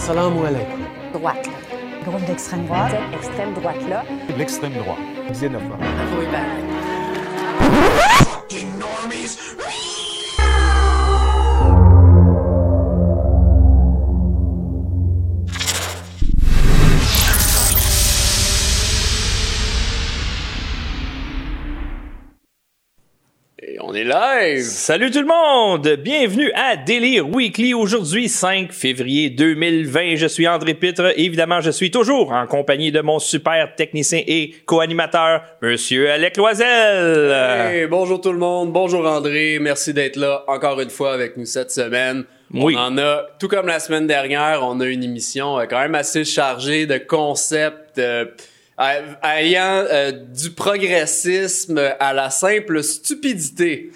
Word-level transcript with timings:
Assalamu 0.00 0.46
alaikum. 0.46 0.80
droite. 1.12 1.46
là. 1.46 1.52
Groupe 2.06 2.24
d'extrême 2.24 2.64
droite. 2.64 2.90
Cette 2.90 3.20
extrême 3.20 3.52
droite-là. 3.52 4.02
L'extrême 4.38 4.72
droite. 4.72 4.96
Xénophobe. 5.30 5.76
Live! 24.14 24.62
Salut 24.64 25.12
tout 25.12 25.20
le 25.20 25.26
monde! 25.26 25.86
Bienvenue 26.02 26.50
à 26.56 26.74
Délire 26.76 27.28
Weekly. 27.28 27.74
Aujourd'hui, 27.74 28.28
5 28.28 28.72
février 28.72 29.30
2020. 29.30 30.16
Je 30.16 30.26
suis 30.26 30.48
André 30.48 30.74
Pitre. 30.74 31.12
Évidemment, 31.16 31.60
je 31.60 31.70
suis 31.70 31.92
toujours 31.92 32.32
en 32.32 32.44
compagnie 32.48 32.90
de 32.90 33.00
mon 33.02 33.20
super 33.20 33.72
technicien 33.76 34.20
et 34.26 34.52
co-animateur, 34.66 35.42
Monsieur 35.62 36.10
Alec 36.10 36.36
Loisel. 36.36 37.30
Hey, 37.30 37.86
bonjour 37.86 38.20
tout 38.20 38.32
le 38.32 38.38
monde, 38.38 38.72
bonjour 38.72 39.06
André, 39.06 39.58
merci 39.60 39.94
d'être 39.94 40.16
là 40.16 40.42
encore 40.48 40.80
une 40.80 40.90
fois 40.90 41.12
avec 41.14 41.36
nous 41.36 41.44
cette 41.46 41.70
semaine. 41.70 42.24
Oui. 42.52 42.74
On 42.76 42.80
en 42.80 42.98
a, 42.98 43.22
tout 43.38 43.46
comme 43.46 43.68
la 43.68 43.78
semaine 43.78 44.08
dernière, 44.08 44.62
on 44.64 44.80
a 44.80 44.86
une 44.86 45.04
émission 45.04 45.56
euh, 45.60 45.66
quand 45.70 45.78
même 45.78 45.94
assez 45.94 46.24
chargée 46.24 46.84
de 46.86 46.98
concepts 46.98 47.98
euh, 48.00 48.24
a- 48.76 48.94
alliant 49.22 49.84
euh, 49.88 50.10
du 50.10 50.50
progressisme 50.50 51.80
à 52.00 52.12
la 52.12 52.28
simple 52.30 52.82
stupidité. 52.82 53.90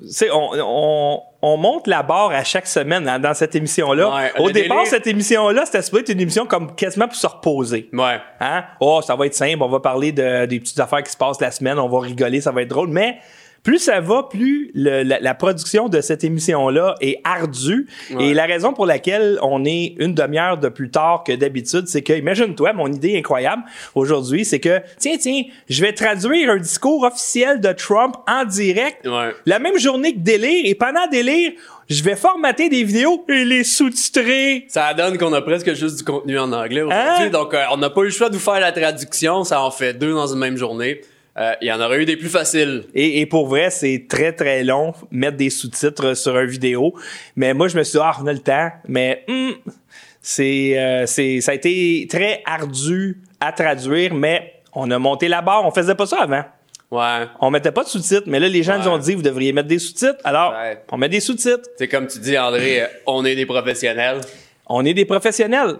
Tu 0.00 0.08
sais, 0.12 0.30
on, 0.30 0.50
on, 0.54 1.20
on 1.42 1.56
monte 1.56 1.88
la 1.88 2.04
barre 2.04 2.30
à 2.30 2.44
chaque 2.44 2.68
semaine 2.68 3.08
hein, 3.08 3.18
dans 3.18 3.34
cette 3.34 3.56
émission-là. 3.56 4.14
Ouais, 4.14 4.32
Au 4.38 4.50
départ, 4.50 4.76
délire- 4.78 4.86
cette 4.90 5.06
émission-là, 5.08 5.66
c'était 5.66 5.82
supposé 5.82 6.02
être 6.02 6.08
une 6.10 6.20
émission 6.20 6.46
comme 6.46 6.74
quasiment 6.76 7.08
pour 7.08 7.16
se 7.16 7.26
reposer. 7.26 7.88
Ouais. 7.92 8.18
Hein? 8.40 8.64
Oh, 8.80 9.00
ça 9.02 9.16
va 9.16 9.26
être 9.26 9.34
simple, 9.34 9.60
on 9.60 9.68
va 9.68 9.80
parler 9.80 10.12
de, 10.12 10.46
des 10.46 10.60
petites 10.60 10.78
affaires 10.78 11.02
qui 11.02 11.10
se 11.10 11.16
passent 11.16 11.40
la 11.40 11.50
semaine, 11.50 11.80
on 11.80 11.88
va 11.88 11.98
rigoler, 12.00 12.40
ça 12.40 12.52
va 12.52 12.62
être 12.62 12.68
drôle. 12.68 12.88
Mais 12.90 13.18
plus 13.62 13.78
ça 13.78 14.00
va, 14.00 14.22
plus 14.24 14.70
le- 14.74 15.02
la, 15.02 15.20
la 15.20 15.34
production 15.34 15.88
de 15.88 16.00
cette 16.00 16.24
émission-là 16.24 16.94
est 17.00 17.20
ardue. 17.24 17.86
Ouais. 18.14 18.26
Et 18.28 18.34
la 18.34 18.46
raison 18.46 18.72
pour 18.72 18.86
laquelle 18.86 19.38
on 19.42 19.64
est 19.64 19.94
une 19.98 20.14
demi-heure 20.14 20.56
de 20.58 20.68
plus 20.68 20.90
tard 20.90 21.24
que 21.26 21.32
d'habitude, 21.32 21.86
c'est 21.86 22.02
que, 22.02 22.12
imagine-toi, 22.12 22.72
mon 22.72 22.90
idée 22.92 23.16
incroyable 23.18 23.62
aujourd'hui, 23.94 24.44
c'est 24.44 24.60
que, 24.60 24.80
tiens, 24.98 25.16
tiens, 25.18 25.42
je 25.68 25.82
vais 25.84 25.92
traduire 25.92 26.50
un 26.50 26.56
discours 26.58 27.02
officiel 27.04 27.60
de 27.60 27.72
Trump 27.72 28.14
en 28.26 28.44
direct 28.44 29.06
Ouais. 29.06 29.32
la 29.46 29.58
même 29.58 29.78
journée 29.78 30.14
que 30.14 30.18
Délire. 30.20 30.62
Et 30.64 30.74
pendant 30.74 31.06
Délire, 31.10 31.52
je 31.90 32.02
vais 32.02 32.16
formater 32.16 32.68
des 32.68 32.84
vidéos 32.84 33.24
et 33.28 33.44
les 33.44 33.64
sous-titrer. 33.64 34.66
Ça 34.68 34.92
donne 34.94 35.16
qu'on 35.18 35.32
a 35.32 35.40
presque 35.42 35.72
juste 35.74 35.98
du 35.98 36.04
contenu 36.04 36.38
en 36.38 36.52
anglais 36.52 36.82
aujourd'hui. 36.82 37.24
Hein? 37.26 37.30
Donc, 37.30 37.54
euh, 37.54 37.62
on 37.72 37.76
n'a 37.78 37.90
pas 37.90 38.02
eu 38.02 38.04
le 38.04 38.10
choix 38.10 38.28
de 38.28 38.34
vous 38.36 38.40
faire 38.42 38.60
la 38.60 38.72
traduction. 38.72 39.44
Ça 39.44 39.62
en 39.62 39.70
fait 39.70 39.94
deux 39.94 40.12
dans 40.12 40.26
une 40.26 40.38
même 40.38 40.56
journée. 40.56 41.00
Euh, 41.38 41.52
Il 41.60 41.68
y 41.68 41.72
en 41.72 41.80
aurait 41.80 42.02
eu 42.02 42.04
des 42.04 42.16
plus 42.16 42.28
faciles. 42.28 42.84
Et, 42.94 43.20
et 43.20 43.26
pour 43.26 43.46
vrai, 43.46 43.70
c'est 43.70 44.06
très 44.08 44.32
très 44.32 44.64
long 44.64 44.92
mettre 45.10 45.36
des 45.36 45.50
sous-titres 45.50 46.14
sur 46.14 46.36
une 46.38 46.48
vidéo. 46.48 46.94
Mais 47.36 47.54
moi, 47.54 47.68
je 47.68 47.76
me 47.78 47.84
suis 47.84 47.98
dit, 47.98 48.04
ah, 48.04 48.16
on 48.20 48.26
a 48.26 48.32
le 48.32 48.40
temps. 48.40 48.70
Mais 48.88 49.24
hum, 49.28 49.54
c'est, 50.20 50.78
euh, 50.78 51.06
c'est, 51.06 51.40
ça 51.40 51.52
a 51.52 51.54
été 51.54 52.06
très 52.10 52.42
ardu 52.44 53.18
à 53.40 53.52
traduire, 53.52 54.14
mais 54.14 54.54
on 54.74 54.90
a 54.90 54.98
monté 54.98 55.28
la 55.28 55.40
barre. 55.42 55.64
On 55.64 55.70
faisait 55.70 55.94
pas 55.94 56.06
ça 56.06 56.22
avant. 56.22 56.44
Ouais. 56.90 57.26
On 57.40 57.50
mettait 57.50 57.70
pas 57.70 57.84
de 57.84 57.88
sous-titres, 57.88 58.24
mais 58.26 58.40
là, 58.40 58.48
les 58.48 58.62
gens 58.62 58.78
Ouais. 58.78 58.84
nous 58.84 58.88
ont 58.90 58.98
dit, 58.98 59.14
vous 59.14 59.22
devriez 59.22 59.52
mettre 59.52 59.68
des 59.68 59.78
sous-titres. 59.78 60.18
Alors, 60.24 60.52
Ouais. 60.52 60.78
on 60.90 60.96
met 60.96 61.08
des 61.08 61.20
sous-titres. 61.20 61.68
C'est 61.76 61.86
comme 61.86 62.06
tu 62.08 62.18
dis, 62.18 62.36
André, 62.38 62.82
euh, 62.82 62.86
on 63.06 63.24
est 63.24 63.36
des 63.36 63.46
professionnels. 63.46 64.20
On 64.66 64.84
est 64.84 64.94
des 64.94 65.04
professionnels. 65.04 65.76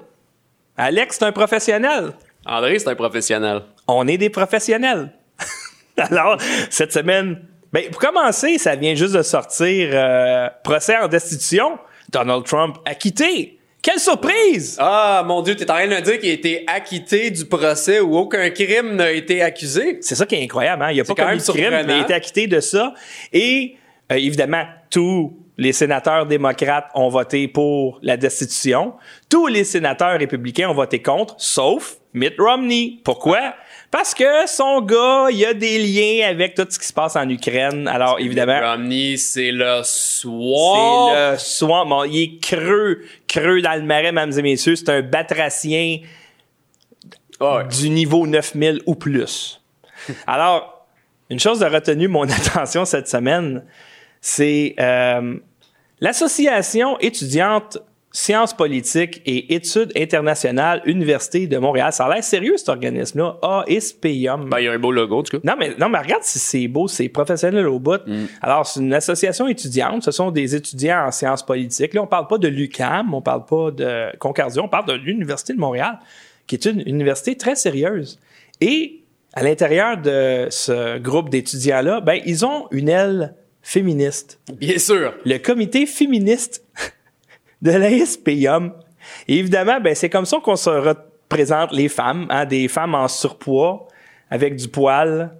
Alex, 0.77 1.17
c'est 1.19 1.25
un 1.25 1.33
professionnel. 1.33 2.13
André, 2.47 2.79
c'est 2.79 2.89
un 2.89 2.95
professionnel. 2.95 3.63
on 3.89 4.07
est 4.07 4.19
des 4.19 4.31
professionnels. 4.31 5.11
Alors, 6.11 6.39
cette 6.71 6.93
semaine, 6.93 7.39
ben, 7.73 7.91
pour 7.91 8.01
commencer, 8.01 8.59
ça 8.59 8.77
vient 8.77 8.95
juste 8.95 9.15
de 9.15 9.23
sortir 9.23 9.91
euh, 9.93 10.49
procès 10.63 10.97
en 10.97 11.09
destitution. 11.09 11.79
Donald 12.11 12.45
Trump 12.45 12.77
acquitté. 12.85 13.59
Quelle 13.83 14.01
surprise! 14.01 14.77
Ah, 14.81 15.23
mon 15.27 15.41
Dieu, 15.43 15.55
t'es 15.55 15.71
en 15.71 15.75
train 15.75 15.87
de 15.87 16.01
dire 16.01 16.19
qu'il 16.19 16.31
a 16.31 16.33
été 16.33 16.65
acquitté 16.67 17.31
du 17.31 17.45
procès 17.45 18.01
où 18.01 18.17
aucun 18.17 18.51
crime 18.51 18.97
n'a 18.97 19.13
été 19.13 19.41
accusé? 19.41 19.99
C'est 20.01 20.15
ça 20.15 20.27
qui 20.27 20.35
est 20.35 20.43
incroyable. 20.43 20.83
Hein? 20.83 20.91
Il 20.93 21.01
a 21.01 21.05
C'est 21.05 21.15
pas 21.15 21.23
quand 21.23 21.29
commis 21.29 21.39
même 21.39 21.47
de 21.47 21.53
crime, 21.53 21.87
mais 21.87 21.95
il 21.95 22.01
a 22.01 22.05
été 22.05 22.15
acquitté 22.15 22.47
de 22.49 22.61
ça. 22.61 22.95
Et 23.33 23.77
euh, 24.11 24.17
évidemment, 24.17 24.65
tous 24.91 25.37
les 25.59 25.73
sénateurs 25.73 26.27
démocrates 26.27 26.91
ont 26.95 27.09
voté 27.09 27.47
pour 27.47 27.99
la 28.03 28.17
destitution. 28.17 28.95
Tous 29.29 29.47
les 29.47 29.65
sénateurs 29.65 30.19
républicains 30.19 30.69
ont 30.69 30.75
voté 30.75 31.01
contre, 31.01 31.35
sauf 31.39 31.99
Mitt 32.15 32.35
Romney. 32.39 32.99
Pourquoi? 33.05 33.55
Parce 33.91 34.13
que 34.13 34.47
son 34.47 34.83
gars, 34.83 35.29
il 35.31 35.45
a 35.47 35.55
des 35.55 35.79
liens 35.79 36.29
avec 36.29 36.55
tout 36.55 36.67
ce 36.69 36.79
qui 36.79 36.87
se 36.87 36.93
passe 36.93 37.17
en 37.17 37.27
Ukraine. 37.29 37.89
Alors, 37.89 38.21
évidemment, 38.21 38.61
Romney, 38.61 39.17
c'est 39.17 39.51
le 39.51 39.81
soir. 39.83 41.11
C'est 41.15 41.33
le 41.33 41.39
swamp. 41.39 41.87
Bon, 41.87 42.05
il 42.05 42.23
est 42.23 42.39
creux, 42.39 43.01
creux 43.27 43.63
dans 43.63 43.75
le 43.75 43.87
marais, 43.87 44.13
mesdames 44.13 44.39
et 44.39 44.43
messieurs. 44.43 44.77
C'est 44.77 44.91
un 44.91 45.01
batracien 45.01 46.01
du 47.81 47.91
niveau 47.91 48.27
9000 48.27 48.83
ou 48.85 48.95
plus. 48.95 49.61
Alors, 50.27 50.87
une 51.31 51.41
chose 51.41 51.63
a 51.63 51.69
retenu 51.69 52.09
mon 52.09 52.23
attention 52.29 52.85
cette 52.85 53.09
semaine, 53.09 53.65
c'est 54.21 54.75
euh, 54.81 55.39
l'association 56.01 56.99
étudiante 56.99 57.79
sciences 58.11 58.55
politiques 58.55 59.21
et 59.27 59.55
études 59.55 59.93
internationales 59.97 60.83
Université 60.87 61.47
de 61.47 61.59
Montréal. 61.59 61.93
Ça 61.93 62.07
a 62.07 62.15
l'air 62.15 62.25
sérieux, 62.25 62.57
cet 62.57 62.71
organisme-là. 62.71 63.39
ASPIUM. 63.43 64.49
Ben, 64.49 64.59
il 64.59 64.65
y 64.65 64.69
a 64.69 64.73
un 64.73 64.79
beau 64.79 64.93
logo, 64.93 65.19
en 65.19 65.23
tout 65.23 65.39
cas. 65.39 65.43
Non, 65.45 65.57
mais, 65.59 65.75
non, 65.79 65.89
mais 65.89 65.99
regarde 65.99 66.23
si 66.23 66.39
c'est 66.39 66.69
beau, 66.69 66.89
c'est 66.89 67.09
professionnel 67.09 67.67
au 67.67 67.79
bout. 67.79 68.01
Alors, 68.41 68.67
c'est 68.67 68.81
une 68.81 68.95
association 68.95 69.47
étudiante. 69.49 70.05
Ce 70.05 70.11
sont 70.11 70.31
des 70.31 70.55
étudiants 70.55 71.07
en 71.07 71.11
sciences 71.11 71.45
politiques. 71.45 71.95
Là, 71.95 72.03
on 72.03 72.07
parle 72.07 72.27
pas 72.27 72.39
de 72.39 72.49
l'UCAM, 72.49 73.13
on 73.13 73.21
parle 73.21 73.45
pas 73.45 73.71
de 73.71 74.17
Concordia, 74.19 74.63
on 74.63 74.69
parle 74.69 74.87
de 74.87 74.95
l'Université 74.95 75.53
de 75.53 75.61
Montréal, 75.61 75.99
qui 76.47 76.55
est 76.55 76.65
une 76.65 76.81
université 76.81 77.37
très 77.37 77.57
sérieuse. 77.57 78.19
Et 78.61 79.03
à 79.35 79.43
l'intérieur 79.43 79.99
de 79.99 80.47
ce 80.51 80.99
groupe 80.99 81.29
d'étudiants-là, 81.29 82.01
ben, 82.01 82.21
ils 82.25 82.45
ont 82.47 82.67
une 82.71 82.89
aile 82.89 83.35
féministe 83.61 84.41
Bien 84.59 84.79
sûr. 84.79 85.13
le 85.27 85.37
comité 85.39 85.85
féministe 85.85 86.65
de 87.63 87.73
la 87.73 88.05
SPIUM. 88.07 88.73
Et 89.27 89.39
évidemment, 89.39 89.81
ben, 89.81 89.95
c'est 89.95 90.09
comme 90.11 90.27
ça 90.27 90.39
qu'on 90.43 90.57
se 90.57 90.71
représente 90.71 91.73
les 91.73 91.89
femmes, 91.89 92.27
hein, 92.31 92.45
des 92.45 92.69
femmes 92.69 92.95
en 92.95 93.09
surpoids, 93.09 93.89
avec 94.31 94.57
du 94.57 94.69
poil, 94.69 95.35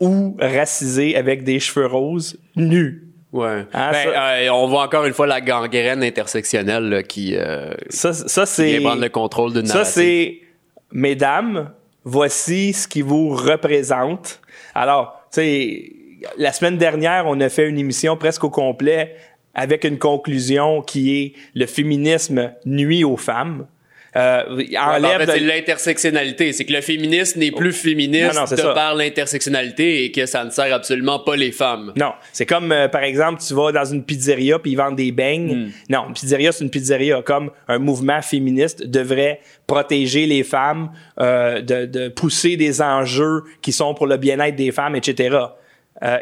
ou 0.00 0.36
racisées 0.40 1.16
avec 1.16 1.44
des 1.44 1.60
cheveux 1.60 1.86
roses, 1.86 2.38
nues. 2.56 3.06
Ouais. 3.32 3.64
Ah, 3.72 3.90
ben, 3.92 4.12
ça- 4.12 4.32
euh, 4.34 4.48
on 4.50 4.66
voit 4.66 4.82
encore 4.82 5.04
une 5.04 5.12
fois 5.12 5.26
la 5.26 5.40
gangrène 5.40 6.02
intersectionnelle 6.02 6.88
là, 6.88 7.02
qui, 7.02 7.36
euh, 7.36 7.74
Ça, 7.88 8.12
ça 8.12 8.42
qui 8.44 8.50
c'est... 8.50 8.80
prendre 8.80 9.00
le 9.02 9.08
contrôle 9.08 9.52
d'une 9.52 9.66
Ça, 9.66 9.84
c'est, 9.84 10.40
mesdames, 10.90 11.70
voici 12.04 12.72
ce 12.72 12.88
qui 12.88 13.02
vous 13.02 13.28
représente. 13.28 14.40
Alors, 14.74 15.22
tu 15.32 15.40
sais, 15.40 15.92
la 16.38 16.52
semaine 16.52 16.76
dernière, 16.76 17.24
on 17.26 17.38
a 17.40 17.48
fait 17.48 17.68
une 17.68 17.78
émission 17.78 18.16
presque 18.16 18.42
au 18.42 18.50
complet 18.50 19.14
avec 19.54 19.84
une 19.84 19.98
conclusion 19.98 20.82
qui 20.82 21.16
est 21.18 21.32
le 21.54 21.66
féminisme 21.66 22.52
nuit 22.66 23.04
aux 23.04 23.16
femmes. 23.16 23.66
Euh, 24.16 24.42
Ouais, 24.56 24.66
ben, 24.72 24.78
en 24.80 24.94
enlève 24.96 25.30
fait, 25.30 25.38
de- 25.38 25.46
l'intersectionnalité. 25.46 26.52
C'est 26.52 26.64
que 26.64 26.72
le 26.72 26.80
féminisme 26.80 27.38
n'est 27.38 27.52
plus 27.52 27.72
féministe 27.72 28.34
Non, 28.34 28.40
non, 28.40 28.46
c'est 28.46 28.56
de 28.56 28.60
ça. 28.62 28.74
par 28.74 28.96
l'intersectionnalité 28.96 30.02
et 30.04 30.10
que 30.10 30.26
ça 30.26 30.44
ne 30.44 30.50
sert 30.50 30.74
absolument 30.74 31.20
pas 31.20 31.36
les 31.36 31.52
femmes. 31.52 31.92
Non, 31.96 32.12
c'est 32.32 32.44
comme 32.44 32.72
euh, 32.72 32.88
par 32.88 33.04
exemple, 33.04 33.40
tu 33.40 33.54
vas 33.54 33.70
dans 33.70 33.84
une 33.84 34.02
pizzeria 34.04 34.58
puis 34.58 34.72
ils 34.72 34.76
vendent 34.76 34.96
des 34.96 35.12
beignes. 35.12 35.54
Hmm. 35.66 35.70
Non, 35.90 36.06
une 36.08 36.14
pizzeria 36.14 36.50
c'est 36.50 36.64
une 36.64 36.70
pizzeria. 36.70 37.22
Comme 37.22 37.52
un 37.68 37.78
mouvement 37.78 38.20
féministe 38.20 38.84
devrait 38.84 39.38
protéger 39.68 40.26
les 40.26 40.42
femmes, 40.42 40.90
euh, 41.20 41.60
de, 41.62 41.86
de 41.86 42.08
pousser 42.08 42.56
des 42.56 42.82
enjeux 42.82 43.42
qui 43.62 43.70
sont 43.70 43.94
pour 43.94 44.08
le 44.08 44.16
bien-être 44.16 44.56
des 44.56 44.72
femmes, 44.72 44.96
etc. 44.96 45.36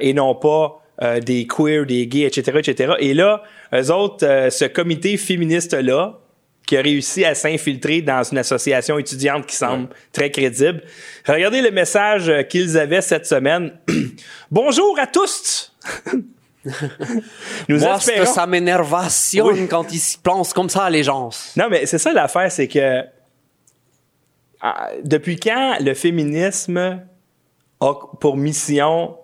Et 0.00 0.12
non 0.12 0.34
pas 0.34 0.82
euh, 1.02 1.20
des 1.20 1.46
queers, 1.46 1.86
des 1.86 2.06
gays, 2.06 2.26
etc., 2.26 2.58
etc. 2.58 2.94
Et 2.98 3.14
là, 3.14 3.42
eux 3.72 3.92
autres, 3.92 4.26
euh, 4.26 4.50
ce 4.50 4.64
comité 4.64 5.16
féministe 5.16 5.74
là 5.74 6.18
qui 6.66 6.76
a 6.76 6.82
réussi 6.82 7.24
à 7.24 7.34
s'infiltrer 7.34 8.02
dans 8.02 8.22
une 8.22 8.36
association 8.36 8.98
étudiante 8.98 9.46
qui 9.46 9.56
semble 9.56 9.88
très 10.12 10.30
crédible. 10.30 10.82
Regardez 11.26 11.62
le 11.62 11.70
message 11.70 12.28
euh, 12.28 12.42
qu'ils 12.42 12.76
avaient 12.76 13.00
cette 13.00 13.26
semaine. 13.26 13.78
Bonjour 14.50 14.98
à 14.98 15.06
tous. 15.06 15.74
Nous 17.68 17.78
Moi, 17.78 17.98
ça 18.00 18.46
m'énervation 18.46 19.46
Oui. 19.46 19.66
quand 19.66 19.90
ils 19.92 19.98
se 19.98 20.18
pensent 20.18 20.52
comme 20.52 20.68
ça 20.68 20.84
à 20.84 20.90
les 20.90 21.04
gens. 21.04 21.30
Non, 21.56 21.68
mais 21.70 21.86
c'est 21.86 21.96
ça 21.96 22.12
l'affaire, 22.12 22.52
c'est 22.52 22.68
que 22.68 23.02
ah, 24.60 24.90
depuis 25.04 25.38
quand 25.38 25.76
le 25.80 25.94
féminisme 25.94 27.00
a 27.80 27.94
pour 28.20 28.36
mission 28.36 29.16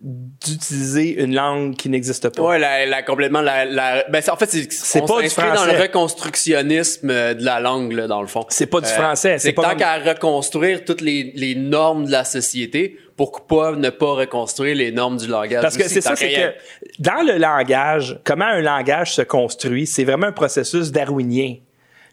d'utiliser 0.00 1.20
une 1.22 1.34
langue 1.34 1.74
qui 1.76 1.88
n'existe 1.88 2.28
pas. 2.34 2.42
Ouais, 2.42 2.58
la, 2.58 2.86
la 2.86 3.02
complètement 3.02 3.40
la, 3.40 3.64
la 3.64 4.04
ben 4.08 4.22
en 4.30 4.36
fait 4.36 4.46
c'est 4.46 5.00
pas 5.06 5.20
du 5.20 5.28
s'inscrit 5.28 5.42
dans 5.48 5.64
le 5.64 5.72
français. 5.72 5.82
reconstructionnisme 5.82 7.08
de 7.08 7.44
la 7.44 7.60
langue 7.60 7.92
là, 7.92 8.06
dans 8.06 8.20
le 8.20 8.26
fond. 8.28 8.44
C'est 8.48 8.66
pas 8.66 8.80
du 8.80 8.86
Euh, 8.86 8.90
français, 8.90 9.38
c'est 9.38 9.52
pas 9.52 9.62
tant 9.62 9.68
comme- 9.70 9.78
qu'à 9.78 9.98
reconstruire 9.98 10.84
toutes 10.84 11.00
les, 11.00 11.32
les 11.34 11.54
normes 11.54 12.06
de 12.06 12.10
la 12.12 12.24
société, 12.24 12.96
pourquoi 13.16 13.74
ne 13.76 13.90
pas 13.90 14.12
reconstruire 14.12 14.76
les 14.76 14.92
normes 14.92 15.16
du 15.16 15.26
langage 15.26 15.62
Parce 15.62 15.76
que 15.76 15.88
c'est 15.88 16.00
ça, 16.00 16.14
c'est 16.16 16.32
que 16.32 16.54
dans 17.00 17.26
le 17.26 17.36
langage, 17.38 18.20
comment 18.24 18.44
un 18.46 18.60
langage 18.60 19.14
se 19.14 19.22
construit, 19.22 19.86
c'est 19.86 20.04
vraiment 20.04 20.28
un 20.28 20.32
processus 20.32 20.92
darwinien. 20.92 21.56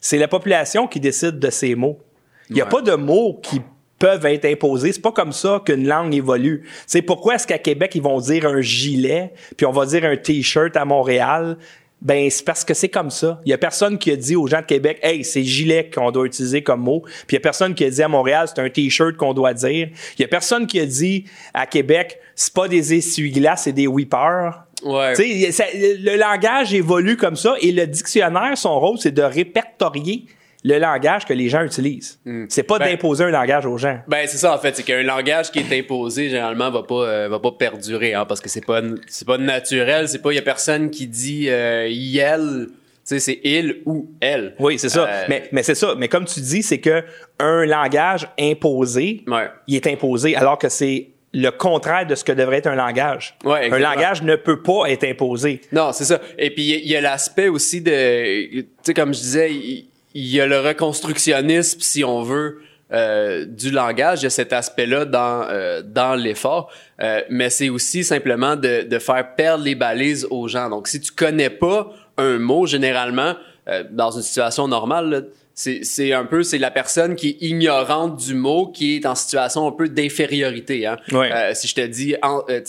C'est 0.02 0.18
la 0.18 0.28
population 0.28 0.88
qui 0.88 1.00
décide 1.00 1.40
de 1.40 1.50
ces 1.50 1.76
mots. 1.76 2.00
Il 2.50 2.56
n'y 2.56 2.62
a 2.62 2.66
Ouais. 2.66 2.70
pas 2.70 2.82
de 2.82 2.94
mots 2.94 3.40
qui 3.42 3.62
peuvent 4.00 4.25
être 4.25 4.45
imposés. 4.45 4.92
C'est 4.92 5.01
pas 5.01 5.12
comme 5.12 5.31
ça 5.31 5.62
qu'une 5.65 5.88
langue 5.88 6.13
évolue. 6.13 6.63
C'est 6.86 7.01
pourquoi 7.01 7.36
est-ce 7.36 7.47
qu'à 7.47 7.57
Québec, 7.57 7.92
ils 7.95 8.01
vont 8.01 8.19
dire 8.19 8.45
un 8.45 8.62
gilet, 8.62 9.33
puis 9.56 9.65
on 9.65 9.71
va 9.71 9.86
dire 9.86 10.03
un 10.06 10.18
T-shirt 10.18 10.75
à 10.75 10.86
Montréal? 10.86 11.57
Ben, 12.01 12.30
c'est 12.30 12.44
parce 12.45 12.63
que 12.63 12.74
c'est 12.74 12.89
comme 12.89 13.09
ça. 13.09 13.42
Il 13.45 13.50
y 13.50 13.53
a 13.53 13.57
personne 13.57 13.97
qui 13.97 14.12
a 14.12 14.15
dit 14.15 14.36
aux 14.36 14.45
gens 14.47 14.59
de 14.59 14.65
Québec, 14.65 15.00
hey, 15.01 15.24
c'est 15.24 15.44
gilet 15.44 15.89
qu'on 15.92 16.12
doit 16.12 16.25
utiliser 16.25 16.62
comme 16.62 16.81
mot. 16.81 17.01
Puis 17.25 17.30
il 17.31 17.33
y 17.36 17.38
a 17.38 17.39
personne 17.39 17.74
qui 17.74 17.83
a 17.86 17.89
dit 17.89 18.03
à 18.03 18.07
Montréal, 18.07 18.47
c'est 18.53 18.62
un 18.62 18.69
T-shirt 18.69 19.15
qu'on 19.15 19.33
doit 19.33 19.53
dire. 19.53 19.89
Il 20.19 20.21
y 20.21 20.25
a 20.25 20.27
personne 20.27 20.68
qui 20.68 20.80
a 20.80 20.86
dit 20.86 21.24
à 21.53 21.65
Québec, 21.65 22.19
c'est 22.36 22.53
pas 22.53 22.68
des 22.68 22.94
essuie-glaces, 22.94 23.63
c'est 23.63 23.71
des 23.71 23.88
whippers. 23.88 24.65
Ouais. 24.83 25.15
Ça- 25.51 25.63
le 25.74 26.18
langage 26.18 26.74
évolue 26.74 27.15
comme 27.18 27.38
ça 27.38 27.56
et 27.62 27.71
le 27.71 27.88
dictionnaire, 27.88 28.56
son 28.56 28.77
rôle, 28.80 28.98
c'est 29.00 29.13
de 29.13 29.24
répertorier 29.24 30.25
le 30.67 30.79
langage 30.79 31.25
que 31.25 31.33
les 31.33 31.47
gens 31.47 31.62
utilisent. 31.62 32.19
C'est 32.50 32.63
pas 32.63 32.79
Ben- 32.79 32.89
d'imposer 32.89 33.23
un 33.25 33.29
langage 33.29 33.67
aux 33.67 33.77
gens. 33.77 34.00
Ben 34.07 34.25
c'est 34.27 34.38
ça 34.38 34.56
en 34.56 34.57
fait, 34.57 34.75
c'est 34.75 34.81
qu'un 34.83 35.03
langage 35.03 35.51
qui 35.51 35.59
est 35.59 35.79
imposé 35.79 36.29
généralement 36.29 36.71
va 36.71 36.81
pas 36.81 37.03
euh, 37.06 37.27
va 37.29 37.38
pas 37.39 37.51
perdurer 37.51 38.15
hein, 38.15 38.25
parce 38.25 38.41
que 38.41 38.50
c'est 38.50 38.65
pas 38.65 38.81
c'est 39.07 39.27
pas 39.27 39.38
naturel, 39.38 40.09
c'est 40.09 40.23
pas 40.23 40.31
il 40.31 40.35
y 40.38 40.39
a 40.39 40.41
personne 40.41 40.89
qui 40.89 41.06
dit 41.06 41.45
euh, 41.50 41.88
tu 41.88 42.69
sais 43.03 43.19
c'est 43.19 43.39
il 43.44 43.83
ou 43.85 44.09
elle. 44.19 44.56
Oui, 44.57 44.79
c'est 44.79 44.89
ça. 44.89 45.06
Euh, 45.07 45.23
Mais, 45.29 45.47
mais 45.51 45.62
c'est 45.62 45.75
ça. 45.75 45.94
Mais 45.95 46.07
comme 46.07 46.25
tu 46.25 46.39
dis, 46.39 46.63
c'est 46.63 46.79
que 46.79 47.03
un 47.38 47.63
langage 47.65 48.27
imposé, 48.39 49.23
Ouais. 49.27 49.47
il 49.67 49.75
est 49.75 49.85
imposé 49.85 50.35
alors 50.35 50.57
que 50.57 50.69
c'est 50.69 51.09
le 51.31 51.51
contraire 51.51 52.07
de 52.07 52.15
ce 52.15 52.23
que 52.23 52.31
devrait 52.31 52.57
être 52.57 52.67
un 52.67 52.75
langage. 52.75 53.35
Ouais, 53.44 53.69
un 53.71 53.77
langage 53.77 54.23
ne 54.23 54.35
peut 54.35 54.63
pas 54.63 54.85
être 54.88 55.03
imposé. 55.03 55.62
Non, 55.71 55.91
c'est 55.91 56.06
ça. 56.06 56.19
Et 56.39 56.50
puis 56.50 56.63
il 56.83 56.88
y 56.89 56.95
a 56.95 57.01
l'aspect 57.01 57.50
aussi 57.50 57.81
de 57.81 58.62
tu 58.62 58.65
sais 58.81 58.94
comme 58.95 59.13
je 59.13 59.19
disais, 59.19 59.53
il 59.53 59.85
il 60.15 60.25
y 60.25 60.41
a 60.41 60.47
le 60.47 60.59
reconstructionnisme 60.59 61.79
si 61.81 62.03
on 62.03 62.23
veut 62.23 62.62
euh, 62.94 63.45
du 63.45 63.69
langage, 63.71 64.21
il 64.21 64.23
y 64.23 64.27
a 64.27 64.29
cet 64.41 64.53
aspect-là 64.53 65.06
dans 65.06 65.45
euh, 65.50 65.81
dans 65.83 66.15
l'effort, 66.15 66.71
Euh, 67.01 67.21
mais 67.29 67.50
c'est 67.50 67.69
aussi 67.69 68.06
simplement 68.06 68.56
de, 68.56 68.83
de 68.94 69.00
faire 69.00 69.35
perdre 69.35 69.65
les 69.65 69.75
balises 69.75 70.25
aux 70.29 70.47
gens. 70.47 70.69
Donc 70.69 70.88
si 70.88 71.01
tu 71.01 71.12
connais 71.12 71.50
pas 71.50 71.91
un 72.17 72.38
mot 72.39 72.65
généralement 72.65 73.33
euh, 73.67 73.83
dans 73.91 74.12
une 74.12 74.21
situation 74.21 74.65
normale, 74.69 75.09
là, 75.09 75.21
c'est 75.57 75.80
c'est 75.86 76.12
un 76.12 76.25
peu 76.25 76.44
c'est 76.44 76.57
la 76.57 76.69
personne 76.69 77.16
qui 77.16 77.30
est 77.30 77.38
ignorante 77.48 78.18
du 78.18 78.36
mot 78.36 78.68
qui 78.68 78.98
est 78.98 79.06
en 79.06 79.16
situation 79.16 79.66
un 79.68 79.72
peu 79.72 79.88
d'infériorité. 79.88 80.86
Hein? 80.86 80.98
Ouais. 81.13 81.31
Euh, 81.31 81.52
si 81.54 81.68
je 81.69 81.75
te 81.75 81.81
dis 81.88 82.16
an- 82.22 82.44
euh, 82.50 82.60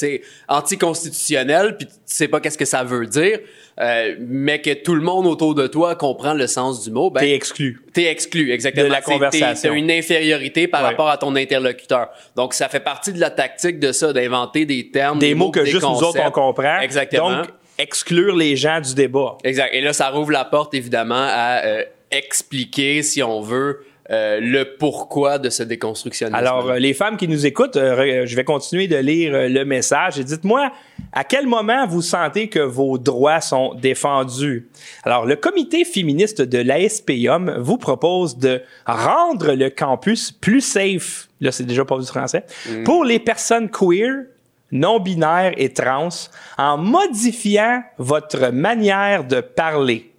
anticonstitutionnel, 0.49 1.77
puis 1.77 1.87
tu 1.87 1.93
sais 2.07 2.29
pas 2.29 2.41
qu'est-ce 2.41 2.59
que 2.59 2.65
ça 2.65 2.85
veut 2.85 3.07
dire, 3.07 3.39
euh, 3.81 4.15
mais 4.21 4.61
que 4.61 4.73
tout 4.75 4.95
le 4.95 5.01
monde 5.03 5.27
autour 5.27 5.55
de 5.55 5.67
toi 5.67 5.95
comprend 5.97 6.35
le 6.35 6.47
sens 6.47 6.83
du 6.85 6.91
mot, 6.91 7.11
ben 7.11 7.21
T'es 7.21 7.33
exclu. 7.33 7.81
T'es 7.93 8.05
exclu, 8.05 8.53
exactement. 8.53 8.87
De 8.87 8.93
la 8.93 9.01
conversation. 9.03 9.71
T'as 9.71 9.77
une 9.77 9.91
infériorité 9.91 10.69
par 10.69 10.83
Ouais. 10.83 10.89
rapport 10.91 11.09
à 11.09 11.17
ton 11.19 11.35
interlocuteur. 11.37 12.09
Donc, 12.37 12.55
ça 12.55 12.69
fait 12.69 12.81
partie 12.81 13.13
de 13.13 13.21
la 13.21 13.31
tactique 13.31 13.79
de 13.79 13.93
ça, 13.93 14.13
d'inventer 14.13 14.65
des 14.67 14.91
termes, 14.91 15.19
Des 15.19 15.35
mots 15.35 15.51
que 15.51 15.61
des 15.61 15.67
juste 15.71 15.83
nous 15.83 15.89
autres, 15.91 16.07
on 16.09 16.13
concepts. 16.13 16.33
comprend. 16.33 16.81
Exactement. 16.81 17.37
Donc, 17.39 17.47
exclure 17.79 18.37
les 18.37 18.57
gens 18.57 18.81
du 18.81 18.95
débat. 18.95 19.37
Exact. 19.45 19.71
Et 19.75 19.81
là, 19.81 19.93
ça 19.93 20.09
rouvre 20.11 20.31
la 20.31 20.45
porte, 20.45 20.73
évidemment, 20.75 21.15
à 21.29 21.63
euh, 21.65 21.85
expliquer, 22.11 23.03
si 23.03 23.23
on 23.23 23.41
veut, 23.41 23.85
euh, 24.11 24.39
le 24.41 24.77
pourquoi 24.77 25.39
de 25.39 25.51
ce 25.51 25.65
déconstructionnisme. 25.65 26.37
Alors, 26.37 26.71
euh, 26.71 26.79
les 26.79 26.95
femmes 26.95 27.17
qui 27.17 27.27
nous 27.27 27.45
écoutent, 27.45 27.77
euh, 27.77 28.25
je 28.25 28.37
vais 28.37 28.45
continuer 28.45 28.87
de 28.87 28.97
lire 28.97 29.35
euh, 29.35 29.49
le 29.49 29.65
message 29.65 30.21
et 30.21 30.23
dites-moi 30.23 30.71
à 31.13 31.25
quel 31.25 31.49
moment 31.49 31.89
vous 31.89 32.03
sentez 32.03 32.49
que 32.49 32.61
vos 32.61 32.99
droits 32.99 33.41
sont 33.41 33.75
défendus? 33.75 34.69
Alors, 35.03 35.27
le 35.27 35.35
comité 35.35 35.85
féministe 35.85 36.41
de 36.41 36.59
l'ASPIUM 36.59 37.57
vous 37.59 37.79
propose 37.79 38.39
de 38.39 38.63
rendre 38.87 39.55
le 39.55 39.71
campus 39.71 40.31
plus 40.31 40.61
safe. 40.61 41.29
Là, 41.41 41.51
c'est 41.51 41.65
déjà 41.65 41.85
pas 41.85 41.99
du 41.99 42.07
français. 42.07 42.45
Pour 42.85 43.05
les 43.05 43.19
personnes 43.19 43.69
queer, 43.71 44.27
non-binaires 44.71 45.55
et 45.57 45.73
trans, 45.73 46.11
en 46.59 46.79
modifiant 46.79 47.83
votre 47.99 48.51
manière 48.53 49.25
de 49.25 49.41
parler. 49.41 50.13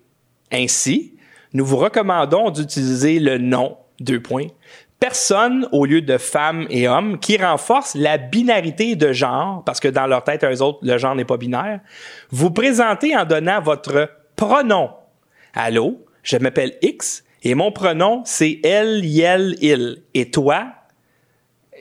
Ainsi, 0.52 1.14
nous 1.54 1.66
vous 1.66 1.78
recommandons 1.78 2.50
d'utiliser 2.50 3.20
le 3.20 3.38
nom, 3.38 3.78
deux 4.00 4.22
points, 4.22 4.48
personne 5.00 5.68
au 5.72 5.86
lieu 5.86 6.02
de 6.02 6.18
femme 6.18 6.66
et 6.70 6.88
homme, 6.88 7.20
qui 7.20 7.38
renforce 7.38 7.96
la 7.96 8.18
binarité 8.18 8.96
de 8.96 9.14
genre, 9.14 9.64
parce 9.64 9.80
que 9.80 9.88
dans 9.88 10.08
leur 10.08 10.24
tête, 10.24 10.44
eux 10.44 10.62
autres, 10.62 10.80
le 10.82 10.98
genre 10.98 11.16
n'est 11.16 11.26
pas 11.26 11.38
binaire. 11.38 11.80
Vous 12.32 12.52
présentez 12.52 13.16
en 13.16 13.26
donnant 13.26 13.62
votre 13.62 14.10
pronom. 14.36 14.90
Allô, 15.54 16.06
je 16.24 16.38
m'appelle 16.38 16.74
X 16.82 17.24
et 17.44 17.56
mon 17.56 17.72
pronom, 17.72 18.24
c'est 18.26 18.60
elle, 18.64 19.06
yel, 19.06 19.56
il. 19.62 20.04
Et 20.14 20.30
toi? 20.32 20.68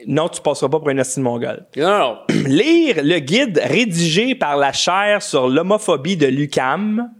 Non, 0.05 0.29
tu 0.29 0.41
passeras 0.41 0.69
pas 0.69 0.79
pour 0.79 0.89
un 0.89 0.97
hostile 0.99 1.23
mongol 1.23 1.65
Non, 1.75 1.99
non. 1.99 2.17
lire 2.45 2.97
le 3.03 3.17
guide 3.17 3.59
rédigé 3.63 4.35
par 4.35 4.55
la 4.55 4.71
chaire 4.71 5.23
sur 5.23 5.47
l'homophobie 5.47 6.17
de 6.17 6.27
l'UCAM 6.27 7.11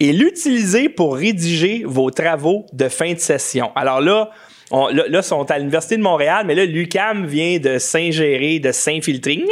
et 0.00 0.12
l'utiliser 0.12 0.88
pour 0.88 1.16
rédiger 1.16 1.84
vos 1.86 2.10
travaux 2.10 2.66
de 2.72 2.88
fin 2.88 3.12
de 3.12 3.18
session. 3.18 3.70
Alors 3.74 4.00
là, 4.00 4.30
on, 4.70 4.88
là, 4.88 5.04
là, 5.08 5.22
sont 5.22 5.50
à 5.50 5.58
l'Université 5.58 5.96
de 5.96 6.02
Montréal, 6.02 6.44
mais 6.46 6.54
là, 6.54 6.64
l'UCAM 6.64 7.26
vient 7.26 7.58
de 7.58 7.78
s'ingérer, 7.78 8.58
de 8.58 8.72
s'infiltrer 8.72 9.42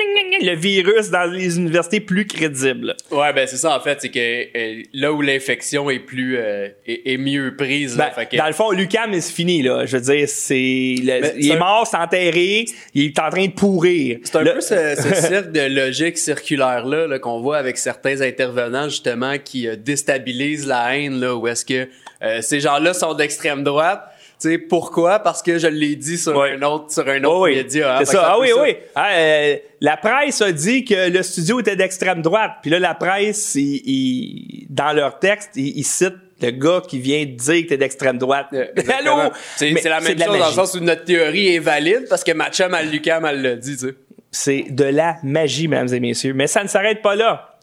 le 0.44 0.56
virus 0.56 1.10
dans 1.10 1.30
les 1.30 1.56
universités 1.58 2.00
plus 2.00 2.26
crédibles. 2.26 2.96
Ouais, 3.10 3.32
ben 3.32 3.46
c'est 3.46 3.56
ça 3.58 3.76
en 3.76 3.80
fait, 3.80 3.98
c'est 4.00 4.08
que 4.10 4.18
euh, 4.18 4.82
là 4.92 5.12
où 5.12 5.20
l'infection 5.22 5.88
est 5.90 6.00
plus 6.00 6.36
euh, 6.38 6.68
est, 6.86 7.12
est 7.12 7.16
mieux 7.16 7.54
prise, 7.56 7.96
là, 7.96 8.06
Ben, 8.16 8.22
fait 8.22 8.30
que- 8.30 8.36
Dans 8.36 8.46
le 8.46 8.52
fond, 8.52 8.70
l'UCAM, 8.72 9.12
c'est 9.20 9.32
fini, 9.32 9.62
là. 9.62 9.84
Je 9.86 9.96
veux 9.98 10.02
dire, 10.02 10.28
c'est, 10.28 10.96
Mais 11.04 11.34
il 11.38 11.50
est 11.50 11.54
un- 11.54 11.58
mort, 11.58 11.86
c'est 11.88 11.96
enterré, 11.98 12.64
il 12.94 13.04
est 13.06 13.18
en 13.20 13.28
train 13.30 13.46
de 13.46 13.52
pourrir. 13.52 14.18
C'est 14.24 14.36
un 14.36 14.44
peu 14.44 14.60
ce, 14.60 14.74
ce 14.96 15.14
cercle 15.20 15.52
de 15.52 15.60
logique 15.60 16.18
circulaire-là 16.18 17.06
là, 17.06 17.18
qu'on 17.18 17.40
voit 17.40 17.58
avec 17.58 17.76
certains 17.76 18.20
intervenants, 18.22 18.88
justement, 18.88 19.36
qui 19.38 19.68
euh, 19.68 19.76
déstabilisent 19.76 20.66
la 20.66 20.96
haine, 20.96 21.20
là, 21.20 21.36
où 21.36 21.46
est-ce 21.46 21.64
que 21.64 21.88
euh, 22.22 22.40
ces 22.40 22.60
gens-là 22.60 22.94
sont 22.94 23.14
d'extrême 23.14 23.62
droite. 23.62 24.02
Sais, 24.42 24.58
pourquoi? 24.58 25.20
Parce 25.20 25.40
que 25.40 25.56
je 25.58 25.68
l'ai 25.68 25.94
dit 25.94 26.18
sur 26.18 26.36
Ouais. 26.36 26.54
un 26.58 26.62
autre, 26.62 26.90
sur 26.92 27.08
un 27.08 27.22
autre 27.22 27.36
Oh 27.38 27.44
oui, 27.44 27.54
média. 27.56 27.96
hein. 27.96 27.98
c'est 28.04 28.12
ça. 28.12 28.24
Ah 28.32 28.38
oui, 28.40 28.48
ça. 28.48 28.60
oui. 28.62 28.76
Ah, 28.94 29.10
euh, 29.12 29.56
la 29.80 29.96
presse 29.96 30.40
a 30.42 30.50
dit 30.50 30.84
que 30.84 31.10
le 31.10 31.22
studio 31.22 31.60
était 31.60 31.76
d'extrême 31.76 32.22
droite. 32.22 32.52
Puis 32.60 32.70
là, 32.70 32.80
la 32.80 32.94
presse, 32.94 33.54
il- 33.54 33.82
il- 33.84 34.66
dans 34.68 34.92
leur 34.92 35.20
texte, 35.20 35.50
ils 35.54 35.84
citent 35.84 36.14
le 36.40 36.50
gars 36.50 36.82
qui 36.88 36.98
vient 36.98 37.20
de 37.24 37.30
dire 37.36 37.62
que 37.62 37.68
t'es 37.68 37.76
d'extrême 37.76 38.18
droite. 38.18 38.46
Euh, 38.52 38.66
exactement. 38.76 39.20
Allô? 39.20 39.30
C'est 39.56 39.70
la 39.84 40.00
même 40.00 40.18
chose 40.18 40.38
dans 40.38 40.46
le 40.48 40.52
sens 40.52 40.74
où 40.74 40.80
notre 40.80 41.04
théorie 41.04 41.54
est 41.54 41.58
valide 41.60 42.06
parce 42.10 42.24
que 42.24 42.32
ma 42.32 42.50
chum 42.50 42.74
à 42.74 42.82
Lucam, 42.82 43.24
elle 43.24 43.42
l'a 43.42 43.54
dit, 43.54 43.76
tu 43.76 43.86
sais. 43.86 43.94
C'est 44.32 44.64
de 44.70 44.84
la 44.84 45.18
magie, 45.22 45.68
mesdames 45.68 45.94
et 45.94 46.00
messieurs. 46.00 46.32
Mais 46.34 46.48
ça 46.48 46.64
ne 46.64 46.68
s'arrête 46.68 47.00
pas 47.00 47.14
là. 47.14 47.58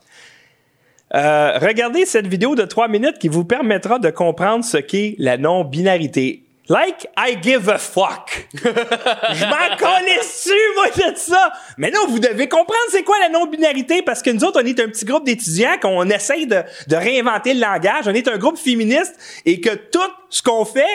Euh, 1.16 1.58
regardez 1.60 2.06
cette 2.06 2.28
vidéo 2.28 2.56
de 2.56 2.64
3 2.64 2.88
minutes 2.88 3.18
qui 3.20 3.28
vous 3.28 3.44
permettra 3.44 3.98
de 4.00 4.10
comprendre 4.12 4.64
ce 4.64 4.78
qu'est 4.78 5.16
la 5.18 5.38
non-binarité. 5.38 6.44
Like 6.70 7.08
I 7.18 7.36
give 7.42 7.68
a 7.68 7.80
fuck. 7.80 8.48
Je 8.54 9.46
m'en 9.46 9.76
connais 9.80 10.18
dessus, 10.20 10.52
moi, 10.76 10.86
de 11.12 11.18
ça? 11.18 11.52
Mais 11.78 11.90
non, 11.90 12.02
vous 12.08 12.20
devez 12.20 12.48
comprendre 12.48 12.80
c'est 12.92 13.04
quoi 13.04 13.18
la 13.20 13.30
non-binarité 13.30 14.04
parce 14.04 14.22
que 14.22 14.30
nous 14.30 14.44
autres, 14.44 14.62
on 14.62 14.66
est 14.66 14.80
un 14.80 14.88
petit 14.88 15.04
groupe 15.06 15.26
d'étudiants 15.26 15.78
qu'on 15.82 16.08
essaye 16.10 16.46
de, 16.46 16.62
de 16.88 16.96
réinventer 16.96 17.56
le 17.56 17.62
langage. 17.62 18.08
On 18.08 18.14
est 18.14 18.28
un 18.28 18.38
groupe 18.38 18.58
féministe 18.58 19.16
et 19.46 19.60
que 19.60 19.74
tout 19.74 20.00
ce 20.30 20.44
qu'on 20.44 20.64
fait 20.64 20.86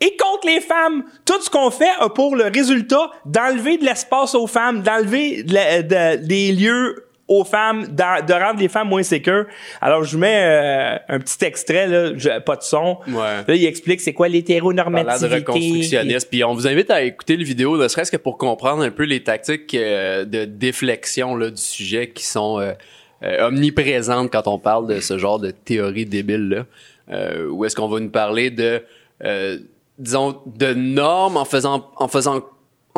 est 0.00 0.16
contre 0.18 0.46
les 0.46 0.60
femmes. 0.60 1.04
Tout 1.26 1.42
ce 1.42 1.50
qu'on 1.50 1.70
fait 1.70 1.90
a 1.98 2.08
pour 2.08 2.34
le 2.34 2.44
résultat 2.44 3.10
d'enlever 3.26 3.76
de 3.78 3.84
l'espace 3.84 4.34
aux 4.34 4.46
femmes, 4.46 4.82
d'enlever 4.82 5.42
de 5.42 5.52
la- 5.54 5.82
de- 5.82 6.24
des 6.24 6.52
lieux 6.52 7.04
aux 7.28 7.44
femmes, 7.44 7.86
de 7.88 8.32
rendre 8.32 8.58
les 8.58 8.68
femmes 8.68 8.88
moins 8.88 9.02
sécures. 9.02 9.44
Alors, 9.82 10.02
je 10.02 10.12
vous 10.12 10.18
mets 10.18 10.42
euh, 10.44 10.98
un 11.08 11.18
petit 11.20 11.44
extrait, 11.44 11.86
là, 11.86 12.12
je- 12.16 12.40
pas 12.40 12.56
de 12.56 12.62
son. 12.62 12.98
Ouais. 13.06 13.44
Là, 13.46 13.54
il 13.54 13.64
explique 13.66 14.00
c'est 14.00 14.14
quoi 14.14 14.26
Parlant 14.28 14.32
de 14.32 14.36
l'hétéronormativité. 14.38 15.34
reconstructionniste. 15.36 16.30
Puis 16.30 16.42
on 16.42 16.54
vous 16.54 16.66
invite 16.66 16.90
à 16.90 17.02
écouter 17.02 17.36
le 17.36 17.44
vidéo, 17.44 17.76
ne 17.76 17.86
serait-ce 17.86 18.10
que 18.10 18.16
pour 18.16 18.38
comprendre 18.38 18.82
un 18.82 18.90
peu 18.90 19.04
les 19.04 19.22
tactiques 19.22 19.74
euh, 19.74 20.24
de 20.24 20.44
déflexion 20.46 21.36
là, 21.36 21.50
du 21.50 21.60
sujet 21.60 22.08
qui 22.08 22.24
sont 22.24 22.60
euh, 22.60 22.72
euh, 23.22 23.46
omniprésentes 23.48 24.30
quand 24.32 24.48
on 24.48 24.58
parle 24.58 24.86
de 24.86 25.00
ce 25.00 25.18
genre 25.18 25.38
de 25.38 25.50
théorie 25.50 26.06
débile 26.06 26.48
là. 26.48 26.64
Euh, 27.10 27.48
où 27.48 27.64
est-ce 27.64 27.74
qu'on 27.76 27.88
va 27.88 28.00
nous 28.00 28.10
parler 28.10 28.50
de, 28.50 28.82
euh, 29.24 29.58
disons, 29.98 30.40
de 30.46 30.74
normes 30.74 31.36
en 31.36 31.44
faisant, 31.44 31.90
en 31.96 32.08
faisant 32.08 32.42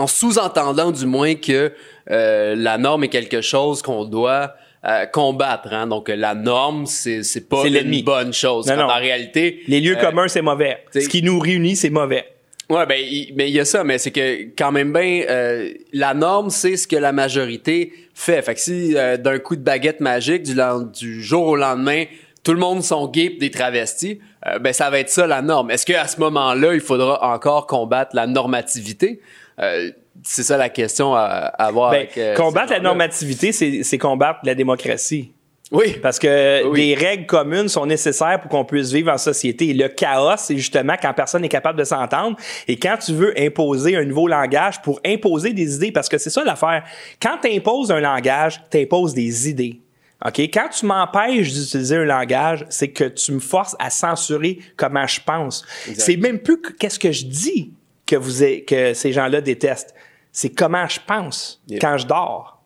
en 0.01 0.07
sous-entendant 0.07 0.91
du 0.91 1.07
moins 1.07 1.35
que 1.35 1.73
euh, 2.11 2.55
la 2.57 2.79
norme 2.79 3.05
est 3.05 3.09
quelque 3.09 3.41
chose 3.41 3.83
qu'on 3.83 4.05
doit 4.05 4.55
euh, 4.85 5.07
combattre. 5.07 5.73
Hein. 5.73 5.87
Donc 5.87 6.09
la 6.09 6.35
norme, 6.35 6.87
c'est 6.87 7.23
c'est 7.23 7.49
pas 7.49 7.67
une 7.67 8.03
bonne 8.03 8.33
chose. 8.33 8.67
Non, 8.67 8.77
non. 8.77 8.85
En 8.85 8.99
réalité, 8.99 9.63
Les 9.69 9.81
lieux 9.81 9.97
euh, 9.97 10.01
communs, 10.01 10.29
c'est 10.29 10.43
mauvais. 10.43 10.85
Ce 10.93 11.09
qui 11.09 11.23
nous 11.23 11.39
réunit, 11.39 11.77
c'est 11.77 11.91
mauvais. 11.91 12.27
Ouais, 12.71 12.87
ben, 12.87 13.01
il, 13.01 13.33
mais 13.35 13.49
il 13.51 13.55
y 13.55 13.59
a 13.59 13.65
ça, 13.65 13.83
mais 13.83 13.99
c'est 13.99 14.13
que 14.13 14.43
quand 14.57 14.71
même 14.71 14.93
bien, 14.93 15.25
euh, 15.29 15.73
la 15.93 16.15
norme, 16.15 16.51
c'est 16.51 16.77
ce 16.77 16.87
que 16.87 16.95
la 16.95 17.11
majorité 17.11 17.93
fait. 18.15 18.41
Fait 18.43 18.55
que 18.55 18.61
si 18.61 18.97
euh, 18.97 19.17
d'un 19.17 19.41
coup 19.41 19.57
de 19.57 19.61
baguette 19.61 19.99
magique, 19.99 20.45
du, 20.45 21.21
jour 21.21 21.49
au 21.49 21.57
lendemain, 21.57 22.05
tout 22.45 22.53
le 22.53 22.61
monde 22.61 22.85
sont 22.85 23.09
gays 23.09 23.37
des 23.41 23.51
travestis, 23.51 24.21
euh, 24.47 24.61
ben 24.61 24.73
ça 24.73 24.89
va 24.89 25.01
être 25.01 25.11
ça 25.11 25.27
la 25.27 25.43
norme. 25.43 25.73
Est-ce 25.73 25.85
qu'à 25.85 26.07
ce 26.07 26.21
moment-là, 26.21 26.73
il 26.73 26.81
faudra 26.81 27.35
encore 27.35 27.67
combattre 27.67 28.15
la 28.15 28.29
normativité? 28.29 29.21
Euh, 29.63 29.91
c'est 30.23 30.43
ça 30.43 30.57
la 30.57 30.69
question 30.69 31.15
à, 31.15 31.21
à 31.21 31.67
avoir. 31.67 31.91
Ben, 31.91 31.99
avec, 31.99 32.17
euh, 32.19 32.35
combattre 32.35 32.73
la 32.73 32.81
normativité, 32.81 33.53
c'est 33.53 33.99
combattre 33.99 34.41
la 34.45 34.55
démocratie. 34.55 35.33
Oui. 35.73 35.97
Parce 36.03 36.19
que 36.19 36.67
Oui. 36.67 36.81
des 36.89 36.95
règles 36.97 37.27
communes 37.27 37.69
sont 37.69 37.87
nécessaires 37.87 38.41
pour 38.41 38.51
qu'on 38.51 38.65
puisse 38.65 38.91
vivre 38.93 39.13
en 39.13 39.19
société. 39.19 39.69
Et 39.69 39.75
le 39.75 39.87
chaos, 39.89 40.35
c'est 40.37 40.57
justement 40.57 40.95
quand 41.01 41.15
personne 41.15 41.43
n'est 41.43 41.49
capable 41.49 41.79
de 41.79 41.85
s'entendre 41.85 42.37
et 42.67 42.77
quand 42.77 42.97
tu 42.97 43.13
veux 43.13 43.33
imposer 43.41 43.95
un 43.97 44.05
nouveau 44.05 44.27
langage 44.27 44.83
pour 44.83 44.99
imposer 45.07 45.53
des 45.53 45.77
idées, 45.77 45.93
parce 45.93 46.09
que 46.09 46.19
c'est 46.19 46.31
ça 46.31 46.43
l'affaire. 46.43 46.83
Quand 47.23 47.37
tu 47.41 47.55
imposes 47.57 47.93
un 47.93 48.01
langage, 48.01 48.61
tu 48.69 48.79
imposes 48.79 49.15
des 49.15 49.49
idées. 49.49 49.81
OK? 50.27 50.41
Quand 50.53 50.69
tu 50.71 50.87
m'empêches 50.87 51.53
d'utiliser 51.53 51.97
un 51.99 52.05
langage, 52.05 52.67
c'est 52.69 52.89
que 52.89 53.05
tu 53.05 53.31
me 53.33 53.39
forces 53.41 53.77
à 53.79 53.91
censurer 53.91 54.59
comment 54.77 55.07
je 55.07 55.21
pense. 55.25 55.65
C'est 55.97 56.17
même 56.17 56.41
plus 56.41 56.61
que- 56.61 56.73
qu'est-ce 56.73 56.99
que 56.99 57.13
je 57.13 57.25
dis 57.27 57.71
que 58.11 58.17
vous 58.17 58.45
que 58.67 58.93
ces 58.95 59.13
gens-là 59.13 59.41
détestent. 59.41 59.95
C'est 60.33 60.51
comment 60.51 60.87
je 60.89 60.99
pense 61.07 61.63
quand 61.81 61.97
je 61.97 62.07
dors. 62.07 62.61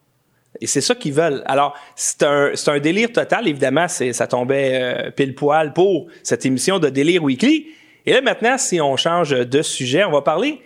Et 0.60 0.66
c'est 0.66 0.80
ça 0.80 0.94
qu'ils 0.94 1.12
veulent. 1.12 1.42
Alors, 1.46 1.74
c'est 1.96 2.22
un, 2.22 2.50
c'est 2.54 2.70
un 2.70 2.78
délire 2.78 3.10
total. 3.12 3.48
Évidemment, 3.48 3.88
c'est, 3.88 4.12
ça 4.12 4.26
tombait 4.26 4.70
euh, 4.72 5.10
pile 5.10 5.34
poil 5.34 5.72
pour 5.72 6.06
cette 6.22 6.46
émission 6.46 6.78
de 6.78 6.88
Délire 6.88 7.22
Weekly. 7.24 7.66
Et 8.06 8.12
là, 8.12 8.20
maintenant, 8.20 8.56
si 8.56 8.80
on 8.80 8.96
change 8.96 9.30
de 9.30 9.62
sujet, 9.62 10.04
on 10.04 10.12
va 10.12 10.22
parler 10.22 10.60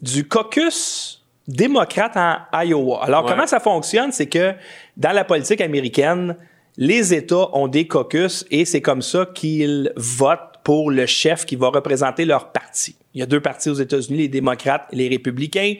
du 0.00 0.26
caucus 0.26 1.22
démocrate 1.46 2.16
en 2.16 2.36
Iowa. 2.62 3.04
Alors, 3.04 3.24
Ouais. 3.24 3.30
comment 3.30 3.46
ça 3.46 3.60
fonctionne? 3.60 4.10
C'est 4.12 4.28
que 4.28 4.54
dans 4.96 5.12
la 5.12 5.24
politique 5.24 5.60
américaine, 5.60 6.36
les 6.78 7.12
États 7.12 7.54
ont 7.54 7.68
des 7.68 7.86
caucus 7.86 8.46
et 8.50 8.64
c'est 8.64 8.80
comme 8.80 9.02
ça 9.02 9.26
qu'ils 9.34 9.92
votent 9.96 10.49
pour 10.62 10.90
le 10.90 11.06
chef 11.06 11.44
qui 11.44 11.56
va 11.56 11.68
représenter 11.68 12.24
leur 12.24 12.52
parti. 12.52 12.96
Il 13.14 13.20
y 13.20 13.22
a 13.22 13.26
deux 13.26 13.40
partis 13.40 13.68
aux 13.70 13.74
États-Unis, 13.74 14.18
les 14.18 14.28
démocrates 14.28 14.86
et 14.92 14.96
les 14.96 15.08
républicains. 15.08 15.74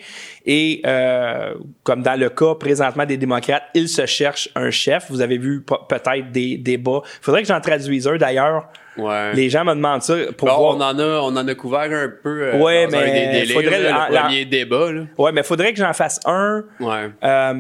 Et 0.46 0.82
euh, 0.84 1.54
comme 1.84 2.02
dans 2.02 2.18
le 2.18 2.28
cas 2.30 2.54
présentement 2.56 3.06
des 3.06 3.16
démocrates, 3.16 3.62
ils 3.74 3.88
se 3.88 4.04
cherchent 4.06 4.48
un 4.56 4.70
chef. 4.70 5.06
Vous 5.10 5.20
avez 5.20 5.38
vu 5.38 5.60
pe- 5.62 5.74
peut-être 5.88 6.32
des 6.32 6.56
débats. 6.56 7.02
Il 7.04 7.24
faudrait 7.24 7.42
que 7.42 7.48
j'en 7.48 7.60
traduise 7.60 8.08
un 8.08 8.16
d'ailleurs. 8.16 8.68
Ouais. 8.96 9.32
Les 9.34 9.48
gens 9.48 9.64
me 9.64 9.74
demandent 9.74 10.02
ça 10.02 10.16
pour 10.36 10.48
Bon, 10.48 10.56
voir. 10.56 10.76
on 10.76 10.80
en 10.80 10.98
a, 10.98 11.20
on 11.20 11.36
en 11.36 11.46
a 11.46 11.54
couvert 11.54 11.82
un 11.92 12.10
peu. 12.22 12.42
euh, 12.42 12.58
Ouais, 12.58 12.88
dans 12.88 12.98
un 12.98 13.00
mais 13.02 13.12
des 13.32 13.40
délires, 13.40 13.54
faudrait 13.54 13.80
là, 13.82 14.06
le 14.08 14.14
la- 14.14 14.20
premier 14.22 14.44
débat. 14.44 14.90
Là. 14.92 15.02
Ouais, 15.16 15.30
mais 15.32 15.42
il 15.42 15.46
faudrait 15.46 15.72
que 15.72 15.78
j'en 15.78 15.92
fasse 15.92 16.18
un. 16.24 16.64
Ouais. 16.80 17.10
Euh, 17.22 17.54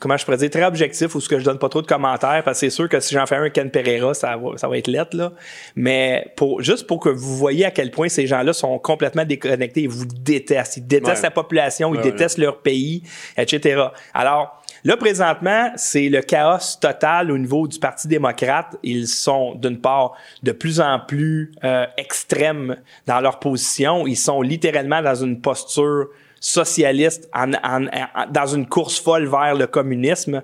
comment 0.00 0.16
je 0.16 0.24
pourrais 0.24 0.36
dire, 0.38 0.50
très 0.50 0.64
objectif, 0.64 1.14
ou 1.14 1.20
ce 1.20 1.28
que 1.28 1.38
je 1.38 1.44
donne 1.44 1.58
pas 1.58 1.68
trop 1.68 1.82
de 1.82 1.86
commentaires, 1.86 2.42
parce 2.44 2.58
que 2.60 2.66
c'est 2.66 2.70
sûr 2.70 2.88
que 2.88 2.98
si 3.00 3.14
j'en 3.14 3.26
fais 3.26 3.36
un 3.36 3.50
Ken 3.50 3.70
Pereira, 3.70 4.14
ça 4.14 4.36
va, 4.36 4.56
ça 4.56 4.68
va 4.68 4.78
être 4.78 4.88
lettre, 4.88 5.16
là. 5.16 5.32
Mais 5.76 6.32
pour, 6.36 6.62
juste 6.62 6.86
pour 6.86 6.98
que 7.00 7.08
vous 7.08 7.36
voyez 7.36 7.64
à 7.64 7.70
quel 7.70 7.90
point 7.90 8.08
ces 8.08 8.26
gens-là 8.26 8.52
sont 8.52 8.78
complètement 8.78 9.24
déconnectés, 9.24 9.82
ils 9.82 9.88
vous 9.88 10.06
détestent. 10.06 10.78
Ils 10.78 10.86
détestent 10.86 11.22
Ouais. 11.22 11.28
la 11.28 11.30
population, 11.30 11.94
ils 11.94 11.98
Ouais, 11.98 12.02
détestent 12.10 12.38
leur 12.38 12.58
pays, 12.62 13.02
etc. 13.36 13.84
Alors, 14.14 14.62
là, 14.84 14.96
présentement, 14.96 15.70
c'est 15.76 16.08
le 16.08 16.20
chaos 16.22 16.58
total 16.80 17.30
au 17.30 17.38
niveau 17.38 17.68
du 17.68 17.78
Parti 17.78 18.08
démocrate. 18.08 18.76
Ils 18.82 19.06
sont, 19.08 19.54
d'une 19.54 19.80
part, 19.80 20.12
de 20.42 20.52
plus 20.52 20.80
en 20.80 21.00
plus 21.00 21.52
euh, 21.64 21.86
extrêmes 21.96 22.76
dans 23.06 23.20
leur 23.20 23.38
position. 23.38 24.06
Ils 24.06 24.16
sont 24.16 24.42
littéralement 24.42 25.02
dans 25.02 25.14
une 25.14 25.40
posture 25.40 26.08
socialiste 26.42 27.28
en, 27.32 27.52
en- 27.54 27.86
en- 27.86 28.26
dans 28.30 28.46
une 28.46 28.66
course 28.66 29.00
folle 29.00 29.26
vers 29.28 29.54
le 29.54 29.66
communisme. 29.68 30.42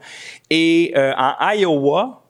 Et 0.49 0.93
euh, 0.97 1.13
en 1.19 1.51
Iowa, 1.53 2.23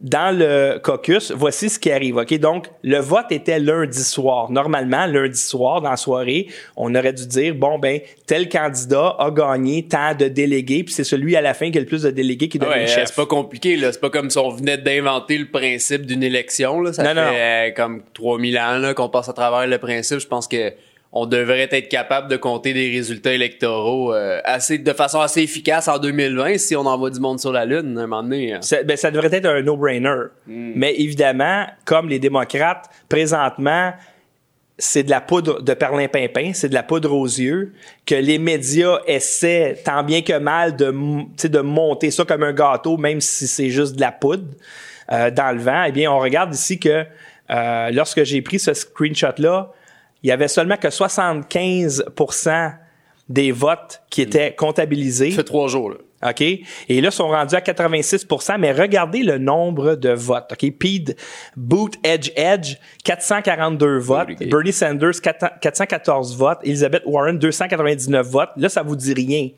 dans 0.00 0.36
le 0.38 0.78
caucus, 0.78 1.32
voici 1.32 1.68
ce 1.68 1.76
qui 1.78 1.90
arrive. 1.90 2.18
Ok, 2.18 2.32
donc 2.38 2.66
le 2.84 2.98
vote 2.98 3.32
était 3.32 3.58
lundi 3.58 3.98
soir. 4.04 4.48
Normalement, 4.48 5.06
lundi 5.06 5.40
soir 5.40 5.80
dans 5.80 5.90
la 5.90 5.96
soirée, 5.96 6.46
on 6.76 6.94
aurait 6.94 7.12
dû 7.14 7.26
dire 7.26 7.54
bon 7.56 7.80
ben 7.80 7.98
tel 8.26 8.48
candidat 8.48 9.16
a 9.18 9.30
gagné 9.32 9.88
tant 9.88 10.14
de 10.14 10.28
délégués, 10.28 10.84
puis 10.84 10.94
c'est 10.94 11.02
celui 11.02 11.34
à 11.34 11.40
la 11.40 11.52
fin 11.54 11.72
qui 11.72 11.78
a 11.78 11.80
le 11.80 11.86
plus 11.86 12.02
de 12.02 12.10
délégués 12.10 12.48
qui 12.48 12.60
devient 12.60 12.70
Ouais, 12.70 12.84
euh, 12.84 12.86
chef. 12.86 13.06
c'est 13.08 13.16
pas 13.16 13.26
compliqué 13.26 13.76
là, 13.76 13.90
c'est 13.90 14.00
pas 14.00 14.10
comme 14.10 14.30
si 14.30 14.38
on 14.38 14.50
venait 14.50 14.78
d'inventer 14.78 15.36
le 15.36 15.46
principe 15.50 16.06
d'une 16.06 16.22
élection 16.22 16.80
là, 16.80 16.92
ça 16.92 17.02
Non, 17.02 17.08
fait 17.08 17.14
non. 17.16 17.32
euh, 17.34 17.70
comme 17.74 18.02
3000 18.14 18.56
ans 18.58 18.78
là 18.78 18.94
qu'on 18.94 19.08
passe 19.08 19.28
à 19.28 19.32
travers 19.32 19.66
le 19.66 19.78
principe, 19.78 20.20
je 20.20 20.28
pense 20.28 20.46
que 20.46 20.72
on 21.12 21.24
devrait 21.24 21.68
être 21.70 21.88
capable 21.88 22.28
de 22.28 22.36
compter 22.36 22.74
des 22.74 22.90
résultats 22.90 23.32
électoraux 23.32 24.12
euh, 24.12 24.40
assez 24.44 24.76
de 24.78 24.92
façon 24.92 25.20
assez 25.20 25.40
efficace 25.42 25.88
en 25.88 25.98
2020 25.98 26.58
si 26.58 26.76
on 26.76 26.84
envoie 26.86 27.10
du 27.10 27.18
monde 27.18 27.40
sur 27.40 27.50
la 27.52 27.64
lune 27.64 27.96
à 27.98 28.02
un 28.02 28.06
moment 28.06 28.22
donné. 28.22 28.52
hein. 28.52 28.58
Ça, 28.60 28.82
ben, 28.82 28.96
ça 28.96 29.10
devrait 29.10 29.30
être 29.32 29.46
un 29.46 29.62
no-brainer. 29.62 30.24
Mais 30.46 30.94
évidemment, 30.98 31.66
comme 31.86 32.08
les 32.10 32.18
démocrates, 32.18 32.90
présentement, 33.08 33.92
c'est 34.80 35.02
de 35.02 35.10
la 35.10 35.20
poudre 35.20 35.60
de 35.62 35.74
perlimpinpin, 35.74 36.52
c'est 36.54 36.68
de 36.68 36.74
la 36.74 36.84
poudre 36.84 37.12
aux 37.12 37.24
yeux, 37.26 37.72
que 38.06 38.14
les 38.14 38.38
médias 38.38 38.98
essaient 39.06 39.76
tant 39.84 40.04
bien 40.04 40.22
que 40.22 40.38
mal 40.38 40.76
de, 40.76 40.86
m- 40.90 41.24
tu 41.36 41.42
sais, 41.42 41.48
de 41.48 41.58
monter 41.60 42.10
ça 42.12 42.24
comme 42.24 42.44
un 42.44 42.52
gâteau, 42.52 42.96
même 42.96 43.20
si 43.20 43.48
c'est 43.48 43.70
juste 43.70 43.96
de 43.96 44.00
la 44.00 44.12
poudre 44.12 44.44
euh, 45.10 45.30
dans 45.32 45.50
le 45.56 45.60
vent. 45.60 45.84
Eh 45.88 45.90
bien, 45.92 46.12
on 46.12 46.18
regarde 46.20 46.54
ici 46.54 46.78
que 46.78 47.04
euh, 47.50 47.90
lorsque 47.90 48.22
j'ai 48.24 48.40
pris 48.40 48.60
ce 48.60 48.72
screenshot-là, 48.74 49.72
il 50.22 50.28
y 50.28 50.32
avait 50.32 50.48
seulement 50.48 50.76
que 50.76 50.88
75% 50.88 52.72
des 53.28 53.52
votes 53.52 54.02
qui 54.10 54.22
étaient 54.22 54.54
comptabilisés. 54.54 55.30
Ça 55.30 55.38
fait 55.38 55.44
trois 55.44 55.68
jours 55.68 55.90
là. 55.90 55.96
OK? 56.30 56.40
Et 56.40 56.64
là, 56.88 57.08
ils 57.08 57.12
sont 57.12 57.28
rendus 57.28 57.54
à 57.54 57.60
86% 57.60 58.58
mais 58.58 58.72
regardez 58.72 59.22
le 59.22 59.38
nombre 59.38 59.94
de 59.94 60.10
votes. 60.10 60.52
OK? 60.52 60.72
Pete 60.76 61.16
Boot 61.56 61.94
Edge 62.02 62.32
Edge, 62.34 62.76
442 63.04 63.98
votes. 63.98 64.26
Bernie. 64.26 64.46
Bernie 64.46 64.72
Sanders, 64.72 65.12
4- 65.12 65.60
414 65.60 66.36
votes. 66.36 66.58
Elizabeth 66.64 67.02
Warren, 67.06 67.38
299 67.38 68.26
votes. 68.26 68.50
Là, 68.56 68.68
ça 68.68 68.82
vous 68.82 68.96
dit 68.96 69.14
rien. 69.14 69.50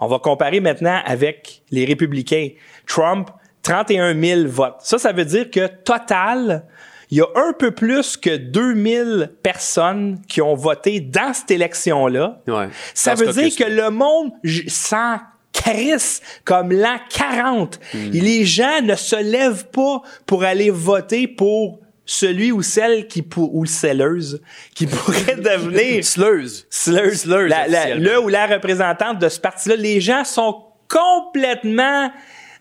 On 0.00 0.08
va 0.08 0.18
comparer 0.18 0.60
maintenant 0.60 1.00
avec 1.04 1.62
les 1.70 1.84
républicains. 1.84 2.48
Trump, 2.86 3.30
31 3.62 4.18
000 4.18 4.40
votes. 4.46 4.76
Ça, 4.80 4.98
ça 4.98 5.12
veut 5.12 5.26
dire 5.26 5.50
que 5.50 5.66
total, 5.66 6.64
il 7.10 7.18
y 7.18 7.20
a 7.20 7.26
un 7.34 7.52
peu 7.52 7.70
plus 7.72 8.16
que 8.16 8.36
2000 8.36 9.32
personnes 9.42 10.20
qui 10.28 10.40
ont 10.40 10.54
voté 10.54 11.00
dans 11.00 11.32
cette 11.34 11.50
élection-là. 11.50 12.40
Ouais. 12.46 12.68
Ça 12.94 13.14
Dans 13.14 13.24
veut 13.24 13.32
dire 13.32 13.54
que 13.56 13.64
le 13.70 13.90
monde 13.90 14.30
j- 14.44 14.68
s'en 14.70 15.16
crisse 15.52 16.22
comme 16.44 16.70
l'an 16.72 16.98
40. 17.10 17.80
Hmm. 17.92 18.10
Les 18.12 18.44
gens 18.44 18.80
ne 18.82 18.94
se 18.94 19.16
lèvent 19.20 19.66
pas 19.70 20.02
pour 20.26 20.44
aller 20.44 20.70
voter 20.70 21.26
pour 21.26 21.80
celui 22.06 22.50
ou 22.52 22.62
celle 22.62 23.06
qui 23.08 23.22
pour, 23.22 23.54
ou 23.54 23.66
celleuse 23.66 24.40
qui 24.74 24.86
pourrait 24.86 25.36
devenir 25.36 26.04
Sleuse. 26.04 26.66
Sleuse, 26.70 27.22
Sleuse, 27.22 27.50
la- 27.50 27.66
la- 27.68 27.78
officiellement. 27.80 28.04
le 28.10 28.20
ou 28.20 28.28
la 28.28 28.46
représentante 28.46 29.18
de 29.18 29.28
ce 29.28 29.40
parti-là. 29.40 29.74
Les 29.76 30.00
gens 30.00 30.24
sont 30.24 30.62
complètement 30.88 32.10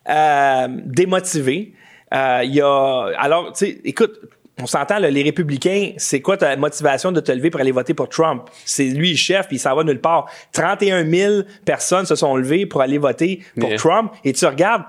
euh, 0.10 0.68
démotivés. 0.86 1.74
Euh, 2.14 2.42
Il 2.44 2.56
y 2.56 2.62
a 2.62 3.12
alors, 3.18 3.54
tu 3.54 3.66
sais, 3.66 3.82
écoute. 3.84 4.20
On 4.62 4.66
s'entend, 4.66 5.00
là, 5.00 5.10
les 5.10 5.24
républicains, 5.24 5.94
c'est 5.98 6.22
quoi 6.22 6.36
ta 6.36 6.56
motivation 6.58 7.12
de 7.12 7.22
te 7.22 7.32
lever 7.32 7.50
pour 7.50 7.62
aller 7.62 7.72
voter 7.72 7.94
pour 7.94 8.10
Trump? 8.10 8.50
C'est 8.66 8.86
lui 8.86 9.12
le 9.12 9.18
chef, 9.18 9.48
puis 9.48 9.56
il 9.56 9.60
s'en 9.60 9.76
va 9.76 9.84
nulle 9.84 10.02
part. 10.02 10.30
31 10.52 11.10
000 11.10 11.42
personnes 11.64 12.06
se 12.06 12.16
sont 12.16 12.36
levées 12.36 12.66
pour 12.66 12.82
aller 12.82 12.98
voter 12.98 13.42
pour 13.60 13.74
Trump. 13.76 14.12
Et 14.26 14.34
tu 14.34 14.46
regardes, 14.46 14.84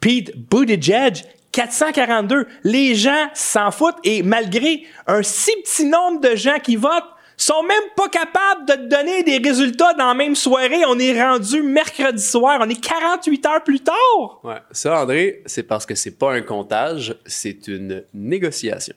Pete 0.00 0.36
Buttigieg, 0.36 1.24
442. 1.50 2.46
Les 2.64 2.94
gens 2.94 3.28
s'en 3.34 3.70
foutent 3.70 3.98
et 4.04 4.22
malgré 4.22 4.84
un 5.06 5.22
si 5.22 5.50
petit 5.62 5.84
nombre 5.84 6.20
de 6.20 6.36
gens 6.36 6.58
qui 6.62 6.76
votent, 6.76 7.11
sont 7.44 7.62
même 7.62 7.82
pas 7.96 8.08
capables 8.08 8.66
de 8.66 8.72
te 8.74 8.88
donner 8.88 9.22
des 9.22 9.38
résultats 9.38 9.94
dans 9.94 10.06
la 10.08 10.14
même 10.14 10.34
soirée. 10.36 10.84
On 10.86 10.98
est 10.98 11.20
rendu 11.22 11.62
mercredi 11.62 12.22
soir. 12.22 12.58
On 12.60 12.68
est 12.68 12.80
48 12.80 13.46
heures 13.46 13.64
plus 13.64 13.80
tard. 13.80 14.40
Ouais. 14.44 14.56
Ça 14.70 15.02
André, 15.02 15.42
c'est 15.46 15.62
parce 15.62 15.86
que 15.86 15.94
c'est 15.94 16.18
pas 16.18 16.32
un 16.32 16.42
comptage, 16.42 17.14
c'est 17.26 17.66
une 17.68 18.04
négociation. 18.14 18.94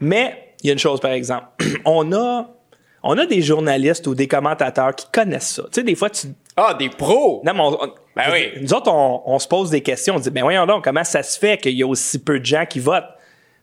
Mais 0.00 0.54
il 0.62 0.66
y 0.68 0.70
a 0.70 0.72
une 0.72 0.78
chose, 0.78 1.00
par 1.00 1.12
exemple. 1.12 1.46
on 1.84 2.12
a, 2.12 2.50
on 3.02 3.18
a 3.18 3.26
des 3.26 3.42
journalistes 3.42 4.06
ou 4.06 4.14
des 4.14 4.28
commentateurs 4.28 4.94
qui 4.94 5.06
connaissent 5.12 5.54
ça. 5.54 5.62
Tu 5.64 5.68
sais, 5.80 5.82
des 5.82 5.94
fois, 5.94 6.10
tu, 6.10 6.28
Ah, 6.56 6.74
des 6.74 6.88
pros. 6.90 7.42
Non, 7.44 7.52
mais 7.54 7.60
on- 7.60 7.82
on- 7.84 7.94
Ben 8.16 8.24
oui. 8.32 8.50
Nous 8.60 8.72
autres, 8.74 8.90
on, 8.92 9.22
on 9.26 9.38
se 9.38 9.46
pose 9.48 9.70
des 9.70 9.82
questions. 9.82 10.16
On 10.16 10.18
dit, 10.18 10.30
ben 10.30 10.42
voyons 10.42 10.66
donc, 10.66 10.84
comment 10.84 11.04
ça 11.04 11.22
se 11.22 11.38
fait 11.38 11.58
qu'il 11.58 11.72
y 11.76 11.82
a 11.82 11.86
aussi 11.86 12.18
peu 12.18 12.40
de 12.40 12.44
gens 12.44 12.64
qui 12.66 12.80
votent? 12.80 13.04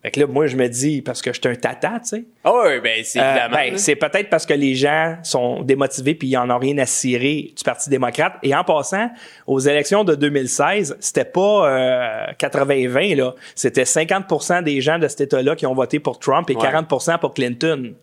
Fait 0.04 0.12
que 0.12 0.20
là, 0.20 0.28
moi, 0.28 0.46
je 0.48 0.56
me 0.56 0.68
dis, 0.70 1.02
parce 1.02 1.22
que 1.22 1.34
je 1.34 1.40
suis 1.42 1.50
un 1.50 1.56
tata, 1.56 2.00
tu 2.02 2.08
sais. 2.10 2.24
Ah 2.44 2.52
oui, 2.54 2.80
ben 2.82 3.02
c'est 3.04 3.20
Euh, 3.20 3.30
évidemment. 3.32 3.56
ben, 3.56 3.78
c'est 3.78 3.96
peut-être 3.96 4.30
parce 4.30 4.46
que 4.46 4.54
les 4.54 4.76
gens 4.76 5.18
sont 5.24 5.64
démotivés 5.64 6.14
puis 6.16 6.28
ils 6.30 6.38
en 6.38 6.50
ont 6.52 6.60
rien 6.60 6.78
à 6.78 6.86
cirer 6.86 7.52
du 7.58 7.64
Parti 7.64 7.90
démocrate. 7.90 8.34
Et 8.44 8.56
en 8.56 8.64
passant, 8.64 9.10
aux 9.48 9.60
élections 9.60 10.04
de 10.04 10.14
2016, 10.16 10.98
c'était 11.00 11.26
pas 11.26 11.68
euh, 11.70 12.26
80-20, 12.40 13.16
là. 13.16 13.34
C'était 13.56 13.84
50% 13.84 14.64
des 14.64 14.82
gens 14.82 15.00
de 15.00 15.08
cet 15.08 15.22
État-là 15.22 15.56
qui 15.56 15.66
ont 15.66 15.74
voté 15.74 16.00
pour 16.00 16.20
Trump 16.20 16.50
et 16.52 16.56
Ouais. 16.56 16.62
40% 16.62 17.18
pour 17.20 17.34
Clinton. 17.34 17.94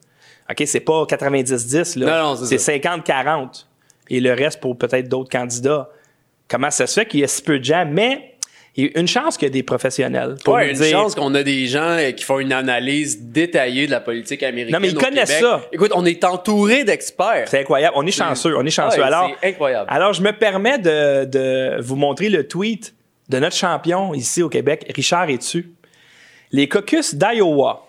OK, 0.50 0.62
c'est 0.66 0.80
pas 0.80 1.04
90-10, 1.04 1.98
là. 2.00 2.06
Non, 2.06 2.30
non, 2.30 2.36
c'est 2.44 2.58
c'est 2.58 2.78
50-40. 2.78 3.66
Et 4.10 4.20
le 4.20 4.32
reste 4.34 4.60
pour 4.60 4.76
peut-être 4.76 5.08
d'autres 5.08 5.30
candidats. 5.30 5.88
Comment 6.48 6.70
ça 6.70 6.86
se 6.86 7.00
fait 7.00 7.06
qu'il 7.06 7.20
y 7.20 7.24
a 7.24 7.28
si 7.28 7.40
peu 7.42 7.58
de 7.58 7.64
gens? 7.64 7.86
Mais 7.90 8.34
il 8.76 8.85
y 8.87 8.88
a 8.97 9.00
une 9.00 9.07
chance 9.09 9.37
qu'il 9.37 9.47
y 9.47 9.50
a 9.50 9.52
des 9.52 9.62
professionnels. 9.62 10.35
Pour 10.45 10.54
Ouais, 10.54 10.71
une 10.71 10.76
dire- 10.76 10.90
chance 10.90 11.14
qu'on 11.14 11.35
a 11.35 11.43
des 11.43 11.66
gens 11.66 11.97
euh, 11.99 12.11
qui 12.11 12.25
font 12.25 12.40
une 12.40 12.52
analyse 12.52 13.23
détaillée 13.23 13.87
de 13.87 13.93
la 13.93 14.00
politique 14.00 14.43
américaine. 14.43 14.75
Non, 14.75 14.81
mais 14.81 14.88
ils 14.90 14.97
au 14.97 15.00
connaissent 15.00 15.28
Québec. 15.37 15.45
ça. 15.45 15.62
Écoute, 15.73 15.93
on 15.95 16.04
est 16.04 16.25
entouré 16.25 16.83
d'experts. 16.85 17.45
C'est 17.49 17.61
incroyable. 17.61 17.95
On 17.97 18.07
est 18.07 18.11
chanceux. 18.11 18.57
On 18.57 18.64
est 18.66 18.71
chanceux. 18.71 18.99
Ouais, 19.00 19.07
alors, 19.07 19.31
c'est 19.40 19.49
incroyable. 19.50 19.87
Alors, 19.90 20.12
je 20.12 20.23
me 20.23 20.33
permets 20.33 20.78
de, 20.78 21.25
de 21.25 21.81
vous 21.81 21.97
montrer 21.97 22.28
le 22.28 22.49
tweet 22.49 22.95
de 23.28 23.38
notre 23.38 23.57
champion 23.57 24.12
ici 24.12 24.43
au 24.43 24.49
Québec, 24.49 24.90
Richard 24.95 25.31
Etu. 25.31 25.71
Les 26.50 26.69
caucus 26.69 27.14
d'Iowa. 27.14 27.81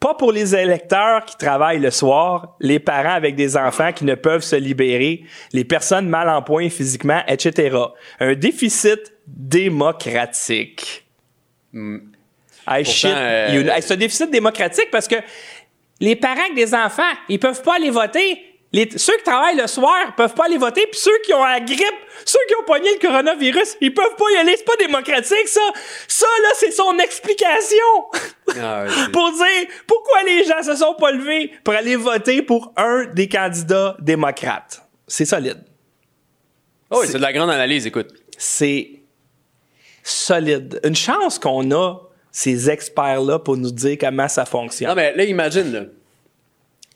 Pas 0.00 0.14
pour 0.14 0.30
les 0.30 0.54
électeurs 0.54 1.24
qui 1.24 1.36
travaillent 1.36 1.80
le 1.80 1.90
soir, 1.90 2.54
les 2.60 2.78
parents 2.78 3.14
avec 3.14 3.34
des 3.34 3.56
enfants 3.56 3.92
qui 3.92 4.04
ne 4.04 4.14
peuvent 4.14 4.44
se 4.44 4.54
libérer, 4.54 5.24
les 5.52 5.64
personnes 5.64 6.08
mal 6.08 6.28
en 6.28 6.40
point 6.40 6.68
physiquement, 6.68 7.20
etc. 7.26 7.76
Un 8.20 8.34
déficit 8.34 9.12
démocratique. 9.36 11.04
I 11.74 12.84
shit 12.84 13.10
euh, 13.14 13.48
you. 13.52 13.70
Hey, 13.70 13.82
C'est 13.82 13.94
un 13.94 13.96
déficit 13.96 14.30
démocratique 14.30 14.88
parce 14.90 15.08
que 15.08 15.16
les 16.00 16.16
parents 16.16 16.40
avec 16.42 16.54
des 16.54 16.74
enfants, 16.74 17.02
ils 17.28 17.38
peuvent 17.38 17.62
pas 17.62 17.76
aller 17.76 17.90
voter. 17.90 18.44
Les- 18.72 18.90
ceux 18.98 19.16
qui 19.16 19.22
travaillent 19.24 19.56
le 19.56 19.66
soir 19.66 20.14
peuvent 20.14 20.34
pas 20.34 20.44
aller 20.44 20.58
voter, 20.58 20.86
puis 20.90 21.00
ceux 21.00 21.18
qui 21.24 21.32
ont 21.32 21.42
la 21.42 21.58
grippe, 21.60 21.80
ceux 22.26 22.38
qui 22.48 22.54
ont 22.56 22.64
pogné 22.64 22.90
le 22.92 22.98
coronavirus, 23.00 23.76
ils 23.80 23.94
peuvent 23.94 24.14
pas 24.16 24.26
y 24.34 24.36
aller. 24.36 24.54
C'est 24.58 24.64
pas 24.66 24.76
démocratique, 24.76 25.48
ça. 25.48 25.60
Ça, 26.06 26.26
là, 26.42 26.48
c'est 26.56 26.70
son 26.70 26.98
explication 26.98 27.76
Ah, 28.60 28.84
pour 29.12 29.32
dire 29.32 29.68
pourquoi 29.86 30.22
les 30.24 30.44
gens 30.44 30.62
se 30.62 30.76
sont 30.76 30.94
pas 30.94 31.10
levés 31.12 31.50
pour 31.64 31.72
aller 31.74 31.96
voter 31.96 32.42
pour 32.42 32.74
un 32.76 33.06
des 33.06 33.28
candidats 33.28 33.96
démocrates. 34.00 34.82
C'est 35.06 35.24
solide. 35.24 35.64
Oh, 36.90 36.98
oui, 37.00 37.06
c'est 37.06 37.16
de 37.18 37.22
la 37.22 37.32
grande 37.32 37.50
analyse, 37.50 37.86
écoute. 37.86 38.08
C'est 38.36 38.97
solide. 40.10 40.80
Une 40.84 40.96
chance 40.96 41.38
qu'on 41.38 41.70
a 41.72 42.00
ces 42.30 42.70
experts-là 42.70 43.38
pour 43.38 43.56
nous 43.56 43.70
dire 43.70 43.96
comment 44.00 44.28
ça 44.28 44.44
fonctionne. 44.44 44.88
Non, 44.88 44.94
mais 44.94 45.14
là, 45.14 45.24
imagine, 45.24 45.72
là. 45.72 45.80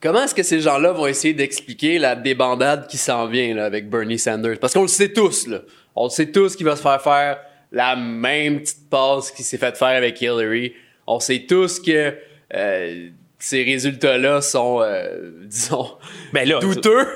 Comment 0.01 0.25
est-ce 0.25 0.35
que 0.35 0.43
ces 0.43 0.61
gens-là 0.61 0.93
vont 0.93 1.07
essayer 1.07 1.33
d'expliquer 1.33 1.99
la 1.99 2.17
débandade 2.17 2.89
qui 2.89 2.99
s'en 2.99 3.27
vient 3.27 3.55
là, 3.55 3.65
avec 3.65 3.89
Bernie 3.89 4.19
Sanders? 4.19 4.59
Parce 4.59 4.75
qu'on 4.75 4.83
le 4.83 4.89
sait 4.89 5.13
tous, 5.13 5.47
là. 5.47 5.61
On 5.95 6.05
le 6.05 6.11
sait 6.11 6.27
tous 6.27 6.57
qu'il 6.57 6.67
va 6.67 6.75
se 6.75 6.83
faire 6.83 7.01
faire 7.01 7.39
la 7.71 7.97
même 7.97 8.61
petite 8.61 8.91
passe 8.91 9.31
qu'il 9.31 9.45
s'est 9.45 9.59
fait 9.59 9.77
faire 9.77 9.97
avec 9.97 10.21
Hillary. 10.21 10.75
On 11.07 11.21
sait 11.21 11.47
tous 11.49 11.81
que 11.81 12.15
euh, 12.55 13.09
ces 13.39 13.63
résultats-là 13.63 14.41
sont, 14.41 14.81
euh, 14.83 15.31
disons, 15.45 15.87
Ben 16.33 16.49
là, 16.49 16.59
douteux 16.59 17.07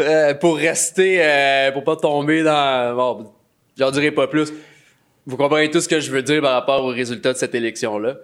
euh, 0.00 0.34
pour 0.34 0.56
rester, 0.56 1.70
pour 1.72 1.84
pas 1.84 1.96
tomber 1.96 2.42
dans... 2.42 2.96
Bon, 2.96 3.32
j'en 3.78 3.90
dirai 3.90 4.10
pas 4.10 4.26
plus. 4.26 4.52
Vous 5.26 5.36
comprenez 5.36 5.70
tout 5.70 5.80
ce 5.80 5.88
que 5.88 6.00
je 6.00 6.10
veux 6.10 6.22
dire 6.22 6.40
par 6.42 6.52
rapport 6.54 6.84
aux 6.84 6.88
résultats 6.88 7.32
de 7.32 7.38
cette 7.38 7.54
élection-là. 7.54 8.16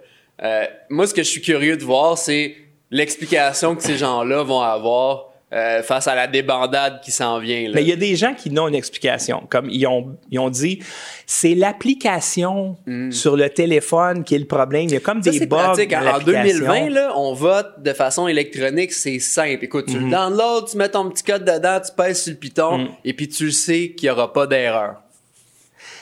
Euh, 0.43 0.65
moi, 0.89 1.07
ce 1.07 1.13
que 1.13 1.23
je 1.23 1.29
suis 1.29 1.41
curieux 1.41 1.77
de 1.77 1.83
voir, 1.83 2.17
c'est 2.17 2.55
l'explication 2.91 3.75
que 3.75 3.83
ces 3.83 3.97
gens-là 3.97 4.43
vont 4.43 4.61
avoir 4.61 5.27
euh, 5.51 5.81
face 5.81 6.07
à 6.07 6.13
la 6.13 6.27
débandade 6.27 7.01
qui 7.01 7.11
s'en 7.11 7.39
vient. 7.39 7.63
là. 7.63 7.71
Mais 7.75 7.81
il 7.81 7.87
y 7.89 7.91
a 7.91 7.95
des 7.95 8.15
gens 8.15 8.35
qui 8.35 8.51
n'ont 8.51 8.67
une 8.67 8.75
explication. 8.75 9.43
Comme 9.49 9.67
ils 9.71 9.87
ont, 9.87 10.15
ils 10.29 10.37
ont 10.37 10.49
dit, 10.51 10.79
c'est 11.25 11.55
l'application 11.55 12.77
sur 13.09 13.35
le 13.35 13.49
téléphone 13.49 14.23
qui 14.23 14.35
est 14.35 14.39
le 14.39 14.45
problème. 14.45 14.83
Il 14.83 14.91
y 14.91 14.95
a 14.95 14.99
comme 14.99 15.19
Mm. 15.19 15.23
Ça, 15.23 15.31
des 15.31 15.45
bugs. 15.47 15.57
pratique. 15.57 15.93
En 15.93 16.01
l'application. 16.01 16.59
2020, 16.59 16.89
là, 16.89 17.13
on 17.15 17.33
vote 17.33 17.81
de 17.81 17.93
façon 17.93 18.27
électronique, 18.27 18.91
c'est 18.93 19.17
simple. 19.19 19.63
Écoute, 19.63 19.85
tu 19.87 19.93
Mm-hmm. 19.97 20.05
le 20.05 20.11
downloads, 20.11 20.65
tu 20.69 20.77
mets 20.77 20.89
ton 20.89 21.09
petit 21.09 21.23
code 21.23 21.43
dedans, 21.45 21.79
tu 21.83 21.91
pèses 21.97 22.21
sur 22.23 22.31
le 22.33 22.37
piton, 22.37 22.77
Mm. 22.77 22.87
et 23.05 23.13
puis 23.13 23.27
tu 23.27 23.45
le 23.45 23.51
sais 23.51 23.89
qu'il 23.97 24.07
n'y 24.07 24.11
aura 24.11 24.31
pas 24.31 24.45
d'erreur. 24.45 25.01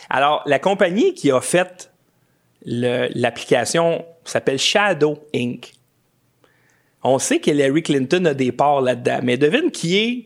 Alors, 0.09 0.43
la 0.45 0.59
compagnie 0.59 1.13
qui 1.13 1.31
a 1.31 1.41
fait 1.41 1.91
l'application 2.65 4.05
s'appelle 4.23 4.59
Shadow 4.59 5.19
Inc. 5.33 5.73
On 7.03 7.19
sait 7.19 7.39
que 7.39 7.51
Hillary 7.51 7.83
Clinton 7.83 8.25
a 8.25 8.33
des 8.33 8.51
parts 8.51 8.81
là-dedans, 8.81 9.19
mais 9.23 9.37
devine 9.37 9.71
qui 9.71 9.97
est 9.97 10.25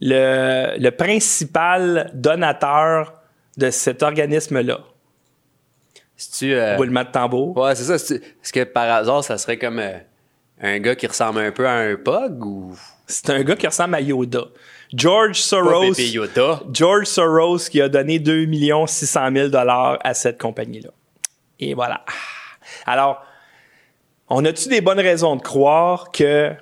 le, 0.00 0.78
le 0.78 0.90
principal 0.90 2.10
donateur 2.14 3.14
de 3.56 3.70
cet 3.70 4.02
organisme-là? 4.02 4.80
Si 6.16 6.30
tu, 6.32 6.54
euh, 6.54 6.76
Roulement 6.76 7.04
de 7.04 7.10
tambour. 7.10 7.56
Ouais, 7.56 7.74
c'est 7.74 7.84
ça. 7.84 7.94
Est-ce 7.94 8.52
que 8.52 8.64
par 8.64 8.90
hasard, 8.90 9.22
ça 9.22 9.38
serait 9.38 9.56
comme 9.56 9.78
euh, 9.78 9.98
un 10.60 10.78
gars 10.80 10.96
qui 10.96 11.06
ressemble 11.06 11.38
un 11.40 11.52
peu 11.52 11.66
à 11.66 11.74
un 11.74 11.94
pug 11.96 12.44
ou? 12.44 12.76
C'est 13.06 13.30
un 13.30 13.42
gars 13.42 13.56
qui 13.56 13.66
ressemble 13.66 13.94
à 13.94 14.00
Yoda. 14.00 14.46
George 14.92 15.40
Soros. 15.40 15.98
Yoda? 15.98 16.62
George 16.72 17.06
Soros 17.06 17.68
qui 17.70 17.80
a 17.80 17.88
donné 17.88 18.18
2 18.18 18.46
600 18.86 19.28
000 19.34 19.48
dollars 19.48 19.98
à 20.02 20.14
cette 20.14 20.40
compagnie-là. 20.40 20.90
Et 21.60 21.74
voilà. 21.74 22.04
Alors, 22.86 23.22
on 24.28 24.44
a-tu 24.44 24.68
des 24.68 24.80
bonnes 24.80 25.00
raisons 25.00 25.36
de 25.36 25.42
croire 25.42 26.10
que 26.10 26.52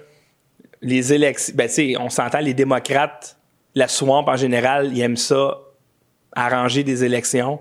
les 0.82 1.12
élections, 1.12 1.54
ben 1.56 1.68
tu 1.68 1.74
sais, 1.74 1.96
on 1.98 2.10
s'entend, 2.10 2.38
les 2.38 2.54
démocrates, 2.54 3.36
la 3.74 3.88
swamp 3.88 4.24
en 4.26 4.36
général, 4.36 4.90
ils 4.92 5.00
aiment 5.00 5.16
ça, 5.16 5.58
arranger 6.32 6.82
des 6.84 7.04
élections. 7.04 7.60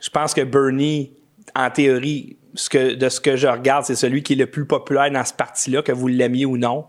Je 0.00 0.08
pense 0.10 0.32
que 0.32 0.42
Bernie, 0.42 1.12
en 1.54 1.70
théorie, 1.70 2.36
ce 2.54 2.68
que, 2.68 2.94
de 2.94 3.08
ce 3.08 3.20
que 3.20 3.36
je 3.36 3.46
regarde, 3.46 3.84
c'est 3.84 3.94
celui 3.94 4.22
qui 4.22 4.34
est 4.34 4.36
le 4.36 4.46
plus 4.46 4.66
populaire 4.66 5.10
dans 5.10 5.24
ce 5.24 5.34
parti-là, 5.34 5.82
que 5.82 5.92
vous 5.92 6.08
l'aimiez 6.08 6.46
ou 6.46 6.56
non 6.56 6.86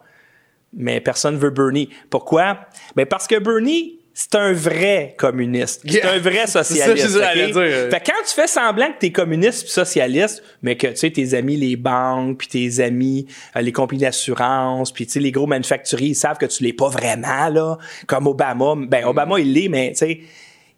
mais 0.74 1.02
personne 1.02 1.38
veut 1.38 1.50
Bernie. 1.50 1.90
Pourquoi? 2.10 2.60
Ben 2.96 3.06
parce 3.06 3.28
que 3.28 3.40
Bernie, 3.40 4.00
c'est 4.14 4.36
un 4.36 4.52
vrai 4.52 5.16
communiste. 5.18 5.82
C'est 5.86 5.94
Yeah. 5.96 6.14
un 6.14 6.20
vrai 6.20 6.46
socialiste. 6.46 7.08
c'est 7.08 7.20
ça, 7.20 7.34
dire. 7.34 7.54
Fait 7.90 8.04
quand 8.06 8.22
tu 8.28 8.34
fais 8.34 8.48
semblant 8.48 8.88
que 8.92 9.00
t'es 9.00 9.12
communiste 9.12 9.64
puis 9.64 9.72
socialiste, 9.72 10.44
mais 10.62 10.76
que 10.76 10.88
tu 10.88 10.98
sais 10.98 11.12
tes 11.12 11.34
amis 11.34 11.56
les 11.56 11.76
banques 11.78 12.38
puis 12.40 12.48
tes 12.48 12.84
amis 12.84 13.28
euh, 13.56 13.62
les 13.62 13.72
compagnies 13.72 14.02
d'assurance 14.02 14.92
puis 14.92 15.06
tu 15.06 15.14
sais 15.14 15.20
les 15.22 15.32
gros 15.32 15.48
manufacturiers 15.48 16.10
ils 16.10 16.16
savent 16.16 16.38
que 16.38 16.46
tu 16.46 16.64
l'es 16.64 16.74
pas 16.74 16.90
vraiment 16.90 17.48
là, 17.50 17.78
comme 18.08 18.28
Obama. 18.28 18.74
Ben 18.88 19.06
Obama 19.06 19.40
il 19.40 19.54
l'est, 19.54 19.70
mais 19.70 19.92
tu 19.92 19.98
sais 20.00 20.20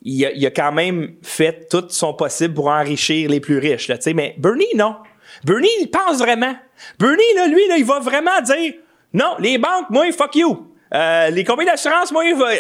il 0.05 0.25
a, 0.25 0.31
il 0.33 0.45
a 0.45 0.51
quand 0.51 0.71
même 0.71 1.13
fait 1.23 1.67
tout 1.69 1.85
son 1.89 2.13
possible 2.13 2.53
pour 2.53 2.67
enrichir 2.67 3.29
les 3.29 3.39
plus 3.39 3.57
riches 3.57 3.87
là. 3.87 3.97
Tu 3.97 4.03
sais, 4.03 4.13
mais 4.13 4.35
Bernie 4.37 4.65
non. 4.75 4.95
Bernie 5.43 5.69
il 5.81 5.87
pense 5.87 6.19
vraiment. 6.19 6.53
Bernie 6.99 7.23
là 7.35 7.47
lui 7.47 7.67
là 7.67 7.77
il 7.77 7.85
va 7.85 7.99
vraiment 7.99 8.41
dire 8.45 8.73
non 9.13 9.35
les 9.39 9.57
banques 9.57 9.89
moi 9.89 10.11
fuck 10.11 10.35
you. 10.35 10.67
Euh, 10.93 11.29
les 11.29 11.43
compagnies 11.43 11.69
d'assurance 11.69 12.11
moi 12.11 12.25
il 12.25 12.35
va 12.35 12.51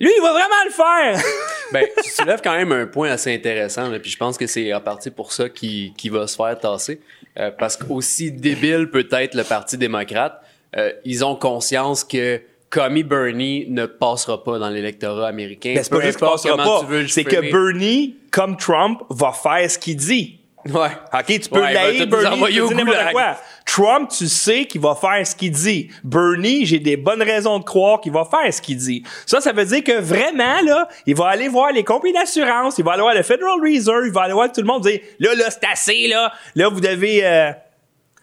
lui, 0.00 0.10
il 0.16 0.22
va 0.22 0.32
vraiment 0.32 0.64
le 0.64 0.70
faire! 0.70 1.22
Ben, 1.72 1.86
tu 2.02 2.10
soulèves 2.10 2.40
quand 2.42 2.56
même 2.56 2.72
un 2.72 2.86
point 2.86 3.12
assez 3.12 3.32
intéressant, 3.32 3.88
là, 3.88 4.00
puis 4.00 4.10
je 4.10 4.16
pense 4.16 4.36
que 4.36 4.48
c'est 4.48 4.74
en 4.74 4.80
partie 4.80 5.12
pour 5.12 5.32
ça 5.32 5.48
qu'il 5.48 6.10
va 6.10 6.26
se 6.26 6.34
faire 6.34 6.58
tasser. 6.58 7.00
Euh, 7.38 7.52
parce 7.56 7.76
qu'aussi 7.76 8.32
débile 8.32 8.90
peut 8.90 9.06
être 9.12 9.36
le 9.36 9.44
Parti 9.44 9.78
démocrate, 9.78 10.42
euh, 10.76 10.90
ils 11.04 11.24
ont 11.24 11.36
conscience 11.36 12.02
que 12.02 12.40
Commie 12.70 13.04
Bernie 13.04 13.66
ne 13.68 13.86
passera 13.86 14.42
pas 14.42 14.58
dans 14.58 14.68
l'électorat 14.68 15.28
américain. 15.28 15.74
Ben, 15.76 15.84
c'est 15.84 15.90
pas 15.90 16.00
juste 16.00 16.18
qu'il 16.18 16.26
passera 16.26 16.56
pas. 16.56 16.82
C'est 17.06 17.22
que. 17.22 17.52
Bernie, 17.52 18.16
comme 18.32 18.56
Trump, 18.56 19.02
va 19.10 19.30
faire 19.30 19.70
ce 19.70 19.78
qu'il 19.78 19.96
dit. 19.96 20.39
Ouais. 20.66 20.88
OK, 21.12 21.24
tu 21.26 21.48
peux 21.48 21.60
Ouais, 21.60 21.72
Bernie, 21.72 22.26
envoyer 22.26 22.56
tu 22.56 22.60
au 22.62 22.70
n'importe 22.70 22.86
goulag. 22.98 23.12
quoi. 23.12 23.36
Trump, 23.64 24.10
tu 24.10 24.26
sais 24.28 24.64
qu'il 24.66 24.80
va 24.80 24.94
faire 24.94 25.26
ce 25.26 25.34
qu'il 25.34 25.52
dit. 25.52 25.90
Bernie, 26.04 26.66
j'ai 26.66 26.78
des 26.78 26.96
bonnes 26.96 27.22
raisons 27.22 27.58
de 27.58 27.64
croire 27.64 28.00
qu'il 28.00 28.12
va 28.12 28.24
faire 28.24 28.52
ce 28.52 28.60
qu'il 28.60 28.76
dit. 28.76 29.02
Ça, 29.26 29.40
ça 29.40 29.52
veut 29.52 29.64
dire 29.64 29.82
que 29.84 29.98
vraiment, 30.00 30.60
là, 30.62 30.88
il 31.06 31.14
va 31.14 31.28
aller 31.28 31.48
voir 31.48 31.70
les 31.72 31.84
compagnies 31.84 32.12
d'assurance, 32.14 32.78
il 32.78 32.84
va 32.84 32.92
aller 32.92 33.02
voir 33.02 33.14
le 33.14 33.22
Federal 33.22 33.60
Reserve, 33.62 34.06
il 34.06 34.12
va 34.12 34.22
aller 34.22 34.32
voir 34.32 34.50
tout 34.52 34.60
le 34.60 34.66
monde 34.66 34.82
dire, 34.82 35.00
là, 35.18 35.34
là, 35.34 35.44
c'est 35.50 35.64
assez, 35.70 36.08
là. 36.08 36.32
Là, 36.54 36.68
vous 36.68 36.80
devez 36.80 37.24
euh, 37.24 37.52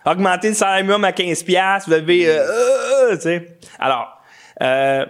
augmenter 0.05 0.49
le 0.49 0.53
salaire 0.55 0.83
minimum 0.83 1.03
à 1.05 1.11
15 1.13 1.43
piastres, 1.43 1.89
vous 1.89 1.95
devez... 1.95 2.27
euh, 2.27 2.39
euh, 2.39 3.11
euh, 3.11 3.15
tu 3.15 3.21
sais. 3.21 3.57
Alors, 3.79 4.19
euh, 4.61 5.05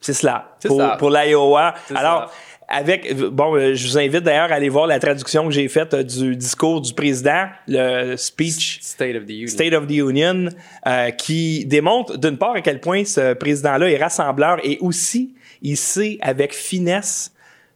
c'est 0.00 0.12
cela. 0.14 0.50
Pour, 0.98 1.10
l'Iowa. 1.10 1.74
Alors, 1.94 2.30
avec 2.68 3.14
bon, 3.14 3.54
euh, 3.54 3.74
je 3.74 3.86
vous 3.86 3.98
invite 3.98 4.22
d'ailleurs 4.22 4.50
à 4.50 4.56
aller 4.56 4.68
voir 4.68 4.86
la 4.86 4.98
traduction 4.98 5.46
que 5.46 5.52
j'ai 5.52 5.68
faite 5.68 5.94
euh, 5.94 6.02
du 6.02 6.36
discours 6.36 6.80
du 6.80 6.92
président, 6.92 7.46
le 7.68 8.16
speech 8.16 8.80
State 8.82 9.16
of 9.16 9.26
the 9.26 9.30
Union. 9.30 9.48
State 9.48 9.74
of 9.74 9.86
the 9.86 9.96
Union, 9.96 10.48
euh, 10.86 11.10
qui 11.10 11.66
démontre 11.66 12.18
d'une 12.18 12.38
part 12.38 12.54
à 12.54 12.60
quel 12.60 12.80
point 12.80 13.04
ce 13.04 13.34
président-là 13.34 13.90
est 13.90 13.96
rassembleur 13.96 14.58
et 14.64 14.78
aussi 14.80 15.34
il 15.62 15.76
sait 15.76 16.18
avec 16.20 16.54
finesse 16.54 17.32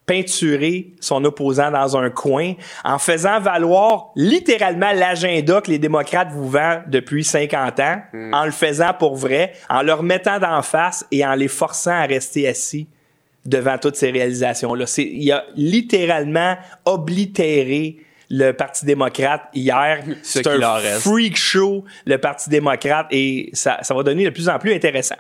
peinturer 0.07 0.95
son 1.01 1.23
opposant 1.25 1.71
dans 1.71 1.97
un 1.99 2.09
coin 2.09 2.55
en 2.83 2.99
faisant 2.99 3.41
valoir 3.41 4.11
littéralement 4.17 4.91
l'agenda 4.93 5.61
que 5.61 5.71
les 5.71 5.79
démocrates 5.79 6.33
vous 6.33 6.49
vendent 6.49 6.85
depuis 6.89 7.25
50 7.25 7.81
ans, 7.81 8.03
en 8.33 8.47
le 8.47 8.51
faisant 8.51 8.95
pour 8.99 9.17
vrai, 9.17 9.53
en 9.69 9.83
leur 9.83 10.03
mettant 10.03 10.39
d'en 10.39 10.63
face 10.63 11.07
et 11.11 11.27
en 11.27 11.35
les 11.35 11.49
forçant 11.49 11.93
à 11.93 12.07
rester 12.07 12.49
assis 12.49 12.89
devant 13.49 13.79
toutes 13.79 13.97
ces 13.97 14.11
réalisations-là. 14.11 14.85
Il 14.99 15.33
a 15.33 15.45
littéralement 15.57 16.57
oblitéré 16.85 17.97
le 18.31 18.53
Parti 18.53 18.85
démocrate 18.85 19.43
hier. 19.55 20.05
Ce 20.23 20.43
C'est 20.43 20.47
un 20.47 20.73
reste. 20.75 21.01
freak 21.01 21.37
show, 21.37 21.85
le 22.05 22.19
Parti 22.19 22.51
démocrate, 22.51 23.07
et 23.11 23.49
ça, 23.55 23.79
ça 23.83 23.95
va 23.95 24.03
devenir 24.03 24.29
de 24.31 24.35
plus 24.35 24.49
en 24.51 24.59
plus 24.59 24.75
intéressant. 24.75 25.17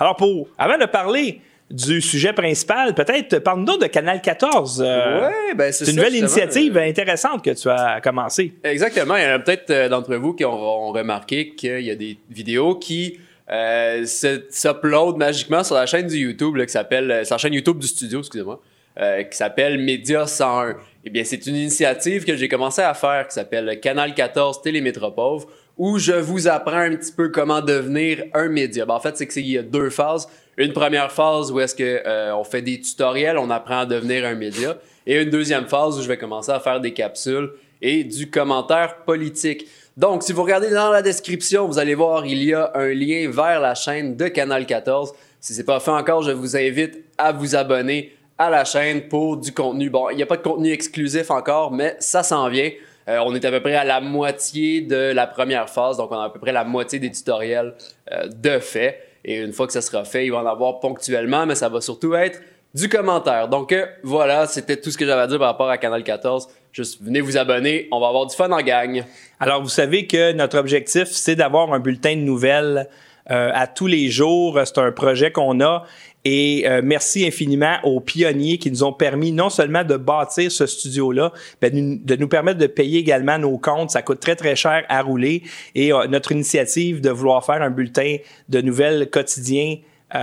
Alors, 0.00 0.16
pour, 0.16 0.48
avant 0.58 0.76
de 0.76 0.86
parler 0.86 1.40
du 1.70 2.00
sujet 2.00 2.32
principal, 2.32 2.94
peut-être 2.94 3.38
parle-nous 3.40 3.76
de 3.76 3.86
Canal 3.86 4.20
14. 4.22 4.82
Euh, 4.84 5.28
Ouais, 5.28 5.54
ben, 5.54 5.70
c'est 5.70 5.84
c'est 5.84 5.90
une 5.92 5.98
nouvelle 5.98 6.16
initiative 6.16 6.76
euh, 6.76 6.88
intéressante 6.88 7.44
que 7.44 7.50
tu 7.50 7.68
as 7.68 8.00
commencé. 8.00 8.54
Exactement. 8.64 9.16
Il 9.16 9.22
y 9.22 9.26
en 9.26 9.34
a 9.34 9.38
peut-être 9.38 9.70
euh, 9.70 9.88
d'entre 9.88 10.16
vous 10.16 10.32
qui 10.32 10.44
ont, 10.44 10.52
ont 10.88 10.92
remarqué 10.92 11.54
qu'il 11.54 11.82
y 11.82 11.90
a 11.90 11.94
des 11.94 12.18
vidéos 12.30 12.74
qui 12.74 13.18
euh, 13.50 14.04
s'uploadent 14.04 15.16
magiquement 15.16 15.64
sur 15.64 15.74
la 15.74 15.86
chaîne 15.86 16.06
du 16.06 16.16
YouTube 16.16 16.56
là, 16.56 16.66
qui 16.66 16.72
s'appelle, 16.72 17.10
euh, 17.10 17.24
la 17.28 17.38
chaîne 17.38 17.54
YouTube 17.54 17.78
du 17.78 17.86
studio, 17.86 18.20
excusez-moi, 18.20 18.60
euh, 19.00 19.22
qui 19.22 19.36
s'appelle 19.36 19.78
Média 19.78 20.26
101. 20.26 20.76
Eh 21.04 21.10
bien, 21.10 21.24
c'est 21.24 21.46
une 21.46 21.56
initiative 21.56 22.24
que 22.24 22.36
j'ai 22.36 22.48
commencé 22.48 22.82
à 22.82 22.94
faire 22.94 23.26
qui 23.28 23.34
s'appelle 23.34 23.78
Canal 23.80 24.14
14 24.14 24.60
Télémétropole 24.62 25.42
où 25.78 25.98
je 25.98 26.12
vous 26.12 26.48
apprends 26.48 26.80
un 26.80 26.96
petit 26.96 27.12
peu 27.12 27.28
comment 27.28 27.60
devenir 27.60 28.24
un 28.34 28.48
média. 28.48 28.84
Ben, 28.84 28.94
en 28.94 29.00
fait, 29.00 29.16
c'est 29.16 29.26
que 29.26 29.38
il 29.38 29.48
y 29.48 29.58
a 29.58 29.62
deux 29.62 29.90
phases. 29.90 30.28
Une 30.56 30.72
première 30.72 31.12
phase 31.12 31.52
où 31.52 31.60
est-ce 31.60 31.74
que 31.74 32.02
euh, 32.04 32.34
on 32.34 32.42
fait 32.42 32.62
des 32.62 32.80
tutoriels, 32.80 33.38
on 33.38 33.48
apprend 33.48 33.80
à 33.80 33.86
devenir 33.86 34.26
un 34.26 34.34
média, 34.34 34.76
et 35.06 35.22
une 35.22 35.30
deuxième 35.30 35.66
phase 35.66 35.96
où 35.96 36.02
je 36.02 36.08
vais 36.08 36.18
commencer 36.18 36.50
à 36.50 36.58
faire 36.58 36.80
des 36.80 36.92
capsules 36.92 37.50
et 37.80 38.02
du 38.02 38.28
commentaire 38.28 39.04
politique. 39.04 39.68
Donc, 39.98 40.22
si 40.22 40.32
vous 40.32 40.44
regardez 40.44 40.70
dans 40.70 40.92
la 40.92 41.02
description, 41.02 41.66
vous 41.66 41.80
allez 41.80 41.96
voir, 41.96 42.24
il 42.24 42.40
y 42.44 42.54
a 42.54 42.70
un 42.76 42.94
lien 42.94 43.28
vers 43.32 43.58
la 43.58 43.74
chaîne 43.74 44.14
de 44.14 44.28
Canal 44.28 44.64
14. 44.64 45.12
Si 45.40 45.54
c'est 45.54 45.64
pas 45.64 45.80
fait 45.80 45.90
encore, 45.90 46.22
je 46.22 46.30
vous 46.30 46.56
invite 46.56 47.02
à 47.18 47.32
vous 47.32 47.56
abonner 47.56 48.12
à 48.38 48.48
la 48.48 48.64
chaîne 48.64 49.08
pour 49.08 49.36
du 49.36 49.52
contenu. 49.52 49.90
Bon, 49.90 50.08
il 50.10 50.16
n'y 50.16 50.22
a 50.22 50.26
pas 50.26 50.36
de 50.36 50.42
contenu 50.42 50.70
exclusif 50.70 51.32
encore, 51.32 51.72
mais 51.72 51.96
ça 51.98 52.22
s'en 52.22 52.48
vient. 52.48 52.70
Euh, 53.08 53.18
on 53.26 53.34
est 53.34 53.44
à 53.44 53.50
peu 53.50 53.60
près 53.60 53.74
à 53.74 53.82
la 53.82 54.00
moitié 54.00 54.82
de 54.82 55.10
la 55.12 55.26
première 55.26 55.68
phase, 55.68 55.96
donc 55.96 56.12
on 56.12 56.20
a 56.20 56.26
à 56.26 56.30
peu 56.30 56.38
près 56.38 56.52
la 56.52 56.62
moitié 56.62 57.00
des 57.00 57.10
tutoriels 57.10 57.74
euh, 58.12 58.28
de 58.28 58.60
fait. 58.60 59.00
Et 59.24 59.38
une 59.38 59.52
fois 59.52 59.66
que 59.66 59.72
ça 59.72 59.82
sera 59.82 60.04
fait, 60.04 60.26
il 60.26 60.30
va 60.30 60.38
en 60.38 60.46
avoir 60.46 60.78
ponctuellement, 60.78 61.44
mais 61.44 61.56
ça 61.56 61.68
va 61.68 61.80
surtout 61.80 62.14
être 62.14 62.40
du 62.72 62.88
commentaire. 62.88 63.48
Donc 63.48 63.72
euh, 63.72 63.84
voilà, 64.04 64.46
c'était 64.46 64.76
tout 64.76 64.92
ce 64.92 64.98
que 64.98 65.04
j'avais 65.04 65.22
à 65.22 65.26
dire 65.26 65.40
par 65.40 65.48
rapport 65.48 65.68
à 65.68 65.76
Canal 65.76 66.04
14. 66.04 66.48
Juste 66.72 67.02
venez 67.02 67.20
vous 67.20 67.36
abonner, 67.36 67.88
on 67.90 68.00
va 68.00 68.08
avoir 68.08 68.26
du 68.26 68.36
fun 68.36 68.50
en 68.52 68.62
gang. 68.62 69.02
Alors, 69.40 69.62
vous 69.62 69.68
savez 69.68 70.06
que 70.06 70.32
notre 70.32 70.58
objectif, 70.58 71.08
c'est 71.08 71.34
d'avoir 71.36 71.72
un 71.72 71.80
bulletin 71.80 72.14
de 72.14 72.20
nouvelles 72.20 72.88
euh, 73.30 73.50
à 73.54 73.66
tous 73.66 73.86
les 73.86 74.08
jours. 74.10 74.60
C'est 74.64 74.78
un 74.78 74.92
projet 74.92 75.32
qu'on 75.32 75.60
a. 75.60 75.84
Et 76.24 76.64
euh, 76.66 76.80
merci 76.84 77.26
infiniment 77.26 77.76
aux 77.84 78.00
pionniers 78.00 78.58
qui 78.58 78.70
nous 78.70 78.84
ont 78.84 78.92
permis 78.92 79.32
non 79.32 79.50
seulement 79.50 79.82
de 79.84 79.96
bâtir 79.96 80.52
ce 80.52 80.66
studio-là, 80.66 81.32
mais 81.62 81.70
de 81.70 82.16
nous- 82.16 82.28
permettre 82.28 82.58
de 82.58 82.66
payer 82.66 82.98
également 82.98 83.38
nos 83.38 83.56
comptes. 83.56 83.90
Ça 83.90 84.02
coûte 84.02 84.20
très, 84.20 84.36
très 84.36 84.56
cher 84.56 84.84
à 84.88 85.00
rouler. 85.02 85.42
Et 85.74 85.92
euh, 85.92 86.06
notre 86.06 86.32
initiative 86.32 87.00
de 87.00 87.10
vouloir 87.10 87.44
faire 87.44 87.62
un 87.62 87.70
bulletin 87.70 88.16
de 88.48 88.60
nouvelles 88.60 89.08
quotidien, 89.10 89.76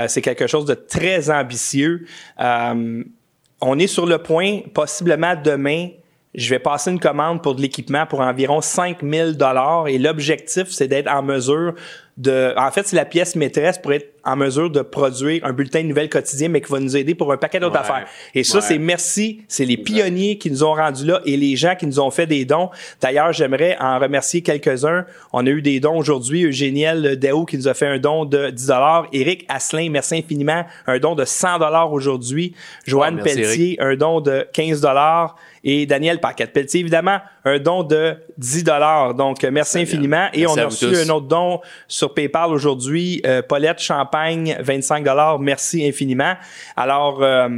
c'est 0.08 0.22
quelque 0.22 0.48
chose 0.48 0.66
de 0.66 0.74
très 0.74 1.30
ambitieux. 1.30 2.06
On 2.40 3.80
est 3.80 3.88
sur 3.88 4.06
le 4.08 4.18
point, 4.18 4.62
possiblement 4.74 5.36
demain, 5.42 5.90
je 6.38 6.50
vais 6.50 6.60
passer 6.60 6.92
une 6.92 7.00
commande 7.00 7.42
pour 7.42 7.56
de 7.56 7.62
l'équipement 7.62 8.06
pour 8.06 8.20
environ 8.22 8.62
5000 8.62 9.38
dollars 9.38 9.88
et 9.88 9.98
l'objectif 9.98 10.68
c'est 10.70 10.88
d'être 10.88 11.10
en 11.12 11.22
mesure 11.24 11.74
de 12.18 12.54
en 12.58 12.72
fait 12.72 12.88
c'est 12.88 12.96
la 12.96 13.04
pièce 13.04 13.36
maîtresse 13.36 13.78
pour 13.78 13.92
être 13.92 14.14
en 14.24 14.38
mesure 14.38 14.70
de 14.70 14.82
produire 14.82 15.46
un 15.46 15.52
bulletin 15.52 15.82
de 15.84 15.88
nouvelles 15.88 16.10
quotidien 16.10 16.48
mais 16.50 16.62
qui 16.62 16.72
va 16.72 16.80
nous 16.80 16.96
aider 16.96 17.14
pour 17.14 17.32
un 17.34 17.38
paquet 17.38 17.60
d'autres 17.60 17.74
Ouais. 17.76 17.82
affaires. 17.82 18.08
Et 18.34 18.44
ça 18.44 18.58
Ouais. 18.60 18.64
c'est 18.64 18.78
merci, 18.80 19.42
c'est 19.50 19.66
les 19.66 19.78
pionniers 19.78 20.38
qui 20.38 20.50
nous 20.50 20.64
ont 20.64 20.74
rendus 20.74 21.06
là 21.06 21.20
et 21.26 21.36
les 21.38 21.56
gens 21.58 21.76
qui 21.76 21.86
nous 21.86 22.00
ont 22.00 22.10
fait 22.10 22.26
des 22.26 22.44
dons. 22.46 22.70
D'ailleurs, 23.02 23.34
j'aimerais 23.34 23.78
en 23.80 24.00
remercier 24.00 24.42
quelques-uns. 24.42 25.06
On 25.34 25.46
a 25.46 25.50
eu 25.50 25.62
des 25.62 25.80
dons 25.80 25.98
aujourd'hui, 25.98 26.46
Eugéniel 26.46 27.18
Daou 27.20 27.46
qui 27.46 27.58
nous 27.58 27.68
a 27.68 27.74
fait 27.76 27.86
un 27.86 28.00
don 28.00 28.26
de 28.26 28.50
10 28.50 28.68
dollars, 28.68 29.08
Éric 29.14 29.46
Asselin, 29.50 29.90
merci 29.92 30.16
infiniment, 30.16 30.64
un 30.88 30.98
don 30.98 31.14
de 31.16 31.26
100 31.26 31.60
dollars 31.60 31.92
aujourd'hui. 31.92 32.56
Joanne 32.88 33.18
Ah, 33.20 33.24
merci, 33.26 33.42
Pelletier, 33.42 33.78
un 33.82 33.96
don 33.96 34.22
de 34.22 34.48
15 34.54 34.82
dollars 34.82 35.36
et 35.66 35.86
Daniel 35.88 36.20
Paquette 36.22 36.54
Pelletier 36.54 36.80
évidemment 36.80 37.20
un 37.44 37.58
don 37.60 37.84
de 37.84 38.16
10 38.38 38.64
dollars. 38.64 39.16
Donc 39.16 39.44
euh, 39.44 39.50
merci 39.52 39.80
infiniment 39.80 40.28
et 40.32 40.42
Merci 40.42 40.60
on 40.60 40.62
a 40.62 40.66
reçu 40.66 40.86
tous. 40.86 41.10
un 41.10 41.14
autre 41.14 41.28
don 41.28 41.60
sur 41.88 42.14
PayPal 42.14 42.52
aujourd'hui 42.52 43.22
euh, 43.26 43.42
Paulette 43.42 43.80
Champagne 43.80 44.56
25 44.60 45.04
dollars. 45.04 45.40
Merci 45.40 45.86
infiniment. 45.86 46.36
Alors 46.78 47.22
euh, 47.24 47.50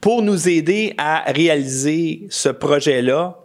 pour 0.00 0.22
nous 0.22 0.48
aider 0.48 0.94
à 0.98 1.24
réaliser 1.30 2.26
ce 2.30 2.48
projet-là, 2.48 3.38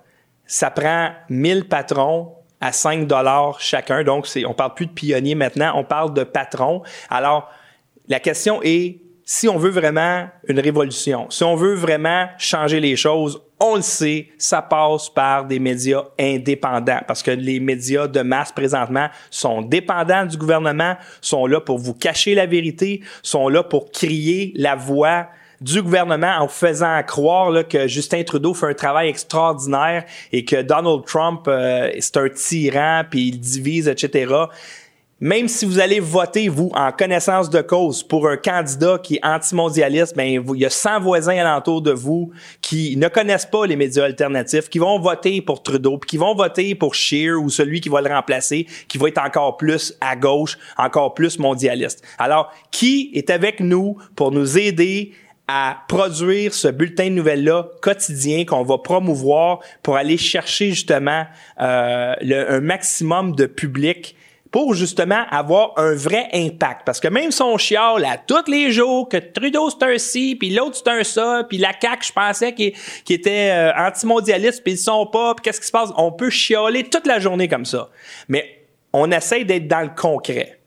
ça 0.45 0.71
prend 0.71 1.11
1000 1.29 1.67
patrons 1.67 2.33
à 2.61 2.71
5 2.71 3.05
dollars 3.05 3.61
chacun. 3.61 4.03
Donc, 4.03 4.27
c'est, 4.27 4.45
on 4.45 4.53
parle 4.53 4.73
plus 4.73 4.87
de 4.87 4.91
pionniers 4.91 5.35
maintenant, 5.35 5.73
on 5.75 5.83
parle 5.83 6.13
de 6.13 6.23
patrons. 6.23 6.81
Alors, 7.09 7.49
la 8.07 8.19
question 8.19 8.61
est, 8.63 8.97
si 9.31 9.47
on 9.47 9.59
veut 9.59 9.69
vraiment 9.69 10.27
une 10.47 10.59
révolution, 10.59 11.27
si 11.29 11.43
on 11.43 11.55
veut 11.55 11.75
vraiment 11.75 12.25
changer 12.39 12.79
les 12.79 12.95
choses, 12.95 13.39
on 13.59 13.75
le 13.75 13.83
sait, 13.83 14.29
ça 14.39 14.63
passe 14.63 15.07
par 15.07 15.45
des 15.45 15.59
médias 15.59 16.05
indépendants 16.19 17.01
parce 17.07 17.21
que 17.21 17.29
les 17.29 17.59
médias 17.59 18.07
de 18.07 18.21
masse 18.21 18.51
présentement 18.51 19.07
sont 19.29 19.61
dépendants 19.61 20.25
du 20.25 20.35
gouvernement, 20.35 20.95
sont 21.21 21.45
là 21.45 21.61
pour 21.61 21.77
vous 21.77 21.93
cacher 21.93 22.33
la 22.33 22.47
vérité, 22.47 23.01
sont 23.21 23.49
là 23.49 23.61
pour 23.61 23.91
crier 23.91 24.51
la 24.55 24.75
voix 24.75 25.27
du 25.61 25.83
gouvernement 25.83 26.37
en 26.39 26.47
faisant 26.47 26.99
croire 27.03 27.67
que 27.67 27.87
Justin 27.87 28.23
Trudeau 28.23 28.55
fait 28.55 28.65
un 28.65 28.73
travail 28.73 29.09
extraordinaire 29.09 30.05
et 30.31 30.43
que 30.43 30.63
Donald 30.63 31.05
Trump 31.05 31.41
euh, 31.47 31.91
c'est 31.99 32.17
un 32.17 32.29
tyran 32.29 33.03
puis 33.07 33.27
il 33.27 33.39
divise 33.39 33.87
etc. 33.89 34.33
Même 35.21 35.49
si 35.49 35.65
vous 35.65 35.79
allez 35.79 35.99
voter, 35.99 36.47
vous, 36.47 36.71
en 36.73 36.93
connaissance 36.93 37.49
de 37.49 37.59
cause, 37.59 38.03
pour 38.03 38.29
un 38.29 38.37
candidat 38.37 38.97
qui 39.03 39.15
est 39.15 39.25
antimondialiste, 39.25 40.15
ben, 40.15 40.41
il 40.53 40.61
y 40.61 40.65
a 40.65 40.69
100 40.69 41.01
voisins 41.01 41.37
alentour 41.37 41.81
de 41.81 41.91
vous 41.91 42.31
qui 42.61 42.95
ne 42.95 43.09
connaissent 43.09 43.45
pas 43.45 43.65
les 43.65 43.75
médias 43.75 44.05
alternatifs, 44.05 44.69
qui 44.69 44.79
vont 44.79 44.97
voter 44.97 45.41
pour 45.41 45.61
Trudeau, 45.61 45.97
puis 45.97 46.11
qui 46.11 46.17
vont 46.17 46.35
voter 46.35 46.73
pour 46.73 46.95
Scheer 46.95 47.33
ou 47.33 47.49
celui 47.49 47.81
qui 47.81 47.89
va 47.89 47.99
le 47.99 48.09
remplacer, 48.09 48.65
qui 48.87 48.97
va 48.97 49.09
être 49.09 49.21
encore 49.21 49.57
plus 49.57 49.93
à 49.99 50.15
gauche, 50.15 50.57
encore 50.77 51.13
plus 51.13 51.37
mondialiste. 51.37 52.01
Alors, 52.17 52.53
qui 52.71 53.11
est 53.13 53.29
avec 53.29 53.59
nous 53.59 53.97
pour 54.15 54.31
nous 54.31 54.57
aider 54.57 55.11
à 55.49 55.83
produire 55.89 56.53
ce 56.53 56.69
bulletin 56.69 57.09
de 57.09 57.15
nouvelles-là 57.15 57.67
quotidien 57.81 58.45
qu'on 58.45 58.63
va 58.63 58.77
promouvoir 58.77 59.59
pour 59.83 59.97
aller 59.97 60.15
chercher 60.15 60.69
justement 60.69 61.25
euh, 61.59 62.13
un 62.21 62.61
maximum 62.61 63.35
de 63.35 63.47
public 63.47 64.15
pour 64.51 64.73
justement 64.73 65.23
avoir 65.29 65.73
un 65.77 65.93
vrai 65.93 66.27
impact. 66.33 66.81
Parce 66.85 66.99
que 66.99 67.07
même 67.07 67.31
si 67.31 67.41
on 67.41 67.57
chiale 67.57 68.05
à 68.05 68.17
tous 68.17 68.49
les 68.49 68.71
jours 68.71 69.07
que 69.07 69.17
Trudeau 69.17 69.69
c'est 69.69 69.83
un 69.83 69.97
ci, 69.97 70.35
puis 70.35 70.49
l'autre 70.49 70.77
c'est 70.83 70.89
un 70.89 71.03
ça, 71.03 71.43
puis 71.47 71.57
la 71.57 71.71
CAQ, 71.79 72.07
je 72.07 72.11
pensais 72.13 72.53
qu'il 72.53 72.73
était 73.09 73.51
euh, 73.51 73.71
antimondialiste, 73.75 74.63
puis 74.63 74.73
ils 74.73 74.77
sont 74.77 75.05
pas, 75.05 75.35
puis 75.35 75.43
qu'est-ce 75.43 75.61
qui 75.61 75.67
se 75.67 75.71
passe? 75.71 75.89
On 75.97 76.11
peut 76.11 76.29
chialer 76.29 76.83
toute 76.83 77.05
la 77.05 77.19
journée 77.19 77.47
comme 77.47 77.65
ça. 77.65 77.89
Mais 78.27 78.65
on 78.93 79.11
essaie 79.11 79.43
d'être 79.43 79.67
dans 79.67 79.81
le 79.81 79.91
concret. 79.95 80.59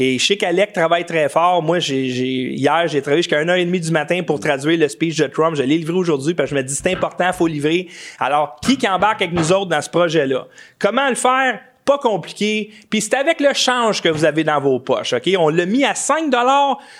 Et 0.00 0.18
je 0.18 0.24
sais 0.24 0.36
qu'Alec 0.36 0.72
travaille 0.72 1.04
très 1.04 1.28
fort. 1.28 1.60
Moi, 1.60 1.78
hier, 1.80 2.86
j'ai 2.86 3.02
travaillé 3.02 3.22
jusqu'à 3.22 3.42
1h30 3.42 3.80
du 3.80 3.90
matin 3.90 4.22
pour 4.22 4.38
traduire 4.38 4.78
le 4.78 4.86
speech 4.86 5.16
de 5.16 5.26
Trump. 5.26 5.56
Je 5.56 5.62
l'ai 5.62 5.76
livré 5.76 5.96
aujourd'hui 5.96 6.34
parce 6.34 6.50
que 6.50 6.56
je 6.56 6.60
me 6.60 6.64
dis 6.64 6.74
c'est 6.74 6.92
important, 6.92 7.32
faut 7.32 7.48
livrer. 7.48 7.88
Alors, 8.20 8.56
qui 8.62 8.76
qui 8.76 8.88
embarque 8.88 9.22
avec 9.22 9.34
nous 9.34 9.52
autres 9.52 9.70
dans 9.70 9.82
ce 9.82 9.90
projet-là? 9.90 10.46
Comment 10.78 11.08
le 11.08 11.16
faire? 11.16 11.60
Pas 11.88 11.96
compliqué. 11.96 12.70
Puis 12.90 13.00
c'est 13.00 13.14
avec 13.14 13.40
le 13.40 13.54
change 13.54 14.02
que 14.02 14.10
vous 14.10 14.26
avez 14.26 14.44
dans 14.44 14.60
vos 14.60 14.78
poches. 14.78 15.14
OK? 15.14 15.30
On 15.38 15.48
l'a 15.48 15.64
mis 15.64 15.86
à 15.86 15.94
5 15.94 16.30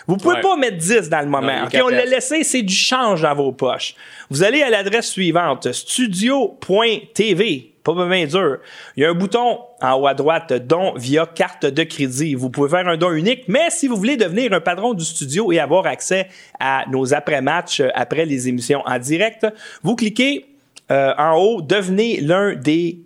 Vous 0.06 0.16
pouvez 0.16 0.36
Ouais. 0.36 0.40
pas 0.40 0.56
mettre 0.56 0.78
10 0.78 1.10
dans 1.10 1.20
le 1.20 1.26
moment. 1.26 1.64
Non, 1.74 1.84
On 1.84 1.88
l'a 1.88 2.06
laissé, 2.06 2.42
c'est 2.42 2.62
du 2.62 2.74
change 2.74 3.20
dans 3.20 3.34
vos 3.34 3.52
poches. 3.52 3.94
Vous 4.30 4.42
allez 4.42 4.62
à 4.62 4.70
l'adresse 4.70 5.10
suivante, 5.10 5.70
studio.tv. 5.70 7.74
Pas 7.84 8.06
bien 8.06 8.26
dur. 8.26 8.58
Il 8.96 9.02
y 9.02 9.06
a 9.06 9.10
un 9.10 9.14
bouton 9.14 9.58
en 9.82 10.00
haut 10.00 10.06
à 10.06 10.14
droite, 10.14 10.54
don 10.54 10.94
via 10.94 11.26
carte 11.26 11.66
de 11.66 11.82
crédit. 11.82 12.34
Vous 12.34 12.48
pouvez 12.48 12.70
faire 12.70 12.88
un 12.88 12.96
don 12.96 13.12
unique, 13.12 13.44
mais 13.46 13.68
si 13.68 13.88
vous 13.88 13.96
voulez 13.96 14.16
devenir 14.16 14.54
un 14.54 14.60
patron 14.60 14.94
du 14.94 15.04
studio 15.04 15.52
et 15.52 15.58
avoir 15.58 15.86
accès 15.86 16.28
à 16.58 16.84
nos 16.90 17.12
après-matchs 17.12 17.80
euh, 17.80 17.90
après 17.94 18.24
les 18.24 18.48
émissions 18.48 18.82
en 18.86 18.98
direct, 18.98 19.46
vous 19.82 19.96
cliquez 19.96 20.46
euh, 20.90 21.12
en 21.18 21.36
haut, 21.36 21.60
devenez 21.60 22.22
l'un 22.22 22.54
des 22.54 23.00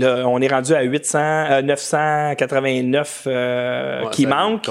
Là, 0.00 0.26
on 0.26 0.40
est 0.40 0.48
rendu 0.48 0.72
à 0.74 0.80
800, 0.80 1.18
euh, 1.18 1.62
989 1.62 3.24
euh, 3.26 4.04
Ouais, 4.04 4.10
qui 4.10 4.26
manquent. 4.26 4.66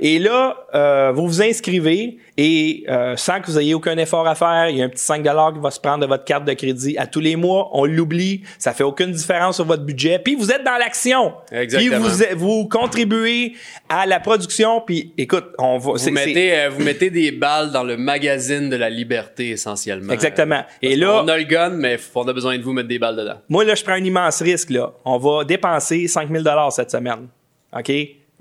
Et 0.00 0.18
là, 0.18 0.56
euh, 0.74 1.12
vous 1.12 1.28
vous 1.28 1.42
inscrivez 1.42 2.18
et 2.36 2.84
euh, 2.88 3.16
sans 3.16 3.40
que 3.40 3.46
vous 3.46 3.58
ayez 3.60 3.74
aucun 3.74 3.96
effort 3.96 4.26
à 4.26 4.34
faire, 4.34 4.68
il 4.68 4.78
y 4.78 4.82
a 4.82 4.84
un 4.84 4.88
petit 4.88 5.04
5 5.04 5.22
qui 5.22 5.60
va 5.60 5.70
se 5.70 5.78
prendre 5.78 6.00
de 6.00 6.06
votre 6.06 6.24
carte 6.24 6.44
de 6.44 6.52
crédit 6.52 6.98
à 6.98 7.06
tous 7.06 7.20
les 7.20 7.36
mois. 7.36 7.70
On 7.72 7.84
l'oublie, 7.84 8.42
ça 8.58 8.72
fait 8.72 8.82
aucune 8.82 9.12
différence 9.12 9.56
sur 9.56 9.64
votre 9.64 9.84
budget. 9.84 10.18
Puis 10.18 10.34
vous 10.34 10.50
êtes 10.50 10.64
dans 10.64 10.76
l'action. 10.76 11.34
Exactement. 11.52 12.06
Puis 12.08 12.34
vous, 12.34 12.38
vous 12.38 12.68
contribuez 12.68 13.54
à 13.88 14.06
la 14.06 14.18
production. 14.18 14.80
Puis 14.80 15.12
écoute, 15.16 15.46
on 15.58 15.78
va. 15.78 15.92
Vous 15.92 16.10
mettez, 16.10 16.56
euh, 16.58 16.70
vous 16.70 16.82
mettez 16.82 17.10
des 17.10 17.30
balles 17.30 17.70
dans 17.70 17.84
le 17.84 17.96
magazine 17.96 18.68
de 18.68 18.76
la 18.76 18.90
liberté, 18.90 19.50
essentiellement. 19.50 20.12
Exactement. 20.12 20.64
Et 20.82 20.96
là- 20.96 21.22
On 21.22 21.28
a 21.28 21.36
le 21.38 21.44
gun, 21.44 21.70
mais 21.70 21.98
on 22.16 22.26
a 22.26 22.32
besoin 22.32 22.58
de 22.58 22.62
vous 22.62 22.72
mettre 22.72 22.88
des 22.88 22.98
balles 22.98 23.16
dedans. 23.16 23.36
Moi, 23.48 23.64
là, 23.64 23.74
je 23.76 23.84
prends 23.84 23.92
un 23.92 24.04
immense 24.04 24.42
risque. 24.42 24.70
Là. 24.70 24.92
On 25.04 25.18
va 25.18 25.44
dépenser 25.44 26.08
5000 26.08 26.44
cette 26.70 26.90
semaine. 26.90 27.28
OK? 27.76 27.92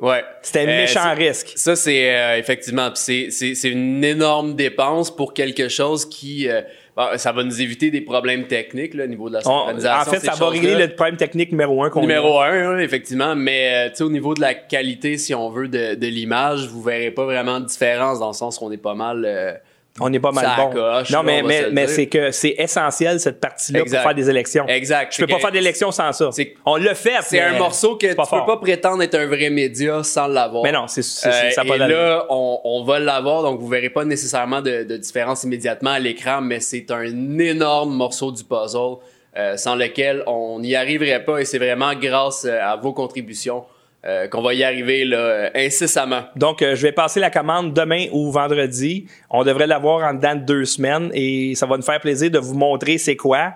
Ouais. 0.03 0.23
C'était 0.41 0.59
un 0.59 0.63
Euh, 0.67 0.81
méchant 0.81 1.13
risque. 1.15 1.53
Ça, 1.55 1.75
c'est 1.77 2.13
euh, 2.13 2.37
effectivement, 2.37 2.89
pis 2.91 2.99
c'est, 2.99 3.27
c'est, 3.31 3.55
c'est 3.55 3.69
une 3.69 4.03
énorme 4.03 4.53
dépense 4.55 5.15
pour 5.15 5.33
quelque 5.33 5.69
chose 5.69 6.05
qui, 6.07 6.49
euh, 6.49 6.61
bon, 6.97 7.03
ça 7.15 7.31
va 7.31 7.43
nous 7.45 7.61
éviter 7.61 7.89
des 7.89 8.01
problèmes 8.01 8.45
techniques 8.47 8.95
là, 8.95 9.05
au 9.05 9.07
niveau 9.07 9.29
de 9.29 9.35
la 9.35 9.39
On- 9.39 9.43
synchronisation. 9.43 10.01
en 10.01 10.13
fait, 10.13 10.19
ça 10.25 10.33
va 10.33 10.49
régler 10.49 10.75
le 10.75 10.89
problème 10.93 11.15
technique 11.15 11.51
numéro 11.51 11.81
un 11.85 11.89
qu'on 11.89 11.99
a. 11.99 12.01
Numéro 12.01 12.41
un, 12.41 12.51
hein, 12.75 12.79
effectivement, 12.79 13.33
mais 13.35 13.87
euh, 13.87 13.89
tu 13.91 13.95
sais, 13.95 14.03
au 14.03 14.09
niveau 14.09 14.33
de 14.33 14.41
la 14.41 14.53
qualité, 14.55 15.17
si 15.17 15.33
on 15.33 15.49
veut, 15.49 15.69
de, 15.69 15.95
de 15.95 16.07
l'image, 16.07 16.67
vous 16.67 16.81
verrez 16.81 17.11
pas 17.11 17.23
vraiment 17.23 17.61
de 17.61 17.65
différence 17.65 18.19
dans 18.19 18.27
le 18.27 18.33
sens 18.33 18.59
où 18.59 18.65
on 18.65 18.71
est 18.73 18.77
pas 18.77 18.95
mal. 18.95 19.61
On 19.99 20.10
n'est 20.10 20.19
pas 20.19 20.32
mal 20.32 20.43
Ça 20.43 20.56
bon. 20.58 20.71
coche, 20.71 21.12
non, 21.12 21.21
mais, 21.21 21.43
mais, 21.43 21.62
le 21.63 21.71
mais 21.71 21.86
c'est 21.86 22.08
que 22.08 22.32
c'est 22.32 22.56
essentiel, 22.58 23.19
cette 23.19 23.39
partie-là, 23.39 23.82
pour 23.82 23.89
faire 23.89 24.15
des 24.15 24.27
élections. 24.27 24.65
Exact. 24.67 25.13
Je 25.15 25.23
peux 25.23 25.27
pas 25.27 25.39
faire 25.39 25.51
d'élection 25.51 25.91
sans 25.91 26.12
ça. 26.12 26.29
On 26.65 26.77
l'a 26.77 26.95
fait. 26.95 27.13
C'est 27.21 27.39
un 27.39 27.58
morceau 27.60 27.95
que 27.95 28.08
tu 28.08 28.15
peux 28.15 28.23
fort. 28.23 28.45
pas 28.45 28.58
prétendre 28.58 29.03
être 29.03 29.15
un 29.15 29.27
vrai 29.27 29.49
média 29.51 30.03
sans 30.03 30.27
l'avoir. 30.27 30.63
Mais 30.63 30.71
non, 30.71 30.88
c'est, 30.88 31.01
Euh, 31.01 31.51
ça 31.51 31.63
pas 31.63 31.75
et 31.75 31.79
là, 31.79 32.25
on, 32.29 32.60
on 32.63 32.84
va 32.84 32.99
l'avoir, 32.99 33.43
donc 33.43 33.60
vous 33.60 33.67
verrez 33.67 33.89
pas 33.89 34.03
nécessairement 34.03 34.62
de, 34.62 34.84
de 34.84 34.97
différence 34.97 35.43
immédiatement 35.43 35.91
à 35.91 35.99
l'écran, 35.99 36.41
mais 36.41 36.60
c'est 36.60 36.89
un 36.89 37.38
énorme 37.39 37.93
morceau 37.93 38.32
du 38.32 38.43
puzzle 38.43 38.97
euh, 39.38 39.58
sans 39.58 39.75
lequel 39.75 40.23
on 40.27 40.60
n'y 40.60 40.75
arriverait 40.75 41.23
pas 41.23 41.39
et 41.39 41.45
c'est 41.45 41.58
vraiment 41.58 41.93
grâce 41.95 42.45
euh, 42.45 42.60
à 42.62 42.75
vos 42.75 42.93
contributions 42.93 43.63
euh, 44.05 44.27
qu'on 44.27 44.41
va 44.41 44.53
y 44.53 44.63
arriver 44.63 45.05
là, 45.05 45.49
incessamment. 45.55 46.23
Donc, 46.35 46.61
euh, 46.61 46.75
je 46.75 46.81
vais 46.81 46.91
passer 46.91 47.19
la 47.19 47.29
commande 47.29 47.73
demain 47.73 48.07
ou 48.11 48.31
vendredi. 48.31 49.07
On 49.29 49.43
devrait 49.43 49.67
l'avoir 49.67 50.07
en 50.09 50.13
dedans 50.13 50.35
de 50.35 50.41
deux 50.41 50.65
semaines 50.65 51.09
et 51.13 51.55
ça 51.55 51.65
va 51.65 51.77
nous 51.77 51.83
faire 51.83 51.99
plaisir 52.01 52.29
de 52.29 52.39
vous 52.39 52.53
montrer 52.55 52.97
c'est 52.97 53.15
quoi. 53.15 53.53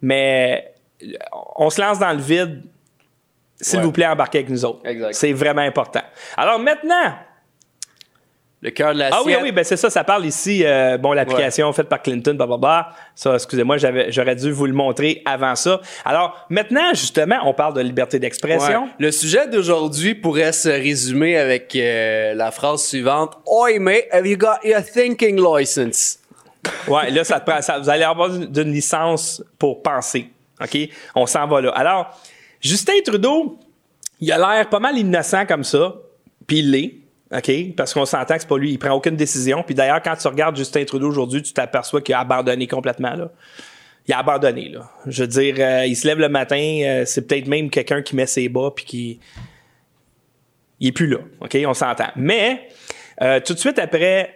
Mais 0.00 0.72
euh, 1.02 1.06
on 1.56 1.68
se 1.70 1.80
lance 1.80 1.98
dans 1.98 2.12
le 2.12 2.20
vide. 2.22 2.62
S'il 3.60 3.80
Ouais. 3.80 3.84
vous 3.86 3.90
plaît, 3.92 4.06
embarquez 4.06 4.38
avec 4.38 4.50
nous 4.50 4.64
autres. 4.64 4.86
Exact. 4.86 5.14
C'est 5.14 5.32
vraiment 5.32 5.62
important. 5.62 6.02
Alors 6.36 6.60
maintenant, 6.60 7.14
Le 8.60 8.70
cœur 8.70 8.92
de 8.92 8.98
la 8.98 9.10
Ah 9.12 9.20
oui, 9.24 9.36
oui, 9.40 9.52
ben 9.52 9.62
c'est 9.62 9.76
ça, 9.76 9.88
ça 9.88 10.02
parle 10.02 10.26
ici, 10.26 10.64
euh, 10.64 10.98
bon, 10.98 11.12
l'application 11.12 11.72
faite 11.72 11.88
par 11.88 12.02
Clinton, 12.02 12.34
blablabla. 12.34 12.90
Ça, 13.14 13.34
excusez-moi, 13.34 13.76
j'avais, 13.76 14.10
j'aurais 14.10 14.34
dû 14.34 14.50
vous 14.50 14.66
le 14.66 14.72
montrer 14.72 15.22
avant 15.24 15.54
ça. 15.54 15.80
Alors, 16.04 16.44
maintenant, 16.50 16.90
justement, 16.92 17.38
on 17.44 17.54
parle 17.54 17.74
de 17.74 17.80
liberté 17.80 18.18
d'expression. 18.18 18.84
Ouais. 18.84 18.90
Le 18.98 19.12
sujet 19.12 19.46
d'aujourd'hui 19.46 20.16
pourrait 20.16 20.50
se 20.50 20.68
résumer 20.68 21.36
avec 21.36 21.76
euh, 21.76 22.34
la 22.34 22.50
phrase 22.50 22.82
suivante. 22.82 23.38
Oi, 23.46 23.78
mate, 23.78 24.06
have 24.10 24.26
you 24.26 24.36
got 24.36 24.56
your 24.64 24.82
thinking 24.82 25.40
license? 25.40 26.18
Ouais, 26.88 27.10
là, 27.12 27.22
ça 27.22 27.38
te 27.38 27.48
prend, 27.48 27.62
ça, 27.62 27.78
vous 27.78 27.88
allez 27.88 28.02
avoir 28.02 28.34
une, 28.34 28.72
licence 28.72 29.40
pour 29.56 29.82
penser. 29.82 30.30
OK? 30.60 30.76
On 31.14 31.26
s'en 31.26 31.46
va 31.46 31.60
là. 31.60 31.70
Alors, 31.70 32.18
Justin 32.60 33.00
Trudeau, 33.04 33.56
il 34.20 34.32
a 34.32 34.38
l'air 34.38 34.68
pas 34.68 34.80
mal 34.80 34.98
innocent 34.98 35.46
comme 35.46 35.62
ça, 35.62 35.94
puis 36.44 36.58
il 36.58 36.72
l'est. 36.72 37.07
OK? 37.34 37.74
Parce 37.76 37.92
qu'on 37.92 38.06
s'entend 38.06 38.34
que 38.34 38.40
c'est 38.40 38.48
pas 38.48 38.58
lui, 38.58 38.72
il 38.72 38.78
prend 38.78 38.92
aucune 38.92 39.16
décision. 39.16 39.62
Puis 39.62 39.74
d'ailleurs, 39.74 40.02
quand 40.02 40.16
tu 40.16 40.28
regardes 40.28 40.56
Justin 40.56 40.84
Trudeau 40.84 41.08
aujourd'hui, 41.08 41.42
tu 41.42 41.52
t'aperçois 41.52 42.00
qu'il 42.00 42.14
a 42.14 42.20
abandonné 42.20 42.66
complètement. 42.66 43.14
Il 44.06 44.14
a 44.14 44.18
abandonné. 44.18 44.72
Je 45.06 45.22
veux 45.22 45.28
dire, 45.28 45.56
euh, 45.58 45.86
il 45.86 45.94
se 45.94 46.06
lève 46.06 46.18
le 46.18 46.28
matin, 46.28 46.56
euh, 46.56 47.04
c'est 47.04 47.26
peut-être 47.26 47.46
même 47.46 47.68
quelqu'un 47.68 48.00
qui 48.00 48.16
met 48.16 48.26
ses 48.26 48.48
bas, 48.48 48.70
puis 48.74 48.84
qui. 48.84 49.20
Il 50.80 50.88
est 50.88 50.92
plus 50.92 51.08
là. 51.08 51.18
OK? 51.40 51.56
On 51.66 51.74
s'entend. 51.74 52.08
Mais, 52.16 52.68
euh, 53.20 53.40
tout 53.40 53.52
de 53.52 53.58
suite 53.58 53.78
après 53.78 54.34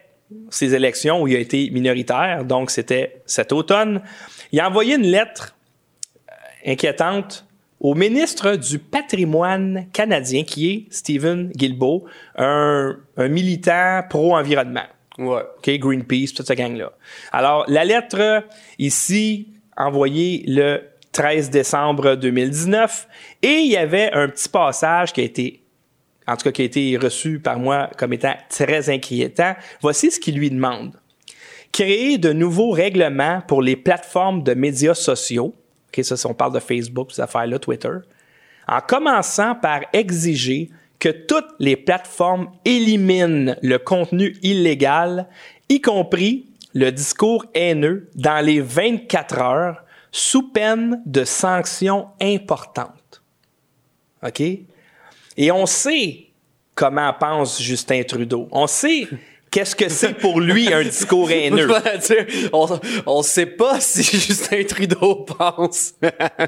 ces 0.50 0.74
élections 0.74 1.22
où 1.22 1.28
il 1.28 1.36
a 1.36 1.38
été 1.38 1.70
minoritaire, 1.70 2.44
donc 2.44 2.70
c'était 2.70 3.22
cet 3.26 3.52
automne, 3.52 4.02
il 4.50 4.60
a 4.60 4.68
envoyé 4.68 4.96
une 4.96 5.06
lettre 5.06 5.54
inquiétante 6.66 7.46
au 7.82 7.94
ministre 7.94 8.54
du 8.54 8.78
patrimoine 8.78 9.86
canadien, 9.92 10.44
qui 10.44 10.70
est 10.70 10.86
Stephen 10.90 11.50
Guilbeault, 11.50 12.04
un, 12.36 12.96
un 13.16 13.28
militant 13.28 14.02
pro-environnement. 14.08 14.86
Ouais. 15.18 15.42
OK, 15.58 15.70
Greenpeace, 15.78 16.32
toute 16.32 16.46
cette 16.46 16.56
gang-là. 16.56 16.92
Alors, 17.32 17.64
la 17.66 17.84
lettre 17.84 18.44
ici, 18.78 19.48
envoyée 19.76 20.44
le 20.46 20.80
13 21.10 21.50
décembre 21.50 22.14
2019, 22.14 23.08
et 23.42 23.48
il 23.48 23.72
y 23.72 23.76
avait 23.76 24.12
un 24.12 24.28
petit 24.28 24.48
passage 24.48 25.12
qui 25.12 25.20
a 25.20 25.24
été, 25.24 25.62
en 26.28 26.36
tout 26.36 26.44
cas, 26.44 26.52
qui 26.52 26.62
a 26.62 26.66
été 26.66 26.96
reçu 26.96 27.40
par 27.40 27.58
moi 27.58 27.90
comme 27.98 28.12
étant 28.12 28.34
très 28.48 28.90
inquiétant. 28.90 29.54
Voici 29.80 30.12
ce 30.12 30.20
qu'il 30.20 30.36
lui 30.36 30.50
demande. 30.50 30.92
Créer 31.72 32.16
de 32.16 32.32
nouveaux 32.32 32.70
règlements 32.70 33.42
pour 33.48 33.60
les 33.60 33.74
plateformes 33.74 34.44
de 34.44 34.54
médias 34.54 34.94
sociaux. 34.94 35.52
OK, 35.92 36.04
ça, 36.04 36.16
si 36.16 36.26
on 36.26 36.34
parle 36.34 36.54
de 36.54 36.60
Facebook, 36.60 37.12
ces 37.12 37.20
affaires-là, 37.20 37.58
Twitter. 37.58 37.92
En 38.66 38.80
commençant 38.80 39.54
par 39.54 39.80
exiger 39.92 40.70
que 40.98 41.08
toutes 41.08 41.54
les 41.58 41.76
plateformes 41.76 42.50
éliminent 42.64 43.56
le 43.60 43.78
contenu 43.78 44.36
illégal, 44.42 45.28
y 45.68 45.80
compris 45.80 46.46
le 46.74 46.90
discours 46.90 47.44
haineux, 47.54 48.08
dans 48.14 48.44
les 48.44 48.60
24 48.60 49.38
heures, 49.40 49.84
sous 50.10 50.50
peine 50.50 51.02
de 51.04 51.24
sanctions 51.24 52.08
importantes. 52.20 53.22
OK? 54.22 54.40
Et 54.40 55.50
on 55.50 55.66
sait 55.66 56.28
comment 56.74 57.12
pense 57.12 57.60
Justin 57.60 58.02
Trudeau. 58.04 58.48
On 58.50 58.66
sait 58.66 59.08
qu'est-ce 59.52 59.76
que 59.76 59.88
c'est 59.88 60.14
pour 60.14 60.40
lui 60.40 60.72
un 60.72 60.82
discours 60.82 61.30
haineux? 61.30 61.68
On, 62.52 62.66
on 63.06 63.22
sait 63.22 63.46
pas 63.46 63.78
si 63.80 64.02
Justin 64.02 64.64
Trudeau 64.64 65.14
pense. 65.26 65.94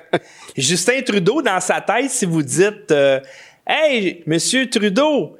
Justin 0.57 1.03
Trudeau, 1.03 1.40
dans 1.40 1.61
sa 1.61 1.81
tête, 1.81 2.11
si 2.11 2.25
vous 2.27 2.43
dites 2.43 2.90
euh, 2.90 3.21
Hey, 3.64 4.25
Monsieur 4.27 4.69
Trudeau, 4.69 5.37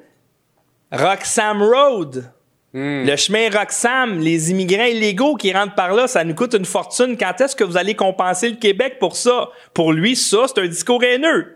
Roxham 0.91 1.61
Road, 1.61 2.31
le 2.73 3.15
chemin 3.15 3.49
Roxham, 3.49 4.19
les 4.19 4.51
immigrants 4.51 4.85
illégaux 4.85 5.35
qui 5.35 5.53
rentrent 5.53 5.75
par 5.75 5.93
là, 5.93 6.07
ça 6.07 6.23
nous 6.23 6.35
coûte 6.35 6.55
une 6.55 6.65
fortune. 6.65 7.15
Quand 7.17 7.39
est-ce 7.39 7.55
que 7.55 7.63
vous 7.63 7.77
allez 7.77 7.95
compenser 7.95 8.49
le 8.49 8.57
Québec 8.57 8.97
pour 8.99 9.15
ça? 9.15 9.49
Pour 9.73 9.93
lui, 9.93 10.15
ça, 10.15 10.45
c'est 10.47 10.59
un 10.61 10.67
discours 10.67 11.03
haineux. 11.03 11.55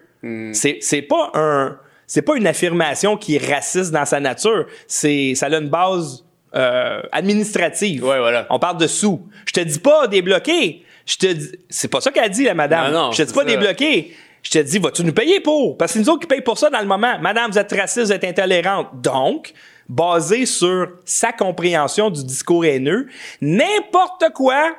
C'est, 0.53 0.77
c'est 0.81 1.01
pas 1.01 1.31
un. 1.33 1.77
C'est 2.09 2.23
pas 2.23 2.35
une 2.35 2.47
affirmation 2.47 3.17
qui 3.17 3.35
est 3.35 3.53
raciste 3.53 3.91
dans 3.91 4.03
sa 4.03 4.19
nature. 4.19 4.65
C'est, 4.87 5.35
ça 5.35 5.45
a 5.45 5.49
une 5.51 5.69
base 5.69 6.25
euh, 6.55 7.03
administrative. 7.11 8.03
Ouais, 8.03 8.17
voilà. 8.17 8.47
On 8.49 8.57
parle 8.57 8.77
de 8.77 8.87
sous. 8.87 9.21
Je 9.45 9.53
te 9.53 9.59
dis 9.59 9.77
pas 9.77 10.07
débloquer. 10.07 10.83
Je 11.05 11.17
te 11.17 11.27
dis, 11.27 11.51
c'est 11.69 11.87
pas 11.87 12.01
ça 12.01 12.09
qu'a 12.09 12.27
dit 12.27 12.45
la 12.45 12.55
madame. 12.55 12.91
Non, 12.91 13.05
non, 13.05 13.11
je 13.11 13.21
te 13.21 13.27
dis 13.27 13.33
pas 13.33 13.41
ça. 13.41 13.45
débloquer. 13.45 14.15
Je 14.41 14.49
te 14.49 14.57
dis, 14.57 14.79
vas-tu 14.79 15.03
nous 15.03 15.13
payer 15.13 15.39
pour? 15.39 15.77
Parce 15.77 15.91
que 15.91 15.99
c'est 15.99 16.03
nous 16.03 16.09
autres 16.09 16.21
qui 16.21 16.27
payent 16.27 16.41
pour 16.41 16.57
ça 16.57 16.71
dans 16.71 16.79
le 16.79 16.87
moment. 16.87 17.19
Madame, 17.19 17.51
vous 17.51 17.59
êtes 17.59 17.71
raciste, 17.71 18.07
vous 18.07 18.13
êtes 18.13 18.23
intolérante. 18.23 18.87
Donc, 18.95 19.53
basé 19.87 20.47
sur 20.47 20.87
sa 21.05 21.31
compréhension 21.31 22.09
du 22.09 22.23
discours 22.23 22.65
haineux, 22.65 23.07
n'importe 23.39 24.25
quoi 24.33 24.73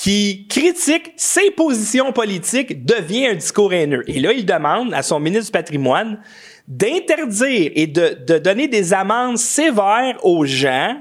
qui 0.00 0.46
critique 0.48 1.12
ses 1.16 1.50
positions 1.50 2.12
politiques 2.12 2.84
devient 2.84 3.26
un 3.26 3.34
discours 3.34 3.72
haineux. 3.72 4.04
Et 4.06 4.20
là, 4.20 4.32
il 4.32 4.46
demande 4.46 4.94
à 4.94 5.02
son 5.02 5.18
ministre 5.18 5.46
du 5.46 5.52
patrimoine 5.52 6.20
d'interdire 6.68 7.72
et 7.74 7.86
de, 7.88 8.16
de 8.26 8.38
donner 8.38 8.68
des 8.68 8.94
amendes 8.94 9.38
sévères 9.38 10.18
aux 10.22 10.44
gens 10.44 11.00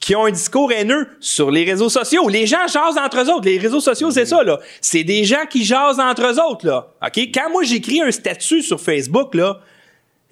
qui 0.00 0.14
ont 0.14 0.26
un 0.26 0.30
discours 0.30 0.70
haineux 0.70 1.08
sur 1.18 1.50
les 1.50 1.64
réseaux 1.64 1.88
sociaux. 1.88 2.28
Les 2.28 2.46
gens 2.46 2.68
jasent 2.68 2.98
entre 2.98 3.22
eux 3.22 3.30
autres. 3.30 3.46
Les 3.46 3.58
réseaux 3.58 3.80
sociaux, 3.80 4.12
c'est 4.12 4.26
ça, 4.26 4.44
là. 4.44 4.60
C'est 4.80 5.02
des 5.02 5.24
gens 5.24 5.46
qui 5.50 5.64
jasent 5.64 5.98
entre 5.98 6.26
eux 6.26 6.40
autres, 6.40 6.66
là. 6.66 6.92
OK? 7.04 7.18
Quand 7.34 7.50
moi, 7.50 7.64
j'écris 7.64 8.00
un 8.00 8.12
statut 8.12 8.62
sur 8.62 8.80
Facebook, 8.80 9.34
là, 9.34 9.58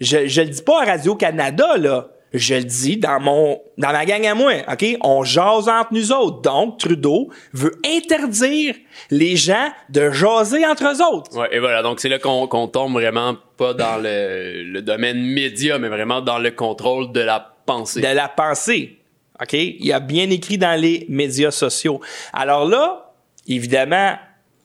je, 0.00 0.28
je 0.28 0.42
le 0.42 0.48
dis 0.48 0.62
pas 0.62 0.82
à 0.82 0.84
Radio-Canada, 0.84 1.78
là. 1.78 2.08
Je 2.34 2.56
le 2.56 2.64
dis 2.64 2.96
dans 2.96 3.20
mon, 3.20 3.60
dans 3.78 3.92
ma 3.92 4.04
gang 4.04 4.26
à 4.26 4.34
moi, 4.34 4.54
OK? 4.70 4.84
On 5.02 5.22
jase 5.22 5.68
entre 5.68 5.92
nous 5.92 6.10
autres. 6.10 6.42
Donc, 6.42 6.78
Trudeau 6.80 7.30
veut 7.52 7.80
interdire 7.86 8.74
les 9.10 9.36
gens 9.36 9.70
de 9.88 10.10
jaser 10.10 10.66
entre 10.66 10.84
eux 10.84 11.00
autres. 11.00 11.38
Ouais, 11.38 11.48
et 11.52 11.60
voilà, 11.60 11.82
donc 11.82 12.00
c'est 12.00 12.08
là 12.08 12.18
qu'on 12.18 12.68
tombe 12.68 12.92
vraiment 12.92 13.36
pas 13.56 13.72
dans 13.72 14.02
le, 14.02 14.64
le 14.64 14.82
domaine 14.82 15.22
média, 15.22 15.78
mais 15.78 15.88
vraiment 15.88 16.20
dans 16.20 16.38
le 16.38 16.50
contrôle 16.50 17.12
de 17.12 17.20
la 17.20 17.54
pensée. 17.66 18.00
de 18.00 18.08
la 18.08 18.28
pensée. 18.28 18.98
OK? 19.40 19.52
Il 19.52 19.92
a 19.92 20.00
bien 20.00 20.28
écrit 20.30 20.58
dans 20.58 20.78
les 20.78 21.06
médias 21.08 21.52
sociaux. 21.52 22.00
Alors 22.32 22.68
là, 22.68 23.12
évidemment, 23.46 24.16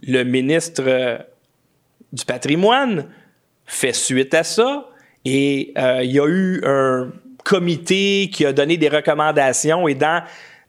le 0.01 0.23
ministre 0.23 0.83
euh, 0.87 1.17
du 2.13 2.25
patrimoine 2.25 3.07
fait 3.65 3.93
suite 3.93 4.33
à 4.33 4.43
ça 4.43 4.89
et 5.25 5.73
euh, 5.77 6.03
il 6.03 6.11
y 6.11 6.19
a 6.19 6.27
eu 6.27 6.61
un 6.65 7.11
comité 7.43 8.29
qui 8.31 8.45
a 8.45 8.53
donné 8.53 8.77
des 8.77 8.89
recommandations 8.89 9.87
et 9.87 9.95
dans 9.95 10.23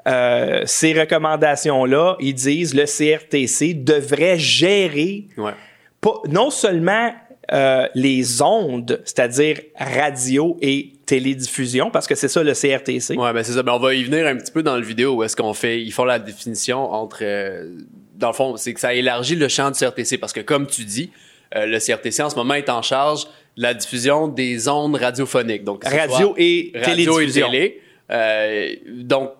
euh, 0.08 0.62
ces 0.66 0.98
recommandations-là, 0.98 2.16
ils 2.20 2.34
disent 2.34 2.74
le 2.74 2.84
CRTC 2.84 3.74
devrait 3.74 4.38
gérer 4.38 5.24
Ouais. 5.36 5.52
pas, 6.00 6.14
non 6.28 6.50
seulement 6.50 7.12
euh, 7.52 7.86
les 7.94 8.40
ondes, 8.42 9.00
c'est-à-dire 9.04 9.60
radio 9.78 10.56
et 10.62 10.92
télédiffusion, 11.04 11.90
parce 11.90 12.06
que 12.06 12.14
c'est 12.14 12.28
ça 12.28 12.42
le 12.42 12.52
CRTC. 12.52 13.16
Ouais, 13.16 13.32
ben 13.32 13.42
c'est 13.42 13.52
ça. 13.52 13.62
Ben, 13.62 13.72
on 13.72 13.78
va 13.80 13.92
y 13.94 14.04
venir 14.04 14.26
un 14.26 14.36
petit 14.36 14.52
peu 14.52 14.62
dans 14.62 14.76
le 14.76 14.82
vidéo 14.84 15.14
où 15.16 15.22
est-ce 15.24 15.34
qu'on 15.36 15.52
fait, 15.54 15.82
ils 15.82 15.90
font 15.90 16.04
la 16.04 16.18
définition 16.20 16.78
entre, 16.92 17.18
euh, 17.22 17.68
dans 18.16 18.28
le 18.28 18.34
fond, 18.34 18.56
c'est 18.56 18.72
que 18.72 18.80
ça 18.80 18.94
élargit 18.94 19.34
le 19.34 19.48
champ 19.48 19.70
du 19.70 19.78
CRTC 19.78 20.18
parce 20.18 20.32
que 20.32 20.40
comme 20.40 20.66
tu 20.68 20.84
dis, 20.84 21.10
euh, 21.56 21.66
le 21.66 21.78
CRTC 21.80 22.22
en 22.22 22.30
ce 22.30 22.36
moment 22.36 22.54
est 22.54 22.68
en 22.70 22.82
charge 22.82 23.26
la 23.56 23.74
diffusion 23.74 24.28
des 24.28 24.68
ondes 24.68 24.96
radiophoniques. 24.96 25.64
Donc, 25.64 25.84
Radio 25.84 26.34
et 26.38 26.72
radio 26.74 26.90
télédiffusion. 26.90 27.46
et 27.48 27.50
télé. 27.50 27.80
Euh, 28.10 28.68
donc, 29.02 29.30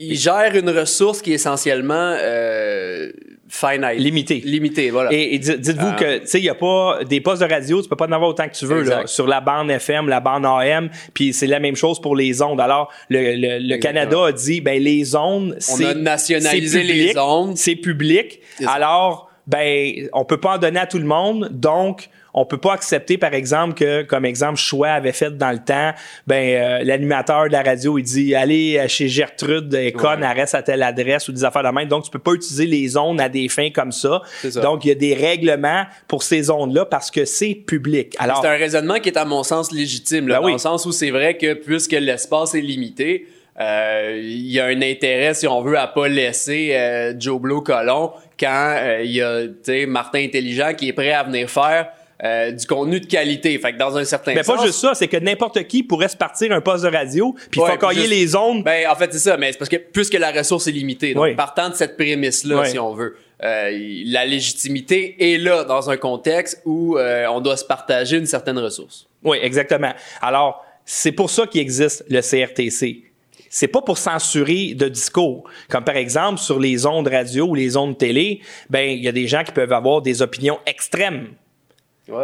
ils 0.00 0.16
gèrent 0.16 0.54
une 0.54 0.70
ressource 0.70 1.20
qui 1.20 1.32
est 1.32 1.34
essentiellement 1.34 2.16
euh, 2.22 3.10
finite. 3.48 3.98
Limitée. 3.98 4.40
Limitée, 4.44 4.90
voilà. 4.90 5.12
Et, 5.12 5.34
et 5.34 5.38
di- 5.40 5.58
dites-vous 5.58 5.86
Euh, 5.88 5.92
que, 5.92 6.18
tu 6.20 6.26
sais, 6.28 6.38
il 6.38 6.42
n'y 6.42 6.48
a 6.48 6.54
pas 6.54 7.00
des 7.04 7.20
postes 7.20 7.42
de 7.42 7.48
radio, 7.48 7.82
tu 7.82 7.88
peux 7.88 7.96
pas 7.96 8.06
en 8.06 8.12
avoir 8.12 8.30
autant 8.30 8.48
que 8.48 8.54
tu 8.54 8.64
veux, 8.64 8.82
là, 8.84 9.06
sur 9.06 9.26
la 9.26 9.40
bande 9.40 9.70
FM, 9.70 10.08
la 10.08 10.20
bande 10.20 10.46
AM, 10.46 10.88
puis 11.14 11.32
c'est 11.32 11.48
la 11.48 11.58
même 11.58 11.74
chose 11.74 12.00
pour 12.00 12.14
les 12.14 12.40
ondes. 12.42 12.60
Alors, 12.60 12.92
le, 13.08 13.34
le, 13.34 13.58
le 13.58 13.76
Canada 13.78 14.26
a 14.26 14.32
dit, 14.32 14.60
ben, 14.60 14.80
les 14.80 15.16
ondes, 15.16 15.56
c'est. 15.58 15.84
a 15.84 15.94
nationalisé 15.94 16.80
public, 16.80 17.14
les 17.14 17.18
ondes. 17.18 17.56
C'est 17.56 17.76
public. 17.76 18.40
Alors, 18.66 19.28
ben, 19.48 20.08
on 20.12 20.24
peut 20.24 20.38
pas 20.40 20.54
en 20.56 20.58
donner 20.58 20.78
à 20.80 20.86
tout 20.86 20.98
le 20.98 21.06
monde, 21.06 21.48
donc, 21.50 22.08
on 22.34 22.44
peut 22.44 22.58
pas 22.58 22.72
accepter, 22.74 23.18
par 23.18 23.34
exemple, 23.34 23.74
que, 23.74 24.02
comme 24.02 24.24
exemple, 24.24 24.56
Choix 24.58 24.88
avait 24.90 25.12
fait 25.12 25.36
dans 25.36 25.50
le 25.50 25.58
temps, 25.58 25.92
ben, 26.26 26.34
euh, 26.80 26.84
l'animateur 26.84 27.46
de 27.46 27.52
la 27.52 27.62
radio, 27.62 27.98
il 27.98 28.02
dit, 28.02 28.34
allez 28.34 28.84
chez 28.88 29.08
Gertrude, 29.08 29.72
est 29.74 29.92
conne, 29.92 30.20
Ouais. 30.22 30.32
reste 30.32 30.54
à 30.54 30.62
telle 30.62 30.82
adresse 30.82 31.28
ou 31.28 31.32
des 31.32 31.44
affaires 31.44 31.62
de 31.62 31.68
même. 31.68 31.88
Donc, 31.88 32.04
tu 32.04 32.10
peux 32.10 32.18
pas 32.18 32.32
utiliser 32.32 32.66
les 32.66 32.96
ondes 32.96 33.20
à 33.20 33.28
des 33.28 33.48
fins 33.48 33.70
comme 33.70 33.92
ça. 33.92 34.22
Ça. 34.48 34.60
Donc, 34.60 34.84
il 34.84 34.88
y 34.88 34.92
a 34.92 34.94
des 34.94 35.14
règlements 35.14 35.84
pour 36.06 36.22
ces 36.22 36.50
ondes-là 36.50 36.84
parce 36.84 37.10
que 37.10 37.24
c'est 37.24 37.54
public. 37.54 38.14
Alors, 38.18 38.40
C'est 38.42 38.48
un 38.48 38.56
raisonnement 38.56 38.98
qui 39.00 39.08
est 39.08 39.18
à 39.18 39.24
mon 39.24 39.42
sens 39.42 39.72
légitime, 39.72 40.28
là, 40.28 40.36
Ben 40.36 40.40
dans 40.40 40.46
oui. 40.46 40.52
le 40.52 40.58
sens 40.58 40.86
où 40.86 40.92
c'est 40.92 41.10
vrai 41.10 41.36
que 41.36 41.54
puisque 41.54 41.92
l'espace 41.92 42.54
est 42.54 42.60
limité, 42.60 43.26
euh, 43.60 44.20
il 44.22 44.46
y 44.52 44.60
a 44.60 44.66
un 44.66 44.82
intérêt, 44.82 45.34
si 45.34 45.46
on 45.48 45.62
veut, 45.62 45.76
à 45.78 45.88
pas 45.88 46.06
laisser 46.08 46.70
euh, 46.74 47.12
Joe 47.18 47.40
Blow 47.40 47.60
colon 47.60 48.12
quand 48.38 48.76
euh, 48.78 49.00
il 49.02 49.10
y 49.10 49.22
a 49.22 49.42
tu 49.46 49.54
sais, 49.64 49.86
Martin 49.86 50.20
Intelligent 50.22 50.74
qui 50.76 50.88
est 50.88 50.92
prêt 50.92 51.10
à 51.12 51.24
venir 51.24 51.50
faire 51.50 51.88
euh, 52.24 52.50
du 52.50 52.66
contenu 52.66 53.00
de 53.00 53.06
qualité. 53.06 53.56
Fait 53.58 53.72
que 53.72 53.78
dans 53.78 53.96
un 53.96 54.04
certain 54.04 54.34
mais 54.34 54.42
sens... 54.42 54.56
pas 54.56 54.66
juste 54.66 54.80
ça, 54.80 54.94
c'est 54.94 55.08
que 55.08 55.16
n'importe 55.16 55.64
qui 55.68 55.82
pourrait 55.82 56.08
se 56.08 56.16
partir 56.16 56.52
un 56.52 56.60
poste 56.60 56.84
de 56.84 56.90
radio 56.90 57.34
puis 57.50 57.60
Ouais, 57.60 57.78
juste- 57.94 58.08
les 58.10 58.34
ondes. 58.34 58.64
Ben, 58.64 58.88
en 58.90 58.96
fait, 58.96 59.12
c'est 59.12 59.18
ça, 59.20 59.36
mais 59.36 59.52
c'est 59.52 59.58
parce 59.58 59.68
que 59.68 59.76
puisque 59.76 60.14
la 60.14 60.32
ressource 60.32 60.66
est 60.66 60.72
limitée, 60.72 61.14
donc 61.14 61.22
Oui. 61.24 61.34
partant 61.34 61.68
de 61.68 61.74
cette 61.74 61.96
prémisse-là, 61.96 62.62
Oui. 62.62 62.70
si 62.70 62.78
on 62.78 62.92
veut, 62.92 63.16
euh, 63.44 63.70
la 64.06 64.24
légitimité 64.26 65.32
est 65.34 65.38
là 65.38 65.62
dans 65.64 65.90
un 65.90 65.96
contexte 65.96 66.60
où 66.64 66.96
euh, 66.98 67.26
on 67.28 67.40
doit 67.40 67.56
se 67.56 67.64
partager 67.64 68.16
une 68.16 68.26
certaine 68.26 68.58
ressource. 68.58 69.06
Oui, 69.22 69.38
exactement. 69.40 69.92
Alors, 70.20 70.64
c'est 70.84 71.12
pour 71.12 71.30
ça 71.30 71.46
qu'il 71.46 71.60
existe 71.60 72.04
le 72.08 72.20
CRTC. 72.20 73.04
C'est 73.50 73.68
pas 73.68 73.80
pour 73.80 73.96
censurer 73.96 74.74
de 74.74 74.88
discours. 74.88 75.44
Comme 75.70 75.84
par 75.84 75.96
exemple, 75.96 76.38
sur 76.40 76.58
les 76.58 76.84
ondes 76.84 77.08
radio 77.08 77.46
ou 77.46 77.54
les 77.54 77.76
ondes 77.76 77.96
télé, 77.96 78.40
ben, 78.68 78.90
il 78.90 79.02
y 79.02 79.08
a 79.08 79.12
des 79.12 79.26
gens 79.26 79.42
qui 79.44 79.52
peuvent 79.52 79.72
avoir 79.72 80.02
des 80.02 80.20
opinions 80.20 80.58
extrêmes. 80.66 81.28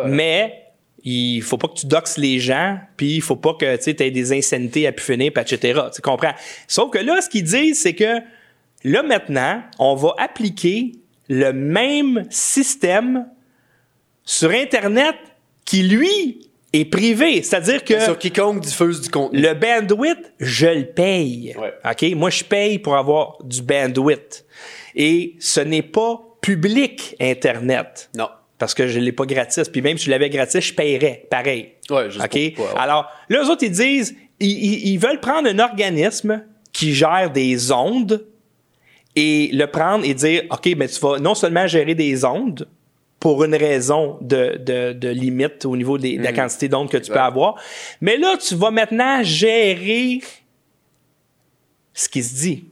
Mais, 0.07 0.65
il 1.05 1.43
faut 1.43 1.59
pas 1.59 1.69
que 1.69 1.75
tu 1.75 1.87
doxes 1.87 2.17
les 2.17 2.39
gens, 2.39 2.79
puis 2.97 3.17
il 3.17 3.23
faut 3.23 3.37
pas 3.37 3.55
que 3.55 3.77
tu 3.77 3.91
aies 3.91 4.11
des 4.11 4.33
insanités 4.33 4.87
à 4.87 4.93
pu 4.93 5.03
finir, 5.03 5.33
puis 5.33 5.43
etc. 5.43 5.81
Tu 5.95 6.01
comprends? 6.01 6.33
Sauf 6.67 6.91
que 6.91 6.99
là, 6.99 7.21
ce 7.21 7.29
qu'ils 7.29 7.45
disent, 7.45 7.81
c'est 7.81 7.95
que 7.95 8.21
là, 8.85 9.03
maintenant, 9.03 9.63
on 9.79 9.95
va 9.95 10.15
appliquer 10.19 10.93
le 11.29 11.53
même 11.53 12.25
système 12.31 13.27
sur 14.25 14.51
Internet 14.51 15.15
qui, 15.67 15.83
lui, 15.83 16.49
est 16.73 16.85
privé. 16.87 17.43
C'est-à-dire 17.43 17.85
que 17.85 18.01
Sur 18.01 18.19
quiconque 18.19 18.61
diffuse 18.61 19.01
du 19.01 19.11
contenu. 19.11 19.41
le 19.41 19.55
bandwidth, 19.55 20.33
je 20.41 20.67
le 20.67 20.87
paye. 20.87 21.55
Ouais. 21.59 21.73
OK? 21.85 22.17
Moi, 22.17 22.31
je 22.31 22.45
paye 22.45 22.79
pour 22.79 22.97
avoir 22.97 23.39
du 23.45 23.63
bandwidth. 23.63 24.45
Et 24.95 25.37
ce 25.39 25.61
n'est 25.61 25.83
pas 25.83 26.21
public, 26.41 27.15
Internet. 27.21 28.11
Non. 28.17 28.29
Parce 28.59 28.73
que 28.75 28.87
je 28.87 28.99
ne 29.01 29.05
l'ai 29.05 29.13
pas 29.13 29.27
gratis. 29.27 29.69
Puis 29.69 29.83
même 29.83 29.99
si 29.99 30.07
je 30.07 30.11
l'avais 30.11 30.31
gratis, 30.31 30.61
je 30.65 30.73
paierais. 30.75 31.27
Pareil. 31.31 31.73
Ouais, 31.91 32.11
juste 32.11 32.25
OK? 32.25 32.55
pour- 32.55 32.65
ouais, 32.67 32.73
ouais. 32.73 32.79
Alors, 32.79 33.11
là, 33.29 33.43
eux 33.45 33.51
autres, 33.51 33.65
ils 33.65 33.71
disent, 33.73 34.17
ils, 34.41 34.49
ils- 34.49 34.89
ils 34.93 34.99
veulent 34.99 35.21
prendre 35.21 35.49
un 35.49 35.59
organisme 35.59 36.45
qui 36.73 36.95
gère 36.95 37.31
des 37.33 37.73
ondes 37.73 38.27
et 39.17 39.51
le 39.53 39.67
prendre 39.67 40.05
et 40.05 40.15
dire, 40.15 40.43
OK, 40.51 40.69
mais 40.77 40.89
tu 40.89 41.01
vas 41.01 41.19
non 41.19 41.35
seulement 41.35 41.67
gérer 41.67 41.95
des 41.95 42.25
ondes 42.25 42.69
pour 43.21 43.43
une 43.45 43.55
raison 43.55 44.19
de, 44.21 44.59
de, 44.59 44.93
de 44.93 45.09
limite 45.09 45.65
au 45.65 45.77
niveau 45.77 45.99
des- 45.99 46.19
de 46.19 46.23
la 46.23 46.33
Mm. 46.33 46.37
quantité 46.37 46.69
d'ondes 46.69 46.91
que 46.91 46.97
tu 46.99 47.11
peux 47.11 47.19
avoir, 47.19 47.55
mais 48.01 48.17
là, 48.19 48.37
tu 48.37 48.55
vas 48.55 48.71
maintenant 48.71 49.23
gérer 49.23 50.21
ce 51.93 52.09
qui 52.09 52.23
se 52.23 52.35
dit. 52.35 52.65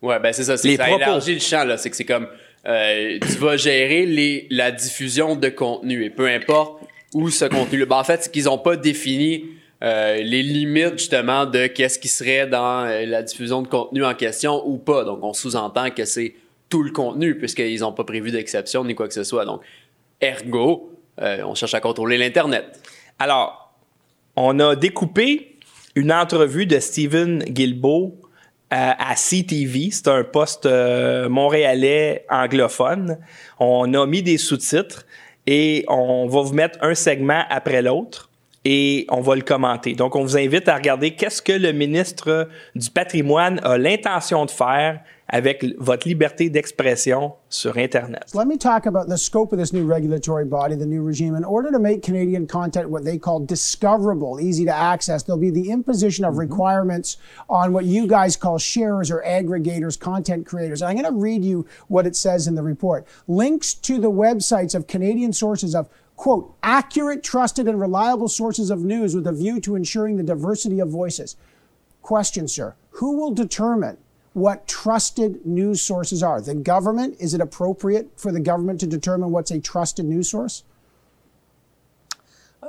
Ouais, 0.00 0.18
ben 0.20 0.32
c'est 0.32 0.44
ça. 0.44 0.56
C'est 0.56 0.76
ça 0.76 0.84
propos. 0.84 0.98
élargit 1.02 1.34
le 1.34 1.40
champ, 1.40 1.64
là. 1.64 1.76
C'est 1.76 1.90
que 1.90 1.96
c'est 1.96 2.04
comme, 2.04 2.28
euh, 2.66 3.18
tu 3.20 3.38
vas 3.38 3.56
gérer 3.56 4.46
la 4.50 4.70
diffusion 4.70 5.36
de 5.36 5.48
contenu 5.48 6.04
et 6.04 6.10
peu 6.10 6.26
importe 6.26 6.82
où 7.14 7.30
ce 7.30 7.44
contenu. 7.44 7.86
Ben, 7.86 7.96
en 7.96 8.04
fait, 8.04 8.24
c'est 8.24 8.32
qu'ils 8.32 8.48
ont 8.48 8.58
pas 8.58 8.76
défini 8.76 9.46
euh, 9.82 10.16
les 10.16 10.42
limites 10.42 10.98
justement 10.98 11.46
de 11.46 11.66
qu'est-ce 11.68 11.98
qui 11.98 12.08
serait 12.08 12.46
dans 12.46 12.84
euh, 12.84 13.06
la 13.06 13.22
diffusion 13.22 13.62
de 13.62 13.68
contenu 13.68 14.04
en 14.04 14.14
question 14.14 14.66
ou 14.66 14.76
pas. 14.76 15.04
Donc, 15.04 15.20
on 15.22 15.32
sous-entend 15.32 15.90
que 15.90 16.04
c'est 16.04 16.34
tout 16.68 16.82
le 16.82 16.90
contenu 16.90 17.38
puisqu'ils 17.38 17.84
ont 17.84 17.92
pas 17.92 18.04
prévu 18.04 18.30
d'exception 18.30 18.84
ni 18.84 18.94
quoi 18.94 19.08
que 19.08 19.14
ce 19.14 19.24
soit. 19.24 19.44
Donc, 19.44 19.62
ergo, 20.20 20.92
on 21.20 21.54
cherche 21.54 21.74
à 21.74 21.80
contrôler 21.80 22.18
l'internet. 22.18 22.80
Alors, 23.18 23.74
on 24.36 24.60
a 24.60 24.76
découpé 24.76 25.56
une 25.94 26.12
entrevue 26.12 26.66
de 26.66 26.78
Steven 26.78 27.40
Guilbeault 27.40 28.14
à, 28.70 29.10
à 29.10 29.14
CTV. 29.14 29.90
C'est 29.90 30.08
un 30.08 30.24
poste 30.24 30.66
euh, 30.66 31.28
montréalais 31.28 32.24
anglophone. 32.30 33.18
On 33.58 33.92
a 33.94 34.06
mis 34.06 34.22
des 34.22 34.38
sous-titres 34.38 35.06
et 35.46 35.84
on 35.88 36.26
va 36.26 36.42
vous 36.42 36.54
mettre 36.54 36.78
un 36.82 36.94
segment 36.94 37.42
après 37.48 37.82
l'autre 37.82 38.28
et 38.64 39.06
on 39.08 39.20
va 39.20 39.34
le 39.34 39.42
commenter. 39.42 39.94
Donc, 39.94 40.14
on 40.16 40.22
vous 40.22 40.36
invite 40.36 40.68
à 40.68 40.76
regarder 40.76 41.12
qu'est-ce 41.12 41.40
que 41.40 41.52
le 41.52 41.72
ministre 41.72 42.48
du 42.74 42.90
patrimoine 42.90 43.60
a 43.62 43.78
l'intention 43.78 44.44
de 44.44 44.50
faire 44.50 45.00
avec 45.28 45.64
votre 45.78 46.08
liberté 46.08 46.48
d'expression 46.48 47.34
sur 47.50 47.76
Internet. 47.76 48.32
Let 48.34 48.46
me 48.46 48.56
talk 48.56 48.86
about 48.86 49.08
the 49.08 49.18
scope 49.18 49.52
of 49.52 49.58
this 49.58 49.72
new 49.72 49.84
regulatory 49.84 50.46
body, 50.46 50.74
the 50.74 50.86
new 50.86 51.02
regime. 51.02 51.34
In 51.34 51.44
order 51.44 51.70
to 51.70 51.78
make 51.78 52.02
Canadian 52.02 52.46
content 52.46 52.88
what 52.88 53.04
they 53.04 53.18
call 53.18 53.40
discoverable, 53.40 54.40
easy 54.40 54.64
to 54.64 54.74
access, 54.74 55.22
there'll 55.22 55.40
be 55.40 55.50
the 55.50 55.70
imposition 55.70 56.24
of 56.24 56.32
mm-hmm. 56.32 56.40
requirements 56.40 57.18
on 57.48 57.72
what 57.72 57.84
you 57.84 58.06
guys 58.06 58.36
call 58.36 58.58
sharers 58.58 59.10
or 59.10 59.22
aggregators, 59.22 59.98
content 59.98 60.46
creators. 60.46 60.80
And 60.80 60.88
I'm 60.88 60.96
going 60.96 61.14
to 61.14 61.20
read 61.20 61.44
you 61.44 61.66
what 61.88 62.06
it 62.06 62.16
says 62.16 62.46
in 62.46 62.54
the 62.54 62.62
report. 62.62 63.06
Links 63.26 63.74
to 63.74 63.98
the 63.98 64.10
websites 64.10 64.74
of 64.74 64.86
Canadian 64.86 65.32
sources 65.32 65.74
of 65.74 65.88
quote, 66.16 66.52
accurate, 66.64 67.22
trusted, 67.22 67.68
and 67.68 67.80
reliable 67.80 68.28
sources 68.28 68.70
of 68.70 68.82
news 68.82 69.14
with 69.14 69.24
a 69.26 69.32
view 69.32 69.60
to 69.60 69.76
ensuring 69.76 70.16
the 70.16 70.22
diversity 70.24 70.80
of 70.80 70.90
voices. 70.90 71.36
Question, 72.02 72.48
sir. 72.48 72.74
Who 72.90 73.16
will 73.16 73.32
determine 73.32 73.98
what 74.38 74.66
trusted 74.66 75.44
news 75.44 75.82
sources 75.82 76.22
are? 76.22 76.40
The 76.40 76.54
government? 76.54 77.16
Is 77.18 77.34
it 77.34 77.40
appropriate 77.40 78.08
for 78.16 78.32
the 78.32 78.40
government 78.40 78.80
to 78.80 78.86
determine 78.86 79.30
what's 79.30 79.50
a 79.50 79.60
trusted 79.60 80.06
news 80.06 80.30
source? 80.30 80.64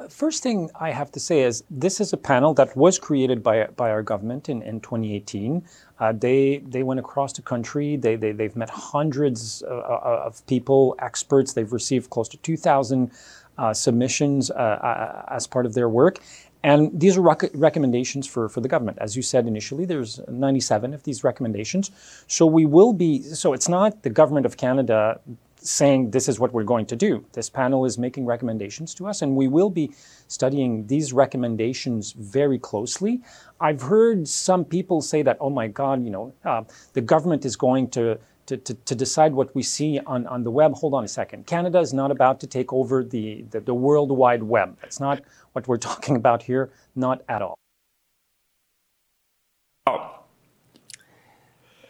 First 0.08 0.43
thing 0.43 0.69
I 0.79 0.91
have 0.91 1.12
to 1.12 1.19
say 1.19 1.41
is 1.41 1.63
this 1.69 1.99
is 1.99 2.13
a 2.13 2.17
panel 2.17 2.53
that 2.53 2.75
was 2.77 2.97
created 2.97 3.43
by, 3.43 3.65
by 3.75 3.89
our 3.89 4.01
government 4.01 4.47
in, 4.47 4.62
in 4.62 4.79
2018. 4.79 5.63
Uh, 5.99 6.13
they, 6.13 6.60
they 6.60 6.84
went 6.84 6.99
across 6.99 7.34
the 7.34 7.41
country. 7.41 7.97
They, 7.97 8.15
they, 8.15 8.32
they've 8.32 8.55
met 8.55 8.69
hundreds 8.69 9.62
uh, 9.63 9.82
of 10.25 10.45
people, 10.47 10.95
experts. 10.99 11.53
They've 11.53 11.71
received 11.71 12.10
close 12.10 12.29
to 12.29 12.38
2,000 12.38 13.12
uh, 13.58 13.73
submissions 13.73 14.49
uh, 14.51 14.53
uh, 14.53 15.25
as 15.36 15.45
part 15.47 15.65
of 15.65 15.73
their 15.73 15.89
work. 15.89 16.19
And 16.63 17.00
these 17.00 17.17
are 17.17 17.22
rec- 17.22 17.52
recommendations 17.54 18.28
for, 18.28 18.50
for 18.50 18.60
the 18.62 18.67
government. 18.67 18.98
As 19.00 19.15
you 19.15 19.22
said 19.22 19.48
initially, 19.48 19.86
there's 19.86 20.19
97 20.28 20.93
of 20.93 21.04
these 21.04 21.24
recommendations. 21.24 21.92
So 22.27 22.46
we 22.46 22.65
will 22.65 22.92
be, 22.92 23.21
so 23.21 23.54
it's 23.54 23.69
not 23.69 24.04
the 24.04 24.10
government 24.10 24.46
of 24.46 24.58
Canada 24.58 25.21
saying 25.62 26.12
this 26.12 26.27
is 26.29 26.40
what 26.40 26.54
we're 26.54 26.63
going 26.63 26.86
to 26.86 26.96
do. 26.96 27.25
This 27.33 27.50
panel 27.50 27.86
is 27.86 27.98
making 27.98 28.25
recommendations 28.25 28.94
to 28.96 29.08
us, 29.08 29.21
and 29.21 29.36
we 29.36 29.48
will 29.48 29.69
be 29.69 29.92
studying 30.27 30.88
these 30.88 31.12
recommendations 31.12 32.13
very 32.13 32.58
closely. 32.58 33.21
I've 33.60 33.81
heard 33.81 34.27
some 34.27 34.63
people 34.63 35.02
say 35.02 35.21
that, 35.23 35.38
oh 35.40 35.50
my 35.50 35.67
God, 35.67 36.04
you 36.04 36.12
know, 36.12 36.33
uh, 36.46 36.63
the 36.94 37.02
government 37.02 37.46
is 37.46 37.56
going 37.56 37.90
to 37.92 38.17
to, 38.50 38.58
to, 38.58 38.73
to 38.73 38.95
decide 38.95 39.33
what 39.33 39.54
we 39.56 39.62
see 39.62 40.00
on, 40.08 40.25
on 40.27 40.43
the 40.43 40.50
web. 40.50 40.73
Hold 40.73 40.93
on 40.95 41.04
a 41.04 41.08
second. 41.08 41.45
Canada 41.45 41.79
is 41.79 41.93
not 41.93 42.10
about 42.10 42.39
to 42.41 42.47
take 42.47 42.73
over 42.73 43.04
the, 43.04 43.45
the, 43.52 43.60
the 43.60 43.75
World 43.75 44.12
Wide 44.12 44.43
Web. 44.43 44.77
That's 44.81 45.00
not 45.00 45.21
what 45.54 45.67
we're 45.67 45.77
talking 45.91 46.15
about 46.15 46.43
here, 46.43 46.71
not 46.95 47.21
at 47.29 47.41
all. 47.41 47.56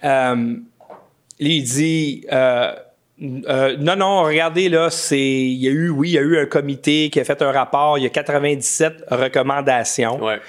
Euh, 0.02 0.56
il 1.40 1.64
dit 1.64 2.24
euh, 2.32 2.74
euh, 3.22 3.76
non, 3.78 3.98
non, 3.98 4.24
regardez, 4.24 4.70
là, 4.70 4.90
c'est. 4.90 5.20
Il 5.20 5.58
y 5.58 5.68
a 5.68 5.72
eu, 5.72 5.90
oui, 5.90 6.10
il 6.10 6.14
y 6.14 6.18
a 6.18 6.22
eu 6.22 6.40
un 6.40 6.46
comité 6.46 7.10
qui 7.10 7.20
a 7.20 7.26
fait 7.26 7.42
un 7.42 7.52
rapport, 7.52 7.98
il 7.98 8.04
y 8.04 8.08
a 8.08 8.10
97 8.10 9.04
recommandations. 9.12 10.24
Ouais. 10.24 10.40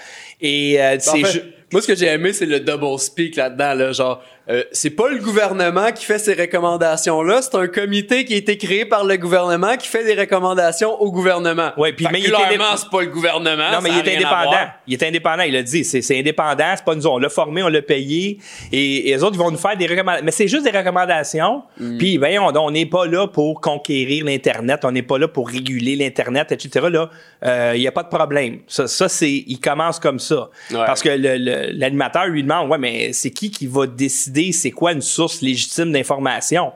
Et 0.40 0.80
euh, 0.80 0.94
En 0.94 1.00
c'est 1.00 1.24
fait, 1.24 1.44
moi, 1.72 1.82
ce 1.82 1.88
que 1.88 1.94
j'ai 1.94 2.06
aimé, 2.06 2.32
c'est 2.32 2.46
le 2.46 2.60
double 2.60 2.98
speak 2.98 3.36
là-dedans. 3.36 3.74
Là, 3.74 3.92
genre, 3.92 4.22
euh, 4.50 4.64
c'est 4.72 4.90
pas 4.90 5.08
le 5.08 5.18
gouvernement 5.18 5.92
qui 5.92 6.04
fait 6.04 6.18
ces 6.18 6.34
recommandations-là, 6.34 7.40
c'est 7.42 7.54
un 7.56 7.68
comité 7.68 8.24
qui 8.24 8.34
a 8.34 8.36
été 8.36 8.56
créé 8.58 8.84
par 8.84 9.04
le 9.04 9.16
gouvernement 9.16 9.76
qui 9.76 9.88
fait 9.88 10.04
des 10.04 10.14
recommandations 10.20 11.00
au 11.00 11.10
gouvernement. 11.12 11.70
Ouais, 11.76 11.92
puis 11.92 12.06
mais 12.12 12.20
il 12.20 12.26
était 12.26 12.36
c'est 12.76 12.90
pas 12.90 13.00
le 13.02 13.06
gouvernement. 13.08 13.70
Non, 13.72 13.78
mais 13.82 13.90
il 13.90 13.98
est 14.08 14.16
indépendant. 14.16 14.66
Il 14.86 14.94
est 14.94 15.02
indépendant. 15.02 15.42
Il 15.44 15.56
a 15.56 15.62
dit, 15.62 15.84
c'est, 15.84 16.02
c'est 16.02 16.18
indépendant. 16.18 16.74
C'est 16.76 16.84
pas 16.84 16.94
nous. 16.94 17.06
On 17.06 17.18
l'a 17.18 17.28
formé, 17.28 17.62
on 17.62 17.68
l'a 17.68 17.82
payé. 17.82 18.38
Et, 18.72 19.08
et 19.10 19.14
les 19.14 19.22
autres, 19.22 19.34
ils 19.36 19.38
vont 19.38 19.50
nous 19.50 19.58
faire 19.58 19.76
des 19.76 19.86
recommandations. 19.86 20.24
Mais 20.24 20.30
c'est 20.32 20.48
juste 20.48 20.64
des 20.64 20.76
recommandations. 20.76 21.62
Mm. 21.78 21.98
Puis, 21.98 22.18
donc, 22.18 22.56
on 22.56 22.70
n'est 22.70 22.86
pas 22.86 23.06
là 23.06 23.26
pour 23.28 23.60
conquérir 23.60 24.24
l'Internet. 24.24 24.80
On 24.84 24.92
n'est 24.92 25.02
pas 25.02 25.18
là 25.18 25.28
pour 25.28 25.48
réguler 25.48 25.96
l'Internet, 25.96 26.52
etc. 26.52 26.86
Là, 26.90 27.10
euh, 27.44 27.72
il 27.74 27.80
n'y 27.80 27.86
a 27.88 27.92
pas 27.92 28.02
de 28.02 28.08
problème. 28.08 28.58
Ça, 28.66 28.86
ça 28.86 29.08
c'est, 29.08 29.44
il 29.46 29.60
commence 29.60 29.98
comme 29.98 30.18
ça. 30.18 30.50
Ouais. 30.70 30.76
Parce 30.86 31.02
que 31.02 31.08
le- 31.10 31.36
le- 31.36 31.70
l'animateur 31.72 32.26
lui 32.26 32.42
demande, 32.42 32.68
ouais, 32.70 32.78
mais 32.78 33.12
c'est 33.12 33.30
qui 33.30 33.50
qui 33.50 33.66
va 33.66 33.86
décider 33.86 34.39
c'est 34.52 34.70
quoi 34.70 34.92
une 34.92 35.00
source 35.00 35.42
légitime 35.42 35.92
d'information? 35.92 36.72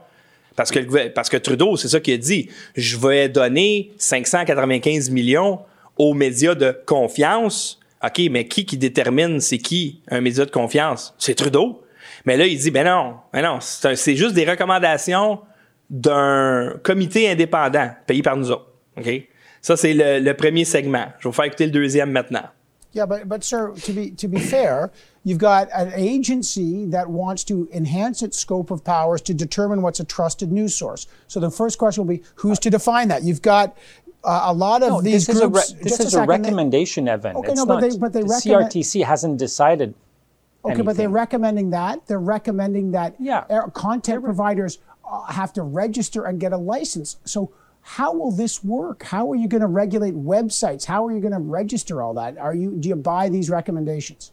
Parce 0.57 0.71
que, 0.71 1.37
Trudeau, 1.37 1.77
c'est 1.77 1.89
ça 1.89 2.01
qu'il 2.01 2.15
a 2.15 2.17
dit. 2.17 2.49
Je 2.77 2.97
vais 2.97 3.29
donner 3.29 3.93
595 3.99 5.11
millions 5.11 5.61
aux 5.97 6.15
médias 6.15 6.55
de 6.55 6.77
confiance. 6.87 7.81
OK, 8.05 8.21
mais 8.31 8.47
qui 8.47 8.65
qui 8.65 8.77
détermine 8.77 9.41
c'est 9.41 9.59
qui 9.59 10.01
un 10.11 10.21
média 10.21 10.45
de 10.45 10.51
confiance? 10.51 11.15
C'est 11.19 11.35
Trudeau. 11.35 11.83
Mais 12.25 12.37
là, 12.37 12.47
il 12.47 12.59
dit, 12.59 12.71
ben 12.71 12.85
non, 12.85 13.17
ben 13.33 13.43
non, 13.43 13.59
c'est 13.61 14.17
juste 14.17 14.35
des 14.35 14.49
recommandations 14.49 15.41
d'un 15.91 16.75
comité 16.83 17.29
indépendant 17.29 17.91
payé 18.07 18.23
par 18.23 18.37
nous 18.37 18.51
autres. 18.51 18.71
OK? 18.97 19.09
Ça, 19.61 19.77
c'est 19.77 19.95
le, 19.95 20.21
le 20.21 20.35
premier 20.35 20.65
segment. 20.65 21.07
Je 21.19 21.25
vais 21.25 21.31
vous 21.31 21.33
faire 21.33 21.47
écouter 21.47 21.67
le 21.67 21.73
deuxième 21.73 22.11
maintenant. 22.11 22.45
Yeah, 22.95 23.07
but 23.07 23.27
but 23.27 23.43
sir, 23.43 23.73
to 23.87 23.93
be 23.93 24.15
to 24.17 24.29
be 24.29 24.39
fair, 24.39 24.89
you've 25.25 25.39
got 25.39 25.69
an 25.75 25.93
agency 25.95 26.85
that 26.87 27.09
wants 27.09 27.45
to 27.45 27.69
enhance 27.73 28.23
its 28.23 28.39
scope 28.39 28.71
of 28.71 28.85
powers 28.85 29.21
to 29.23 29.35
determine 29.35 29.83
what's 29.83 30.01
a 30.01 30.05
trusted 30.05 30.53
news 30.53 30.75
source. 30.75 31.07
So 31.27 31.41
the 31.41 31.51
first 31.51 31.79
question 31.79 32.07
will 32.07 32.15
be, 32.17 32.23
who's 32.37 32.59
to 32.61 32.71
define 32.71 33.09
that? 33.09 33.23
You've 33.25 33.43
got 33.43 33.77
uh, 34.23 34.43
a 34.45 34.53
lot 34.55 34.83
of 34.83 34.89
No, 34.91 35.01
these 35.03 35.27
this 35.27 35.37
is 35.37 35.43
a, 35.43 35.49
re- 35.49 35.63
this 35.83 36.01
is 36.01 36.15
a, 36.15 36.21
they- 36.21 36.27
recommendation, 36.27 37.09
Evan. 37.09 37.37
Okay, 37.37 37.53
it's 37.53 37.57
no, 37.59 37.67
but 37.67 37.81
they- 37.81 37.97
but 37.97 38.13
they 38.13 38.21
the 38.23 38.27
recommend- 38.29 38.71
CRTC 38.71 39.05
hasn't 39.05 39.39
decided. 39.39 39.95
Okay, 40.65 40.81
but 40.81 40.97
they're 40.97 41.11
recommending 41.11 41.71
that. 41.71 42.07
They're 42.07 42.19
recommending 42.19 42.93
that 42.93 43.17
Yeah. 43.19 43.45
content 43.75 44.25
providers 44.25 44.79
uh, 45.07 45.25
have 45.25 45.53
to 45.55 45.63
register 45.63 46.25
and 46.25 46.41
get 46.41 46.55
a 46.55 46.57
license. 46.57 47.19
So 47.27 47.53
how 47.83 48.15
will 48.15 48.31
this 48.31 48.65
work? 48.65 49.03
How 49.03 49.31
are 49.31 49.35
you 49.35 49.47
going 49.47 49.61
to 49.61 49.67
regulate 49.67 50.15
websites? 50.15 50.87
How 50.87 51.05
are 51.07 51.13
you 51.13 51.21
going 51.21 51.35
to 51.35 51.39
register 51.39 52.01
all 52.01 52.15
that? 52.15 52.39
Are 52.39 52.55
you 52.55 52.71
do 52.81 52.89
you 52.89 52.97
buy 52.97 53.29
these 53.29 53.51
recommendations? 53.51 54.33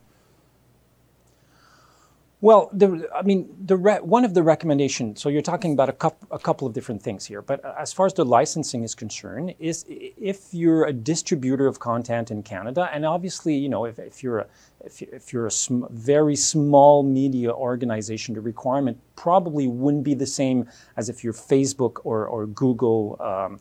Well, 2.42 2.72
the, 2.74 3.08
I 3.16 3.22
mean, 3.22 3.56
the 3.66 3.78
re- 3.78 4.00
one 4.00 4.26
of 4.26 4.34
the 4.34 4.42
recommendations. 4.42 5.22
So 5.22 5.30
you're 5.30 5.44
talking 5.44 5.74
about 5.74 5.90
a, 5.90 5.94
coup- 5.94 6.28
a 6.32 6.40
couple 6.40 6.68
of 6.68 6.74
different 6.74 7.04
things 7.04 7.24
here, 7.24 7.44
but 7.44 7.64
uh, 7.64 7.76
as 7.78 7.94
far 7.94 8.08
as 8.08 8.16
the 8.16 8.26
licensing 8.26 8.84
is 8.84 8.96
concerned, 8.96 9.54
is 9.60 9.86
if 9.88 10.52
you're 10.52 10.86
a 10.86 10.94
distributor 10.94 11.68
of 11.68 11.78
content 11.78 12.32
in 12.32 12.42
Canada, 12.42 12.90
and 12.92 13.06
obviously, 13.06 13.56
you 13.56 13.70
know, 13.70 13.86
if, 13.86 14.00
if 14.00 14.24
you're 14.24 14.40
a 14.40 14.48
if, 14.84 15.04
if 15.04 15.32
you're 15.32 15.46
a 15.46 15.52
sm- 15.52 15.86
very 15.92 16.36
small 16.36 17.04
media 17.04 17.52
organization, 17.52 18.34
the 18.34 18.42
requirement 18.42 18.98
probably 19.16 19.68
wouldn't 19.68 20.04
be 20.04 20.16
the 20.16 20.26
same 20.26 20.68
as 20.98 21.10
if 21.10 21.24
you're 21.24 21.34
Facebook 21.34 22.02
or 22.04 22.26
or 22.26 22.48
Google. 22.48 23.18
Um, 23.20 23.60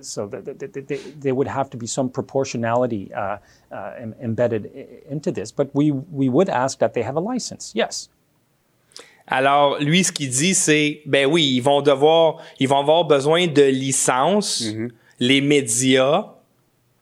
so 0.00 0.26
that, 0.28 0.42
that, 0.44 0.58
that, 0.58 0.72
that 0.88 0.98
there 1.20 1.34
would 1.34 1.48
have 1.48 1.68
to 1.70 1.76
be 1.76 1.86
some 1.86 2.08
proportionality 2.10 3.10
uh, 3.14 3.36
uh, 3.72 3.92
em- 4.00 4.14
embedded 4.22 4.70
into 5.10 5.30
this. 5.32 5.52
But 5.52 5.68
we 5.74 5.90
we 6.12 6.28
would 6.28 6.48
ask 6.48 6.78
that 6.78 6.90
they 6.94 7.02
have 7.02 7.16
a 7.16 7.20
license. 7.20 7.72
Yes. 7.74 8.08
Alors, 9.26 9.78
lui, 9.80 10.02
ce 10.04 10.12
qu'il 10.12 10.28
dit, 10.28 10.52
c'est, 10.54 11.00
ben 11.06 11.26
oui, 11.26 11.52
ils 11.54 11.60
vont 11.62 11.80
devoir, 11.80 12.38
ils 12.58 12.68
vont 12.68 12.78
avoir 12.80 13.04
besoin 13.04 13.46
de 13.46 13.62
licences, 13.62 14.64
les 15.20 15.40
médias, 15.40 16.26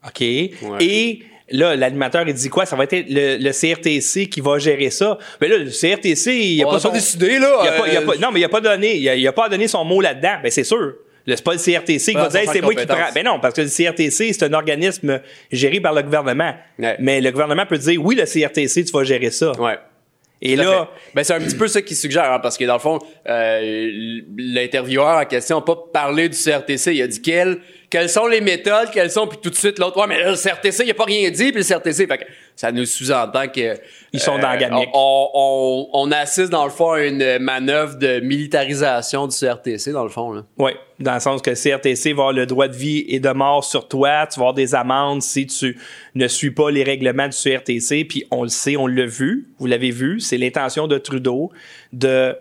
OK? 0.07 0.20
Et 0.20 1.22
là, 1.51 1.74
l'animateur, 1.76 2.28
il 2.28 2.34
dit 2.34 2.48
quoi? 2.51 2.66
Ça 2.66 2.76
va 2.76 2.84
être 2.84 2.92
le, 3.09 3.38
le 3.38 3.51
CRTC 3.53 4.28
qui 4.28 4.40
va 4.42 4.59
gérer 4.59 4.90
ça. 4.90 5.18
Mais 5.40 5.48
là, 5.48 5.57
le 5.59 5.70
CRTC, 5.70 6.36
il 6.36 6.62
a 6.62 6.68
On 6.68 6.70
pas, 6.72 6.80
pas 6.80 6.90
décidé, 6.90 7.38
là, 7.38 7.59
Il 7.62 7.68
a 7.68 7.72
pas- 7.72 7.88
il 7.88 7.96
a 7.96 8.01
euh, 8.01 8.07
pas- 8.07 8.16
non, 8.18 8.30
mais 8.30 8.40
il 8.40 8.44
a 8.44 8.48
pas 8.51 8.61
donné, 8.61 8.96
il 8.96 9.09
a, 9.09 9.16
il 9.16 9.26
a 9.26 9.32
pas 9.32 9.48
donné 9.48 9.66
son 9.66 9.82
mot 9.84 10.01
là-dedans. 10.03 10.36
Ben, 10.42 10.51
c'est 10.51 10.62
sûr. 10.64 10.94
C'est 11.37 11.45
pas 11.45 11.53
le 11.53 11.59
CRTC 11.59 12.12
qui 12.12 12.14
va 12.14 12.28
dire, 12.28 12.41
c'est 12.53 12.61
moi 12.61 12.74
qui 12.74 12.87
prends. 12.87 13.12
Ben 13.14 13.24
non, 13.24 13.41
parce 13.41 13.55
que 13.55 13.62
le 13.62 13.68
CRTC, 13.68 14.33
c'est 14.33 14.45
un 14.45 14.53
organisme 14.53 15.20
géré 15.51 15.81
par 15.81 15.93
le 15.95 16.03
gouvernement. 16.03 16.55
Ouais. 16.78 16.97
Mais 16.99 17.20
le 17.20 17.31
gouvernement 17.31 17.66
peut 17.66 17.78
dire, 17.78 18.01
oui, 18.05 18.14
le 18.14 18.24
CRTC, 18.24 18.85
tu 18.85 18.93
vas 18.93 19.05
gérer 19.05 19.31
ça. 19.31 19.53
Ouais. 19.61 19.78
Et 20.43 20.57
Tout 20.57 20.62
là, 20.62 20.91
ben, 21.14 21.22
c'est 21.22 21.35
un 21.35 21.41
petit 21.41 21.57
peu 21.57 21.68
ça 21.68 21.83
qu'il 21.83 21.97
suggère, 21.97 22.33
hein, 22.33 22.39
parce 22.41 22.57
que 22.57 22.64
dans 22.64 22.74
le 22.74 22.81
fond, 22.81 22.99
euh, 23.28 24.20
l'intervieweur 24.39 25.18
en 25.18 25.24
question 25.26 25.57
n'a 25.57 25.62
pas 25.62 25.76
parlé 25.93 26.31
du 26.31 26.37
CRTC. 26.37 26.95
Il 26.95 27.03
a 27.03 27.07
dit 27.07 27.20
quelles, 27.20 27.59
quelles 27.91 28.09
sont 28.09 28.26
les 28.26 28.41
méthodes, 28.41 28.91
quelles 28.91 29.11
sont, 29.11 29.26
puis 29.26 29.39
tout 29.43 29.51
de 29.51 29.55
suite 29.55 29.78
l'autre, 29.78 30.01
ouais, 30.01 30.07
mais 30.07 30.24
le 30.24 30.37
CRTC, 30.37 30.85
il 30.85 30.91
a 30.91 30.95
pas 30.95 31.05
rien 31.05 31.28
dit, 31.31 31.53
puis 31.53 31.62
le 31.62 31.64
CRTC, 31.64 32.07
fait 32.07 32.18
que 32.18 32.24
ça 32.61 32.72
nous 32.72 32.84
sous-entend 32.84 33.48
que 33.48 33.78
Ils 34.12 34.20
sont 34.20 34.36
dans 34.36 34.50
la 34.50 34.58
gamique. 34.58 34.90
On, 34.92 35.30
on, 35.32 35.88
on 35.94 36.12
assiste 36.12 36.50
dans 36.50 36.64
le 36.64 36.70
fond 36.70 36.92
à 36.92 37.06
une 37.06 37.38
manœuvre 37.38 37.96
de 37.96 38.20
militarisation 38.20 39.26
du 39.26 39.34
CRTC 39.34 39.92
dans 39.92 40.02
le 40.02 40.11
fond. 40.11 40.30
Là. 40.34 40.42
Oui, 40.58 40.72
dans 40.98 41.14
le 41.14 41.20
sens 41.20 41.40
que 41.40 41.52
CRTC 41.52 42.12
va 42.12 42.24
avoir 42.24 42.32
le 42.34 42.44
droit 42.44 42.68
de 42.68 42.76
vie 42.76 43.06
et 43.08 43.18
de 43.18 43.30
mort 43.30 43.64
sur 43.64 43.88
toi. 43.88 44.26
Tu 44.26 44.38
vas 44.38 44.42
avoir 44.42 44.52
des 44.52 44.74
amendes 44.74 45.22
si 45.22 45.46
tu 45.46 45.78
ne 46.14 46.28
suis 46.28 46.50
pas 46.50 46.70
les 46.70 46.82
règlements 46.82 47.28
du 47.28 47.34
CRTC. 47.34 48.04
Puis 48.04 48.26
on 48.30 48.42
le 48.42 48.50
sait, 48.50 48.76
on 48.76 48.86
l'a 48.86 49.06
vu, 49.06 49.48
vous 49.58 49.66
l'avez 49.66 49.90
vu, 49.90 50.20
c'est 50.20 50.36
l'intention 50.36 50.86
de 50.86 50.98
Trudeau 50.98 51.50
de 51.94 52.36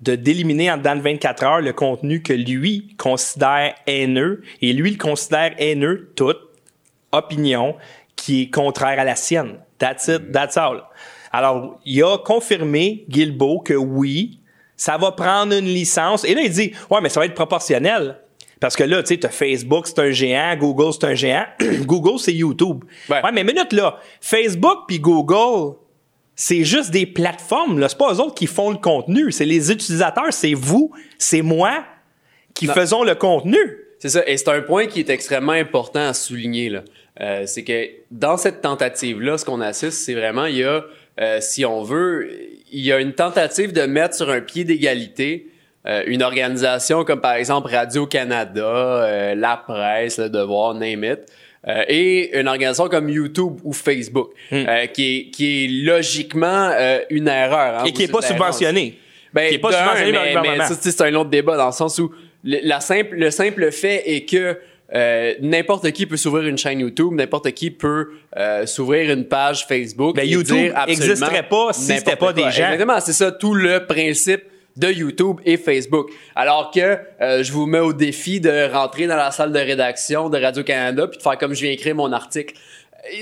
de 0.00 0.14
d'éliminer 0.14 0.70
en 0.70 0.76
dedans 0.76 0.94
de 0.94 1.00
24 1.00 1.42
heures 1.42 1.60
le 1.60 1.72
contenu 1.72 2.22
que 2.22 2.34
lui 2.34 2.94
considère 2.98 3.74
haineux. 3.88 4.42
Et 4.62 4.72
lui, 4.72 4.92
il 4.92 4.98
considère 4.98 5.54
haineux 5.58 6.12
toute 6.14 6.38
opinion 7.12 7.74
qui 8.16 8.42
est 8.42 8.50
contraire 8.50 8.98
à 8.98 9.04
la 9.04 9.14
sienne. 9.16 9.58
That's 9.78 10.08
it, 10.08 10.32
that's 10.32 10.56
all. 10.56 10.82
Alors, 11.32 11.78
il 11.84 12.02
a 12.02 12.18
confirmé, 12.18 13.04
Guilbeault, 13.08 13.60
que 13.60 13.74
oui, 13.74 14.40
ça 14.76 14.96
va 14.96 15.12
prendre 15.12 15.52
une 15.54 15.66
licence. 15.66 16.24
Et 16.24 16.34
là, 16.34 16.40
il 16.42 16.50
dit, 16.50 16.72
ouais, 16.90 17.00
mais 17.02 17.08
ça 17.08 17.20
va 17.20 17.26
être 17.26 17.34
proportionnel. 17.34 18.18
Parce 18.58 18.74
que 18.74 18.84
là, 18.84 19.02
tu 19.02 19.08
sais, 19.14 19.20
t'as 19.20 19.28
Facebook, 19.28 19.86
c'est 19.86 19.98
un 19.98 20.10
géant, 20.10 20.56
Google, 20.56 20.92
c'est 20.94 21.04
un 21.04 21.14
géant. 21.14 21.44
Google, 21.82 22.18
c'est 22.18 22.32
YouTube. 22.32 22.84
Ouais. 23.10 23.22
Ouais. 23.22 23.32
mais 23.32 23.44
minute 23.44 23.72
là, 23.74 23.98
Facebook 24.22 24.84
puis 24.88 24.98
Google, 24.98 25.76
c'est 26.34 26.64
juste 26.64 26.90
des 26.90 27.04
plateformes. 27.04 27.78
Là, 27.78 27.88
c'est 27.90 27.98
pas 27.98 28.14
eux 28.14 28.20
autres 28.20 28.34
qui 28.34 28.46
font 28.46 28.70
le 28.70 28.78
contenu, 28.78 29.30
c'est 29.30 29.44
les 29.44 29.70
utilisateurs, 29.70 30.32
c'est 30.32 30.54
vous, 30.54 30.90
c'est 31.18 31.42
moi 31.42 31.84
qui 32.54 32.66
Non. 32.66 32.72
faisons 32.72 33.02
le 33.04 33.14
contenu. 33.14 33.58
C'est 33.98 34.08
ça, 34.08 34.22
et 34.26 34.36
c'est 34.38 34.48
un 34.48 34.62
point 34.62 34.86
qui 34.86 35.00
est 35.00 35.10
extrêmement 35.10 35.52
important 35.52 36.00
à 36.08 36.14
souligner. 36.14 36.70
là. 36.70 36.82
Euh, 37.20 37.44
c'est 37.46 37.64
que 37.64 37.88
dans 38.10 38.36
cette 38.36 38.60
tentative-là, 38.60 39.38
ce 39.38 39.44
qu'on 39.44 39.60
assiste, 39.60 40.04
c'est 40.04 40.14
vraiment, 40.14 40.46
il 40.46 40.56
y 40.56 40.64
a, 40.64 40.84
euh, 41.20 41.38
si 41.40 41.64
on 41.64 41.82
veut, 41.82 42.28
il 42.70 42.80
y 42.84 42.92
a 42.92 42.98
une 43.00 43.12
tentative 43.14 43.72
de 43.72 43.82
mettre 43.82 44.14
sur 44.14 44.28
un 44.30 44.40
pied 44.40 44.64
d'égalité 44.64 45.46
euh, 45.86 46.02
une 46.06 46.22
organisation 46.22 47.04
comme 47.04 47.20
par 47.20 47.34
exemple 47.34 47.70
Radio-Canada, 47.70 48.60
euh, 48.64 49.34
La 49.36 49.56
Presse, 49.56 50.18
Le 50.18 50.28
Devoir, 50.28 50.74
Name 50.74 51.04
It, 51.04 51.20
euh, 51.68 51.84
et 51.88 52.38
une 52.38 52.48
organisation 52.48 52.88
comme 52.88 53.08
YouTube 53.08 53.58
ou 53.64 53.72
Facebook, 53.72 54.30
euh, 54.52 54.86
qui, 54.86 55.16
est, 55.18 55.30
qui 55.30 55.64
est 55.64 55.68
logiquement 55.84 56.70
euh, 56.72 56.98
une 57.10 57.28
erreur. 57.28 57.80
hein, 57.80 57.84
Et 57.86 57.92
qui 57.92 58.02
est 58.02 58.06
vous 58.06 58.12
pas 58.12 58.18
êtes 58.26 58.32
erreur. 58.32 58.52
subventionné. 58.54 58.98
Ben, 59.32 59.48
qui 59.48 59.54
est 59.54 59.58
pas 59.58 59.70
de 59.70 59.74
un, 59.76 59.78
subventionné 59.78 60.12
par 60.12 60.24
le 60.24 60.50
gouvernement. 60.50 60.76
c'est 60.80 61.00
un 61.02 61.14
autre 61.14 61.30
débat 61.30 61.56
dans 61.56 61.66
le 61.66 61.72
sens 61.72 61.98
où 61.98 62.12
le, 62.44 62.58
la 62.62 62.80
simple, 62.80 63.16
le 63.16 63.30
simple 63.30 63.70
fait 63.70 64.02
est 64.10 64.24
que 64.28 64.58
euh, 64.94 65.34
n'importe 65.40 65.90
qui 65.90 66.06
peut 66.06 66.16
s'ouvrir 66.16 66.48
une 66.48 66.58
chaîne 66.58 66.80
YouTube, 66.80 67.12
n'importe 67.12 67.50
qui 67.52 67.70
peut 67.70 68.10
euh, 68.36 68.66
s'ouvrir 68.66 69.10
une 69.12 69.24
page 69.24 69.66
Facebook. 69.66 70.16
Ben, 70.16 70.24
et 70.24 70.28
YouTube 70.28 70.56
dire 70.56 70.72
absolument 70.76 71.06
existerait 71.06 71.48
pas 71.48 71.72
si 71.72 71.96
c'était 71.96 72.16
pas 72.16 72.32
des 72.32 72.42
gens. 72.42 72.48
Exactement, 72.48 73.00
c'est 73.00 73.12
ça 73.12 73.32
tout 73.32 73.54
le 73.54 73.86
principe 73.86 74.42
de 74.76 74.88
YouTube 74.88 75.40
et 75.44 75.56
Facebook. 75.56 76.10
Alors 76.34 76.70
que 76.70 76.98
euh, 77.20 77.42
je 77.42 77.52
vous 77.52 77.66
mets 77.66 77.80
au 77.80 77.92
défi 77.92 78.40
de 78.40 78.70
rentrer 78.72 79.06
dans 79.06 79.16
la 79.16 79.30
salle 79.30 79.52
de 79.52 79.58
rédaction 79.58 80.28
de 80.28 80.38
Radio-Canada 80.38 81.08
puis 81.08 81.18
de 81.18 81.22
faire 81.22 81.38
comme 81.38 81.54
je 81.54 81.62
viens 81.62 81.72
écrire 81.72 81.94
mon 81.94 82.12
article. 82.12 82.54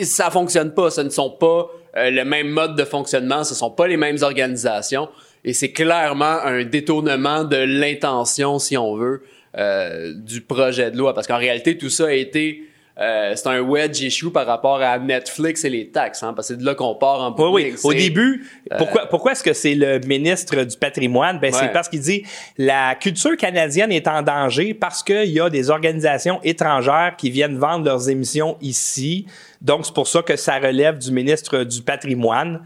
Ça 0.02 0.30
fonctionne 0.30 0.74
pas. 0.74 0.90
Ce 0.90 1.00
ne 1.00 1.10
sont 1.10 1.30
pas 1.30 1.70
euh, 1.96 2.10
le 2.10 2.24
même 2.24 2.48
mode 2.48 2.76
de 2.76 2.84
fonctionnement. 2.84 3.44
Ce 3.44 3.54
sont 3.54 3.70
pas 3.70 3.86
les 3.86 3.96
mêmes 3.96 4.18
organisations. 4.22 5.08
Et 5.44 5.52
c'est 5.52 5.72
clairement 5.72 6.24
un 6.44 6.64
détournement 6.64 7.44
de 7.44 7.56
l'intention, 7.56 8.58
si 8.58 8.76
on 8.78 8.96
veut, 8.96 9.22
euh, 9.56 10.12
du 10.14 10.40
projet 10.40 10.90
de 10.90 10.96
loi. 10.96 11.14
Parce 11.14 11.26
qu'en 11.26 11.38
réalité, 11.38 11.78
tout 11.78 11.90
ça 11.90 12.06
a 12.06 12.12
été 12.12 12.64
euh, 13.00 13.32
c'est 13.34 13.48
un 13.48 13.60
wedge 13.60 14.00
issue 14.02 14.30
par 14.30 14.46
rapport 14.46 14.80
à 14.80 14.98
Netflix 15.00 15.64
et 15.64 15.70
les 15.70 15.88
taxes, 15.88 16.22
hein, 16.22 16.32
parce 16.32 16.48
que 16.48 16.54
c'est 16.54 16.60
de 16.60 16.64
là 16.64 16.76
qu'on 16.76 16.94
part 16.94 17.20
en 17.20 17.34
Oui, 17.36 17.72
oui. 17.72 17.74
Au 17.82 17.92
début, 17.92 18.46
pourquoi, 18.78 19.06
pourquoi 19.06 19.32
est-ce 19.32 19.42
que 19.42 19.52
c'est 19.52 19.74
le 19.74 19.98
ministre 19.98 20.62
du 20.62 20.76
patrimoine? 20.76 21.40
Ben, 21.40 21.52
c'est 21.52 21.72
parce 21.72 21.88
qu'il 21.88 22.00
dit 22.00 22.24
la 22.56 22.94
culture 22.94 23.36
canadienne 23.36 23.90
est 23.90 24.06
en 24.06 24.22
danger 24.22 24.74
parce 24.74 25.02
qu'il 25.02 25.30
y 25.30 25.40
a 25.40 25.50
des 25.50 25.70
organisations 25.70 26.38
étrangères 26.44 27.14
qui 27.18 27.30
viennent 27.30 27.58
vendre 27.58 27.84
leurs 27.84 28.08
émissions 28.08 28.56
ici. 28.60 29.26
Donc, 29.60 29.86
c'est 29.86 29.94
pour 29.94 30.06
ça 30.06 30.22
que 30.22 30.36
ça 30.36 30.58
relève 30.58 30.98
du 30.98 31.10
ministre 31.10 31.64
du 31.64 31.82
patrimoine. 31.82 32.60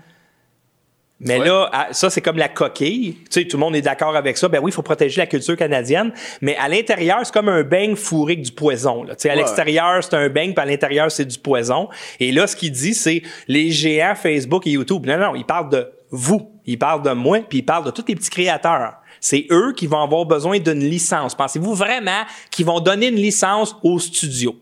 Mais 1.20 1.38
là, 1.38 1.88
ça, 1.90 2.10
c'est 2.10 2.20
comme 2.20 2.36
la 2.36 2.48
coquille. 2.48 3.14
Tu 3.24 3.26
sais, 3.30 3.44
tout 3.44 3.56
le 3.56 3.60
monde 3.60 3.74
est 3.74 3.82
d'accord 3.82 4.14
avec 4.14 4.36
ça. 4.36 4.48
Ben 4.48 4.60
oui, 4.62 4.70
il 4.70 4.74
faut 4.74 4.82
protéger 4.82 5.20
la 5.20 5.26
culture 5.26 5.56
canadienne. 5.56 6.12
Mais 6.40 6.56
à 6.56 6.68
l'intérieur, 6.68 7.20
c'est 7.24 7.32
comme 7.32 7.48
un 7.48 7.64
beigne 7.64 7.96
fourré 7.96 8.34
avec 8.34 8.44
du 8.44 8.52
poison. 8.52 9.02
Là. 9.02 9.16
Tu 9.16 9.22
sais, 9.22 9.30
à 9.30 9.34
l'extérieur, 9.34 10.02
c'est 10.02 10.14
un 10.14 10.28
beigne, 10.28 10.54
puis 10.54 10.62
à 10.62 10.66
l'intérieur, 10.66 11.10
c'est 11.10 11.24
du 11.24 11.38
poison. 11.38 11.88
Et 12.20 12.30
là, 12.30 12.46
ce 12.46 12.54
qu'il 12.54 12.70
dit, 12.70 12.94
c'est 12.94 13.22
les 13.48 13.70
géants 13.70 14.14
Facebook 14.14 14.66
et 14.66 14.70
YouTube. 14.70 15.06
Non, 15.06 15.18
non, 15.18 15.34
il 15.34 15.44
parle 15.44 15.70
de 15.70 15.90
vous. 16.10 16.52
Il 16.66 16.78
parle 16.78 17.02
de 17.02 17.10
moi, 17.10 17.40
puis 17.48 17.58
il 17.58 17.64
parle 17.64 17.84
de 17.84 17.90
tous 17.90 18.04
les 18.06 18.14
petits 18.14 18.30
créateurs. 18.30 18.94
C'est 19.20 19.46
eux 19.50 19.72
qui 19.76 19.88
vont 19.88 20.00
avoir 20.00 20.24
besoin 20.24 20.60
d'une 20.60 20.84
licence. 20.84 21.34
Pensez-vous 21.34 21.74
vraiment 21.74 22.22
qu'ils 22.50 22.66
vont 22.66 22.78
donner 22.78 23.08
une 23.08 23.16
licence 23.16 23.74
au 23.82 23.98
studio? 23.98 24.54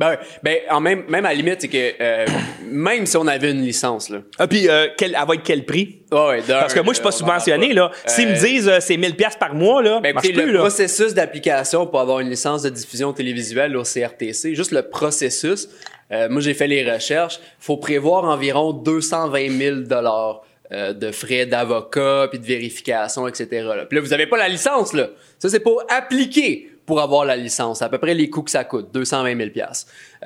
Ben, 0.00 0.16
ben 0.42 0.56
en 0.70 0.80
même, 0.80 1.04
même 1.08 1.26
à 1.26 1.28
la 1.28 1.34
limite, 1.34 1.60
c'est 1.60 1.68
que 1.68 1.92
euh, 2.00 2.24
même 2.62 3.04
si 3.04 3.18
on 3.18 3.26
avait 3.26 3.50
une 3.50 3.60
licence, 3.60 4.08
là. 4.08 4.20
Ah, 4.38 4.46
puis 4.46 4.66
euh, 4.66 4.88
quel, 4.96 5.14
elle 5.14 5.28
va 5.28 5.34
être 5.34 5.42
quel 5.44 5.66
prix? 5.66 6.00
ouais, 6.10 6.40
Parce 6.48 6.72
que 6.72 6.80
moi, 6.80 6.94
je 6.94 7.00
suis 7.00 7.04
pas 7.04 7.12
subventionné, 7.12 7.74
là. 7.74 7.90
S'ils 8.06 8.28
me 8.28 8.32
euh, 8.32 8.40
disent 8.40 8.68
euh, 8.68 8.78
c'est 8.80 8.96
1000 8.96 9.14
pièces 9.14 9.36
par 9.36 9.54
mois, 9.54 9.82
là, 9.82 10.00
ben, 10.00 10.16
écoutez, 10.16 10.32
le 10.32 10.56
processus 10.56 11.12
d'application 11.12 11.86
pour 11.86 12.00
avoir 12.00 12.20
une 12.20 12.30
licence 12.30 12.62
de 12.62 12.70
diffusion 12.70 13.12
télévisuelle 13.12 13.76
au 13.76 13.82
CRTC, 13.82 14.54
juste 14.54 14.72
le 14.72 14.88
processus, 14.88 15.68
euh, 16.12 16.30
moi, 16.30 16.40
j'ai 16.40 16.54
fait 16.54 16.66
les 16.66 16.90
recherches, 16.90 17.38
faut 17.58 17.76
prévoir 17.76 18.24
environ 18.24 18.72
220 18.72 19.50
000 19.50 19.76
dollars 19.80 20.42
de 20.72 21.10
frais 21.10 21.46
d'avocat 21.46 22.28
puis 22.30 22.38
de 22.38 22.46
vérification, 22.46 23.26
etc. 23.26 23.48
Là. 23.50 23.86
Puis 23.86 23.98
là, 23.98 24.02
vous 24.02 24.12
avez 24.12 24.28
pas 24.28 24.38
la 24.38 24.48
licence, 24.48 24.92
là. 24.92 25.08
Ça, 25.40 25.48
c'est 25.48 25.58
pour 25.58 25.82
appliquer 25.90 26.70
pour 26.86 27.00
avoir 27.00 27.24
la 27.24 27.36
licence. 27.36 27.82
À 27.82 27.88
peu 27.88 27.98
près 27.98 28.14
les 28.14 28.28
coûts 28.28 28.42
que 28.42 28.50
ça 28.50 28.64
coûte, 28.64 28.88
220 28.92 29.36
000 29.36 29.50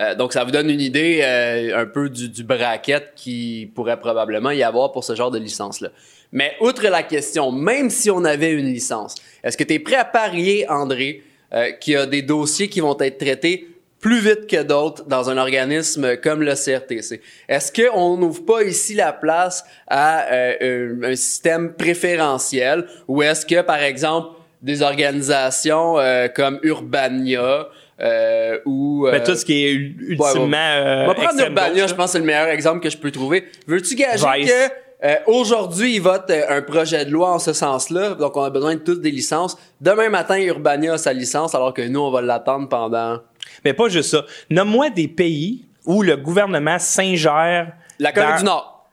euh, 0.00 0.14
Donc, 0.14 0.32
ça 0.32 0.44
vous 0.44 0.50
donne 0.50 0.70
une 0.70 0.80
idée 0.80 1.20
euh, 1.22 1.82
un 1.82 1.86
peu 1.86 2.08
du, 2.08 2.28
du 2.28 2.44
bracket 2.44 3.12
qui 3.14 3.70
pourrait 3.74 4.00
probablement 4.00 4.50
y 4.50 4.62
avoir 4.62 4.92
pour 4.92 5.04
ce 5.04 5.14
genre 5.14 5.30
de 5.30 5.38
licence-là. 5.38 5.90
Mais 6.32 6.54
outre 6.60 6.88
la 6.88 7.02
question, 7.02 7.52
même 7.52 7.90
si 7.90 8.10
on 8.10 8.24
avait 8.24 8.52
une 8.52 8.66
licence, 8.66 9.14
est-ce 9.42 9.56
que 9.56 9.64
tu 9.64 9.74
es 9.74 9.78
prêt 9.78 9.96
à 9.96 10.04
parier, 10.04 10.68
André, 10.68 11.22
euh, 11.54 11.70
qu'il 11.72 11.94
y 11.94 11.96
a 11.96 12.06
des 12.06 12.22
dossiers 12.22 12.68
qui 12.68 12.80
vont 12.80 12.98
être 12.98 13.18
traités 13.18 13.68
plus 14.00 14.18
vite 14.18 14.48
que 14.48 14.62
d'autres 14.62 15.04
dans 15.04 15.30
un 15.30 15.38
organisme 15.38 16.16
comme 16.16 16.42
le 16.42 16.54
CRTC. 16.54 17.22
Est-ce 17.48 17.72
qu'on 17.72 18.16
n'ouvre 18.16 18.44
pas 18.44 18.64
ici 18.64 18.94
la 18.94 19.12
place 19.12 19.64
à 19.86 20.32
euh, 20.32 20.96
un, 21.04 21.14
système 21.14 21.74
préférentiel 21.74 22.86
ou 23.06 23.22
est-ce 23.22 23.46
que, 23.46 23.62
par 23.62 23.82
exemple, 23.82 24.36
des 24.64 24.80
organisations 24.80 25.98
euh, 25.98 26.26
comme 26.28 26.58
Urbania 26.62 27.68
euh, 28.00 28.58
ou 28.64 29.06
ben, 29.08 29.22
tout 29.22 29.36
ce 29.36 29.44
qui 29.44 29.64
est 29.64 29.72
ultimement 29.72 31.04
on 31.04 31.06
va 31.06 31.14
prendre 31.14 31.40
Urbania 31.40 31.86
je 31.86 31.94
pense 31.94 32.06
que 32.06 32.12
c'est 32.12 32.18
le 32.18 32.24
meilleur 32.24 32.48
exemple 32.48 32.80
que 32.80 32.90
je 32.90 32.96
peux 32.96 33.10
trouver. 33.10 33.44
Veux-tu 33.68 33.94
gager 33.94 34.24
que 34.46 35.30
aujourd'hui 35.30 35.96
ils 35.96 36.00
votent 36.00 36.32
un 36.48 36.62
projet 36.62 37.04
de 37.04 37.10
loi 37.10 37.30
en 37.32 37.38
ce 37.38 37.52
sens-là 37.52 38.14
donc 38.14 38.36
on 38.38 38.42
a 38.42 38.50
besoin 38.50 38.74
de 38.74 38.80
toutes 38.80 39.02
des 39.02 39.10
licences. 39.10 39.56
Demain 39.82 40.08
matin 40.08 40.38
Urbania 40.40 40.94
a 40.94 40.98
sa 40.98 41.12
licence 41.12 41.54
alors 41.54 41.74
que 41.74 41.82
nous 41.82 42.00
on 42.00 42.10
va 42.10 42.22
l'attendre 42.22 42.68
pendant 42.68 43.20
mais 43.64 43.74
pas 43.74 43.88
juste 43.88 44.10
ça. 44.10 44.24
Nomme-moi 44.48 44.90
des 44.90 45.08
pays 45.08 45.66
où 45.84 46.02
le 46.02 46.16
gouvernement 46.16 46.78
s'ingère 46.78 47.72
la 47.98 48.12
Corée 48.12 48.38
du 48.38 48.44
Nord. 48.44 48.88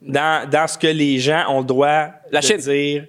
dans, 0.00 0.48
dans 0.48 0.66
ce 0.66 0.78
que 0.78 0.86
les 0.86 1.18
gens 1.18 1.44
ont 1.50 1.60
le 1.60 1.66
droit 1.66 2.08
la 2.30 2.40
de 2.40 2.56
dire 2.56 3.06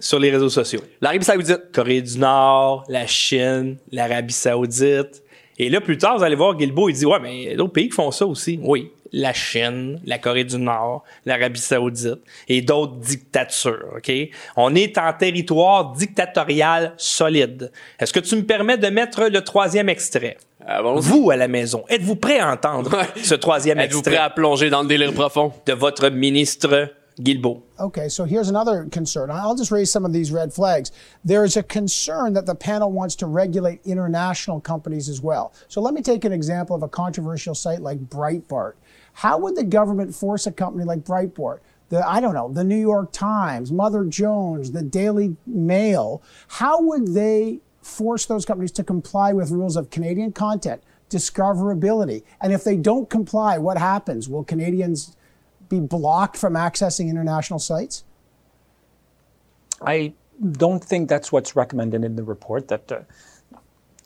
sur 0.00 0.18
les 0.18 0.30
réseaux 0.30 0.48
sociaux. 0.48 0.80
L'Arabie 1.00 1.24
Saoudite. 1.24 1.70
Corée 1.72 2.02
du 2.02 2.18
Nord, 2.18 2.84
la 2.88 3.06
Chine, 3.06 3.76
l'Arabie 3.92 4.32
Saoudite. 4.32 5.22
Et 5.58 5.68
là, 5.68 5.80
plus 5.80 5.98
tard, 5.98 6.16
vous 6.16 6.24
allez 6.24 6.36
voir 6.36 6.56
Guilbeault, 6.56 6.88
il 6.88 6.94
dit 6.94 7.06
Ouais, 7.06 7.18
mais 7.20 7.42
il 7.42 7.50
y 7.50 7.52
a 7.52 7.56
d'autres 7.56 7.72
pays 7.72 7.88
qui 7.88 7.94
font 7.94 8.10
ça 8.10 8.26
aussi. 8.26 8.58
Oui. 8.62 8.90
La 9.12 9.32
Chine, 9.32 10.00
la 10.06 10.18
Corée 10.18 10.44
du 10.44 10.56
Nord, 10.56 11.02
l'Arabie 11.26 11.60
Saoudite 11.60 12.20
et 12.48 12.62
d'autres 12.62 12.96
dictatures. 12.96 13.96
OK? 13.96 14.12
On 14.56 14.74
est 14.74 14.96
en 14.98 15.12
territoire 15.12 15.92
dictatorial 15.92 16.94
solide. 16.96 17.72
Est-ce 17.98 18.12
que 18.12 18.20
tu 18.20 18.36
me 18.36 18.42
permets 18.42 18.78
de 18.78 18.86
mettre 18.86 19.24
le 19.24 19.42
troisième 19.42 19.88
extrait? 19.88 20.36
vous, 20.96 21.30
à 21.30 21.36
la 21.36 21.48
maison, 21.48 21.84
êtes-vous 21.88 22.16
prêt 22.16 22.38
à 22.38 22.52
entendre 22.52 23.02
ce 23.22 23.34
troisième 23.34 23.78
extrait? 23.78 23.98
Êtes-vous 23.98 24.02
prêt 24.02 24.16
à 24.16 24.30
plonger 24.30 24.70
dans 24.70 24.82
le 24.82 24.88
délire 24.88 25.12
profond? 25.12 25.52
De 25.66 25.72
votre 25.72 26.08
ministre 26.10 26.90
Okay, 27.78 28.08
so 28.08 28.24
here's 28.24 28.48
another 28.48 28.86
concern. 28.90 29.30
I'll 29.30 29.54
just 29.54 29.70
raise 29.70 29.90
some 29.90 30.04
of 30.04 30.12
these 30.12 30.32
red 30.32 30.52
flags. 30.52 30.92
There 31.24 31.44
is 31.44 31.56
a 31.56 31.62
concern 31.62 32.32
that 32.34 32.46
the 32.46 32.54
panel 32.54 32.92
wants 32.92 33.14
to 33.16 33.26
regulate 33.26 33.80
international 33.84 34.60
companies 34.60 35.08
as 35.08 35.20
well. 35.20 35.52
So 35.68 35.80
let 35.80 35.94
me 35.94 36.02
take 36.02 36.24
an 36.24 36.32
example 36.32 36.76
of 36.76 36.82
a 36.82 36.88
controversial 36.88 37.54
site 37.54 37.80
like 37.80 37.98
Breitbart. 38.08 38.74
How 39.14 39.38
would 39.38 39.56
the 39.56 39.64
government 39.64 40.14
force 40.14 40.46
a 40.46 40.52
company 40.52 40.84
like 40.84 41.00
Breitbart? 41.00 41.60
The, 41.88 42.06
I 42.08 42.20
don't 42.20 42.34
know, 42.34 42.52
the 42.52 42.64
New 42.64 42.80
York 42.80 43.12
Times, 43.12 43.72
Mother 43.72 44.04
Jones, 44.04 44.70
the 44.70 44.82
Daily 44.82 45.36
Mail, 45.46 46.22
how 46.46 46.80
would 46.80 47.14
they 47.14 47.60
force 47.82 48.26
those 48.26 48.44
companies 48.44 48.70
to 48.72 48.84
comply 48.84 49.32
with 49.32 49.50
rules 49.50 49.74
of 49.74 49.90
Canadian 49.90 50.32
content, 50.32 50.82
discoverability? 51.08 52.22
And 52.40 52.52
if 52.52 52.62
they 52.62 52.76
don't 52.76 53.10
comply, 53.10 53.58
what 53.58 53.76
happens? 53.76 54.28
Will 54.28 54.44
Canadians 54.44 55.16
be 55.70 55.80
blocked 55.80 56.36
from 56.36 56.52
accessing 56.52 57.08
international 57.08 57.58
sites? 57.58 58.04
I 59.80 60.12
don't 60.52 60.84
think 60.84 61.08
that's 61.08 61.32
what's 61.32 61.56
recommended 61.56 62.04
in 62.04 62.16
the 62.16 62.22
report 62.22 62.68
that 62.68 62.92
uh, 62.92 63.00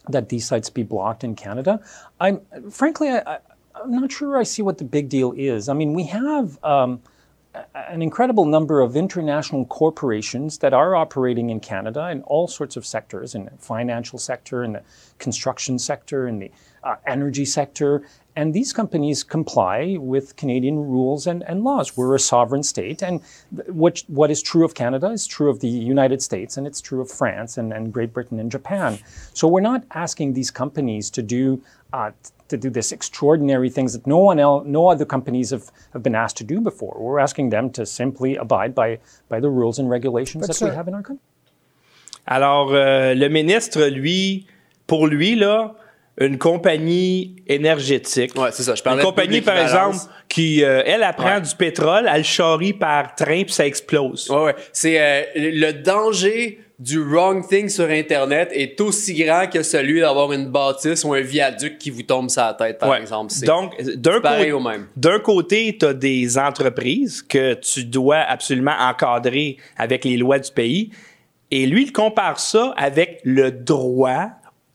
that 0.08 0.28
these 0.28 0.46
sites 0.46 0.70
be 0.70 0.84
blocked 0.84 1.24
in 1.24 1.34
Canada. 1.34 1.80
I'm 2.20 2.40
frankly, 2.70 3.08
I, 3.08 3.38
am 3.82 3.90
not 3.90 4.12
sure 4.12 4.38
I 4.38 4.44
see 4.44 4.62
what 4.62 4.78
the 4.78 4.84
big 4.84 5.08
deal 5.08 5.32
is. 5.36 5.68
I 5.68 5.72
mean, 5.72 5.94
we 5.94 6.04
have. 6.04 6.62
Um, 6.62 7.02
an 7.74 8.02
incredible 8.02 8.46
number 8.46 8.80
of 8.80 8.96
international 8.96 9.64
corporations 9.66 10.58
that 10.58 10.74
are 10.74 10.96
operating 10.96 11.50
in 11.50 11.60
Canada 11.60 12.08
in 12.10 12.20
all 12.22 12.48
sorts 12.48 12.76
of 12.76 12.84
sectors, 12.84 13.34
in 13.34 13.44
the 13.44 13.52
financial 13.58 14.18
sector, 14.18 14.64
in 14.64 14.72
the 14.72 14.82
construction 15.20 15.78
sector, 15.78 16.26
in 16.26 16.40
the 16.40 16.50
uh, 16.82 16.96
energy 17.06 17.44
sector, 17.44 18.02
and 18.36 18.52
these 18.52 18.72
companies 18.72 19.22
comply 19.22 19.96
with 19.98 20.34
Canadian 20.36 20.76
rules 20.76 21.26
and, 21.26 21.42
and 21.44 21.62
laws. 21.62 21.96
We're 21.96 22.14
a 22.14 22.18
sovereign 22.18 22.62
state, 22.62 23.02
and 23.02 23.20
what, 23.66 24.02
what 24.08 24.30
is 24.30 24.42
true 24.42 24.64
of 24.64 24.74
Canada 24.74 25.08
is 25.10 25.26
true 25.26 25.48
of 25.48 25.60
the 25.60 25.68
United 25.68 26.20
States, 26.20 26.56
and 26.56 26.66
it's 26.66 26.80
true 26.80 27.00
of 27.00 27.10
France 27.10 27.58
and, 27.58 27.72
and 27.72 27.92
Great 27.92 28.12
Britain 28.12 28.40
and 28.40 28.50
Japan. 28.50 28.98
So 29.34 29.46
we're 29.46 29.60
not 29.60 29.84
asking 29.92 30.32
these 30.32 30.50
companies 30.50 31.10
to 31.10 31.22
do 31.22 31.62
uh, 31.92 32.10
to 32.48 32.56
do 32.56 32.70
this 32.70 32.92
extraordinary 32.92 33.70
things 33.70 33.92
that 33.94 34.06
no 34.06 34.18
one 34.18 34.38
else, 34.38 34.66
no 34.66 34.88
other 34.88 35.04
companies 35.04 35.50
have, 35.50 35.70
have 35.92 36.02
been 36.02 36.14
asked 36.14 36.36
to 36.36 36.44
do 36.44 36.60
before. 36.60 36.96
We're 36.98 37.18
asking 37.20 37.50
them 37.50 37.70
to 37.70 37.86
simply 37.86 38.36
abide 38.36 38.74
by, 38.74 38.98
by 39.28 39.40
the 39.40 39.48
rules 39.48 39.78
and 39.78 39.88
regulations 39.88 40.42
but 40.42 40.48
that 40.48 40.54
sir, 40.54 40.68
we 40.68 40.74
have 40.74 40.88
in 40.88 40.94
our 40.94 41.02
country. 41.02 41.24
Alors, 42.26 42.72
euh, 42.72 43.14
le 43.14 43.28
ministre, 43.28 43.86
lui, 43.88 44.46
pour 44.86 45.06
lui, 45.06 45.34
là, 45.36 45.74
une 46.18 46.38
compagnie 46.38 47.36
énergétique. 47.46 48.38
Ouais, 48.38 48.50
c'est 48.52 48.62
ça. 48.62 48.74
Je 48.74 48.82
une 48.88 49.02
compagnie, 49.02 49.40
par 49.40 49.58
exemple, 49.58 49.96
qui, 50.28 50.62
euh, 50.62 50.82
elle, 50.86 51.02
apprend 51.02 51.40
du 51.40 51.54
pétrole, 51.56 52.08
elle 52.12 52.24
charrie 52.24 52.72
par 52.72 53.14
train, 53.14 53.42
puis 53.42 53.52
ça 53.52 53.66
explose. 53.66 54.30
Ouais, 54.30 54.44
ouais. 54.44 54.54
C'est 54.72 55.00
euh, 55.00 55.22
le 55.34 55.72
danger 55.72 56.60
du 56.78 57.00
wrong 57.00 57.46
thing 57.46 57.68
sur 57.68 57.88
Internet 57.88 58.50
est 58.52 58.80
aussi 58.80 59.14
grand 59.14 59.46
que 59.48 59.62
celui 59.62 60.00
d'avoir 60.00 60.32
une 60.32 60.46
bâtisse 60.46 61.04
ou 61.04 61.14
un 61.14 61.20
viaduc 61.20 61.78
qui 61.78 61.90
vous 61.90 62.02
tombe 62.02 62.28
sur 62.30 62.42
la 62.42 62.54
tête, 62.54 62.78
par 62.78 62.96
exemple. 62.96 63.32
Donc, 63.44 63.80
d'un 63.96 64.20
côté, 64.20 64.52
d'un 64.96 65.18
côté, 65.20 65.76
tu 65.78 65.86
as 65.86 65.94
des 65.94 66.36
entreprises 66.36 67.22
que 67.22 67.54
tu 67.54 67.84
dois 67.84 68.18
absolument 68.18 68.74
encadrer 68.78 69.56
avec 69.76 70.04
les 70.04 70.16
lois 70.16 70.38
du 70.38 70.50
pays. 70.50 70.90
Et 71.50 71.66
lui, 71.66 71.84
il 71.84 71.92
compare 71.92 72.40
ça 72.40 72.74
avec 72.76 73.20
le 73.22 73.52
droit 73.52 74.30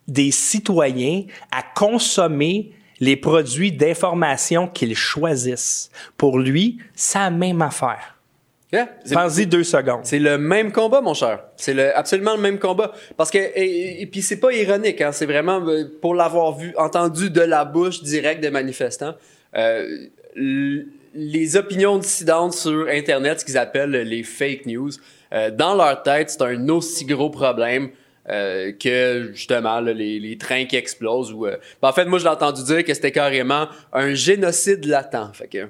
des 0.09 0.31
citoyens 0.31 1.23
à 1.51 1.63
consommer 1.75 2.71
les 2.99 3.15
produits 3.15 3.71
d'information 3.71 4.67
qu'ils 4.67 4.95
choisissent. 4.95 5.89
Pour 6.17 6.39
lui, 6.39 6.79
c'est 6.95 7.19
la 7.19 7.29
même 7.29 7.61
affaire. 7.61 8.15
Yeah, 8.71 8.87
Pense-y 9.11 9.47
deux 9.47 9.63
secondes. 9.63 10.01
C'est 10.03 10.19
le 10.19 10.37
même 10.37 10.71
combat, 10.71 11.01
mon 11.01 11.15
cher. 11.15 11.43
C'est 11.55 11.73
le, 11.73 11.97
absolument 11.97 12.35
le 12.35 12.41
même 12.41 12.59
combat. 12.59 12.91
Parce 13.17 13.31
que, 13.31 13.39
et, 13.55 14.05
puis 14.05 14.21
c'est 14.21 14.39
pas 14.39 14.53
ironique, 14.53 15.01
hein, 15.01 15.11
c'est 15.11 15.25
vraiment 15.25 15.59
euh, 15.67 15.85
pour 15.99 16.13
l'avoir 16.13 16.55
vu, 16.55 16.73
entendu 16.77 17.31
de 17.31 17.41
la 17.41 17.65
bouche 17.65 18.03
directe 18.03 18.41
des 18.41 18.51
manifestants. 18.51 19.15
Euh, 19.55 20.05
les 20.35 21.57
opinions 21.57 21.97
dissidentes 21.97 22.53
sur 22.53 22.87
Internet, 22.89 23.39
ce 23.39 23.45
qu'ils 23.45 23.57
appellent 23.57 23.89
les 23.89 24.21
fake 24.21 24.67
news, 24.67 24.91
euh, 25.33 25.49
dans 25.49 25.73
leur 25.73 26.03
tête, 26.03 26.29
c'est 26.29 26.43
un 26.43 26.69
aussi 26.69 27.05
gros 27.05 27.31
problème 27.31 27.89
euh, 28.29 28.71
que 28.71 29.31
justement 29.33 29.79
là, 29.79 29.93
les, 29.93 30.19
les 30.19 30.37
trains 30.37 30.65
qui 30.65 30.75
explosent. 30.75 31.31
Ou, 31.33 31.45
euh, 31.47 31.57
ben, 31.81 31.89
en 31.89 31.93
fait, 31.93 32.05
moi, 32.05 32.19
je 32.19 32.23
l'ai 32.25 32.29
entendu 32.29 32.63
dire 32.63 32.83
que 32.83 32.93
c'était 32.93 33.11
carrément 33.11 33.67
un 33.93 34.13
génocide 34.13 34.85
latent. 34.85 35.31
Fait 35.33 35.47
que... 35.47 35.67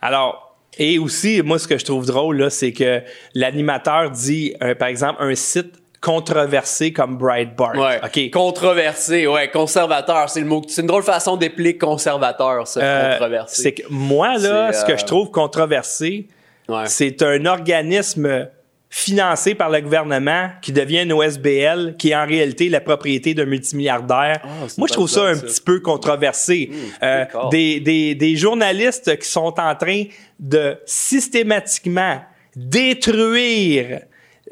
Alors, 0.00 0.56
et 0.78 0.98
aussi, 0.98 1.42
moi, 1.42 1.58
ce 1.58 1.68
que 1.68 1.78
je 1.78 1.84
trouve 1.84 2.06
drôle, 2.06 2.38
là, 2.38 2.50
c'est 2.50 2.72
que 2.72 3.02
l'animateur 3.34 4.10
dit, 4.10 4.54
euh, 4.62 4.74
par 4.74 4.88
exemple, 4.88 5.22
un 5.22 5.34
site 5.34 5.74
controversé 6.00 6.92
comme 6.92 7.16
Breitbart. 7.16 7.76
Ouais. 7.76 8.00
OK. 8.04 8.30
Controversé, 8.32 9.26
ouais, 9.28 9.48
conservateur, 9.50 10.28
c'est 10.28 10.40
le 10.40 10.46
mot. 10.46 10.60
C'est 10.66 10.80
une 10.80 10.88
drôle 10.88 11.04
façon 11.04 11.36
d'appeler 11.36 11.78
conservateur, 11.78 12.66
ça, 12.66 12.80
Euh, 12.82 13.10
controversé. 13.12 13.62
c'est 13.62 13.72
que 13.72 13.82
moi, 13.88 14.36
là, 14.38 14.72
ce 14.72 14.84
que 14.84 14.92
euh, 14.92 14.96
je 14.96 15.04
trouve 15.04 15.30
controversé, 15.30 16.26
Ouais. 16.68 16.84
c'est 16.86 17.22
un 17.22 17.44
organisme 17.46 18.48
financé 18.94 19.54
par 19.54 19.70
le 19.70 19.80
gouvernement 19.80 20.50
qui 20.60 20.70
devient 20.70 21.00
une 21.04 21.14
OSBL, 21.14 21.96
qui 21.98 22.10
est 22.10 22.14
en 22.14 22.26
réalité 22.26 22.68
la 22.68 22.82
propriété 22.82 23.32
d'un 23.32 23.46
multimilliardaire. 23.46 24.40
Ah, 24.44 24.66
Moi, 24.76 24.86
je 24.86 24.92
trouve 24.92 25.08
ça 25.08 25.28
un 25.28 25.34
ça. 25.34 25.46
petit 25.46 25.62
peu 25.62 25.80
controversé. 25.80 26.70
Euh, 27.02 27.20
d'accord. 27.20 27.48
des, 27.48 27.80
des, 27.80 28.14
des 28.14 28.36
journalistes 28.36 29.18
qui 29.18 29.26
sont 29.26 29.54
en 29.58 29.74
train 29.74 30.04
de 30.38 30.76
systématiquement 30.84 32.20
détruire 32.54 34.02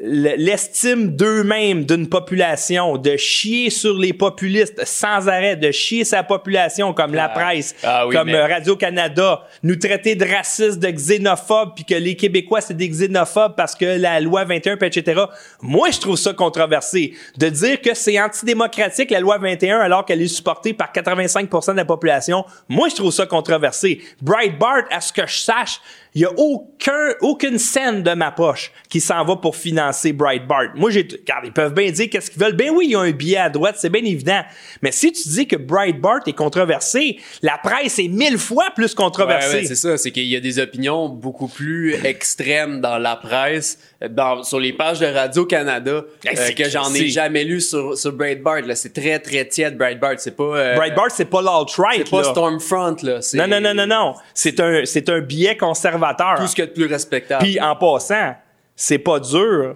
l'estime 0.03 1.15
d'eux-mêmes 1.15 1.85
d'une 1.85 2.07
population, 2.09 2.97
de 2.97 3.17
chier 3.17 3.69
sur 3.69 3.97
les 3.97 4.13
populistes 4.13 4.81
sans 4.85 5.27
arrêt, 5.29 5.55
de 5.55 5.71
chier 5.71 6.03
sa 6.03 6.23
population 6.23 6.93
comme 6.93 7.13
la 7.13 7.25
Ah. 7.25 7.29
presse, 7.29 7.75
Ah 7.83 8.07
oui, 8.07 8.15
comme 8.15 8.27
mais- 8.31 8.41
Radio-Canada, 8.45 9.43
nous 9.63 9.75
traiter 9.75 10.15
de 10.15 10.25
racistes, 10.25 10.79
de 10.79 10.89
xénophobes, 10.89 11.73
puis 11.75 11.85
que 11.85 11.93
les 11.95 12.15
Québécois, 12.15 12.61
c'est 12.61 12.75
des 12.75 12.89
xénophobes 12.89 13.55
parce 13.55 13.75
que 13.75 13.85
la 13.85 14.19
loi 14.19 14.43
21, 14.43 14.77
puis 14.77 14.87
etc. 14.87 15.21
Moi, 15.61 15.89
je 15.91 15.99
trouve 15.99 16.17
ça 16.17 16.33
controversé. 16.33 17.13
De 17.37 17.49
dire 17.49 17.79
que 17.81 17.93
c'est 17.93 18.19
antidémocratique, 18.19 19.11
la 19.11 19.19
loi 19.19 19.37
21, 19.37 19.79
alors 19.79 20.05
qu'elle 20.05 20.21
est 20.21 20.27
supportée 20.27 20.73
par 20.73 20.91
85% 20.91 21.73
de 21.73 21.77
la 21.77 21.85
population, 21.85 22.43
moi, 22.67 22.89
je 22.89 22.95
trouve 22.95 23.11
ça 23.11 23.25
controversé. 23.25 24.01
Breitbart, 24.21 24.83
à 24.89 24.99
ce 25.01 25.13
que 25.13 25.27
je 25.27 25.37
sache, 25.37 25.79
il 26.13 26.21
y 26.23 26.25
a 26.25 26.31
aucun, 26.35 27.13
aucune 27.21 27.57
scène 27.57 28.03
de 28.03 28.11
ma 28.13 28.31
poche 28.31 28.71
qui 28.89 28.99
s'en 28.99 29.23
va 29.23 29.37
pour 29.37 29.55
financer 29.55 30.11
Breitbart. 30.11 30.71
Moi, 30.75 30.91
j'ai, 30.91 31.07
regarde, 31.09 31.45
ils 31.45 31.53
peuvent 31.53 31.73
bien 31.73 31.89
dire 31.89 32.09
qu'est-ce 32.09 32.29
qu'ils 32.29 32.41
veulent. 32.41 32.55
Ben 32.55 32.69
oui, 32.69 32.87
il 32.87 32.91
y 32.91 32.95
a 32.95 32.99
un 32.99 33.11
billet 33.11 33.37
à 33.37 33.49
droite, 33.49 33.75
c'est 33.79 33.89
bien 33.89 34.03
évident. 34.03 34.41
Mais 34.81 34.91
si 34.91 35.13
tu 35.13 35.29
dis 35.29 35.47
que 35.47 35.55
Breitbart 35.55 36.19
est 36.27 36.33
controversé, 36.33 37.17
la 37.41 37.57
presse 37.57 37.97
est 37.99 38.09
mille 38.09 38.37
fois 38.37 38.65
plus 38.75 38.93
controversée. 38.93 39.59
ouais, 39.59 39.63
c'est 39.65 39.75
ça, 39.75 39.97
c'est 39.97 40.11
qu'il 40.11 40.25
y 40.25 40.35
a 40.35 40.41
des 40.41 40.59
opinions 40.59 41.07
beaucoup 41.07 41.47
plus 41.47 41.95
extrêmes 42.05 42.81
dans 42.81 42.97
la 42.97 43.15
presse, 43.15 43.79
dans, 44.09 44.43
sur 44.43 44.59
les 44.59 44.73
pages 44.73 44.99
de 44.99 45.05
Radio-Canada, 45.05 46.03
Hey, 46.25 46.37
euh, 46.37 46.51
que 46.51 46.69
j'en 46.69 46.93
ai 46.93 47.07
jamais 47.07 47.45
lu 47.45 47.61
sur, 47.61 47.97
sur 47.97 48.11
Breitbart. 48.11 48.61
Là. 48.61 48.75
C'est 48.75 48.93
très, 48.93 49.19
très 49.19 49.47
tiède, 49.47 49.77
Breitbart. 49.77 50.15
C'est 50.17 50.35
pas... 50.35 50.43
euh, 50.43 50.75
Breitbart, 50.75 51.11
c'est 51.11 51.25
pas 51.25 51.41
l'alt-right. 51.41 52.03
C'est 52.05 52.09
pas 52.11 52.21
là. 52.21 52.29
Stormfront, 52.31 52.97
là. 53.03 53.21
C'est 53.21 53.37
Non, 53.37 53.47
non, 53.47 53.61
non, 53.61 53.73
non, 53.73 53.87
non. 53.87 54.15
C'est 54.33 54.59
un, 54.59 54.81
c'est 54.83 55.07
un 55.07 55.21
billet 55.21 55.55
conservateur. 55.55 56.00
Tout 56.39 56.47
ce 56.47 56.55
qu'il 56.55 56.63
y 56.63 56.67
a 56.67 56.69
de 56.69 56.73
plus 56.73 56.85
respectable. 56.85 57.43
Puis 57.43 57.59
en 57.59 57.75
passant, 57.75 58.35
c'est 58.75 58.99
pas 58.99 59.19
dur 59.19 59.75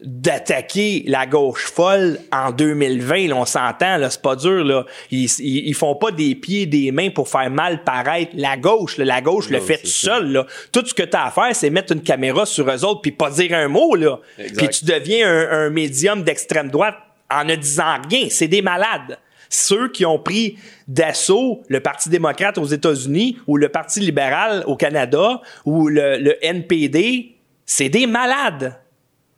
d'attaquer 0.00 1.04
la 1.06 1.24
gauche 1.26 1.72
folle 1.72 2.18
en 2.30 2.50
2020, 2.50 3.28
là, 3.28 3.36
on 3.36 3.46
s'entend, 3.46 3.96
là, 3.96 4.10
c'est 4.10 4.20
pas 4.20 4.36
dur, 4.36 4.62
là. 4.62 4.84
Ils, 5.10 5.24
ils, 5.38 5.68
ils 5.68 5.74
font 5.74 5.94
pas 5.94 6.10
des 6.10 6.34
pieds 6.34 6.62
et 6.62 6.66
des 6.66 6.92
mains 6.92 7.08
pour 7.08 7.28
faire 7.28 7.48
mal 7.50 7.82
paraître 7.82 8.32
la 8.34 8.58
gauche, 8.58 8.98
là. 8.98 9.06
La 9.06 9.20
gauche 9.22 9.48
le 9.48 9.58
fait 9.58 9.80
c'est 9.82 9.88
seul, 9.88 10.32
là. 10.32 10.46
Tout 10.70 10.84
ce 10.84 10.92
que 10.92 11.02
t'as 11.02 11.24
à 11.24 11.30
faire, 11.30 11.54
c'est 11.54 11.70
mettre 11.70 11.94
une 11.94 12.02
caméra 12.02 12.44
sur 12.44 12.70
eux 12.70 12.84
autres 12.84 13.00
puis 13.00 13.12
pas 13.12 13.30
dire 13.30 13.54
un 13.54 13.68
mot, 13.68 13.94
là. 13.94 14.18
Exact. 14.38 14.58
Puis 14.58 14.68
tu 14.68 14.84
deviens 14.84 15.30
un, 15.30 15.66
un 15.66 15.70
médium 15.70 16.22
d'extrême 16.22 16.68
droite 16.68 16.96
en 17.30 17.44
ne 17.44 17.54
disant 17.56 17.96
rien. 18.08 18.26
C'est 18.28 18.48
des 18.48 18.62
malades. 18.62 19.18
Ceux 19.48 19.88
qui 19.88 20.04
ont 20.04 20.18
pris 20.18 20.58
d'assaut 20.88 21.62
le 21.68 21.80
Parti 21.80 22.08
démocrate 22.08 22.58
aux 22.58 22.64
États-Unis 22.64 23.38
ou 23.46 23.56
le 23.56 23.68
Parti 23.68 24.00
libéral 24.00 24.64
au 24.66 24.76
Canada 24.76 25.40
ou 25.64 25.88
le, 25.88 26.36
NPD, 26.44 27.36
c'est 27.64 27.88
des 27.88 28.06
malades. 28.06 28.78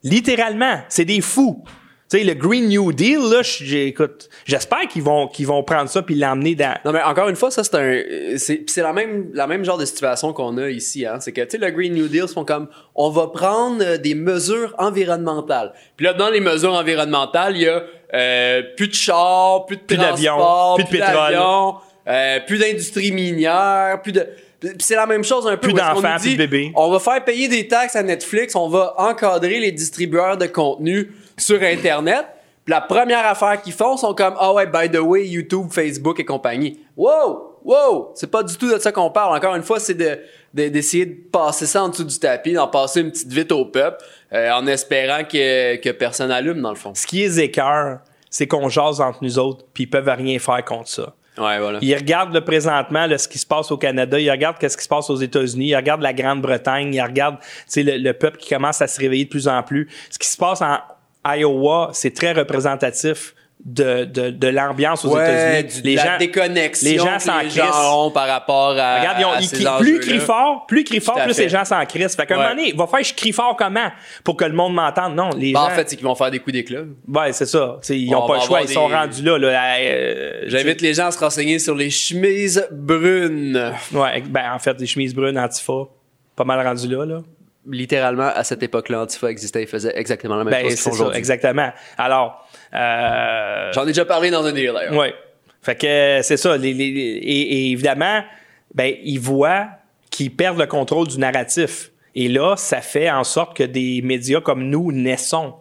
Littéralement, 0.03 0.81
c'est 0.89 1.05
des 1.05 1.21
fous. 1.21 1.65
Tu 2.11 2.17
sais, 2.19 2.25
le 2.25 2.33
Green 2.33 2.69
New 2.69 2.91
Deal, 2.93 3.19
là, 3.31 3.43
j'ai- 3.43 3.89
écoute, 3.89 4.31
j'espère 4.47 4.89
qu'ils 4.89 5.03
vont, 5.03 5.29
qu'ils 5.29 5.47
vont 5.47 5.63
prendre 5.63 5.91
ça 5.91 6.01
puis 6.01 6.15
l'emmener 6.15 6.55
dans. 6.55 6.75
Non, 6.87 6.93
mais 6.93 7.03
encore 7.03 7.29
une 7.29 7.37
fois, 7.37 7.51
ça, 7.51 7.63
c'est 7.65 7.75
un. 7.75 8.39
C'est 8.39 8.57
pis 8.57 8.73
c'est 8.73 8.81
la 8.83 8.95
même, 8.95 9.29
la 9.35 9.47
même 9.47 9.63
genre 9.63 9.77
de 9.77 9.85
situation 9.85 10.33
qu'on 10.33 10.57
a 10.57 10.71
ici. 10.71 11.05
Hein. 11.05 11.19
C'est 11.21 11.33
que, 11.33 11.43
tu 11.43 11.51
sais, 11.51 11.59
le 11.59 11.71
Green 11.71 11.93
New 11.93 12.09
Deal, 12.09 12.25
ils 12.27 12.33
font 12.33 12.47
comme 12.47 12.69
on 12.95 13.11
va 13.11 13.27
prendre 13.27 13.85
euh, 13.85 13.99
des 13.99 14.15
mesures 14.15 14.75
environnementales. 14.79 15.73
Puis 15.97 16.07
là, 16.07 16.15
dans 16.15 16.31
les 16.31 16.41
mesures 16.41 16.73
environnementales, 16.75 17.57
il 17.57 17.63
y 17.65 17.69
a 17.69 17.83
euh, 18.15 18.63
plus 18.77 18.89
de 18.89 18.95
chars, 18.95 19.67
plus 19.67 19.77
de 19.77 19.83
Plus 19.83 19.97
d'avions, 19.99 20.37
transport, 20.39 20.75
plus 20.77 20.85
de 20.85 20.89
pétrole. 20.91 21.39
euh, 22.09 22.41
plus 22.47 22.59
d'industrie 22.59 23.13
minière, 23.13 24.01
plus 24.03 24.13
de. 24.13 24.27
C'est 24.81 24.97
la 24.97 25.07
même 25.07 25.23
chose 25.25 25.47
un 25.47 25.53
peu. 25.57 25.69
Plus 25.69 25.73
d'enfants, 25.75 26.17
plus 26.19 26.33
de 26.33 26.39
bébés. 26.39 26.73
On 26.75 26.91
va 26.91 26.99
faire 26.99 27.23
payer 27.25 27.49
des 27.49 27.69
taxes 27.69 27.95
à 27.97 28.03
Netflix, 28.03 28.57
on 28.57 28.69
va 28.69 28.95
encadrer 28.97 29.61
les 29.61 29.73
distributeurs 29.73 30.37
de 30.39 30.47
contenu 30.47 31.13
sur 31.39 31.63
Internet. 31.63 32.27
Puis 32.65 32.73
la 32.73 32.81
première 32.83 33.27
affaire 33.27 33.63
qu'ils 33.63 33.73
font 33.73 33.97
sont 33.97 34.15
comme 34.15 34.35
ah 34.39 34.53
ouais 34.53 34.67
by 34.67 34.91
the 34.91 35.01
way 35.01 35.27
YouTube, 35.27 35.69
Facebook 35.71 36.21
et 36.21 36.25
compagnie. 36.25 36.79
Wow, 36.97 37.61
wow, 37.65 38.13
c'est 38.15 38.31
pas 38.31 38.43
du 38.43 38.57
tout 38.57 38.71
de 38.71 38.79
ça 38.79 38.93
qu'on 38.93 39.11
parle. 39.11 39.37
Encore 39.37 39.55
une 39.55 39.63
fois, 39.63 39.81
c'est 39.81 39.95
de 39.95 40.19
de- 40.55 40.69
d'essayer 40.69 41.07
de, 41.07 41.15
passer 41.31 41.67
ça 41.67 41.83
en 41.85 41.89
dessous 41.89 42.05
du 42.05 42.19
tapis, 42.19 42.53
d'en 42.53 42.69
passer 42.69 43.01
une 43.01 43.11
petite 43.11 43.33
vite 43.33 43.53
au 43.53 43.65
peuple, 43.65 44.05
euh, 44.33 44.51
en 44.53 44.67
espérant 44.67 45.25
que 45.25 45.77
que 45.77 45.91
personne 45.91 46.31
allume 46.31 46.61
dans 46.61 46.71
le 46.71 46.77
fond. 46.77 46.93
Ce 46.95 47.07
qui 47.07 47.23
est 47.23 47.39
écœur, 47.39 48.01
c'est 48.29 48.47
qu'on 48.47 48.69
jase 48.69 49.01
entre 49.01 49.19
nous 49.23 49.39
autres 49.39 49.65
puis 49.73 49.85
ils 49.85 49.91
peuvent 49.91 50.09
rien 50.09 50.39
faire 50.39 50.63
contre 50.65 50.89
ça. 50.89 51.15
Ouais 51.39 51.59
voilà. 51.61 51.79
Ils 51.81 51.95
regardent 51.95 52.35
le 52.35 52.45
présentement 52.45 53.07
là, 53.07 53.17
ce 53.17 53.29
qui 53.29 53.39
se 53.39 53.47
passe 53.47 53.71
au 53.71 53.79
Canada, 53.79 54.19
ils 54.19 54.31
regardent 54.31 54.59
qu'est-ce 54.59 54.77
qui 54.77 54.83
se 54.85 54.89
passe 54.89 55.09
aux 55.09 55.17
États-Unis, 55.17 55.69
ils 55.69 55.77
regardent 55.77 56.03
la 56.03 56.13
Grande-Bretagne, 56.13 56.93
ils 56.93 57.01
regardent 57.01 57.39
tu 57.39 57.47
sais, 57.69 57.83
le, 57.83 57.97
le 57.97 58.13
peuple 58.13 58.39
qui 58.39 58.49
commence 58.53 58.83
à 58.83 58.89
se 58.89 59.01
réveiller 59.01 59.25
de 59.25 59.31
plus 59.31 59.47
en 59.49 59.63
plus. 59.63 59.89
Ce 60.11 60.19
qui 60.19 60.29
se 60.29 60.37
passe 60.37 60.61
en 60.61 60.79
Iowa, 61.27 61.91
c'est 61.93 62.15
très 62.15 62.33
représentatif 62.33 63.35
de, 63.65 64.05
de, 64.05 64.31
de 64.31 64.47
l'ambiance 64.47 65.05
aux 65.05 65.17
Ouais, 65.17 65.25
États-Unis. 65.59 65.83
du- 65.83 65.91
de 65.91 65.97
la 65.97 66.17
déconnexion 66.17 66.91
les 66.93 66.97
gens 66.99 67.19
s'en 67.19 67.41
les 67.41 67.51
gens 67.51 67.63
crissent. 67.67 68.13
par 68.15 68.29
rapport 68.29 68.71
à, 68.79 68.99
Regarde, 69.01 69.17
ils 69.19 69.25
ont- 69.25 69.33
à 69.33 69.41
ils 69.41 69.49
ces 69.49 69.57
crient- 69.57 69.65
plus 69.65 69.69
enjeux-là. 69.69 69.91
ils 69.97 70.01
crient 70.09 70.19
fort, 70.21 70.67
plus 70.67 70.81
ils 70.83 70.85
crient 70.85 71.01
fort, 71.01 71.17
plus 71.25 71.35
fait. 71.35 71.43
les 71.43 71.49
gens 71.49 71.65
s'en 71.65 71.85
crissent. 71.85 72.15
Fait 72.15 72.25
qu'à 72.25 72.35
un 72.37 72.39
Ouais. 72.39 72.45
moment 72.45 72.55
donné, 72.57 72.73
va 72.73 72.87
faire 72.87 73.03
je 73.03 73.13
crie 73.15 73.33
fort 73.33 73.57
comment? 73.59 73.89
Pour 74.23 74.37
que 74.37 74.45
le 74.45 74.53
monde 74.53 74.75
m'entende. 74.75 75.17
Non, 75.17 75.31
les 75.37 75.53
Ben, 75.53 75.59
gens. 75.59 75.67
en 75.67 75.71
fait, 75.71 75.91
c'est 75.91 75.97
qu'ils 75.97 76.07
vont 76.07 76.15
faire 76.15 76.31
des 76.31 76.39
coups 76.39 76.53
d'éclat. 76.53 76.83
ouais, 77.09 77.33
c'est 77.33 77.47
ça. 77.47 77.79
T'sais, 77.83 77.99
ils 77.99 78.15
On 78.15 78.23
ont 78.25 78.29
pas 78.29 78.37
le 78.37 78.41
choix, 78.43 78.63
ils 78.63 78.69
sont 78.69 78.87
rendus 78.87 79.23
là. 79.25 79.39
là 79.39 79.75
euh, 79.81 80.43
J'invite 80.47 80.81
les 80.81 80.95
gens 80.95 81.07
à 81.09 81.11
se 81.11 81.19
renseigner 81.19 81.59
sur 81.59 81.75
les 81.75 81.91
chemises 81.91 82.65
brunes. 82.71 83.73
Ouais, 83.93 84.23
ben 84.29 84.53
en 84.55 84.59
fait, 84.61 84.75
des 84.77 84.87
chemises 84.87 85.13
brunes 85.15 85.37
antifa, 85.37 85.73
pas 86.37 86.45
mal 86.45 86.65
rendu 86.65 86.87
là, 86.89 87.05
là. 87.05 87.23
Littéralement, 87.71 88.31
à 88.35 88.45
cette 88.45 88.63
époque-là, 88.63 89.03
Antifa 89.03 89.31
existait 89.31 89.63
et 89.63 89.67
faisait 89.67 89.93
exactement 89.97 90.37
la 90.37 90.45
même 90.45 90.53
Ben 90.53 90.71
chose 90.77 90.97
qu'ils 91.07 91.17
exactement. 91.17 91.71
Alors, 91.97 92.49
euh, 92.75 93.73
J'en 93.73 93.83
ai 93.85 93.89
déjà 93.89 94.05
parlé 94.05 94.31
dans 94.31 94.45
un 94.47 94.53
deal 94.53 94.73
d'ailleurs. 94.75 94.95
ouais. 94.95 95.15
Fait 95.61 95.75
que 95.77 95.87
euh, 95.87 96.23
c'est 96.23 96.37
ça. 96.37 96.57
les- 96.57 96.73
les- 96.73 96.85
et, 96.87 97.41
et 97.67 97.71
évidemment, 97.73 98.23
ben 98.75 98.95
ils 99.03 99.19
voient 99.21 99.69
qu'ils 100.11 100.35
perdent 100.35 100.59
le 100.59 100.67
contrôle 100.67 101.09
du 101.09 101.19
narratif. 101.19 101.91
Et 102.15 102.29
là, 102.29 102.57
ça 102.57 102.81
fait 102.81 103.11
en 103.11 103.25
sorte 103.25 103.57
que 103.57 103.65
des 103.65 104.01
médias 104.03 104.41
comme 104.41 104.65
nous 104.69 104.93
naissons 104.93 105.55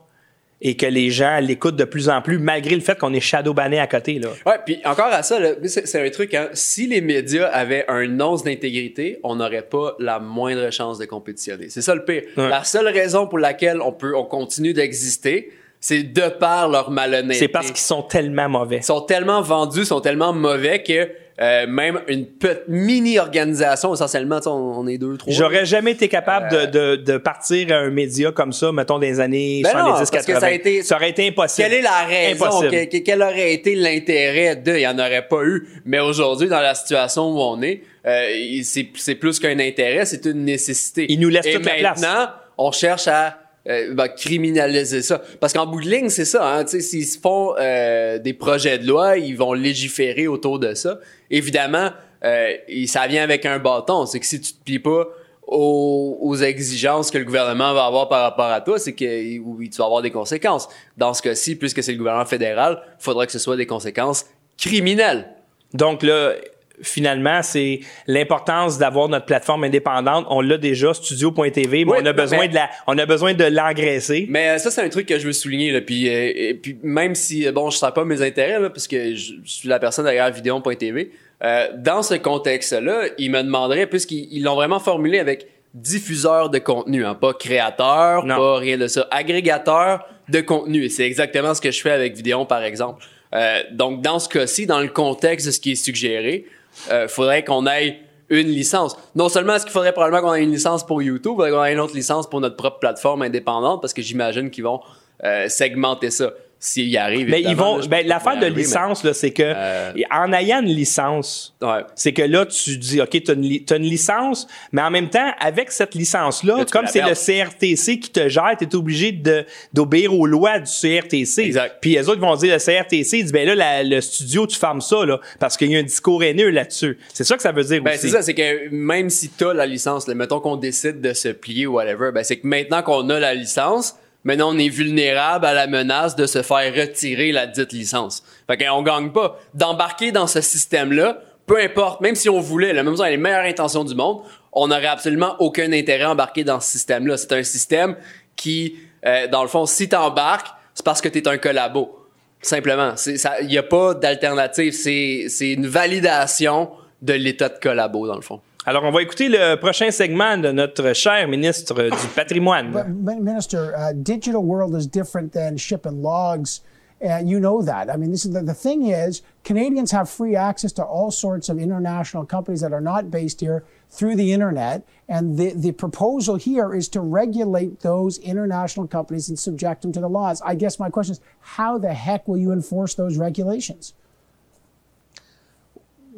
et 0.62 0.76
que 0.76 0.86
les 0.86 1.12
gens 1.12 1.40
l'écoutent 1.40 1.76
de 1.76 1.84
plus 1.84 2.10
en 2.10 2.22
plus, 2.22 2.40
malgré 2.40 2.74
le 2.74 2.82
fait 2.82 2.98
qu'on 2.98 3.14
est 3.14 3.20
shadowbanné 3.20 3.80
à 3.80 3.88
côté. 3.88 4.20
Là. 4.20 4.30
Ouais, 4.46 4.56
puis 4.66 4.80
encore 4.86 5.08
à 5.08 5.22
ça, 5.22 5.38
c'est 5.66 5.86
c'est 5.86 6.06
un 6.06 6.10
truc, 6.10 6.34
hein. 6.34 6.50
Si 6.54 6.88
les 6.88 7.02
médias 7.02 7.48
avaient 7.48 7.86
un 7.88 8.20
once 8.20 8.44
d'intégrité, 8.44 9.20
on 9.24 9.36
n'aurait 9.36 9.62
pas 9.62 9.96
la 10.00 10.20
moindre 10.20 10.72
chance 10.72 10.98
de 10.98 11.06
compétitionner. 11.06 11.70
C'est 11.70 11.82
ça 11.82 11.94
le 11.94 12.04
pire. 12.04 12.24
Ouais. 12.36 12.50
La 12.50 12.64
seule 12.64 12.88
raison 12.88 13.28
pour 13.28 13.38
laquelle 13.40 13.82
on 13.82 13.92
peut, 13.92 14.16
on 14.16 14.26
continue 14.26 14.74
d'exister, 14.74 15.52
c'est 15.80 16.04
de 16.04 16.30
par 16.40 16.70
leur 16.70 16.90
malhonnêteté. 16.90 17.40
C'est 17.40 17.48
parce 17.48 17.68
qu'ils 17.68 17.78
sont 17.78 18.02
tellement 18.02 18.50
mauvais. 18.50 18.78
Ils 18.78 18.84
sont 18.84 19.02
tellement 19.02 19.42
vendus, 19.42 19.86
sont 19.86 20.02
tellement 20.02 20.34
mauvais 20.34 20.82
que 20.82 21.10
euh, 21.40 21.68
même 21.68 22.02
une 22.08 22.26
petite 22.26 22.68
mini-organisation, 22.68 23.94
essentiellement, 23.94 24.40
on, 24.46 24.50
on 24.50 24.88
est 24.88 24.98
deux, 24.98 25.18
trois. 25.18 25.32
J'aurais 25.34 25.66
jamais 25.66 25.92
été 25.92 26.08
capable 26.08 26.50
de, 26.52 26.66
de, 26.66 26.96
de 26.96 27.18
partir 27.18 27.72
à 27.72 27.78
un 27.78 27.90
média 27.90 28.32
comme 28.32 28.54
ça, 28.54 28.72
mettons, 28.72 29.00
des 29.00 29.20
années 29.20 29.62
Ben 29.64 29.74
non, 29.74 29.96
70, 29.96 29.98
parce 29.98 30.10
que 30.26 30.32
80. 30.34 30.40
ça 30.40 30.46
a 30.48 30.52
été- 30.52 30.84
ça 30.84 30.96
aurait 30.96 31.10
été 31.12 31.28
impossible. 31.28 31.68
Quelle 31.68 31.78
est 31.80 31.82
la 31.84 32.06
raison? 32.06 32.62
Que- 32.62 32.86
que- 32.86 32.98
quel 33.04 33.22
aurait 33.22 33.54
été 33.54 33.76
l'intérêt 33.76 34.56
de? 34.56 34.72
Il 34.74 34.78
n'y 34.80 34.88
en 34.88 34.98
aurait 35.00 35.28
pas 35.28 35.44
eu. 35.44 35.68
Mais 35.86 36.00
aujourd'hui, 36.00 36.48
dans 36.50 36.60
la 36.62 36.76
situation 36.76 37.30
où 37.32 37.40
on 37.40 37.62
est, 37.62 37.82
euh, 38.06 38.62
c'est 38.64 39.16
plus 39.16 39.40
qu'un 39.40 39.60
intérêt, 39.60 40.06
c'est 40.06 40.26
une 40.26 40.46
nécessité. 40.46 41.06
Il 41.10 41.20
nous 41.20 41.30
laisse 41.30 41.46
Et 41.46 41.54
toute 41.54 41.66
la 41.66 41.76
place. 41.76 42.02
maintenant, 42.02 42.30
on 42.58 42.72
cherche 42.72 43.08
à 43.08 43.38
euh, 43.70 43.94
ben, 43.94 44.08
criminaliser 44.08 45.02
ça. 45.02 45.22
Parce 45.42 45.52
qu'en 45.52 45.66
bout 45.68 45.82
de 45.82 45.90
ligne, 45.90 46.08
c'est 46.08 46.24
ça. 46.24 46.48
Hein, 46.48 46.64
tu 46.64 46.72
sais, 46.72 46.80
S'ils 46.80 47.20
font 47.22 47.54
euh, 47.60 48.18
des 48.18 48.32
projets 48.34 48.78
de 48.78 48.88
loi, 48.88 49.18
ils 49.18 49.36
vont 49.36 49.52
légiférer 49.52 50.26
autour 50.28 50.58
de 50.58 50.74
ça. 50.74 51.00
Évidemment, 51.30 51.90
euh, 52.24 52.54
ça 52.88 53.08
vient 53.08 53.24
avec 53.24 53.46
un 53.46 53.60
bâton. 53.60 54.06
C'est 54.06 54.20
que 54.20 54.26
si 54.26 54.42
tu 54.42 54.54
te 54.54 54.64
plies 54.64 54.80
pas 54.80 55.08
aux, 55.48 56.36
exigences 56.36 57.10
que 57.10 57.18
le 57.18 57.24
gouvernement 57.24 57.74
va 57.74 57.86
avoir 57.86 58.10
par 58.10 58.22
rapport 58.22 58.52
à 58.52 58.62
toi, 58.62 58.80
c'est 58.80 58.94
que 58.94 59.66
tu 59.68 59.78
vas 59.78 59.86
avoir 59.86 60.02
des 60.02 60.12
conséquences. 60.12 60.68
Dans 60.98 61.14
ce 61.14 61.22
cas-ci, 61.22 61.56
puisque 61.56 61.82
c'est 61.82 61.94
le 61.94 61.98
gouvernement 61.98 62.26
fédéral, 62.26 62.82
il 63.00 63.04
faudra 63.04 63.26
que 63.26 63.32
ce 63.32 63.40
soit 63.40 63.56
des 63.56 63.66
conséquences 63.66 64.26
criminelles. 64.58 65.30
Donc 65.74 66.04
là, 66.04 66.34
finalement, 66.82 67.42
c'est 67.44 67.80
l'importance 68.08 68.78
d'avoir 68.78 69.10
notre 69.10 69.26
plateforme 69.26 69.64
indépendante. 69.64 70.26
On 70.30 70.42
l'a 70.42 70.58
déjà, 70.58 70.94
studio.tv, 70.94 71.86
mais 71.86 71.92
Oui, 71.92 71.98
on 72.02 72.06
a 72.06 72.14
besoin 72.14 72.40
mais- 72.42 72.48
de 72.50 72.56
la, 72.56 72.70
on 72.88 72.98
a 72.98 73.06
besoin 73.06 73.34
de 73.34 73.44
l'engraisser. 73.46 74.26
Mais 74.30 74.50
euh, 74.50 74.58
ça, 74.58 74.72
c'est 74.72 74.82
un 74.82 74.90
truc 74.90 75.08
que 75.08 75.18
je 75.20 75.26
veux 75.26 75.34
souligner. 75.34 75.72
Là. 75.72 75.82
Puis, 75.82 76.08
euh, 76.10 76.32
et 76.36 76.54
puis 76.54 76.78
même 76.84 77.16
si, 77.16 77.48
euh, 77.48 77.52
bon, 77.52 77.70
je 77.70 77.76
ne 77.76 77.80
sens 77.80 77.92
pas 77.94 78.06
mes 78.06 78.22
intérêts, 78.22 78.60
là, 78.60 78.70
parce 78.70 78.88
que 78.88 79.16
je, 79.16 79.34
je 79.44 79.52
suis 79.52 79.68
la 79.70 79.80
personne 79.80 80.06
derrière 80.06 80.32
vidéo.tv, 80.32 81.12
euh, 81.44 81.68
dans 81.78 82.02
ce 82.04 82.16
contexte-là, 82.16 83.02
ils 83.18 83.32
me 83.32 83.42
demanderaient, 83.44 83.88
puisqu'ils 83.88 84.28
ils 84.32 84.44
l'ont 84.44 84.56
vraiment 84.56 84.80
formulé 84.80 85.20
avec 85.20 85.48
diffuseur 85.74 86.50
de 86.50 86.58
contenu, 86.60 87.06
hein, 87.06 87.14
pas 87.14 87.34
créateur, 87.34 88.26
Non. 88.26 88.36
pas 88.38 88.58
rien 88.58 88.78
de 88.78 88.88
ça, 88.88 89.08
agrégateur 89.12 90.06
de 90.30 90.42
contenu. 90.42 90.84
Et 90.86 90.90
c'est 90.90 91.06
exactement 91.06 91.54
ce 91.54 91.62
que 91.62 91.72
je 91.72 91.82
fais 91.82 91.92
avec 91.92 92.16
Vidéo, 92.16 92.46
par 92.46 92.64
exemple. 92.64 93.04
Euh, 93.36 93.62
donc, 93.72 94.02
dans 94.02 94.20
ce 94.20 94.28
cas-ci, 94.30 94.66
dans 94.66 94.80
le 94.80 94.88
contexte 94.88 95.46
de 95.48 95.52
ce 95.52 95.60
qui 95.60 95.74
est 95.74 95.76
suggéré, 95.76 96.46
euh, 96.92 97.08
faudrait 97.08 97.44
qu'on 97.44 97.68
ait 97.68 98.00
une 98.30 98.48
licence. 98.48 98.98
Non 99.16 99.30
seulement 99.30 99.56
est-ce 99.56 99.66
qu'il 99.66 99.74
faudrait 99.74 99.94
probablement 99.94 100.22
qu'on 100.22 100.36
ait 100.36 100.44
une 100.44 100.52
licence 100.52 100.86
pour 100.86 101.02
YouTube, 101.02 101.34
il 101.34 101.36
faudrait 101.36 101.52
qu'on 101.52 101.64
ait 101.64 101.74
une 101.74 101.80
autre 101.80 101.96
licence 101.96 102.30
pour 102.30 102.42
notre 102.42 102.56
propre 102.56 102.80
plateforme 102.80 103.22
indépendante, 103.22 103.82
parce 103.82 103.94
que 103.94 104.02
j'imagine 104.02 104.50
qu'ils 104.50 104.64
vont 104.64 104.82
euh, 105.24 105.48
segmenter 105.50 106.12
ça 106.12 106.32
s'il 106.60 106.90
y 106.90 106.98
arrive. 106.98 107.30
Mais 107.30 107.42
ils 107.42 107.56
vont, 107.56 107.80
ben, 107.88 108.06
l'affaire 108.08 108.40
de 108.40 108.48
licence, 108.48 109.04
là, 109.04 109.14
c'est 109.14 109.32
que, 109.32 109.44
Euh, 109.46 109.92
en 110.12 110.34
ayant 110.34 110.62
une 110.62 110.70
licence, 110.74 111.56
Ouais. 111.62 111.82
c'est 111.96 112.14
que 112.14 112.24
là, 112.24 112.46
tu 112.48 112.78
dis, 112.78 113.00
OK, 113.00 113.10
tu 113.12 113.32
as, 113.32 113.76
une 113.76 113.84
licence, 113.84 114.48
mais 114.72 114.82
en 114.82 114.90
même 114.90 115.10
temps, 115.10 115.32
avec 115.40 115.72
cette 115.72 115.94
licence-là, 115.94 116.58
Là, 116.58 116.66
tu 116.66 116.72
comme 116.72 116.88
c'est 116.88 117.02
le. 117.02 117.14
CRTC 117.14 118.00
qui 118.00 118.10
te 118.10 118.28
gère, 118.28 118.56
tu 118.58 118.66
es 118.66 118.76
obligé 118.76 119.12
de, 119.12 119.46
d'obéir 119.74 120.14
aux 120.14 120.26
lois 120.26 120.60
du 120.60 120.72
CRTC. 120.72 121.42
Exact. 121.44 121.76
Puis 121.82 121.92
les 121.94 122.10
autres 122.10 122.22
vont 122.22 122.36
dire, 122.36 122.54
le 122.54 122.60
CRTC, 122.60 123.18
ils 123.20 123.24
disent, 123.24 123.32
ben 123.32 123.46
là, 123.48 123.54
la- 123.56 123.84
le 123.84 124.02
studio, 124.02 124.48
tu 124.48 124.58
fermes 124.58 124.82
ça, 124.82 125.06
là, 125.06 125.20
parce 125.40 125.58
qu'il 125.58 125.72
y 125.72 125.76
a 125.76 125.80
un 125.80 125.84
discours 125.84 126.24
haineux 126.24 126.50
là-dessus. 126.50 126.98
C'est 127.14 127.24
ça 127.24 127.36
que 127.36 127.42
ça 127.44 127.52
veut 127.52 127.64
dire 127.64 127.82
Ben, 127.84 127.92
aussi. 127.92 128.02
c'est 128.02 128.10
ça, 128.10 128.22
c'est 128.22 128.34
que 128.34 128.70
même 128.72 129.10
si 129.10 129.30
t'as 129.30 129.54
la 129.54 129.66
licence, 129.66 130.08
là, 130.08 130.16
mettons 130.16 130.40
qu'on 130.40 130.56
décide 130.58 131.02
de 131.02 131.14
se 131.14 131.30
plier 131.30 131.68
ou 131.68 131.74
whatever, 131.74 132.12
ben, 132.14 132.24
c'est 132.24 132.38
que 132.38 132.48
maintenant 132.48 132.82
qu'on 132.82 133.10
a 133.10 133.20
la 133.20 133.34
licence, 133.36 133.96
maintenant 134.28 134.54
on 134.54 134.58
est 134.60 134.70
vulnérable 134.70 135.46
à 135.46 135.54
la 135.54 135.68
menace 135.68 136.16
de 136.16 136.26
se 136.26 136.44
faire 136.44 136.76
retirer 136.76 137.32
la 137.32 137.48
dite 137.48 137.72
licence. 137.72 138.24
Fait 138.46 138.58
qu'on 138.58 138.84
gagne 138.84 139.12
pas. 139.12 139.40
D'embarquer 139.54 140.12
dans 140.12 140.28
ce 140.28 140.42
système-là, 140.42 141.22
peu 141.46 141.60
importe, 141.60 142.02
même 142.02 142.16
si 142.16 142.30
on 142.30 142.42
voulait, 142.42 142.74
même 142.74 142.94
si 142.94 143.02
on 143.02 143.06
a 143.06 143.10
les 143.10 143.18
meilleures 143.18 143.46
intentions 143.46 143.86
du 143.86 143.96
monde, 143.96 144.22
on 144.52 144.68
n'aurait 144.68 144.88
absolument 144.88 145.38
aucun 145.40 145.72
intérêt 145.72 146.04
à 146.04 146.12
embarquer 146.12 146.44
dans 146.44 146.60
ce 146.60 146.70
système-là. 146.72 147.16
C'est 147.16 147.32
un 147.32 147.44
système 147.44 147.96
qui, 148.36 148.76
euh, 149.06 149.28
dans 149.28 149.44
le 149.44 149.48
fond, 149.48 149.66
si 149.66 149.88
t'embarques, 149.88 150.48
c'est 150.74 150.86
parce 150.86 151.00
que 151.00 151.08
t'es 151.08 151.26
un 151.28 151.38
collabo. 151.38 151.98
Simplement. 152.42 152.96
Il 153.42 153.48
n'y 153.48 153.58
a 153.58 153.64
pas 153.64 153.94
d'alternative. 153.94 154.74
C'est 154.74 155.52
une 155.54 155.68
validation 155.68 156.70
de 157.02 157.14
l'état 157.14 157.50
de 157.50 157.58
collabo, 157.60 158.08
dans 158.08 158.16
le 158.16 158.22
fond. 158.22 158.42
Alors, 158.70 158.84
on 158.84 158.92
va 158.92 159.02
écouter 159.02 159.30
le 159.30 159.56
prochain 159.56 159.92
segment 159.92 160.38
de 160.38 160.52
notre 160.52 160.92
cher 160.92 161.26
ministre 161.30 161.84
du 161.84 162.08
patrimoine. 162.14 162.74
But, 162.74 163.18
Minister, 163.22 163.74
uh, 163.74 163.94
digital 163.94 164.44
world 164.44 164.76
is 164.76 164.86
different 164.86 165.32
than 165.32 165.56
shipping 165.56 166.02
logs. 166.02 166.60
And 167.00 167.30
you 167.30 167.40
know 167.40 167.62
that. 167.62 167.90
I 167.90 167.96
mean, 167.96 168.12
this 168.12 168.26
is 168.26 168.34
the, 168.34 168.44
the 168.44 168.54
thing 168.54 168.88
is, 168.88 169.22
Canadians 169.46 169.92
have 169.92 170.10
free 170.10 170.36
access 170.36 170.74
to 170.74 170.84
all 170.84 171.12
sorts 171.12 171.48
of 171.48 171.58
international 171.60 172.26
companies 172.26 172.60
that 172.60 172.74
are 172.74 172.82
not 172.82 173.10
based 173.10 173.40
here 173.40 173.64
through 173.90 174.18
the 174.18 174.34
internet. 174.34 174.86
And 175.08 175.38
the, 175.38 175.54
the 175.56 175.72
proposal 175.72 176.36
here 176.36 176.74
is 176.74 176.90
to 176.90 177.00
regulate 177.00 177.80
those 177.80 178.18
international 178.18 178.86
companies 178.86 179.30
and 179.30 179.40
subject 179.40 179.84
them 179.84 179.94
to 179.94 180.02
the 180.02 180.10
laws. 180.10 180.42
I 180.42 180.56
guess 180.56 180.78
my 180.78 180.90
question 180.90 181.14
is, 181.14 181.22
how 181.40 181.78
the 181.78 181.94
heck 181.94 182.28
will 182.28 182.38
you 182.38 182.52
enforce 182.52 182.96
those 182.96 183.18
regulations? 183.18 183.94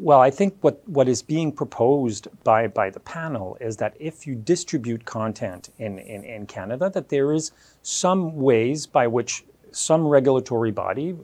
Well, 0.02 0.22
I 0.22 0.32
think 0.32 0.56
what, 0.62 0.88
what 0.88 1.10
is 1.10 1.22
being 1.22 1.52
proposed 1.52 2.30
by, 2.45 2.68
by 2.68 2.89
the 2.89 3.02
panel 3.02 3.58
is 3.60 3.76
that 3.78 3.95
if 4.00 4.26
you 4.26 4.34
distribute 4.34 5.04
content 5.04 5.72
in, 5.78 6.00
in, 6.00 6.24
in 6.24 6.45
Canada, 6.45 6.89
that 6.91 7.10
there 7.10 7.34
is 7.34 7.52
some 7.82 8.38
ways 8.38 8.88
by 8.88 9.08
which 9.08 9.43
some 9.72 10.08
regulatory 10.08 10.72
body, 10.72 11.18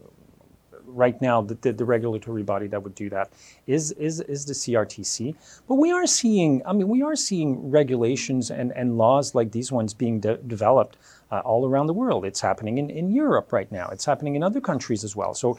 right 0.95 1.21
now 1.21 1.41
the, 1.41 1.55
the, 1.55 1.73
the 1.73 1.85
regulatory 1.85 2.43
body 2.43 2.67
that 2.67 2.81
would 2.81 2.95
do 2.95 3.09
that 3.09 3.31
is, 3.67 3.91
is, 3.93 4.21
is 4.21 4.45
the 4.45 4.53
CRTC. 4.53 5.35
But 5.67 5.75
we 5.75 5.91
are 5.91 6.07
seeing, 6.07 6.61
I 6.65 6.73
mean, 6.73 6.87
we 6.87 7.03
are 7.03 7.15
seeing 7.15 7.69
regulations 7.69 8.49
and, 8.49 8.71
and 8.71 8.97
laws 8.97 9.35
like 9.35 9.51
these 9.51 9.71
ones 9.71 9.93
being 9.93 10.19
de- 10.19 10.37
developed 10.37 10.97
uh, 11.31 11.39
all 11.39 11.67
around 11.67 11.87
the 11.87 11.93
world. 11.93 12.25
It's 12.25 12.41
happening 12.41 12.77
in, 12.77 12.89
in 12.89 13.11
Europe 13.11 13.51
right 13.51 13.71
now. 13.71 13.89
It's 13.91 14.05
happening 14.05 14.35
in 14.35 14.43
other 14.43 14.61
countries 14.61 15.03
as 15.03 15.15
well. 15.15 15.33
So 15.33 15.57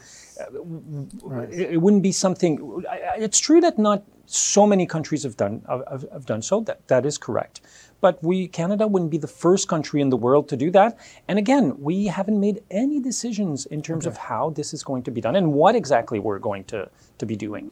it, 1.51 1.73
it 1.73 1.81
wouldn't 1.81 2.03
be 2.03 2.11
something. 2.11 2.83
It's 3.17 3.39
true 3.39 3.61
that 3.61 3.77
not 3.77 4.03
so 4.27 4.67
many 4.67 4.85
countries 4.85 5.23
have 5.23 5.35
done 5.37 5.61
have, 5.67 6.05
have- 6.11 6.25
done 6.25 6.41
so. 6.41 6.61
That 6.61 6.87
that 6.87 7.05
is 7.05 7.17
correct. 7.17 7.61
But 7.99 8.21
we 8.21 8.47
Canada 8.47 8.85
wouldn't 8.85 9.09
be 9.09 9.17
the 9.17 9.27
first 9.27 9.67
country 9.67 10.01
in 10.01 10.09
the 10.09 10.17
world 10.17 10.47
to 10.49 10.57
do 10.57 10.69
that. 10.71 10.97
And 11.27 11.39
again, 11.39 11.73
we 11.79 12.05
haven't 12.07 12.39
made 12.39 12.61
any 12.69 12.99
decisions 12.99 13.65
in 13.65 13.81
terms 13.81 14.05
of 14.05 14.17
how 14.17 14.51
this 14.51 14.73
is 14.73 14.83
going 14.83 15.03
to 15.03 15.11
be 15.11 15.21
done 15.21 15.35
and 15.35 15.53
what 15.53 15.75
exactly 15.75 16.19
we're 16.19 16.39
going 16.39 16.65
to 16.65 16.89
to 17.17 17.25
be 17.25 17.35
doing. 17.35 17.71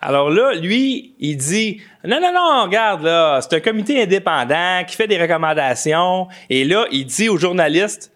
Alors 0.00 0.30
là, 0.30 0.54
lui, 0.54 1.14
il 1.18 1.36
dit 1.36 1.80
non, 2.04 2.20
non, 2.20 2.32
non, 2.32 2.64
regarde 2.66 3.02
là, 3.02 3.40
c'est 3.40 3.56
un 3.56 3.60
comité 3.60 4.00
indépendant 4.00 4.84
qui 4.86 4.94
fait 4.94 5.08
des 5.08 5.20
recommandations. 5.20 6.28
Et 6.48 6.64
là, 6.64 6.86
il 6.92 7.06
dit 7.06 7.28
aux 7.28 7.36
journalistes 7.36 8.12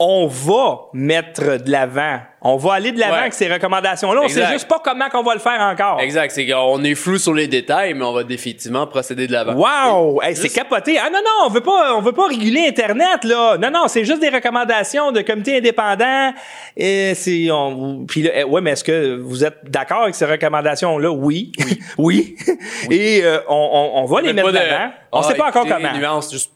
on 0.00 0.28
va 0.28 0.82
mettre 0.92 1.56
de 1.60 1.70
l'avant, 1.72 2.20
on 2.40 2.56
va 2.56 2.74
aller 2.74 2.92
de 2.92 3.00
l'avant 3.00 3.14
Ouais. 3.14 3.18
avec 3.22 3.32
ces 3.34 3.52
recommandations-là. 3.52 4.20
On 4.22 4.28
sait 4.28 4.46
juste 4.46 4.68
pas 4.68 4.80
comment 4.84 5.08
qu'on 5.08 5.24
va 5.24 5.34
le 5.34 5.40
faire 5.40 5.60
encore. 5.60 6.00
Exact, 6.00 6.30
c'est 6.30 6.46
qu'on 6.46 6.84
est 6.84 6.94
flou 6.94 7.18
sur 7.18 7.34
les 7.34 7.48
détails, 7.48 7.94
mais 7.94 8.04
on 8.04 8.12
va 8.12 8.22
définitivement 8.22 8.86
procéder 8.86 9.26
de 9.26 9.32
l'avant. 9.32 9.54
Wow! 9.54 10.22
Hey, 10.22 10.36
c'est 10.36 10.50
capoté. 10.50 10.98
Ah 10.98 11.10
non, 11.10 11.18
non, 11.18 11.46
on 11.46 11.48
veut 11.50 11.62
pas, 11.62 11.96
on 11.96 12.00
veut 12.00 12.12
pas 12.12 12.28
réguler 12.28 12.68
Internet, 12.68 13.24
là. 13.24 13.56
Non, 13.58 13.70
non, 13.72 13.88
c'est 13.88 14.04
juste 14.04 14.20
des 14.20 14.28
recommandations 14.28 15.10
de 15.10 15.20
comités 15.22 15.56
indépendants. 15.58 16.32
Et 16.76 17.14
c'est, 17.16 17.50
on, 17.50 18.04
puis 18.06 18.22
là, 18.22 18.30
eh, 18.34 18.44
ouais, 18.44 18.60
mais 18.60 18.70
est-ce 18.72 18.84
que 18.84 19.16
vous 19.16 19.44
êtes 19.44 19.58
d'accord 19.64 20.02
avec 20.02 20.14
ces 20.14 20.26
recommandations-là? 20.26 21.10
Oui. 21.10 21.50
Oui. 21.98 22.36
Et, 22.90 23.22
euh, 23.24 23.40
on, 23.48 23.54
on, 23.96 24.02
on 24.02 24.04
va 24.04 24.20
les 24.20 24.32
mettre 24.32 24.50
de 24.52 24.54
l'avant. 24.54 24.92
On 25.10 25.18
Ah, 25.20 25.22
sait 25.24 25.34
pas 25.34 25.48
encore 25.48 25.66
comment. 25.66 25.92
nuance, 25.92 26.30
juste- 26.30 26.52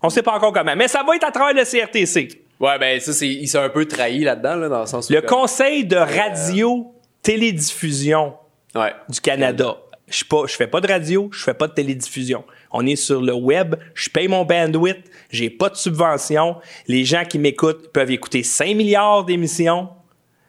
On 0.00 0.10
sait 0.10 0.22
pas 0.22 0.32
encore 0.34 0.52
comment. 0.52 0.76
Mais 0.76 0.86
ça 0.86 1.02
va 1.02 1.16
être 1.16 1.26
à 1.26 1.32
travers 1.32 1.54
le 1.54 1.64
CRTC. 1.64 2.43
Ouais, 2.64 2.78
ben 2.78 2.98
ça, 3.00 3.12
c'est, 3.12 3.28
il 3.28 3.46
s'est 3.46 3.58
un 3.58 3.68
peu 3.68 3.84
trahi 3.86 4.20
là-dedans, 4.20 4.56
là, 4.56 4.68
dans 4.68 4.80
le 4.80 4.86
sens 4.86 5.08
où... 5.08 5.12
Le 5.12 5.20
comme- 5.20 5.40
Conseil 5.40 5.84
de 5.84 5.96
radio 5.96 6.94
télédiffusion 7.22 8.34
Ouais. 8.74 8.92
du 9.08 9.20
Canada. 9.20 9.76
Je 10.08 10.24
je 10.46 10.54
fais 10.54 10.66
pas 10.66 10.80
de 10.80 10.86
radio, 10.88 11.30
je 11.32 11.42
fais 11.42 11.54
pas 11.54 11.66
de 11.66 11.72
télédiffusion. 11.72 12.44
On 12.72 12.84
est 12.86 12.96
sur 12.96 13.22
le 13.22 13.32
web, 13.32 13.76
je 13.94 14.10
paye 14.10 14.28
mon 14.28 14.44
bandwidth, 14.44 15.04
j'ai 15.30 15.48
pas 15.48 15.68
de 15.70 15.76
subvention. 15.76 16.56
Les 16.88 17.04
gens 17.04 17.24
qui 17.24 17.38
m'écoutent 17.38 17.90
peuvent 17.92 18.10
écouter 18.10 18.42
5 18.42 18.74
milliards 18.76 19.24
d'émissions. 19.24 19.88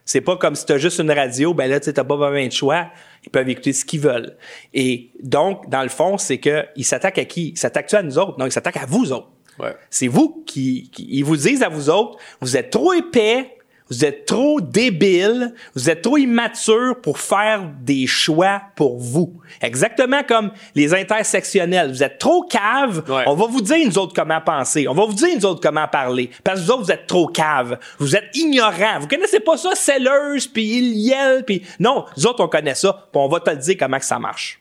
C'est 0.03 0.21
pas 0.21 0.35
comme 0.37 0.55
si 0.55 0.65
t'as 0.65 0.77
juste 0.77 0.99
une 0.99 1.11
radio, 1.11 1.53
ben 1.53 1.69
là, 1.69 1.79
tu 1.79 1.91
t'as 1.93 2.03
pas 2.03 2.15
vraiment 2.15 2.45
de 2.45 2.51
choix. 2.51 2.87
Ils 3.25 3.29
peuvent 3.29 3.49
écouter 3.49 3.73
ce 3.73 3.85
qu'ils 3.85 4.01
veulent. 4.01 4.35
Et 4.73 5.11
donc, 5.23 5.69
dans 5.69 5.81
le 5.83 5.89
fond, 5.89 6.17
c'est 6.17 6.37
que 6.37 6.65
ils 6.75 6.83
s'attaquent 6.85 7.17
à 7.19 7.25
qui? 7.25 7.49
Ils 7.49 7.57
s'attaquent 7.57 7.93
à 7.93 8.03
nous 8.03 8.17
autres? 8.19 8.37
Non, 8.37 8.45
ils 8.45 8.51
s'attaquent 8.51 8.77
à 8.77 8.85
vous 8.85 9.11
autres. 9.11 9.29
Ouais. 9.59 9.75
C'est 9.89 10.07
vous 10.07 10.43
qui, 10.45 10.89
qui- 10.91 11.07
ils 11.09 11.23
vous 11.23 11.37
disent 11.37 11.63
à 11.63 11.69
vous 11.69 11.89
autres, 11.89 12.17
vous 12.41 12.57
êtes 12.57 12.69
trop 12.71 12.93
épais, 12.93 13.51
vous 13.89 14.03
êtes 14.03 14.25
trop 14.25 14.59
débiles, 14.61 15.53
vous 15.75 15.91
êtes 15.91 16.01
trop 16.01 16.17
immatures 16.17 16.99
pour 17.03 17.19
faire 17.19 17.69
des 17.81 18.07
choix 18.07 18.59
pour 18.75 18.97
vous. 18.97 19.39
Exactement 19.61 20.23
comme 20.27 20.51
les 20.73 20.91
intersectionnels. 20.95 21.91
Vous 21.91 22.01
êtes 22.01 22.17
trop 22.17 22.41
caves. 22.43 23.03
Ouais. 23.07 23.23
On 23.27 23.35
va 23.35 23.45
vous 23.45 23.61
dire 23.61 23.85
nous 23.85 23.97
autres 23.99 24.13
comment 24.15 24.41
penser. 24.41 24.87
On 24.87 24.93
va 24.95 25.05
vous 25.05 25.13
dire 25.13 25.27
nous 25.35 25.45
autres 25.45 25.61
comment 25.61 25.87
parler. 25.87 26.31
Parce 26.43 26.59
que 26.61 26.65
vous 26.65 26.71
autres 26.71 26.83
vous 26.85 26.91
êtes 26.91 27.05
trop 27.05 27.27
caves. 27.27 27.77
Vous 27.99 28.15
êtes 28.15 28.35
ignorants. 28.35 28.99
Vous 29.01 29.07
connaissez 29.07 29.39
pas 29.39 29.55
ça, 29.55 29.75
selleuse 29.75 30.47
puis 30.47 30.63
Iliel 30.79 31.43
puis 31.45 31.61
non. 31.79 32.05
Nous 32.17 32.25
autres 32.25 32.43
on 32.43 32.47
connaît 32.47 32.73
ça. 32.75 32.91
Puis 33.11 33.21
on 33.21 33.27
va 33.27 33.39
te 33.39 33.51
le 33.51 33.57
dire 33.57 33.75
comment 33.79 33.99
que 33.99 34.05
ça 34.05 34.17
marche. 34.17 34.59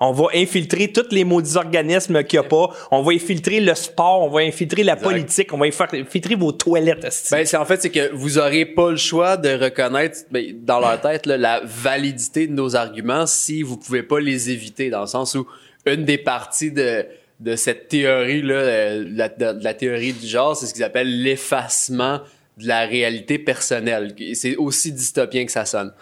On 0.00 0.12
va 0.12 0.26
infiltrer 0.34 0.92
tous 0.92 1.12
les 1.12 1.22
maudits 1.22 1.56
organismes 1.56 2.24
qu'il 2.24 2.40
n'y 2.40 2.46
a 2.46 2.48
pas. 2.48 2.70
On 2.90 3.02
va 3.02 3.12
infiltrer 3.12 3.60
le 3.60 3.74
sport. 3.74 4.22
On 4.22 4.28
va 4.28 4.40
infiltrer 4.40 4.82
la 4.82 4.96
politique. 4.96 5.52
On 5.52 5.58
va 5.58 5.66
infiltrer 5.66 6.34
vos 6.34 6.50
toilettes. 6.52 7.28
Ben, 7.30 7.46
c'est 7.46 7.56
en 7.56 7.64
fait, 7.64 7.80
c'est 7.80 7.90
que 7.90 8.12
vous 8.12 8.38
aurez 8.38 8.66
pas 8.66 8.90
le 8.90 8.96
choix 8.96 9.36
de 9.36 9.50
reconnaître 9.50 10.18
ben, 10.32 10.44
dans 10.62 10.80
leur 10.80 11.00
tête 11.02 11.26
là, 11.26 11.36
la 11.36 11.60
validité 11.64 12.48
de 12.48 12.52
nos 12.52 12.74
arguments 12.74 13.26
si 13.26 13.62
vous 13.62 13.76
pouvez 13.76 14.02
pas 14.02 14.18
les 14.18 14.50
éviter, 14.50 14.90
dans 14.90 15.02
le 15.02 15.06
sens 15.06 15.36
où 15.36 15.46
une 15.86 16.04
des 16.04 16.18
parties 16.18 16.72
de, 16.72 17.06
de 17.40 17.56
cette 17.56 17.88
théorie 17.88 18.42
là, 18.42 18.54
euh, 18.54 19.04
la, 19.08 19.28
de, 19.28 19.58
de 19.58 19.64
la 19.64 19.74
théorie 19.74 20.12
du 20.12 20.26
genre, 20.26 20.56
c'est 20.56 20.66
ce 20.66 20.74
qu'ils 20.74 20.84
appellent 20.84 21.22
l'effacement 21.22 22.20
de 22.58 22.66
la 22.66 22.80
réalité 22.86 23.38
personnelle. 23.38 24.14
C'est 24.34 24.56
aussi 24.56 24.92
dystopien 24.92 25.44
que 25.44 25.52
ça 25.52 25.64
sonne. 25.64 25.92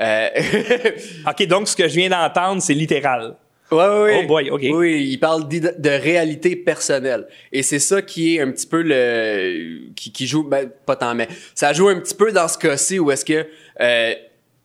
Euh, 0.00 0.28
OK, 1.28 1.46
donc 1.46 1.68
ce 1.68 1.76
que 1.76 1.88
je 1.88 1.94
viens 1.94 2.08
d'entendre, 2.08 2.62
c'est 2.62 2.74
littéral. 2.74 3.36
Ouais, 3.70 3.78
ouais, 3.78 4.02
ouais. 4.02 4.20
Oh 4.22 4.26
boy, 4.26 4.50
OK. 4.50 4.66
Oui, 4.72 5.08
il 5.10 5.18
parle 5.18 5.48
de 5.48 5.88
réalité 5.88 6.56
personnelle. 6.56 7.26
Et 7.52 7.62
c'est 7.62 7.78
ça 7.78 8.02
qui 8.02 8.36
est 8.36 8.40
un 8.40 8.50
petit 8.50 8.66
peu 8.66 8.82
le... 8.82 9.92
qui, 9.96 10.12
qui 10.12 10.26
joue... 10.26 10.42
Ben, 10.42 10.68
pas 10.84 10.96
tant, 10.96 11.14
mais 11.14 11.28
ça 11.54 11.72
joue 11.72 11.88
un 11.88 11.98
petit 11.98 12.14
peu 12.14 12.32
dans 12.32 12.48
ce 12.48 12.58
cas-ci 12.58 12.98
où 12.98 13.10
est-ce 13.10 13.24
que 13.24 13.46
euh, 13.80 14.14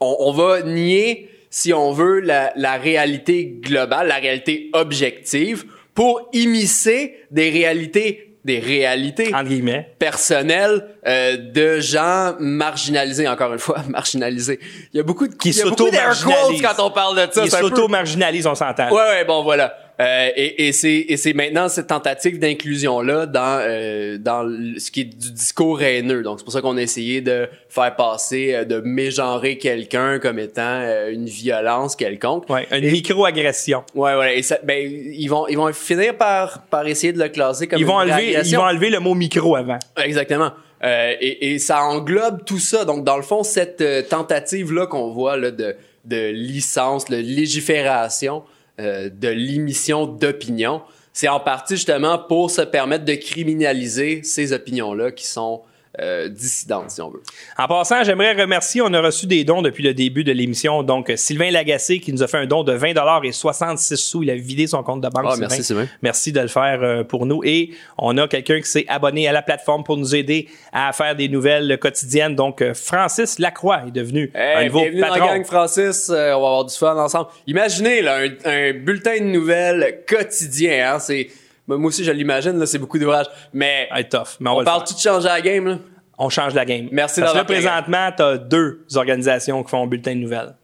on, 0.01 0.15
on 0.19 0.31
va 0.33 0.61
nier, 0.61 1.29
si 1.49 1.73
on 1.73 1.93
veut, 1.93 2.19
la, 2.19 2.51
la 2.57 2.75
réalité 2.75 3.45
globale, 3.45 4.07
la 4.07 4.17
réalité 4.17 4.69
objective, 4.73 5.65
pour 5.93 6.29
immiscer 6.33 7.15
des 7.31 7.49
réalités 7.49 8.26
des 8.47 8.59
réalités 8.59 9.33
Entre 9.35 9.43
guillemets. 9.49 9.93
personnelles 9.99 10.83
euh, 11.05 11.37
de 11.37 11.79
gens 11.79 12.33
marginalisés, 12.39 13.27
encore 13.27 13.53
une 13.53 13.59
fois, 13.59 13.79
marginalisés. 13.89 14.59
Il 14.93 14.97
y 14.97 14.99
a 14.99 15.03
beaucoup 15.03 15.27
de, 15.27 15.35
Qui 15.35 15.53
s'auto-marginalisent. 15.53 16.61
quand 16.61 16.83
on 16.83 16.89
parle 16.91 17.15
de 17.27 17.31
ça. 17.33 17.43
Ils 17.45 17.51
peu- 17.51 17.57
s'auto-marginalisent, 17.57 18.47
on 18.47 18.55
s'entend. 18.55 18.89
Ouais, 18.89 18.95
ouais, 19.01 19.25
bon, 19.25 19.43
voilà. 19.43 19.75
Euh, 19.99 20.29
et 20.35 20.67
et 20.67 21.17
c'est 21.17 21.33
maintenant 21.33 21.69
cette 21.69 21.87
tentative 21.87 22.37
d'inclusion 22.37 23.01
là 23.01 23.25
dans 23.25 23.59
euh, 23.61 24.19
dans 24.19 24.47
ce 24.77 24.91
qui 24.91 25.01
est 25.01 25.05
du 25.05 25.31
discours 25.31 25.81
haineux. 25.81 26.21
Donc 26.21 26.37
c'est 26.37 26.43
pour 26.43 26.53
ça 26.53 26.61
qu'on 26.61 26.77
a 26.77 26.81
essayé 26.83 27.21
de 27.21 27.47
faire 27.67 27.95
passer 27.95 28.53
euh, 28.53 28.63
de 28.63 28.79
mégenrer 28.79 29.57
quelqu'un 29.57 30.19
comme 30.19 30.37
étant 30.37 30.61
euh, 30.61 31.11
une 31.11 31.25
violence 31.25 31.95
quelconque. 31.95 32.47
Ouais, 32.47 32.67
une 32.71 32.91
micro-agression. 32.91 33.83
Ouais, 33.95 34.13
ouais. 34.15 34.37
Et 34.37 34.43
ça, 34.43 34.59
ben 34.63 34.87
ils 34.87 35.27
vont 35.27 35.47
ils 35.47 35.57
vont 35.57 35.73
finir 35.73 36.15
par 36.15 36.61
par 36.67 36.85
essayer 36.85 37.11
de 37.11 37.19
le 37.19 37.29
classer 37.29 37.65
comme 37.67 37.79
Ils 37.79 37.85
vont 37.85 37.95
enlever, 37.95 38.37
ils 38.45 38.55
vont 38.55 38.61
enlever 38.61 38.91
le 38.91 38.99
mot 38.99 39.15
micro 39.15 39.55
avant. 39.55 39.79
Exactement. 39.97 40.51
Euh, 40.83 41.15
et, 41.19 41.53
et 41.53 41.59
ça 41.59 41.81
englobe 41.81 42.45
tout 42.45 42.59
ça. 42.59 42.85
Donc, 42.85 43.03
dans 43.03 43.17
le 43.17 43.23
fond, 43.23 43.41
cette 43.41 43.83
tentative-là 44.09 44.85
qu'on 44.85 45.11
voit 45.11 45.35
là, 45.35 45.49
de, 45.49 45.75
de 46.05 46.29
licence, 46.29 47.05
de 47.05 47.15
légifération, 47.15 48.43
euh, 48.79 49.09
de 49.09 49.27
l'émission 49.27 50.05
d'opinion, 50.05 50.81
c'est 51.13 51.27
en 51.27 51.39
partie 51.39 51.75
justement 51.75 52.19
pour 52.19 52.51
se 52.51 52.61
permettre 52.61 53.05
de 53.05 53.15
criminaliser 53.15 54.21
ces 54.23 54.53
opinions-là 54.53 55.11
qui 55.11 55.25
sont 55.25 55.63
euh, 55.99 56.29
dissidentes, 56.29 56.91
si 56.91 57.01
on 57.01 57.09
veut. 57.09 57.21
En 57.57 57.67
passant, 57.67 58.03
j'aimerais 58.03 58.33
remercier, 58.33 58.81
on 58.81 58.93
a 58.93 59.01
reçu 59.01 59.25
des 59.25 59.43
dons 59.43 59.61
depuis 59.61 59.83
le 59.83 59.93
début 59.93 60.23
de 60.23 60.31
l'émission. 60.31 60.83
Donc, 60.83 61.11
Sylvain 61.15 61.51
Lagacé 61.51 61.99
qui 61.99 62.13
nous 62.13 62.23
a 62.23 62.27
fait 62.27 62.37
un 62.37 62.45
don 62.45 62.63
de 62.63 62.73
20 62.73 63.21
et 63.23 63.31
66 63.31 63.97
sous. 63.97 64.23
Il 64.23 64.29
a 64.29 64.35
vidé 64.35 64.67
son 64.67 64.83
compte 64.83 65.01
de 65.01 65.09
banque. 65.09 65.25
Ah, 65.27 65.31
Sylvain. 65.31 65.47
merci, 65.47 65.63
Sylvain. 65.63 65.87
Merci 66.01 66.31
de 66.31 66.39
le 66.41 66.47
faire 66.47 66.79
euh, 66.83 67.03
pour 67.03 67.25
nous. 67.25 67.41
Et 67.43 67.71
on 67.97 68.17
a 68.17 68.27
quelqu'un 68.27 68.59
qui 68.59 68.69
s'est 68.69 68.85
abonné 68.87 69.27
à 69.27 69.31
la 69.31 69.41
plateforme 69.41 69.83
pour 69.83 69.97
nous 69.97 70.15
aider 70.15 70.47
à 70.71 70.91
faire 70.93 71.15
des 71.15 71.29
nouvelles 71.29 71.77
quotidiennes. 71.79 72.35
Donc, 72.35 72.61
euh, 72.61 72.73
Francis 72.73 73.39
Lacroix 73.39 73.81
est 73.87 73.91
devenu 73.91 74.31
un 74.35 74.59
Hey, 74.59 74.65
nouveau 74.67 74.81
bienvenue 74.81 75.01
dans 75.01 75.09
la 75.09 75.19
gang, 75.19 75.45
Francis. 75.45 76.09
On 76.09 76.13
va 76.13 76.33
avoir 76.33 76.65
du 76.65 76.75
fun 76.75 76.95
ensemble. 76.97 77.29
Imaginez 77.47 78.01
là, 78.01 78.19
un, 78.19 78.49
un 78.49 78.73
bulletin 78.73 79.17
de 79.19 79.25
nouvelles 79.25 80.03
quotidien. 80.07 80.93
Hein, 80.93 80.99
c'est 80.99 81.27
moi 81.67 81.87
aussi, 81.87 82.03
je 82.03 82.11
l'imagine. 82.11 82.65
C'est 82.65 82.79
beaucoup 82.79 82.97
d'ouvrages. 82.97 83.27
Mais 83.53 83.87
Ah, 83.91 84.03
tough, 84.03 84.37
mais 84.39 84.49
on, 84.49 84.63
parle 84.63 84.85
tout 84.85 84.93
de 84.93 84.99
changer 84.99 85.27
la 85.27 85.41
game. 85.41 85.67
Là? 85.67 85.77
On 86.17 86.29
change 86.29 86.53
la 86.53 86.65
game. 86.65 86.87
Merci 86.91 87.19
Parce 87.19 87.33
que 87.33 87.37
là, 87.37 87.43
présentement, 87.43 88.09
tu 88.15 88.23
as 88.23 88.37
deux 88.37 88.85
organisations 88.95 89.63
qui 89.63 89.69
font 89.69 89.83
un 89.83 89.87
bulletin 89.87 90.15
de 90.15 90.21
nouvelles. 90.21 90.55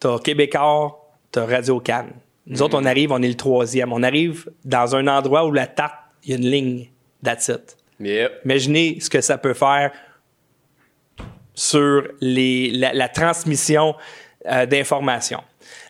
Tu 0.00 0.08
as 0.08 0.18
Québécois, 0.18 1.08
tu 1.32 1.38
as 1.38 1.46
Radio 1.46 1.80
Cannes. 1.80 2.12
Nous 2.46 2.60
autres, 2.60 2.78
on 2.78 2.84
arrive, 2.84 3.10
on 3.12 3.22
est 3.22 3.28
le 3.28 3.36
troisième. 3.36 3.92
On 3.92 4.02
arrive 4.02 4.50
dans 4.64 4.94
un 4.94 5.06
endroit 5.06 5.46
où 5.46 5.52
la 5.52 5.66
tarte, 5.66 5.94
il 6.24 6.30
y 6.30 6.32
a 6.34 6.36
une 6.36 6.50
ligne. 6.50 6.90
That's 7.22 7.48
it. 7.48 7.76
Yep. 8.00 8.40
Imaginez 8.44 8.98
ce 9.00 9.08
que 9.08 9.20
ça 9.20 9.38
peut 9.38 9.54
faire 9.54 9.92
sur 11.54 12.02
les, 12.20 12.70
la, 12.70 12.92
la 12.92 13.08
transmission 13.08 13.94
euh, 14.46 14.66
d'informations. 14.66 15.42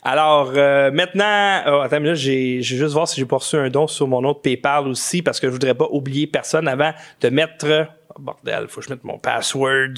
Alors, 0.07 0.53
euh, 0.55 0.91
maintenant, 0.91 1.63
oh, 1.67 1.81
attends, 1.83 1.99
là, 2.01 2.15
j'ai, 2.15 2.61
je 2.63 2.75
vais 2.75 2.81
juste 2.83 2.93
voir 2.93 3.09
si 3.09 3.19
j'ai 3.19 3.27
reçu 3.29 3.57
un 3.57 3.69
don 3.71 3.87
sur 3.87 4.07
mon 4.07 4.23
autre 4.25 4.43
PayPal 4.43 4.87
aussi, 4.87 5.23
parce 5.23 5.41
que 5.41 5.47
je 5.47 5.53
voudrais 5.53 5.75
pas 5.75 5.87
oublier 5.91 6.27
personne 6.27 6.69
avant 6.69 6.93
de 7.23 7.29
mettre... 7.31 7.87
Oh, 8.11 8.21
bordel, 8.21 8.67
faut 8.69 8.81
que 8.81 8.87
je 8.87 8.91
mette 8.93 9.03
mon 9.03 9.19
password. 9.19 9.95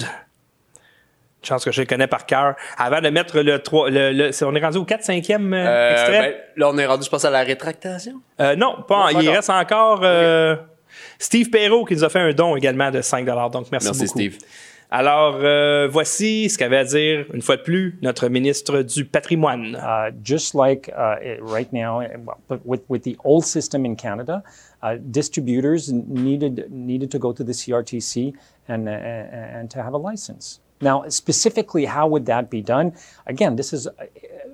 Chance 1.43 1.65
que 1.65 1.71
je 1.71 1.81
le 1.81 1.87
connais 1.87 2.07
par 2.07 2.25
cœur. 2.25 2.55
Avant 2.77 3.01
de 3.01 3.09
mettre 3.09 3.39
le 3.41 3.59
3... 3.59 3.89
Le, 3.89 4.11
le- 4.13 4.31
c'est- 4.31 4.45
on 4.45 4.55
est 4.55 4.63
rendu 4.63 4.77
au 4.77 4.85
4 4.85 5.01
5e 5.03 5.53
euh, 5.53 5.65
Euh, 5.67 5.91
extrait? 5.91 6.19
ben, 6.21 6.33
là, 6.61 6.69
on 6.69 6.77
est 6.77 6.85
rendu, 6.85 7.03
je 7.03 7.09
pense, 7.09 7.25
à 7.25 7.29
la 7.29 7.43
rétractation. 7.43 8.13
Euh, 8.39 8.55
non, 8.55 8.77
pas, 8.87 9.11
Non, 9.11 9.19
il 9.19 9.29
reste 9.29 9.49
encore 9.49 9.99
euh, 10.03 10.55
Steve 11.19 11.49
Perrault 11.49 11.83
qui 11.85 11.95
nous 11.95 12.03
a 12.05 12.09
fait 12.09 12.19
un 12.19 12.31
don 12.31 12.55
également 12.55 12.91
de 12.91 13.01
5 13.01 13.25
Donc, 13.25 13.67
merci, 13.71 13.87
Merci, 13.87 14.05
beaucoup. 14.05 14.07
Steve. 14.19 14.37
Alors, 14.89 15.35
euh, 15.43 15.89
voici 15.89 16.49
ce 16.49 16.57
qu'avait 16.57 16.77
à 16.77 16.85
dire, 16.85 17.25
une 17.33 17.41
fois 17.41 17.57
de 17.57 17.61
plus, 17.61 17.99
notre 18.01 18.29
ministre 18.29 18.83
du 18.83 19.03
patrimoine. 19.03 19.75
Uh, 19.75 20.11
just 20.23 20.55
like 20.55 20.89
uh, 20.97 21.17
right 21.41 21.71
now, 21.73 22.01
with, 22.63 22.83
with 22.87 23.03
the 23.03 23.17
old 23.25 23.43
system 23.43 23.85
in 23.85 23.95
Canada, 23.97 24.41
uh, 24.81 24.95
distributors 25.11 25.91
needed 25.91 26.67
needed 26.71 27.11
to 27.11 27.19
go 27.19 27.33
to 27.33 27.43
the 27.43 27.51
CRTC 27.51 28.33
and, 28.69 28.87
uh, 28.87 28.91
and 28.91 29.69
to 29.69 29.83
have 29.83 29.93
a 29.93 29.97
license. 29.97 30.61
Now, 30.79 31.03
specifically, 31.09 31.85
how 31.85 32.07
would 32.07 32.25
that 32.27 32.49
be 32.49 32.61
done? 32.61 32.93
Again, 33.25 33.57
this 33.57 33.73
is 33.73 33.87
uh, 33.87 33.91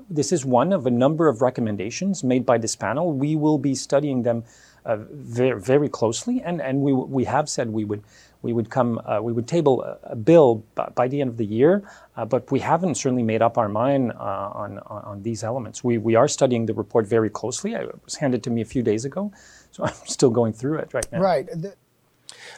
this 0.09 0.31
is 0.31 0.45
one 0.45 0.73
of 0.73 0.87
a 0.87 0.91
number 0.91 1.27
of 1.27 1.41
recommendations 1.41 2.23
made 2.23 2.43
by 2.43 2.57
this 2.57 2.75
panel. 2.75 3.13
We 3.13 3.35
will 3.35 3.59
be 3.59 3.75
studying 3.75 4.23
them 4.23 4.45
uh, 4.85 4.97
very 5.11 5.59
very 5.59 5.89
closely, 5.89 6.41
and 6.43 6.59
and 6.61 6.81
we 6.81 6.93
we 6.93 7.25
have 7.25 7.49
said 7.49 7.69
we 7.69 7.85
would. 7.85 8.03
We 8.43 8.51
would 8.53 8.69
come. 8.69 8.99
Uh, 9.07 9.19
we 9.23 9.31
would 9.33 9.47
table 9.47 9.81
a, 9.83 9.97
a 10.11 10.15
bill 10.15 10.63
by, 10.75 10.89
by 10.93 11.07
the 11.07 11.21
end 11.21 11.29
of 11.29 11.37
the 11.37 11.45
year, 11.45 11.81
uh, 12.17 12.25
but 12.25 12.51
we 12.51 12.59
haven't 12.59 12.95
certainly 12.95 13.23
made 13.23 13.41
up 13.41 13.57
our 13.57 13.69
mind 13.69 14.11
uh, 14.11 14.61
on, 14.63 14.79
on 14.87 15.01
on 15.11 15.21
these 15.23 15.43
elements. 15.45 15.83
We 15.83 15.97
we 15.97 16.15
are 16.17 16.27
studying 16.27 16.65
the 16.67 16.73
report 16.73 17.07
very 17.07 17.29
closely. 17.29 17.71
It 17.73 17.89
was 18.05 18.15
handed 18.15 18.43
to 18.43 18.49
me 18.51 18.61
a 18.61 18.65
few 18.65 18.83
days 18.83 19.05
ago, 19.05 19.31
so 19.71 19.83
I'm 19.87 19.93
still 20.05 20.29
going 20.29 20.53
through 20.53 20.79
it 20.79 20.93
right 20.93 21.09
now. 21.11 21.21
Right. 21.21 21.47
The- 21.47 21.73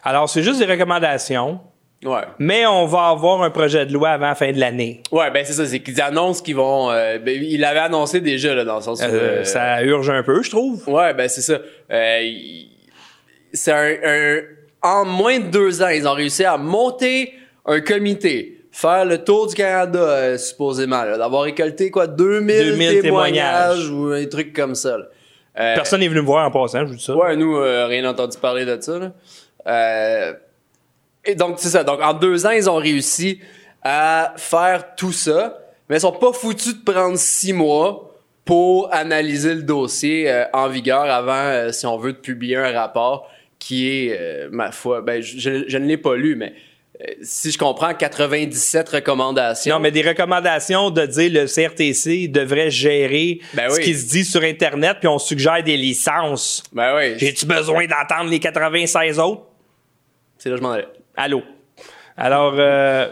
Alors, 0.03 0.27
c'est 0.29 0.41
juste 0.43 0.59
des 0.59 0.65
recommandations, 0.65 1.59
Ouais. 2.03 2.23
mais 2.39 2.65
on 2.67 2.85
va 2.85 3.09
avoir 3.09 3.41
un 3.41 3.49
projet 3.49 3.85
de 3.85 3.93
loi 3.93 4.09
avant 4.09 4.27
la 4.27 4.35
fin 4.35 4.51
de 4.51 4.59
l'année. 4.59 5.01
Ouais, 5.11 5.31
ben 5.31 5.43
c'est 5.45 5.53
ça, 5.53 5.65
c'est 5.65 5.79
qu'ils 5.81 5.99
annoncent 6.01 6.43
qu'ils 6.43 6.55
vont. 6.55 6.91
euh, 6.91 7.17
ben, 7.19 7.33
il 7.41 7.59
l'avait 7.59 7.79
annoncé 7.79 8.21
déjà, 8.21 8.53
là, 8.53 8.63
dans 8.65 8.75
le 8.77 8.81
sens 8.81 9.01
où. 9.01 9.05
Euh, 9.05 9.39
euh, 9.39 9.43
Ça 9.43 9.81
urge 9.83 10.09
un 10.09 10.21
peu, 10.23 10.41
je 10.43 10.49
trouve. 10.51 10.87
Ouais, 10.89 11.13
ben 11.13 11.27
c'est 11.27 11.41
ça. 11.41 11.59
Euh, 11.91 12.31
c'est 13.53 13.71
un, 13.71 13.95
un- 14.03 14.41
En 14.85 15.03
moins 15.03 15.39
de 15.39 15.47
deux 15.47 15.81
ans, 15.81 15.87
ils 15.89 16.07
ont 16.07 16.13
réussi 16.13 16.45
à 16.45 16.57
monter 16.57 17.33
un 17.65 17.81
comité, 17.81 18.61
faire 18.71 19.03
le 19.05 19.23
tour 19.23 19.47
du 19.47 19.55
Canada, 19.55 19.99
euh, 19.99 20.37
supposément, 20.37 21.03
là, 21.03 21.17
d'avoir 21.17 21.41
récolté 21.43 21.89
quoi, 21.89 22.05
2000, 22.05 22.45
2000 22.71 23.01
témoignages, 23.01 23.01
témoignages. 23.01 23.89
ou 23.89 24.11
un 24.11 24.25
truc 24.27 24.53
comme 24.53 24.75
ça. 24.75 24.97
là. 24.97 25.05
Euh, 25.57 25.75
Personne 25.75 26.01
n'est 26.01 26.07
venu 26.07 26.21
me 26.21 26.25
voir 26.25 26.45
en 26.45 26.51
passant, 26.51 26.81
je 26.81 26.91
vous 26.91 26.95
dis 26.95 27.03
ça. 27.03 27.15
Ouais, 27.15 27.35
nous, 27.35 27.57
euh, 27.57 27.87
rien 27.87 28.07
entendu 28.07 28.37
parler 28.37 28.65
de 28.65 28.79
ça. 28.79 28.99
Là. 28.99 29.11
Euh, 29.67 30.33
et 31.23 31.33
donc, 31.33 31.55
c'est 31.57 31.69
ça. 31.69 31.83
Donc, 31.83 32.01
en 32.03 32.13
deux 32.13 32.45
ans, 32.45 32.51
ils 32.51 32.69
ont 32.69 32.75
réussi 32.75 33.39
à 33.81 34.33
faire 34.37 34.95
tout 34.95 35.11
ça, 35.13 35.57
mais 35.89 35.97
ils 35.97 36.01
sont 36.01 36.11
pas 36.11 36.33
foutus 36.33 36.75
de 36.77 36.91
prendre 36.91 37.17
six 37.17 37.53
mois 37.53 38.11
pour 38.43 38.93
analyser 38.93 39.55
le 39.55 39.63
dossier 39.63 40.29
euh, 40.29 40.45
en 40.53 40.67
vigueur 40.67 41.01
avant, 41.05 41.33
euh, 41.33 41.71
si 41.71 41.87
on 41.87 41.97
veut, 41.97 42.13
de 42.13 42.17
publier 42.17 42.57
un 42.57 42.71
rapport 42.71 43.27
qui 43.59 43.89
est, 43.89 44.17
euh, 44.19 44.49
ma 44.51 44.71
foi, 44.71 45.01
ben, 45.01 45.21
je, 45.21 45.49
ne 45.77 45.85
l'ai 45.85 45.97
pas 45.97 46.15
lu, 46.15 46.35
mais 46.35 46.53
euh, 47.01 47.13
si 47.21 47.51
je 47.51 47.57
comprends, 47.57 47.93
97 47.93 48.89
recommandations. 48.89 49.75
Non, 49.75 49.81
mais 49.81 49.91
des 49.91 50.01
recommandations 50.01 50.91
de 50.91 51.05
dire 51.05 51.31
le 51.31 51.45
CRTC 51.45 52.27
devrait 52.27 52.69
gérer 52.69 53.39
Ben 53.53 53.69
ce 53.69 53.79
qui 53.79 53.95
se 53.95 54.07
dit 54.07 54.23
sur 54.23 54.43
Internet, 54.43 54.97
puis 54.99 55.07
on 55.07 55.19
suggère 55.19 55.63
des 55.63 55.77
licences. 55.77 56.63
Ben 56.71 56.95
oui, 56.95 57.17
J'ai-tu 57.17 57.45
besoin 57.45 57.85
d'entendre 57.87 58.29
les 58.29 58.39
96 58.39 59.19
autres? 59.19 59.43
c'est 60.37 60.49
là 60.49 60.55
que 60.55 60.61
je 60.61 60.67
m'en 60.67 60.73
allais. 60.73 60.87
Allô? 61.15 61.41
Alors, 62.17 62.53
euh... 62.57 63.09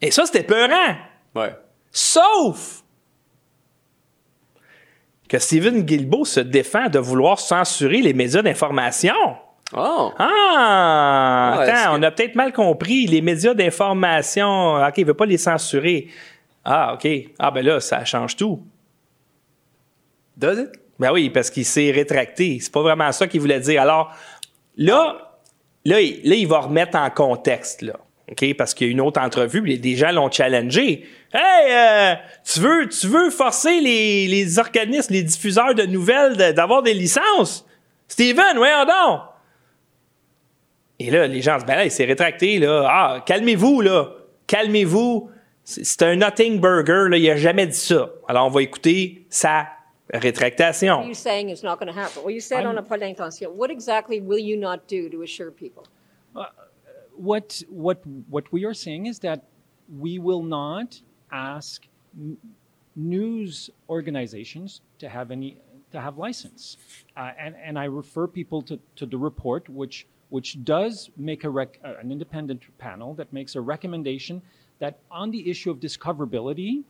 et 0.00 0.10
ça, 0.10 0.24
c'était 0.26 0.42
peurant. 0.42 0.96
Ouais. 1.34 1.54
Sauf 1.92 2.82
que 5.28 5.38
Stephen 5.38 5.82
Guilbeault 5.82 6.24
se 6.24 6.40
défend 6.40 6.88
de 6.88 6.98
vouloir 6.98 7.38
censurer 7.38 8.02
les 8.02 8.12
médias 8.12 8.42
d'information. 8.42 9.14
Oh! 9.74 10.12
Ah! 10.18 11.56
Ouais, 11.58 11.64
est-ce 11.64 11.72
attends, 11.72 11.98
on 11.98 12.02
a 12.02 12.10
peut-être 12.10 12.36
mal 12.36 12.52
compris. 12.52 13.06
Les 13.06 13.20
médias 13.20 13.54
d'information, 13.54 14.76
OK, 14.76 14.94
il 14.98 15.06
veut 15.06 15.14
pas 15.14 15.26
les 15.26 15.38
censurer. 15.38 16.08
Ah, 16.64 16.94
OK. 16.94 17.08
Ah, 17.38 17.50
ben 17.50 17.64
là, 17.64 17.80
ça 17.80 18.04
change 18.04 18.36
tout. 18.36 18.62
Does 20.36 20.60
it? 20.60 20.70
Ben 20.98 21.12
oui, 21.12 21.30
parce 21.30 21.50
qu'il 21.50 21.64
s'est 21.64 21.90
rétracté. 21.90 22.58
C'est 22.60 22.72
pas 22.72 22.82
vraiment 22.82 23.12
ça 23.12 23.26
qu'il 23.26 23.40
voulait 23.40 23.60
dire. 23.60 23.82
Alors, 23.82 24.14
là, 24.76 25.38
là, 25.84 26.00
il, 26.00 26.28
là, 26.28 26.34
il 26.36 26.46
va 26.46 26.60
remettre 26.60 26.96
en 26.98 27.10
contexte, 27.10 27.82
là. 27.82 27.94
OK? 28.30 28.54
Parce 28.56 28.74
qu'il 28.74 28.88
y 28.88 28.90
a 28.90 28.92
une 28.92 29.00
autre 29.00 29.20
entrevue, 29.20 29.62
puis 29.62 29.78
des 29.78 29.94
gens 29.94 30.10
l'ont 30.10 30.30
challengé. 30.30 31.06
Hey, 31.32 31.70
euh, 31.70 32.14
tu 32.44 32.60
veux, 32.60 32.88
tu 32.88 33.06
veux 33.06 33.30
forcer 33.30 33.80
les, 33.80 34.26
les 34.26 34.58
organismes, 34.58 35.12
les 35.12 35.22
diffuseurs 35.22 35.74
de 35.74 35.84
nouvelles 35.84 36.36
de- 36.36 36.52
d'avoir 36.52 36.82
des 36.82 36.94
licences? 36.94 37.64
Steven, 38.08 38.56
voyons 38.56 38.84
donc! 38.84 39.20
Et 40.98 41.10
là, 41.10 41.26
les 41.26 41.42
gens 41.42 41.56
disent, 41.56 41.66
ben 41.66 41.76
là, 41.76 41.84
il 41.84 41.90
s'est 41.90 42.04
rétracté, 42.06 42.58
là. 42.58 42.86
Ah, 42.88 43.22
calmez-vous, 43.24 43.80
là. 43.82 44.12
Calmez-vous. 44.46 45.30
C'est 45.64 46.02
un 46.02 46.16
nothing 46.16 46.60
burger, 46.60 47.08
là, 47.10 47.16
il 47.18 47.28
a 47.28 47.36
jamais 47.36 47.66
dit 47.66 47.76
ça. 47.76 48.08
Alors, 48.28 48.46
on 48.46 48.50
va 48.50 48.62
écouter 48.62 49.26
sa 49.28 49.66
rétractation. 50.14 50.94
What 50.94 51.02
are 51.02 51.08
you 51.08 51.14
saying 51.14 51.48
is 51.50 51.62
not 51.64 51.76
going 51.78 51.92
to 51.92 51.98
happen? 51.98 52.22
Well, 52.24 52.32
you 52.34 52.40
said 52.40 52.64
on 52.64 52.76
a 52.78 52.82
point 52.82 52.98
d'intention. 52.98 53.50
What 53.56 53.70
exactly 53.70 54.20
will 54.20 54.38
you 54.38 54.56
not 54.56 54.86
do 54.88 55.08
to 55.10 55.22
assure 55.22 55.50
people? 55.50 55.82
What 57.16 57.62
what 57.68 58.06
what 58.28 58.50
we 58.52 58.64
are 58.64 58.74
saying 58.74 59.06
is 59.06 59.18
that 59.20 59.44
we 59.88 60.18
will 60.18 60.42
not 60.42 61.00
ask 61.30 61.86
n- 62.18 62.36
news 62.94 63.70
organizations 63.88 64.80
to 64.98 65.08
have 65.08 65.30
any 65.30 65.58
to 65.92 66.00
have 66.00 66.18
license, 66.18 66.76
uh, 67.16 67.30
and 67.38 67.54
and 67.56 67.78
I 67.78 67.84
refer 67.84 68.26
people 68.26 68.62
to, 68.62 68.78
to 68.96 69.06
the 69.06 69.16
report 69.18 69.68
which 69.68 70.06
which 70.28 70.62
does 70.64 71.10
make 71.16 71.44
a 71.44 71.50
rec- 71.50 71.78
uh, 71.84 71.94
an 72.00 72.10
independent 72.10 72.62
panel 72.78 73.14
that 73.14 73.32
makes 73.32 73.54
a 73.54 73.60
recommendation 73.60 74.42
that 74.78 74.98
on 75.10 75.30
the 75.30 75.48
issue 75.48 75.70
of 75.70 75.78
discoverability, 75.80 76.84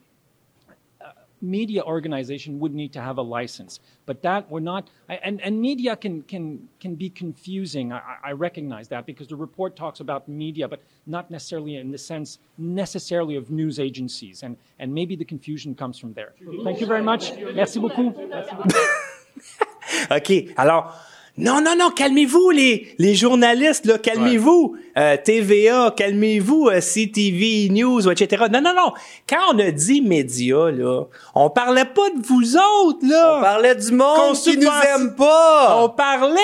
media 1.41 1.83
organization 1.83 2.59
would 2.59 2.73
need 2.73 2.93
to 2.93 3.01
have 3.01 3.17
a 3.17 3.21
license. 3.21 3.79
But 4.05 4.21
that 4.21 4.49
we're 4.49 4.59
not, 4.59 4.89
and, 5.09 5.41
and 5.41 5.59
media 5.59 5.95
can, 5.95 6.21
can, 6.23 6.67
can 6.79 6.95
be 6.95 7.09
confusing. 7.09 7.91
I, 7.91 8.01
I 8.23 8.27
I 8.27 8.31
recognize 8.33 8.89
that 8.89 9.05
because 9.05 9.29
the 9.29 9.37
report 9.37 9.77
talks 9.77 10.01
about 10.01 10.27
media, 10.27 10.67
but 10.67 10.81
not 11.05 11.31
necessarily 11.31 11.77
in 11.77 11.91
the 11.91 11.97
sense 11.97 12.39
necessarily 12.57 13.37
of 13.37 13.49
news 13.49 13.79
agencies. 13.79 14.43
And, 14.43 14.57
and 14.79 14.93
maybe 14.93 15.15
the 15.15 15.23
confusion 15.23 15.73
comes 15.73 15.97
from 15.97 16.11
there. 16.11 16.33
Thank 16.65 16.81
you 16.81 16.87
very 16.87 17.01
much. 17.01 17.31
Merci 17.55 17.79
beaucoup. 17.79 18.13
Merci 18.29 18.53
beaucoup. 18.53 18.73
OK. 20.11 20.53
Alors, 20.57 20.93
non, 21.37 21.61
non, 21.61 21.75
non, 21.77 21.91
calmez-vous, 21.91 22.49
les, 22.49 22.95
les 22.97 23.13
journalistes, 23.13 23.85
là, 23.85 23.99
calmez-vous. 23.99 24.75
Euh, 24.97 25.17
TVA, 25.23 25.93
calmez-vous, 25.95 26.69
euh, 26.69 26.79
CTV, 26.81 27.69
News, 27.69 28.09
etc. 28.09 28.45
Non, 28.51 28.59
non, 28.61 28.73
non. 28.75 28.93
Quand 29.29 29.53
on 29.53 29.59
a 29.59 29.69
dit 29.69 30.01
médias, 30.01 30.71
là, 30.71 31.03
on 31.35 31.51
parlait 31.51 31.85
pas 31.85 32.09
de 32.09 32.25
vous 32.25 32.57
autres, 32.57 33.05
là. 33.07 33.37
On 33.37 33.41
parlait 33.41 33.75
du 33.75 33.91
monde 33.91 34.35
qui 34.35 34.57
nous 34.57 34.65
aime 34.95 35.15
pas. 35.15 35.83
On 35.83 35.89
parlait 35.89 36.39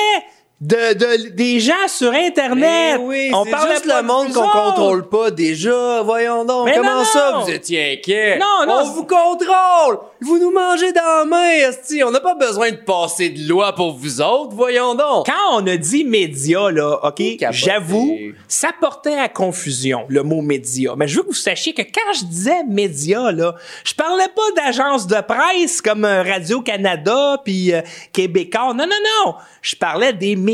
de, 0.63 0.93
de, 0.93 1.29
des 1.31 1.59
gens 1.59 1.87
sur 1.87 2.13
Internet. 2.13 3.01
Oui, 3.03 3.31
on 3.33 3.45
parlait 3.45 3.73
juste 3.73 3.85
le 3.85 4.01
de 4.01 4.07
monde 4.07 4.31
qu'on 4.31 4.47
contrôle 4.47 5.09
pas 5.09 5.29
déjà. 5.29 6.01
Voyons 6.03 6.45
donc. 6.45 6.67
Mais 6.67 6.75
Comment 6.77 6.99
non, 6.99 7.03
ça, 7.03 7.31
non. 7.33 7.41
vous 7.41 7.49
étiez 7.49 7.93
inquiet? 7.93 8.39
Non, 8.39 8.65
non, 8.65 8.81
On 8.81 8.83
vous 8.91 9.03
contrôle. 9.03 9.99
Vous 10.21 10.39
nous 10.39 10.51
mangez 10.51 10.93
dans 10.93 11.01
la 11.19 11.25
main, 11.25 11.49
esti. 11.67 12.01
On 12.05 12.11
n'a 12.11 12.21
pas 12.21 12.35
besoin 12.35 12.71
de 12.71 12.77
passer 12.77 13.29
de 13.29 13.45
loi 13.45 13.75
pour 13.75 13.91
vous 13.91 14.21
autres. 14.21 14.55
Voyons 14.55 14.95
donc. 14.95 15.25
Quand 15.25 15.57
on 15.61 15.67
a 15.67 15.75
dit 15.75 16.05
média, 16.05 16.71
là, 16.71 16.97
OK, 17.03 17.21
j'avoue, 17.51 18.17
ça 18.47 18.69
portait 18.79 19.17
à 19.17 19.27
confusion, 19.27 20.05
le 20.07 20.23
mot 20.23 20.41
média. 20.41 20.93
Mais 20.95 21.09
je 21.09 21.17
veux 21.17 21.23
que 21.23 21.27
vous 21.27 21.33
sachiez 21.33 21.73
que 21.73 21.81
quand 21.81 22.13
je 22.13 22.23
disais 22.23 22.63
média, 22.65 23.33
là, 23.33 23.55
je 23.83 23.93
parlais 23.95 24.29
pas 24.33 24.63
d'agence 24.63 25.07
de 25.07 25.19
presse 25.19 25.81
comme 25.81 26.05
euh, 26.05 26.23
Radio-Canada 26.23 27.41
puis 27.43 27.73
euh, 27.73 27.81
Québécois. 28.13 28.73
Non, 28.73 28.85
non, 28.85 29.25
non. 29.25 29.33
Je 29.61 29.75
parlais 29.75 30.13
des 30.13 30.35
médias, 30.35 30.52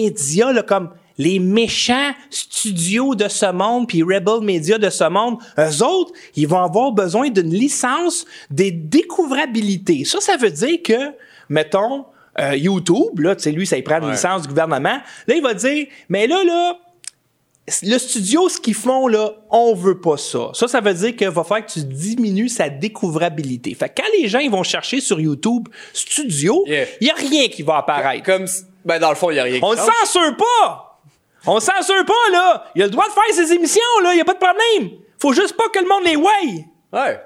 là, 0.53 0.63
comme 0.63 0.89
les 1.17 1.37
méchants 1.39 2.11
studios 2.29 3.13
de 3.13 3.27
ce 3.27 3.51
monde 3.51 3.87
puis 3.89 4.01
Rebel 4.03 4.39
Media 4.41 4.77
de 4.77 4.89
ce 4.89 5.03
monde. 5.09 5.37
Eux 5.57 5.83
autres, 5.83 6.13
ils 6.35 6.47
vont 6.47 6.63
avoir 6.63 6.93
besoin 6.93 7.29
d'une 7.29 7.53
licence 7.53 8.25
des 8.49 8.71
découvrabilités. 8.71 10.05
Ça, 10.05 10.21
ça 10.21 10.37
veut 10.37 10.51
dire 10.51 10.77
que, 10.81 11.11
mettons, 11.49 12.05
euh, 12.39 12.55
YouTube, 12.55 13.19
là, 13.19 13.35
tu 13.35 13.43
sais, 13.43 13.51
lui, 13.51 13.67
ça 13.67 13.77
y 13.77 13.81
prend 13.81 13.97
une 13.97 14.05
Ouais. 14.05 14.11
licence 14.13 14.43
du 14.43 14.47
gouvernement. 14.47 14.99
Là, 15.27 15.35
il 15.35 15.41
va 15.41 15.53
dire, 15.53 15.87
mais 16.07 16.25
là, 16.25 16.41
là, 16.45 16.77
le 17.83 17.97
studio, 17.97 18.47
ce 18.49 18.59
qu'ils 18.59 18.73
font, 18.73 19.07
là, 19.07 19.33
on 19.51 19.75
veut 19.75 19.99
pas 19.99 20.15
ça. 20.17 20.51
Ça, 20.53 20.67
ça 20.69 20.79
veut 20.79 20.93
dire 20.93 21.15
qu'il 21.15 21.27
va 21.29 21.43
falloir 21.43 21.65
que 21.67 21.71
tu 21.73 21.83
diminues 21.83 22.49
sa 22.49 22.69
découvrabilité. 22.69 23.73
Fait 23.75 23.89
que 23.89 24.01
quand 24.01 24.07
les 24.17 24.27
gens, 24.27 24.39
ils 24.39 24.49
vont 24.49 24.63
chercher 24.63 25.01
sur 25.01 25.19
YouTube 25.19 25.67
studio, 25.93 26.63
il 26.65 26.71
Yeah. 26.71 26.85
y 27.01 27.09
a 27.09 27.13
rien 27.15 27.47
qui 27.49 27.61
va 27.61 27.77
apparaître. 27.77 28.23
Comme, 28.25 28.45
ben, 28.85 28.99
dans 28.99 29.09
le 29.09 29.15
fond, 29.15 29.29
il 29.31 29.35
y 29.35 29.39
a 29.39 29.43
rien 29.43 29.59
On 29.61 29.71
le 29.71 29.77
change. 29.77 29.89
censure 30.05 30.35
pas! 30.37 30.99
On 31.45 31.55
le 31.55 31.59
censure 31.61 32.05
pas, 32.05 32.31
là! 32.31 32.65
Il 32.75 32.81
a 32.83 32.85
le 32.85 32.91
droit 32.91 33.07
de 33.07 33.13
faire 33.13 33.23
ses 33.33 33.53
émissions, 33.53 33.81
là! 34.03 34.13
Il 34.13 34.21
a 34.21 34.25
pas 34.25 34.33
de 34.33 34.39
problème! 34.39 34.97
Faut 35.21 35.33
juste 35.33 35.55
pas 35.57 35.69
que 35.69 35.79
le 35.79 35.87
monde 35.87 36.03
les 36.05 36.15
waye! 36.15 36.65
Ouais. 36.93 37.19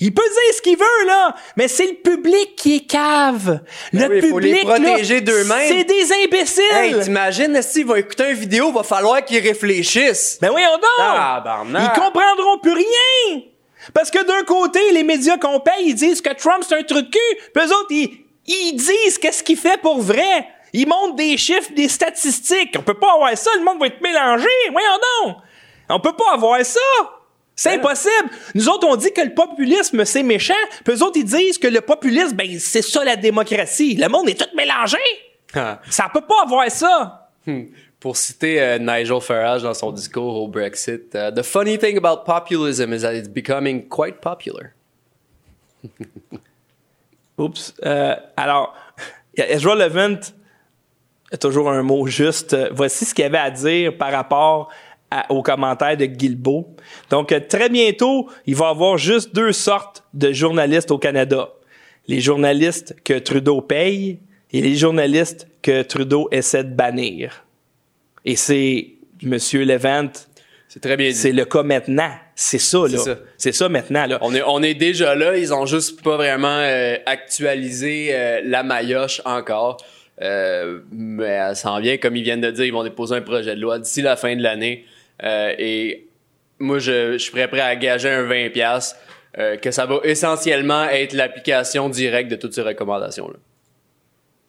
Il 0.00 0.12
peut 0.12 0.22
dire 0.22 0.54
ce 0.56 0.60
qu'il 0.62 0.76
veut, 0.76 1.06
là, 1.06 1.34
mais 1.56 1.68
c'est 1.68 1.86
le 1.86 1.94
public 1.94 2.56
qui 2.56 2.76
est 2.76 2.86
cave. 2.90 3.60
Le 3.92 3.98
Ben 4.00 4.10
oui, 4.10 4.20
public, 4.20 4.32
faut 4.32 4.38
les 4.40 4.84
protéger 4.88 5.20
d'eux-mêmes. 5.20 5.68
C'est 5.68 5.84
des 5.84 6.12
imbéciles. 6.24 6.64
Hey, 6.72 6.98
t'imagines, 7.00 7.62
s'ils 7.62 7.86
vont 7.86 7.94
écouter 7.94 8.30
une 8.30 8.36
vidéo, 8.36 8.72
va 8.72 8.82
falloir 8.82 9.24
qu'ils 9.24 9.38
réfléchissent. 9.46 10.38
ben 10.40 10.50
voyons 10.50 10.72
donc. 10.72 10.82
Tabarnak. 10.96 11.92
Ils 11.94 12.00
comprendront 12.00 12.58
plus 12.58 12.72
rien. 12.72 13.42
Parce 13.94 14.10
que 14.10 14.24
d'un 14.24 14.42
côté, 14.44 14.80
les 14.92 15.04
médias 15.04 15.36
qu'on 15.38 15.60
paye, 15.60 15.84
ils 15.86 15.94
disent 15.94 16.20
que 16.20 16.32
Trump 16.34 16.64
c'est 16.68 16.74
un 16.76 16.82
truc 16.82 17.06
de 17.06 17.10
cul. 17.10 17.50
Puis 17.54 17.64
eux 17.64 17.68
autres, 17.72 17.90
ils, 17.90 18.24
ils 18.46 18.72
disent 18.72 19.18
qu'est-ce 19.18 19.42
qu'il 19.44 19.56
fait 19.56 19.80
pour 19.80 20.00
vrai. 20.02 20.48
Ils 20.72 20.88
montrent 20.88 21.16
des 21.16 21.36
chiffres, 21.36 21.70
des 21.74 21.88
statistiques. 21.88 22.74
On 22.78 22.82
peut 22.82 22.98
pas 22.98 23.14
avoir 23.14 23.36
ça. 23.36 23.50
Le 23.58 23.64
monde 23.64 23.78
va 23.78 23.86
être 23.86 24.00
mélangé. 24.00 24.48
Voyons 24.70 24.98
donc. 25.24 25.36
On 25.90 26.00
peut 26.00 26.14
pas 26.14 26.34
avoir 26.34 26.64
ça. 26.64 26.80
C'est 27.54 27.74
impossible. 27.74 28.30
Nous 28.54 28.68
autres, 28.68 28.86
on 28.88 28.96
dit 28.96 29.12
que 29.12 29.20
le 29.20 29.34
populisme, 29.34 30.04
c'est 30.04 30.22
méchant. 30.22 30.54
Puis 30.84 30.94
eux 30.94 31.02
autres, 31.02 31.18
ils 31.18 31.24
disent 31.24 31.58
que 31.58 31.68
le 31.68 31.82
populisme, 31.82 32.34
ben, 32.34 32.58
c'est 32.58 32.82
ça 32.82 33.04
la 33.04 33.16
démocratie. 33.16 33.94
Le 33.96 34.08
monde 34.08 34.28
est 34.28 34.40
tout 34.40 34.48
mélangé. 34.56 34.96
Ah. 35.54 35.80
Ça 35.90 36.08
peut 36.12 36.22
pas 36.22 36.42
avoir 36.44 36.70
ça. 36.70 37.30
Pour 38.00 38.16
citer 38.16 38.60
euh, 38.60 38.78
Nigel 38.78 39.20
Farage 39.20 39.62
dans 39.62 39.74
son 39.74 39.92
discours 39.92 40.42
au 40.42 40.48
Brexit, 40.48 41.14
euh, 41.14 41.30
The 41.30 41.42
funny 41.42 41.78
thing 41.78 41.98
about 41.98 42.24
populism 42.24 42.92
is 42.92 43.02
that 43.02 43.14
it's 43.14 43.28
becoming 43.28 43.86
quite 43.88 44.20
popular. 44.20 44.70
Oups. 47.38 47.74
Euh, 47.84 48.16
alors, 48.36 48.74
Ezra 49.36 49.74
Levant 49.74 50.32
toujours 51.40 51.70
un 51.70 51.82
mot 51.82 52.06
juste. 52.06 52.56
Voici 52.72 53.04
ce 53.04 53.14
qu'il 53.14 53.24
avait 53.24 53.38
à 53.38 53.50
dire 53.50 53.96
par 53.96 54.12
rapport 54.12 54.68
à- 55.10 55.30
aux 55.32 55.42
commentaires 55.42 55.96
de 55.96 56.06
Guilbeault. 56.06 56.74
Donc, 57.10 57.32
euh, 57.32 57.40
très 57.46 57.68
bientôt, 57.68 58.28
il 58.46 58.54
va 58.56 58.66
y 58.66 58.70
avoir 58.70 58.96
juste 58.98 59.34
deux 59.34 59.52
sortes 59.52 60.04
de 60.14 60.32
journalistes 60.32 60.90
au 60.90 60.98
Canada. 60.98 61.50
Les 62.08 62.20
journalistes 62.20 62.96
que 63.04 63.18
Trudeau 63.18 63.60
paye 63.60 64.18
et 64.52 64.60
les 64.62 64.74
journalistes 64.74 65.46
que 65.62 65.82
Trudeau 65.82 66.28
essaie 66.32 66.64
de 66.64 66.74
bannir. 66.74 67.44
Et 68.24 68.36
c'est 68.36 68.88
Monsieur 69.22 69.64
Levant, 69.64 70.08
C'est 70.68 70.80
très 70.80 70.96
bien 70.96 71.08
dit. 71.10 71.14
c'est 71.14 71.32
le 71.32 71.44
cas 71.44 71.62
maintenant. 71.62 72.10
C'est 72.34 72.58
ça, 72.58 72.78
là. 72.90 72.98
ça. 72.98 73.16
C'est 73.36 73.52
ça 73.52 73.68
maintenant, 73.68 74.06
là. 74.06 74.18
On 74.22 74.34
est, 74.34 74.42
on 74.46 74.62
est 74.62 74.74
déjà 74.74 75.14
là, 75.14 75.36
ils 75.36 75.52
ont 75.54 75.66
juste 75.66 76.02
pas 76.02 76.16
vraiment 76.16 76.48
euh, 76.58 76.96
actualisé 77.06 78.08
euh, 78.12 78.40
la 78.44 78.62
maillotche 78.62 79.20
encore. 79.24 79.76
Euh, 80.22 80.80
mais 80.92 81.24
elle 81.26 81.56
s'en 81.56 81.80
vient, 81.80 81.96
comme 81.96 82.16
ils 82.16 82.22
viennent 82.22 82.40
de 82.40 82.50
dire, 82.50 82.64
ils 82.64 82.72
vont 82.72 82.84
déposer 82.84 83.16
un 83.16 83.22
projet 83.22 83.56
de 83.56 83.60
loi 83.60 83.78
d'ici 83.78 84.02
la 84.02 84.16
fin 84.16 84.36
de 84.36 84.42
l'année. 84.42 84.84
Euh, 85.22 85.52
et 85.58 86.06
moi, 86.58 86.78
je, 86.78 87.12
je 87.14 87.18
suis 87.18 87.32
prêt, 87.32 87.60
à 87.60 87.76
gager 87.76 88.08
un 88.10 88.22
20$ 88.28 88.94
euh, 89.38 89.56
que 89.56 89.70
ça 89.70 89.86
va 89.86 89.98
essentiellement 90.04 90.84
être 90.84 91.12
l'application 91.14 91.88
directe 91.88 92.30
de 92.30 92.36
toutes 92.36 92.54
ces 92.54 92.62
recommandations-là. 92.62 93.36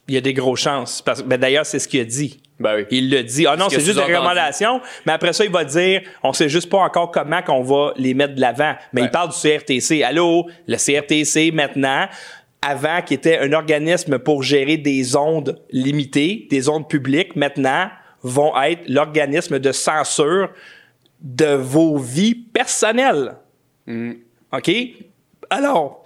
Il 0.10 0.16
y 0.16 0.18
a 0.18 0.22
des 0.22 0.34
grosses 0.34 0.60
chances. 0.60 1.02
Parce, 1.02 1.24
ben 1.24 1.40
d'ailleurs, 1.40 1.66
c'est 1.66 1.80
ce 1.80 1.88
qu'il 1.88 2.02
a 2.02 2.06
dit. 2.06 2.42
Ben 2.60 2.76
oui. 2.76 2.86
Il 2.92 3.10
le 3.10 3.24
dit. 3.24 3.48
Ah 3.48 3.56
non, 3.56 3.70
Ce 3.70 3.76
c'est 3.80 3.86
juste 3.86 3.98
des 3.98 4.04
recommandations. 4.04 4.82
Mais 5.06 5.14
après 5.14 5.34
ça, 5.34 5.46
il 5.46 5.52
va 5.52 5.64
dire, 5.64 6.02
on 6.22 6.34
sait 6.34 6.50
juste 6.50 6.70
pas 6.70 6.80
encore 6.80 7.10
comment 7.12 7.42
qu'on 7.42 7.64
va 7.64 7.94
les 7.96 8.14
mettre 8.14 8.36
de 8.36 8.42
l'avant. 8.42 8.76
Mais 8.92 9.02
Ouais. 9.02 9.08
il 9.08 9.12
parle 9.12 9.30
du 9.30 9.36
CRTC. 9.36 10.04
Allô, 10.04 10.48
le 10.68 10.76
CRTC 10.76 11.52
maintenant, 11.52 12.08
avant 12.66 13.01
qui 13.01 13.14
était 13.14 13.38
un 13.39 13.51
organisme 13.53 14.20
pour 14.20 14.41
gérer 14.41 14.78
des 14.78 15.16
ondes 15.16 15.61
limitées, 15.72 16.47
des 16.49 16.70
ondes 16.70 16.88
publiques, 16.88 17.36
maintenant 17.36 17.89
vont 18.22 18.53
être 18.61 18.88
l'organisme 18.88 19.59
de 19.59 19.72
censure 19.72 20.49
de 21.20 21.55
vos 21.55 21.97
vies 21.97 22.36
personnelles. 22.36 23.36
OK? 24.51 24.72
Alors, 25.49 26.03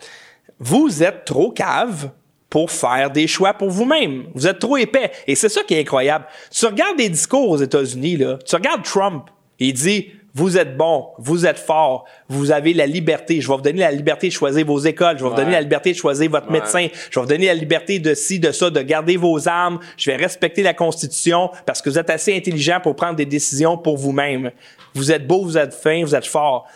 vous 0.59 1.03
êtes 1.03 1.25
trop 1.25 1.51
cave 1.51 2.11
pour 2.49 2.71
faire 2.71 3.11
des 3.11 3.27
choix 3.27 3.53
pour 3.53 3.69
vous-même. 3.69 4.27
Vous 4.33 4.47
êtes 4.47 4.59
trop 4.59 4.77
épais. 4.77 5.11
Et 5.27 5.35
c'est 5.35 5.49
ça 5.49 5.63
qui 5.63 5.75
est 5.75 5.81
incroyable. 5.81 6.25
Tu 6.49 6.65
regardes 6.65 6.97
des 6.97 7.09
discours 7.09 7.49
aux 7.49 7.57
États-Unis, 7.57 8.17
là. 8.17 8.39
Tu 8.45 8.55
regardes 8.55 8.83
Trump. 8.83 9.29
Il 9.59 9.73
dit, 9.73 10.11
vous 10.37 10.55
êtes 10.55 10.77
bon, 10.77 11.07
vous 11.17 11.47
êtes 11.47 11.57
fort, 11.57 12.05
vous 12.29 12.51
avez 12.51 12.71
la 12.75 12.85
liberté. 12.85 13.41
Je 13.41 13.47
vais 13.47 13.55
vous 13.55 13.61
donner 13.61 13.79
la 13.79 13.91
liberté 13.91 14.27
de 14.27 14.33
choisir 14.33 14.67
vos 14.67 14.77
écoles. 14.77 15.17
Je 15.17 15.23
vais 15.23 15.29
vous 15.31 15.35
donner 15.35 15.53
la 15.53 15.61
liberté 15.61 15.93
de 15.93 15.97
choisir 15.97 16.29
votre 16.29 16.51
médecin. 16.51 16.89
Je 17.09 17.19
vais 17.19 17.23
vous 17.23 17.27
donner 17.27 17.47
la 17.47 17.55
liberté 17.55 17.97
de 17.97 18.13
ci, 18.13 18.39
de 18.39 18.51
ça, 18.51 18.69
de 18.69 18.81
garder 18.83 19.17
vos 19.17 19.47
armes. 19.47 19.79
Je 19.97 20.11
vais 20.11 20.17
respecter 20.17 20.61
la 20.61 20.75
Constitution 20.75 21.49
parce 21.65 21.81
que 21.81 21.89
vous 21.89 21.97
êtes 21.97 22.11
assez 22.11 22.37
intelligent 22.37 22.79
pour 22.83 22.95
prendre 22.95 23.15
des 23.15 23.25
décisions 23.25 23.79
pour 23.79 23.97
vous-même. 23.97 24.51
Vous 24.93 25.11
êtes 25.11 25.25
beau, 25.25 25.41
vous 25.41 25.57
êtes 25.57 25.73
fin, 25.73 26.03
vous 26.03 26.13
êtes 26.13 26.27
fort. 26.27 26.67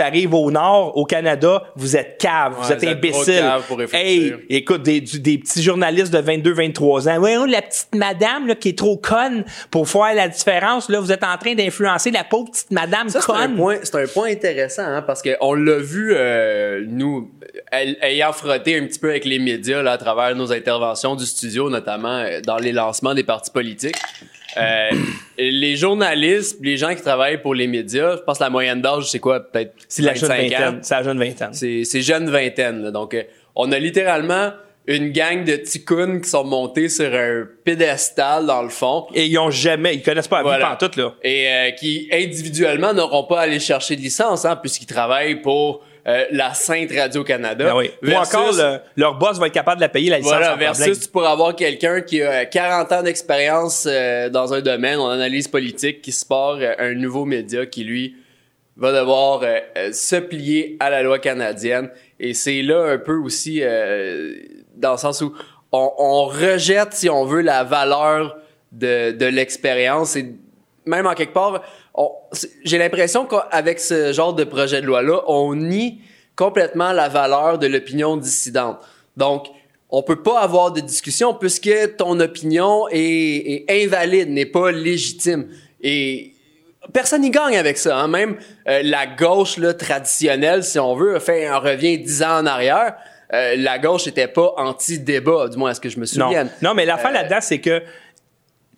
T'arrives 0.00 0.32
au 0.34 0.50
nord, 0.50 0.96
au 0.96 1.04
Canada, 1.04 1.62
vous 1.76 1.96
êtes 1.96 2.16
cave, 2.18 2.54
vous 2.58 2.66
Ouais, 2.68 2.72
êtes 2.72 2.78
vous 2.80 2.86
êtes 2.88 3.00
trop 3.02 3.08
imbécile. 3.20 3.34
cave 3.40 3.62
pour 3.68 3.78
réfléchir. 3.78 4.06
Hey, 4.06 4.34
écoute, 4.48 4.82
des, 4.82 5.00
du- 5.02 5.20
des 5.20 5.36
petits 5.38 5.62
journalistes 5.62 6.12
de 6.12 6.18
22, 6.18 6.52
23 6.52 7.08
ans. 7.08 7.18
Ouais, 7.18 7.36
oh, 7.36 7.44
la 7.44 7.60
petite 7.60 7.94
madame, 7.94 8.46
là, 8.46 8.54
qui 8.54 8.70
est 8.70 8.78
trop 8.78 8.96
conne 8.96 9.44
pour 9.70 9.88
faire 9.88 10.14
la 10.14 10.28
différence, 10.28 10.88
là, 10.88 11.00
vous 11.00 11.12
êtes 11.12 11.22
en 11.24 11.36
train 11.36 11.54
d'influencer 11.54 12.10
la 12.10 12.24
pauvre 12.24 12.50
petite 12.50 12.70
madame 12.70 13.08
Ça, 13.10 13.20
c'est 13.20 13.30
un 13.32 13.46
conne. 13.48 13.56
point, 13.56 13.76
c'est 13.82 13.94
un 14.02 14.06
point 14.06 14.30
intéressant, 14.30 14.84
hein, 14.84 15.02
parce 15.02 15.22
qu'on 15.22 15.52
l'a 15.54 15.78
vu, 15.78 16.12
euh, 16.14 16.82
nous, 16.88 17.30
ay- 17.72 17.96
ayant 18.00 18.32
frotté 18.32 18.78
un 18.78 18.86
petit 18.86 18.98
peu 18.98 19.10
avec 19.10 19.24
les 19.26 19.38
médias 19.38 19.82
là, 19.82 19.92
à 19.92 19.98
travers 19.98 20.34
nos 20.34 20.50
interventions 20.52 21.14
du 21.14 21.26
studio, 21.26 21.68
notamment 21.68 22.20
euh, 22.20 22.40
dans 22.40 22.56
les 22.56 22.72
lancements 22.72 23.12
des 23.14 23.24
partis 23.24 23.50
politiques. 23.50 23.96
Euh, 24.56 24.90
les 25.38 25.76
journalistes, 25.76 26.58
les 26.60 26.76
gens 26.76 26.94
qui 26.94 27.02
travaillent 27.02 27.40
pour 27.40 27.54
les 27.54 27.66
médias, 27.66 28.16
je 28.16 28.22
pense 28.22 28.38
que 28.38 28.44
la 28.44 28.50
moyenne 28.50 28.80
d'âge, 28.82 29.04
c'est 29.10 29.18
quoi? 29.20 29.40
Peut-être 29.40 29.74
C'est 29.88 30.02
la 30.02 30.14
jeune 30.14 30.28
25 30.28 30.36
ans? 30.36 30.48
vingtaine. 30.58 30.78
C'est 30.82 30.94
la 30.94 31.02
jeune 31.02 31.18
vingtaine. 31.18 31.52
C'est, 31.52 31.84
c'est 31.84 32.02
jeune 32.02 32.30
vingtaine. 32.30 32.82
là. 32.82 32.90
Donc, 32.90 33.14
euh, 33.14 33.22
on 33.54 33.70
a 33.72 33.78
littéralement 33.78 34.50
une 34.86 35.10
gang 35.12 35.44
de 35.44 35.56
ticounes 35.56 36.20
qui 36.20 36.28
sont 36.28 36.42
montés 36.42 36.88
sur 36.88 37.12
un 37.14 37.44
pédestal, 37.64 38.46
dans 38.46 38.62
le 38.62 38.70
fond. 38.70 39.06
Et 39.14 39.26
ils 39.26 39.38
ont 39.38 39.50
jamais, 39.50 39.94
ils 39.94 40.02
connaissent 40.02 40.26
pas 40.26 40.38
la 40.38 40.42
Voilà. 40.42 40.64
vie 40.64 40.70
pantoute, 40.72 40.96
là. 40.96 41.14
Et 41.22 41.48
euh, 41.48 41.70
qui, 41.72 42.08
individuellement, 42.12 42.92
n'auront 42.92 43.24
pas 43.24 43.40
à 43.40 43.42
aller 43.42 43.60
chercher 43.60 43.94
de 43.94 44.00
licence, 44.00 44.44
hein, 44.44 44.56
puisqu'ils 44.56 44.86
travaillent 44.86 45.40
pour 45.42 45.84
euh, 46.06 46.24
la 46.30 46.54
Sainte 46.54 46.90
Radio-Canada. 46.96 47.64
Ben 47.66 47.76
oui. 47.76 47.90
Ou 48.02 48.06
Versus- 48.06 48.34
encore, 48.34 48.52
le- 48.54 48.78
leur 48.96 49.14
boss 49.18 49.38
va 49.38 49.46
être 49.48 49.52
capable 49.52 49.76
de 49.78 49.82
la 49.82 49.88
payer, 49.88 50.10
la 50.10 50.18
licence. 50.18 50.30
Voilà, 50.32 50.46
sans 50.46 50.50
problème. 50.52 50.72
versus 50.74 51.00
tu 51.00 51.08
pourrais 51.08 51.28
avoir 51.30 51.54
quelqu'un 51.56 52.00
qui 52.00 52.22
a 52.22 52.44
40 52.46 52.92
ans 52.92 53.02
d'expérience 53.02 53.86
euh, 53.90 54.28
dans 54.30 54.52
un 54.54 54.60
domaine, 54.60 54.98
en 54.98 55.08
analyse 55.10 55.48
politique, 55.48 56.00
qui 56.02 56.12
se 56.12 56.24
part 56.24 56.56
euh, 56.60 56.72
un 56.78 56.94
nouveau 56.94 57.24
média 57.24 57.66
qui, 57.66 57.84
lui, 57.84 58.16
va 58.76 58.92
devoir 58.92 59.42
euh, 59.42 59.58
euh, 59.76 59.92
se 59.92 60.16
plier 60.16 60.76
à 60.80 60.88
la 60.90 61.02
loi 61.02 61.18
canadienne. 61.18 61.90
Et 62.18 62.32
c'est 62.34 62.62
là 62.62 62.82
un 62.92 62.98
peu 62.98 63.16
aussi, 63.16 63.60
euh, 63.62 64.34
dans 64.76 64.92
le 64.92 64.98
sens 64.98 65.20
où 65.20 65.34
on, 65.72 65.90
on 65.98 66.24
rejette, 66.26 66.92
si 66.94 67.08
on 67.10 67.24
veut, 67.24 67.42
la 67.42 67.62
valeur 67.64 68.36
de, 68.72 69.12
de 69.12 69.26
l'expérience. 69.26 70.16
Et 70.16 70.34
même 70.86 71.06
en 71.06 71.14
quelque 71.14 71.34
part, 71.34 71.62
j'ai 72.64 72.78
l'impression 72.78 73.26
qu'avec 73.26 73.80
ce 73.80 74.12
genre 74.12 74.34
de 74.34 74.44
projet 74.44 74.80
de 74.80 74.86
loi-là, 74.86 75.22
on 75.26 75.54
nie 75.54 76.00
complètement 76.36 76.92
la 76.92 77.08
valeur 77.08 77.58
de 77.58 77.66
l'opinion 77.66 78.16
dissidente. 78.16 78.78
Donc, 79.16 79.46
on 79.90 80.02
peut 80.02 80.22
pas 80.22 80.40
avoir 80.40 80.70
de 80.72 80.80
discussion 80.80 81.34
puisque 81.34 81.96
ton 81.96 82.18
opinion 82.20 82.86
est, 82.90 83.64
est 83.68 83.84
invalide, 83.84 84.30
n'est 84.30 84.46
pas 84.46 84.70
légitime. 84.70 85.48
Et 85.82 86.32
personne 86.92 87.22
n'y 87.22 87.30
gagne 87.30 87.56
avec 87.58 87.76
ça. 87.76 87.98
hein. 87.98 88.06
Même 88.08 88.36
euh, 88.68 88.82
la 88.84 89.06
gauche 89.06 89.56
là, 89.58 89.74
traditionnelle, 89.74 90.62
si 90.62 90.78
on 90.78 90.94
veut, 90.94 91.18
fait 91.18 91.46
un 91.46 91.58
revient 91.58 91.98
dix 91.98 92.22
ans 92.22 92.38
en 92.38 92.46
arrière. 92.46 92.94
Euh, 93.32 93.54
la 93.56 93.78
gauche 93.78 94.06
n'était 94.06 94.28
pas 94.28 94.54
anti-débat, 94.56 95.48
du 95.48 95.56
moins 95.56 95.70
à 95.70 95.74
ce 95.74 95.80
que 95.80 95.88
je 95.88 95.98
me 95.98 96.04
Non. 96.18 96.26
souvienne. 96.26 96.50
non, 96.62 96.74
mais 96.74 96.84
l'affaire 96.84 97.10
Euh, 97.10 97.14
là-dedans, 97.14 97.38
c'est 97.40 97.60
que 97.60 97.82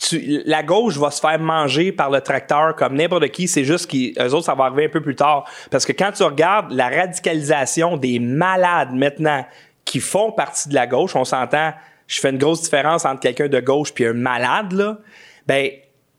tu- 0.01 0.43
la 0.47 0.63
gauche 0.63 0.97
va 0.97 1.11
se 1.11 1.21
faire 1.21 1.39
manger 1.39 1.93
par 1.93 2.11
le 2.11 2.21
tracteur 2.21 2.75
comme 2.77 2.95
n'importe 2.95 3.29
qui. 3.29 3.47
C'est 3.49 3.65
juste 3.65 3.91
qu'eux 3.91 4.31
autres, 4.31 4.45
ça 4.47 4.55
va 4.55 4.65
arriver 4.65 4.87
un 4.87 4.89
peu 4.89 5.01
plus 5.01 5.15
tard. 5.17 5.45
Parce 5.71 5.85
que 5.87 5.93
quand 5.93 6.13
tu 6.13 6.23
regardes 6.25 6.73
la 6.73 6.89
radicalisation 6.89 7.97
des 7.97 8.19
malades 8.19 8.93
maintenant 8.93 9.47
qui 9.85 10.01
font 10.01 10.33
partie 10.33 10.69
de 10.69 10.75
la 10.75 10.87
gauche, 10.87 11.15
on 11.17 11.25
s'entend, 11.25 11.73
je 12.07 12.21
fais 12.21 12.31
une 12.31 12.39
grosse 12.39 12.63
différence 12.63 13.05
entre 13.05 13.21
quelqu'un 13.21 13.49
de 13.49 13.61
gauche 13.61 13.93
puis 13.95 14.07
un 14.07 14.13
malade, 14.13 14.73
là. 14.73 14.99
Ben, 15.47 15.69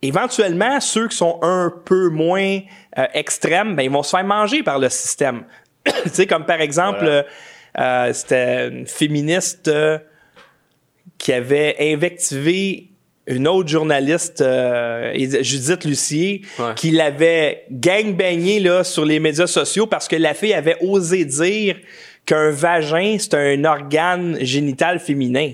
éventuellement, 0.01 0.79
ceux 0.79 1.07
qui 1.07 1.15
sont 1.17 1.39
un 1.41 1.71
peu 1.85 2.09
moins 2.09 2.59
euh, 2.97 3.05
extrêmes, 3.13 3.75
ben, 3.75 3.83
ils 3.83 3.91
vont 3.91 4.03
se 4.03 4.09
faire 4.15 4.23
manger 4.25 4.63
par 4.63 4.79
le 4.79 4.89
système. 4.89 5.43
tu 5.85 6.09
sais, 6.09 6.27
comme 6.27 6.45
par 6.45 6.61
exemple, 6.61 6.99
Voilà. 6.99 7.11
euh, 7.15 7.23
euh, 7.79 8.13
c'était 8.13 8.67
une 8.69 8.85
féministe 8.87 9.67
euh, 9.67 9.97
qui 11.17 11.31
avait 11.33 11.75
invectivé 11.79 12.89
une 13.27 13.47
autre 13.47 13.69
journaliste, 13.69 14.41
euh, 14.41 15.13
Judith 15.41 15.85
Lucier, 15.85 16.41
Ouais. 16.59 16.73
qui 16.75 16.91
l'avait 16.91 17.63
gangbangé 17.71 18.59
là, 18.59 18.83
sur 18.83 19.05
les 19.05 19.19
médias 19.19 19.47
sociaux 19.47 19.87
parce 19.87 20.07
que 20.07 20.15
la 20.17 20.33
fille 20.33 20.53
avait 20.53 20.75
osé 20.81 21.23
dire 21.25 21.77
qu'un 22.25 22.51
vagin, 22.51 23.15
c'est 23.19 23.33
un 23.33 23.63
organe 23.65 24.37
génital 24.41 24.99
féminin. 24.99 25.51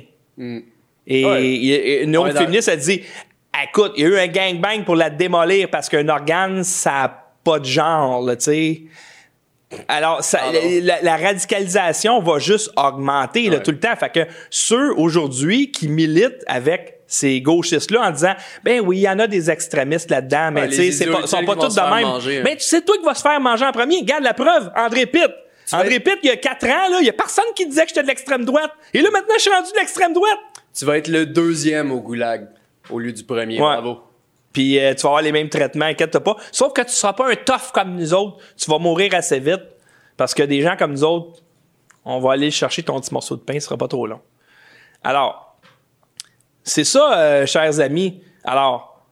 Et, 1.08 1.26
Ouais. 1.26 1.46
et 1.46 2.04
une 2.04 2.16
autre 2.18 2.34
Ouais, 2.34 2.40
féministe 2.40 2.70
a 2.70 2.76
dit 2.76 3.02
Écoute, 3.64 3.94
il 3.98 4.04
y 4.04 4.06
a 4.06 4.10
eu 4.10 4.18
un 4.20 4.28
gangbang 4.28 4.84
pour 4.86 4.96
la 4.96 5.10
démolir 5.10 5.70
parce 5.70 5.90
qu'un 5.90 6.08
organe, 6.08 6.64
ça 6.64 6.92
n'a 6.92 7.24
pas 7.44 7.60
de 7.60 7.66
genre, 7.66 8.26
tu 8.32 8.36
sais. 8.40 8.82
Alors, 9.88 10.24
ça, 10.24 10.40
la, 10.82 11.02
la 11.02 11.18
radicalisation 11.18 12.22
va 12.22 12.40
juste 12.40 12.72
augmenter 12.78 13.50
là, 13.50 13.60
tout 13.60 13.72
le 13.72 13.80
temps. 13.80 13.96
Fait 13.96 14.12
que 14.12 14.20
ceux 14.50 14.94
aujourd'hui 14.96 15.72
qui 15.72 15.88
militent 15.90 16.44
avec 16.48 16.99
ces 17.10 17.42
gauchistes-là 17.42 18.08
en 18.08 18.12
disant 18.12 18.36
ben 18.64 18.80
oui, 18.80 19.00
il 19.00 19.02
y 19.02 19.10
en 19.10 19.20
a 19.20 19.28
des 19.28 19.50
extrémistes 19.50 20.10
là-dedans, 20.10 20.52
mais 20.54 20.70
tu 20.70 20.92
sais, 20.94 21.08
pas, 21.08 21.28
sont 21.28 21.44
pas 21.44 21.56
tous 21.56 21.76
de 21.76 21.82
même. 21.82 22.08
manger, 22.08 22.38
hein. 22.38 22.44
Ben 22.46 22.56
tu 22.56 22.64
sais 22.64 22.82
toi 22.82 22.96
qui 22.98 23.04
vas 23.04 23.16
se 23.16 23.22
faire 23.22 23.42
manger 23.42 23.66
en 23.66 23.72
premier. 23.72 24.00
Regarde 24.00 24.24
la 24.24 24.34
preuve, 24.34 24.72
André 24.76 25.06
Pitt. 25.08 25.32
André 25.74 26.00
Pitt, 26.00 26.20
il 26.24 26.28
y 26.28 26.32
a 26.32 26.38
quatre 26.38 26.66
ans, 26.66 26.90
là, 26.90 26.98
il 27.00 27.06
y 27.06 27.10
a 27.10 27.14
personne 27.14 27.46
qui 27.56 27.66
disait 27.66 27.84
que 27.84 27.90
j'étais 27.90 28.04
de 28.04 28.08
l'extrême 28.08 28.46
droite. 28.46 28.72
Et 28.94 29.02
là, 29.02 29.10
maintenant, 29.12 29.34
je 29.36 29.42
suis 29.42 29.52
rendu 29.52 29.72
de 29.72 29.78
l'extrême 29.78 30.14
droite. 30.14 30.40
Tu 30.74 30.86
vas 30.86 30.98
être 30.98 31.08
le 31.08 31.26
deuxième 31.26 31.92
au 31.92 32.00
goulag 32.00 32.48
au 32.90 33.00
lieu 33.00 33.12
du 33.12 33.24
premier. 33.24 33.56
Ouais. 33.56 33.60
Bravo. 33.60 34.00
Puis 34.54 34.80
euh, 34.80 34.94
tu 34.94 35.02
vas 35.04 35.10
avoir 35.10 35.22
les 35.22 35.32
mêmes 35.32 35.50
traitements, 35.50 35.86
inquiète-toi 35.86 36.24
pas. 36.24 36.38
Sauf 36.52 36.74
que 36.74 36.82
tu 36.82 36.92
seras 36.92 37.14
pas 37.14 37.32
un 37.32 37.36
tough 37.36 37.72
comme 37.74 37.96
nous 37.96 38.14
autres. 38.14 38.38
Tu 38.58 38.70
vas 38.70 38.80
mourir 38.80 39.14
assez 39.14 39.40
vite. 39.40 39.62
Parce 40.18 40.34
que 40.34 40.44
des 40.44 40.62
gens 40.62 40.76
comme 40.78 40.92
nous 40.92 41.04
autres, 41.04 41.42
on 42.04 42.20
va 42.20 42.34
aller 42.34 42.52
chercher 42.52 42.84
ton 42.84 43.00
petit 43.00 43.14
morceau 43.14 43.36
de 43.36 43.42
pain, 43.42 43.54
ce 43.54 43.62
sera 43.62 43.78
pas 43.78 43.88
trop 43.88 44.06
long. 44.06 44.20
Alors, 45.04 45.49
c'est 46.70 46.84
ça, 46.84 47.18
euh, 47.18 47.46
chers 47.46 47.80
amis. 47.80 48.22
Alors, 48.44 49.04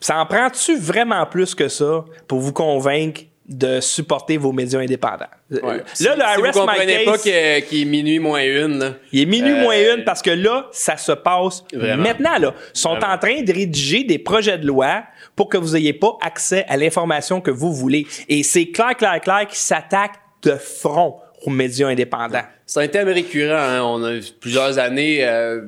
ça 0.00 0.18
en 0.18 0.26
prend-tu 0.26 0.76
vraiment 0.76 1.24
plus 1.26 1.54
que 1.54 1.68
ça 1.68 2.04
pour 2.28 2.40
vous 2.40 2.52
convaincre 2.52 3.22
de 3.46 3.78
supporter 3.80 4.38
vos 4.38 4.52
médias 4.52 4.80
indépendants? 4.80 5.26
Ouais. 5.50 5.60
Là, 5.76 5.82
si, 5.92 6.04
le 6.04 6.10
si 6.10 6.36
vous 6.38 6.44
My 6.46 6.52
comprenez 6.52 7.04
pas 7.04 7.12
Case- 7.12 7.24
que- 7.24 7.60
qu'il 7.60 7.82
est 7.82 7.84
minuit 7.84 8.18
moins 8.18 8.42
une, 8.42 8.78
là, 8.78 8.94
il 9.12 9.20
est 9.22 9.26
minuit 9.26 9.52
Euh, 9.52 9.62
moins 9.62 9.76
une 9.96 10.04
parce 10.04 10.22
que 10.22 10.30
là, 10.30 10.66
ça 10.72 10.96
se 10.96 11.12
passe 11.12 11.62
Vraiment. 11.72 12.02
maintenant. 12.02 12.38
Là, 12.38 12.54
Ils 12.74 12.78
sont 12.78 12.96
Vraiment. 12.96 13.12
en 13.14 13.18
train 13.18 13.42
de 13.42 13.52
rédiger 13.52 14.04
des 14.04 14.18
projets 14.18 14.56
de 14.58 14.66
loi 14.66 15.04
pour 15.36 15.48
que 15.50 15.58
vous 15.58 15.74
n'ayez 15.74 15.92
pas 15.92 16.16
accès 16.22 16.64
à 16.68 16.76
l'information 16.78 17.40
que 17.42 17.50
vous 17.50 17.72
voulez. 17.72 18.06
Et 18.30 18.42
c'est 18.42 18.66
clair, 18.66 18.96
clair, 18.96 19.20
clair 19.20 19.46
qu'ils 19.46 19.58
s'attaquent 19.58 20.20
de 20.42 20.56
front 20.56 21.16
aux 21.44 21.50
médias 21.50 21.88
indépendants. 21.88 22.42
C'est 22.66 22.80
un 22.82 22.88
thème 22.88 23.08
récurrent. 23.08 23.54
hein. 23.58 23.82
On 23.82 24.02
a 24.04 24.12
plusieurs 24.40 24.78
années. 24.78 25.18
euh, 25.22 25.60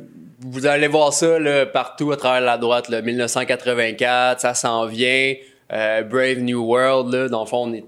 vous 0.51 0.67
allez 0.67 0.87
voir 0.89 1.13
ça 1.13 1.39
là, 1.39 1.67
partout 1.67 2.13
à 2.13 2.17
travers 2.17 2.41
la 2.41 2.59
droite. 2.59 2.89
Là. 2.89 3.03
1984, 3.03 4.41
ça 4.41 4.55
s'en 4.55 4.87
vient. 4.87 5.35
euh, 5.73 6.03
Brave 6.03 6.39
New 6.39 6.63
World. 6.65 7.13
Là, 7.13 7.29
dans 7.29 7.41
le 7.41 7.47
fond, 7.49 7.65
on 7.69 7.73
est- 7.75 7.85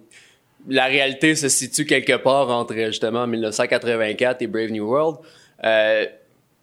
la 0.69 0.87
réalité 0.87 1.37
se 1.37 1.49
situe 1.49 1.87
quelque 1.87 2.17
part 2.17 2.51
entre 2.51 2.75
justement 2.75 3.27
1984 3.29 4.43
et 4.43 4.47
Brave 4.49 4.71
New 4.71 4.85
World. 4.89 5.19
Euh, 5.65 6.05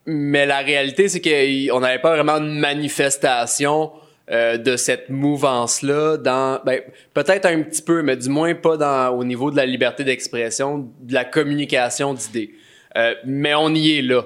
mais 0.05 0.45
la 0.45 0.59
réalité, 0.59 1.07
c'est 1.07 1.21
qu'on 1.21 1.79
n'avait 1.79 1.99
pas 2.01 2.15
vraiment 2.15 2.39
de 2.41 2.49
manifestation 2.49 3.91
euh, 4.31 4.57
de 4.57 4.75
cette 4.75 5.09
mouvance-là 5.09 6.17
dans, 6.17 6.59
ben, 6.65 6.81
peut-être 7.13 7.45
un 7.45 7.61
petit 7.61 7.81
peu, 7.83 8.01
mais 8.01 8.17
du 8.17 8.27
moins 8.27 8.55
pas 8.55 8.75
dans, 8.75 9.09
au 9.15 9.23
niveau 9.23 9.51
de 9.51 9.55
la 9.55 9.65
liberté 9.67 10.03
d'expression, 10.03 10.89
de 11.01 11.13
la 11.13 11.23
communication 11.25 12.13
d'idées. 12.13 12.51
Euh, 12.97 13.13
mais 13.23 13.53
on 13.55 13.69
y 13.69 13.99
est 13.99 14.01
là. 14.01 14.23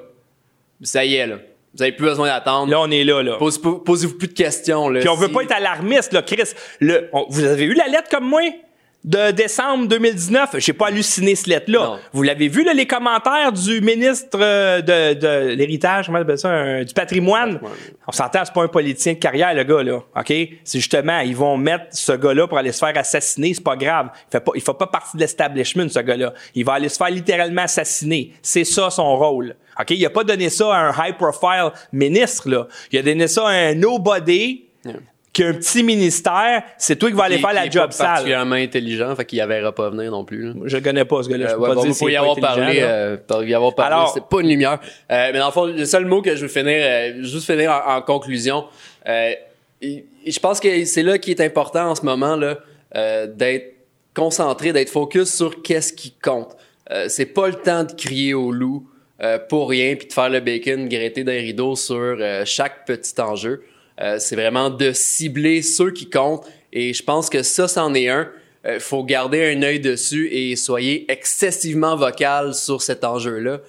Ça 0.82 1.04
y 1.04 1.16
est, 1.16 1.28
là. 1.28 1.36
Vous 1.76 1.84
avez 1.84 1.92
plus 1.92 2.06
besoin 2.06 2.28
d'attendre. 2.28 2.72
Là, 2.72 2.80
on 2.82 2.90
est 2.92 3.04
là, 3.04 3.22
là. 3.22 3.36
Pose- 3.38 3.62
Posez-vous 3.62 4.18
plus 4.18 4.28
de 4.28 4.34
questions, 4.34 4.90
là. 4.90 5.00
Puis 5.02 5.10
on 5.10 5.16
veut 5.16 5.28
Si- 5.28 5.34
pas 5.34 5.44
être 5.44 5.52
alarmiste, 5.52 6.14
là, 6.14 6.22
Chris. 6.22 6.52
Le, 6.80 7.10
on- 7.14 7.26
vous 7.30 7.44
avez 7.44 7.64
eu 7.66 7.74
la 7.74 7.88
lettre 7.88 8.10
comme 8.10 8.26
moi? 8.28 8.42
De 9.06 9.32
décembre 9.32 9.88
2019, 9.88 10.56
j'ai 10.58 10.74
pas 10.74 10.88
halluciné 10.88 11.34
cette 11.34 11.48
lettre-là. 11.48 12.00
Vous 12.12 12.22
l'avez 12.22 12.50
vu, 12.50 12.66
là, 12.66 12.74
les 12.74 12.86
commentaires 12.86 13.54
du 13.54 13.80
ministre 13.80 14.38
euh, 14.42 14.82
de, 14.82 15.14
de 15.18 15.54
l'héritage, 15.54 16.08
comment 16.08 16.18
on 16.20 16.22
appelle 16.22 16.38
ça, 16.38 16.50
un- 16.50 16.84
du 16.84 16.94
patrimoine. 16.94 17.62
On 18.08 18.12
s'entend, 18.12 18.42
c'est 18.44 18.54
pas 18.54 18.64
un 18.64 18.68
politicien 18.68 19.14
de 19.14 19.20
carrière, 19.20 19.54
le 19.54 19.64
gars, 19.64 19.84
là. 19.84 20.00
OK? 20.18 20.28
C'est 20.66 20.80
justement, 20.80 21.20
ils 21.20 21.34
vont 21.34 21.56
mettre 21.56 21.86
ce 21.92 22.12
gars-là 22.12 22.46
pour 22.48 22.58
aller 22.58 22.74
se 22.74 22.80
faire 22.80 22.98
assassiner, 22.98 23.54
c'est 23.54 23.64
pas 23.64 23.78
grave. 23.78 24.10
Il 24.28 24.32
fait 24.34 24.40
pas, 24.42 24.52
il 24.56 24.62
fait 24.62 24.78
pas 24.78 24.88
partie 24.88 25.16
de 25.16 25.22
l'establishment, 25.22 25.88
ce 25.88 26.00
gars-là. 26.00 26.34
Il 26.54 26.66
va 26.66 26.74
aller 26.74 26.90
se 26.90 26.98
faire 26.98 27.10
littéralement 27.10 27.62
assassiner. 27.62 28.34
C'est 28.42 28.66
ça 28.66 28.90
son 28.90 29.16
rôle. 29.18 29.56
OK? 29.80 29.92
Il 29.92 30.06
a 30.06 30.10
pas 30.10 30.24
donné 30.24 30.50
ça 30.50 30.74
à 30.76 30.90
un 30.90 31.08
high-profile 31.08 31.72
ministre, 31.94 32.50
là. 32.50 32.68
Il 32.92 33.00
a 33.00 33.02
donné 33.02 33.28
ça 33.28 33.48
à 33.48 33.52
un 33.52 33.76
nobody 33.76 34.64
qui 35.32 35.44
a 35.44 35.50
un 35.50 35.54
petit 35.54 35.84
ministère. 35.84 36.64
C'est 36.78 36.96
toi 36.98 37.10
qui 37.10 37.16
vas 37.16 37.26
aller 37.26 37.38
faire 37.38 37.54
la 37.54 37.68
est 37.68 37.72
job 37.72 37.92
sale. 37.92 38.08
particulièrement 38.08 38.56
intelligent, 38.56 39.16
fait 39.16 39.26
qu'il 39.26 39.40
y 39.40 39.46
verra 39.48 39.72
pas 39.74 39.90
venir 39.92 40.12
non 40.12 40.26
plus. 40.26 40.48
là. 40.48 40.54
Je 40.66 40.78
connais 40.80 41.06
pas, 41.06 41.22
ce 41.24 41.30
gars-là. 41.30 41.48
Je 41.48 41.52
Euh, 41.52 41.56
peux 41.56 41.62
ouais, 41.62 41.68
pas 41.70 41.76
bon, 41.76 41.82
dire 41.84 41.94
c'est 41.94 42.00
pouvez 42.00 42.14
y 42.14 42.18
avoir 42.18 42.40
parlé, 42.40 42.80
euh, 42.82 43.18
pour 43.28 43.44
y 43.44 43.54
avoir 43.54 43.76
parlé, 43.76 43.96
Alors- 43.96 44.12
c'est 44.14 44.24
pas 44.26 44.42
une 44.42 44.50
lumière. 44.50 44.80
Euh, 45.12 45.30
mais 45.32 45.38
dans 45.40 45.46
le 45.46 45.52
fond, 45.52 45.66
le 45.66 45.86
seul 45.86 46.06
mot 46.06 46.22
que 46.24 46.36
je 46.36 46.42
veux 46.42 46.48
finir, 46.48 46.78
euh, 46.82 47.14
juste 47.24 47.46
finir 47.46 47.72
en, 47.72 47.98
en 47.98 48.02
conclusion, 48.02 48.66
euh, 49.08 49.32
et- 49.82 50.06
et 50.26 50.32
je 50.32 50.40
pense 50.40 50.60
que 50.60 50.84
c'est 50.86 51.04
là 51.04 51.18
qui 51.20 51.30
est 51.32 51.42
important 51.42 51.92
en 51.92 51.96
ce 51.96 52.04
moment 52.04 52.36
là, 52.36 52.58
euh, 52.96 53.28
d'être 53.28 53.76
concentré, 54.16 54.74
d'être 54.74 54.90
focus 54.90 55.32
sur 55.34 55.62
qu'est-ce 55.62 55.94
qui 55.94 56.12
compte. 56.22 56.58
Euh, 56.92 57.06
c'est 57.08 57.28
pas 57.28 57.48
le 57.48 57.54
temps 57.54 57.84
de 57.84 57.94
crier 57.94 58.34
au 58.34 58.52
loup 58.52 58.89
euh, 59.22 59.38
pour 59.38 59.70
rien 59.70 59.96
puis 59.96 60.08
de 60.08 60.14
faire 60.14 60.30
le 60.30 60.40
bacon 60.40 60.88
graité 60.88 61.26
d'un 61.26 61.34
rideau 61.34 61.76
sur 61.76 61.96
euh, 61.98 62.44
chaque 62.46 62.86
petit 62.86 63.20
enjeu. 63.20 63.64
Euh, 64.00 64.18
c'est 64.18 64.36
vraiment 64.36 64.70
de 64.70 64.94
cibler 64.94 65.62
ceux 65.62 65.92
qui 65.92 66.10
comptent 66.10 66.46
et 66.72 66.94
je 66.94 67.04
pense 67.04 67.30
que 67.30 67.44
ça, 67.44 67.68
c'en 67.68 67.94
est 67.94 68.08
un. 68.08 68.30
Il 68.66 68.80
faut 68.80 69.04
garder 69.04 69.56
un 69.56 69.64
œil 69.64 69.80
dessus 69.80 70.28
et 70.32 70.56
soyez 70.56 71.10
excessivement 71.12 71.96
vocal 71.96 72.54
sur 72.54 72.82
cet 72.82 73.06
enjeu-là. 73.06 73.62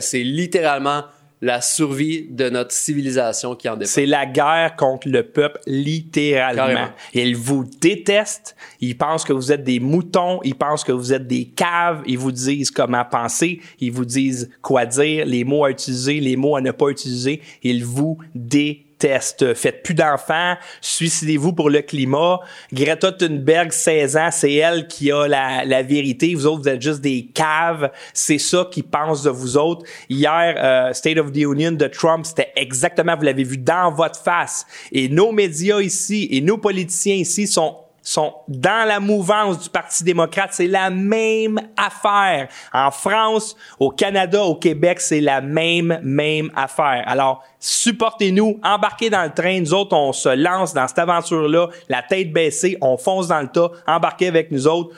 c'est 0.00 0.22
littéralement 0.22 1.04
la 1.40 1.60
survie 1.60 2.26
de 2.30 2.50
notre 2.50 2.72
civilisation 2.72 3.54
qui 3.54 3.68
en 3.68 3.76
dépend. 3.76 3.90
C'est 3.90 4.06
la 4.06 4.26
guerre 4.26 4.76
contre 4.76 5.08
le 5.08 5.22
peuple, 5.22 5.60
littéralement. 5.66 6.66
Carrément. 6.66 6.88
Ils 7.14 7.36
vous 7.36 7.64
détestent, 7.64 8.56
ils 8.80 8.96
pensent 8.96 9.24
que 9.24 9.32
vous 9.32 9.50
êtes 9.50 9.64
des 9.64 9.80
moutons, 9.80 10.40
ils 10.44 10.54
pensent 10.54 10.84
que 10.84 10.92
vous 10.92 11.12
êtes 11.12 11.26
des 11.26 11.46
caves, 11.46 12.02
ils 12.06 12.18
vous 12.18 12.32
disent 12.32 12.70
comment 12.70 13.04
penser, 13.04 13.60
ils 13.78 13.92
vous 13.92 14.04
disent 14.04 14.50
quoi 14.60 14.84
dire, 14.84 15.24
les 15.24 15.44
mots 15.44 15.64
à 15.64 15.70
utiliser, 15.70 16.20
les 16.20 16.36
mots 16.36 16.56
à 16.56 16.60
ne 16.60 16.72
pas 16.72 16.88
utiliser, 16.88 17.40
ils 17.62 17.84
vous 17.84 18.18
détestent. 18.34 18.89
Faites 19.00 19.82
plus 19.82 19.94
d'enfants, 19.94 20.54
suicidez-vous 20.80 21.52
pour 21.52 21.70
le 21.70 21.82
climat. 21.82 22.40
Greta 22.72 23.12
Thunberg, 23.12 23.72
16 23.72 24.16
ans, 24.16 24.28
c'est 24.30 24.54
elle 24.54 24.86
qui 24.86 25.10
a 25.10 25.26
la, 25.26 25.64
la 25.64 25.82
vérité. 25.82 26.34
Vous 26.34 26.46
autres, 26.46 26.62
vous 26.62 26.68
êtes 26.68 26.82
juste 26.82 27.00
des 27.00 27.26
caves. 27.26 27.90
C'est 28.12 28.38
ça 28.38 28.68
qu'ils 28.70 28.84
pensent 28.84 29.22
de 29.22 29.30
vous 29.30 29.56
autres. 29.56 29.84
Hier, 30.08 30.54
euh, 30.58 30.92
State 30.92 31.18
of 31.18 31.32
the 31.32 31.38
Union 31.38 31.72
de 31.72 31.86
Trump, 31.86 32.26
c'était 32.26 32.52
exactement, 32.56 33.16
vous 33.16 33.24
l'avez 33.24 33.44
vu 33.44 33.58
dans 33.58 33.92
votre 33.92 34.20
face. 34.20 34.66
Et 34.92 35.08
nos 35.08 35.32
médias 35.32 35.80
ici 35.80 36.28
et 36.30 36.40
nos 36.40 36.58
politiciens 36.58 37.14
ici 37.14 37.46
sont 37.46 37.76
sont 38.02 38.34
dans 38.48 38.86
la 38.86 39.00
mouvance 39.00 39.58
du 39.58 39.68
Parti 39.68 40.04
démocrate, 40.04 40.50
c'est 40.52 40.66
la 40.66 40.90
même 40.90 41.60
affaire. 41.76 42.48
En 42.72 42.90
France, 42.90 43.56
au 43.78 43.90
Canada, 43.90 44.42
au 44.42 44.54
Québec, 44.54 45.00
c'est 45.00 45.20
la 45.20 45.40
même, 45.40 46.00
même 46.02 46.50
affaire. 46.56 47.04
Alors, 47.06 47.44
supportez-nous, 47.58 48.58
embarquez 48.62 49.10
dans 49.10 49.24
le 49.24 49.32
train. 49.32 49.60
Nous 49.60 49.74
autres, 49.74 49.96
on 49.96 50.12
se 50.12 50.28
lance 50.28 50.72
dans 50.72 50.88
cette 50.88 50.98
aventure-là, 50.98 51.68
la 51.88 52.02
tête 52.02 52.32
baissée, 52.32 52.78
on 52.80 52.96
fonce 52.96 53.28
dans 53.28 53.40
le 53.40 53.48
tas, 53.48 53.70
embarquez 53.86 54.28
avec 54.28 54.50
nous 54.50 54.66
autres. 54.66 54.96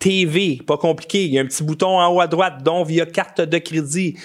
Studio.tv, 0.00 0.62
pas 0.66 0.76
compliqué. 0.76 1.24
Il 1.24 1.32
y 1.32 1.38
a 1.38 1.42
un 1.42 1.46
petit 1.46 1.62
bouton 1.62 1.98
en 1.98 2.12
haut 2.12 2.20
à 2.20 2.26
droite, 2.26 2.62
dont 2.62 2.82
via 2.84 3.06
carte 3.06 3.40
de 3.40 3.58
crédit. 3.58 4.16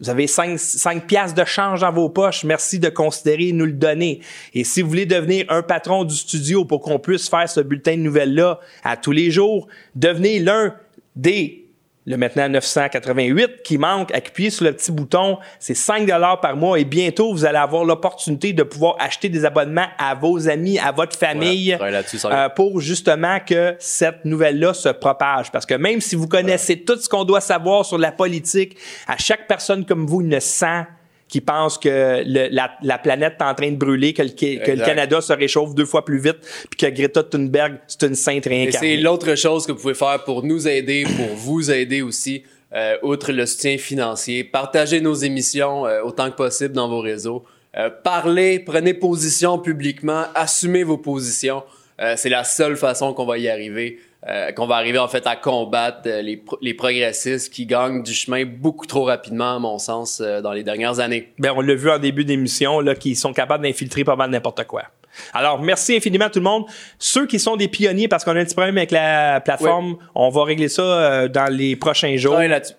Vous 0.00 0.10
avez 0.10 0.26
5, 0.26 0.58
5 0.58 1.06
piastres 1.06 1.40
de 1.40 1.44
change 1.44 1.80
dans 1.80 1.92
vos 1.92 2.08
poches. 2.08 2.44
Merci 2.44 2.78
de 2.78 2.88
considérer 2.88 3.52
nous 3.52 3.66
le 3.66 3.72
donner. 3.72 4.20
Et 4.52 4.64
si 4.64 4.82
vous 4.82 4.88
voulez 4.88 5.06
devenir 5.06 5.46
un 5.48 5.62
patron 5.62 6.04
du 6.04 6.14
studio 6.14 6.64
pour 6.64 6.80
qu'on 6.80 6.98
puisse 6.98 7.28
faire 7.28 7.48
ce 7.48 7.60
bulletin 7.60 7.96
de 7.96 8.02
nouvelles-là 8.02 8.60
à 8.82 8.96
tous 8.96 9.12
les 9.12 9.30
jours, 9.30 9.68
devenez 9.94 10.40
l'un 10.40 10.74
des 11.16 11.63
le 12.06 12.16
maintenant 12.18 12.48
988 12.48 13.62
qui 13.62 13.78
manque, 13.78 14.14
appuyez 14.14 14.50
sur 14.50 14.64
le 14.64 14.72
petit 14.72 14.92
bouton, 14.92 15.38
c'est 15.58 15.74
5 15.74 16.06
dollars 16.06 16.40
par 16.40 16.54
mois 16.54 16.78
et 16.78 16.84
bientôt 16.84 17.32
vous 17.32 17.46
allez 17.46 17.58
avoir 17.58 17.84
l'opportunité 17.84 18.52
de 18.52 18.62
pouvoir 18.62 18.96
acheter 18.98 19.30
des 19.30 19.44
abonnements 19.44 19.86
à 19.98 20.14
vos 20.14 20.48
amis, 20.48 20.78
à 20.78 20.92
votre 20.92 21.16
famille 21.16 21.76
euh, 22.24 22.48
pour 22.50 22.80
justement 22.80 23.38
que 23.40 23.74
cette 23.78 24.24
nouvelle-là 24.24 24.74
se 24.74 24.90
propage. 24.90 25.50
Parce 25.50 25.64
que 25.64 25.74
même 25.74 26.00
si 26.00 26.14
vous 26.14 26.28
connaissez 26.28 26.80
tout 26.80 26.98
ce 26.98 27.08
qu'on 27.08 27.24
doit 27.24 27.40
savoir 27.40 27.86
sur 27.86 27.98
la 27.98 28.12
politique, 28.12 28.76
à 29.06 29.16
chaque 29.16 29.48
personne 29.48 29.86
comme 29.86 30.06
vous 30.06 30.22
ne 30.22 30.40
sent 30.40 30.84
qui 31.34 31.40
pense 31.40 31.78
que 31.78 32.22
le- 32.24 32.46
la, 32.52 32.70
la 32.84 32.96
planète 32.96 33.34
est 33.40 33.42
en 33.42 33.54
train 33.56 33.72
de 33.72 33.76
brûler, 33.76 34.12
que 34.12 34.22
le, 34.22 34.28
que 34.28 34.44
le 34.46 34.52
Exact. 34.74 34.84
Canada 34.86 35.20
se 35.20 35.32
réchauffe 35.32 35.74
deux 35.74 35.84
fois 35.84 36.04
plus 36.04 36.18
vite, 36.20 36.36
puis 36.70 36.76
que 36.78 36.86
Greta 36.94 37.24
Thunberg, 37.24 37.78
c'est 37.88 38.04
une 38.04 38.14
sainte 38.14 38.44
réincarnée. 38.46 38.94
c'est 38.96 39.02
l'autre 39.02 39.34
chose 39.34 39.66
que 39.66 39.72
vous 39.72 39.80
pouvez 39.80 39.94
faire 39.94 40.22
pour 40.22 40.44
nous 40.44 40.68
aider, 40.68 41.02
pour 41.16 41.34
vous 41.34 41.72
aider 41.72 42.02
aussi, 42.02 42.44
euh, 42.72 42.96
outre 43.02 43.32
le 43.32 43.46
soutien 43.46 43.76
financier. 43.78 44.44
Partagez 44.44 45.00
nos 45.00 45.14
émissions 45.14 45.86
euh, 45.86 46.02
autant 46.04 46.30
que 46.30 46.36
possible 46.36 46.72
dans 46.74 46.88
vos 46.88 47.00
réseaux. 47.00 47.42
Euh, 47.76 47.90
parlez, 47.90 48.60
prenez 48.60 48.94
position 48.94 49.58
publiquement, 49.58 50.26
assumez 50.36 50.84
vos 50.84 50.98
positions. 50.98 51.64
C'est 52.16 52.28
la 52.28 52.44
seule 52.44 52.76
façon 52.76 53.12
qu'on 53.12 53.26
va 53.26 53.38
y 53.38 53.48
arriver, 53.48 53.98
euh, 54.28 54.52
qu'on 54.52 54.66
va 54.66 54.76
arriver 54.76 54.98
en 54.98 55.08
fait 55.08 55.26
à 55.26 55.36
combattre 55.36 56.00
euh, 56.06 56.22
les, 56.22 56.36
pro- 56.38 56.58
les 56.62 56.72
progressistes 56.74 57.52
qui 57.52 57.66
gagnent 57.66 58.02
du 58.02 58.14
chemin 58.14 58.44
beaucoup 58.46 58.86
trop 58.86 59.04
rapidement, 59.04 59.56
à 59.56 59.58
mon 59.58 59.78
sens, 59.78 60.20
euh, 60.24 60.40
dans 60.40 60.52
les 60.52 60.62
dernières 60.62 60.98
années. 61.00 61.28
Ben, 61.38 61.52
on 61.54 61.60
l'a 61.60 61.74
vu 61.74 61.90
en 61.90 61.98
début 61.98 62.24
d'émission, 62.24 62.80
là, 62.80 62.94
qui 62.94 63.14
sont 63.16 63.32
capables 63.32 63.64
d'infiltrer 63.64 64.02
pas 64.04 64.16
mal 64.16 64.30
n'importe 64.30 64.64
quoi. 64.64 64.84
Alors, 65.32 65.60
merci 65.62 65.94
infiniment 65.96 66.28
tout 66.28 66.40
le 66.40 66.44
monde. 66.44 66.64
Ceux 66.98 67.26
qui 67.26 67.38
sont 67.38 67.54
des 67.56 67.68
pionniers, 67.68 68.08
parce 68.08 68.24
qu'on 68.24 68.34
a 68.34 68.40
un 68.40 68.44
petit 68.44 68.54
problème 68.54 68.76
avec 68.78 68.90
la 68.90 69.40
plateforme, 69.40 69.96
on 70.14 70.28
va 70.30 70.42
régler 70.44 70.68
ça 70.68 70.82
euh, 70.82 71.28
dans 71.28 71.52
les 71.54 71.76
prochains 71.76 72.16
jours. 72.16 72.32
Travaillez 72.32 72.50
là-dessus. 72.50 72.74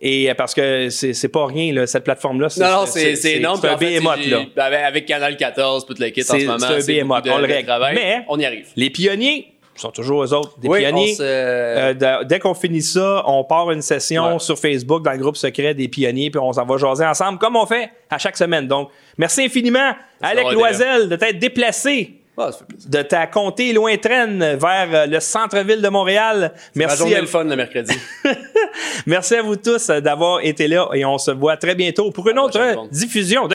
Et 0.00 0.30
euh, 0.30 0.34
parce 0.34 0.54
que 0.54 0.88
c'est 0.90 1.28
pas 1.28 1.46
rien, 1.46 1.72
là, 1.74 1.86
cette 1.86 2.04
plateforme-là. 2.04 2.48
Non, 2.58 2.70
non, 2.80 2.86
c'est 2.86 3.14
énorme. 3.32 3.58
C'est 3.60 3.68
un 3.68 3.76
behemoth, 3.76 4.26
là. 4.26 4.44
Avec, 4.86 5.04
Canal 5.06 5.36
14, 5.36 5.84
tout 5.84 5.94
le 5.98 6.08
kit 6.10 6.20
en 6.22 6.24
ce 6.38 6.44
moment. 6.46 6.58
c'est 6.58 6.92
un 6.92 6.98
behemoth, 6.98 7.24
on 7.28 7.38
le 7.38 7.46
règle. 7.46 7.72
Mais- 7.94 8.24
on 8.28 8.38
y 8.38 8.44
arrive. 8.46 8.68
Les 8.76 8.88
pionniers 8.90 9.52
sont 9.80 9.90
toujours 9.90 10.22
eux 10.24 10.32
autres, 10.34 10.58
des 10.58 10.68
Oui, 10.68 10.80
pionniers. 10.80 11.14
se- 11.14 11.22
Euh, 11.22 11.94
de- 11.94 12.24
dès 12.24 12.38
qu'on 12.38 12.54
finit 12.54 12.82
ça, 12.82 13.22
on 13.26 13.44
part 13.44 13.70
une 13.70 13.82
session 13.82 14.34
Ouais. 14.34 14.38
sur 14.38 14.58
Facebook 14.58 15.02
dans 15.02 15.12
le 15.12 15.18
groupe 15.18 15.36
secret 15.36 15.74
des 15.74 15.88
pionniers, 15.88 16.30
puis 16.30 16.40
on 16.40 16.52
s'en 16.52 16.64
va 16.64 16.76
jaser 16.76 17.04
ensemble, 17.04 17.38
comme 17.38 17.56
on 17.56 17.66
fait 17.66 17.90
à 18.10 18.18
chaque 18.18 18.36
semaine. 18.36 18.66
Donc, 18.68 18.90
merci 19.18 19.44
infiniment, 19.44 19.92
Alec 20.22 20.44
va, 20.46 20.52
Loisel, 20.52 21.08
de 21.08 21.16
t'être 21.16 21.38
déplacé 21.38 22.20
ça 22.38 22.50
plaisir. 22.52 22.90
de 22.90 23.02
ta 23.02 23.26
comté 23.26 23.72
lointaine 23.72 24.56
vers 24.60 24.88
euh, 24.92 25.06
le 25.06 25.20
centre-ville 25.20 25.80
de 25.80 25.88
Montréal. 25.88 26.52
Merci 26.74 26.98
journée 26.98 27.16
à, 27.16 27.20
le 27.22 27.26
fun 27.26 27.44
le 27.44 27.56
mercredi. 27.56 27.94
merci 29.06 29.34
à 29.36 29.42
vous 29.42 29.56
tous 29.56 29.88
euh, 29.90 30.00
d'avoir 30.00 30.40
été 30.44 30.68
là 30.68 30.88
et 30.94 31.04
on 31.04 31.18
se 31.18 31.30
voit 31.30 31.56
très 31.56 31.74
bientôt 31.74 32.10
pour 32.10 32.28
une 32.28 32.38
À 32.38 32.42
autre 32.42 32.88
diffusion 32.90 33.42
de 33.42 33.44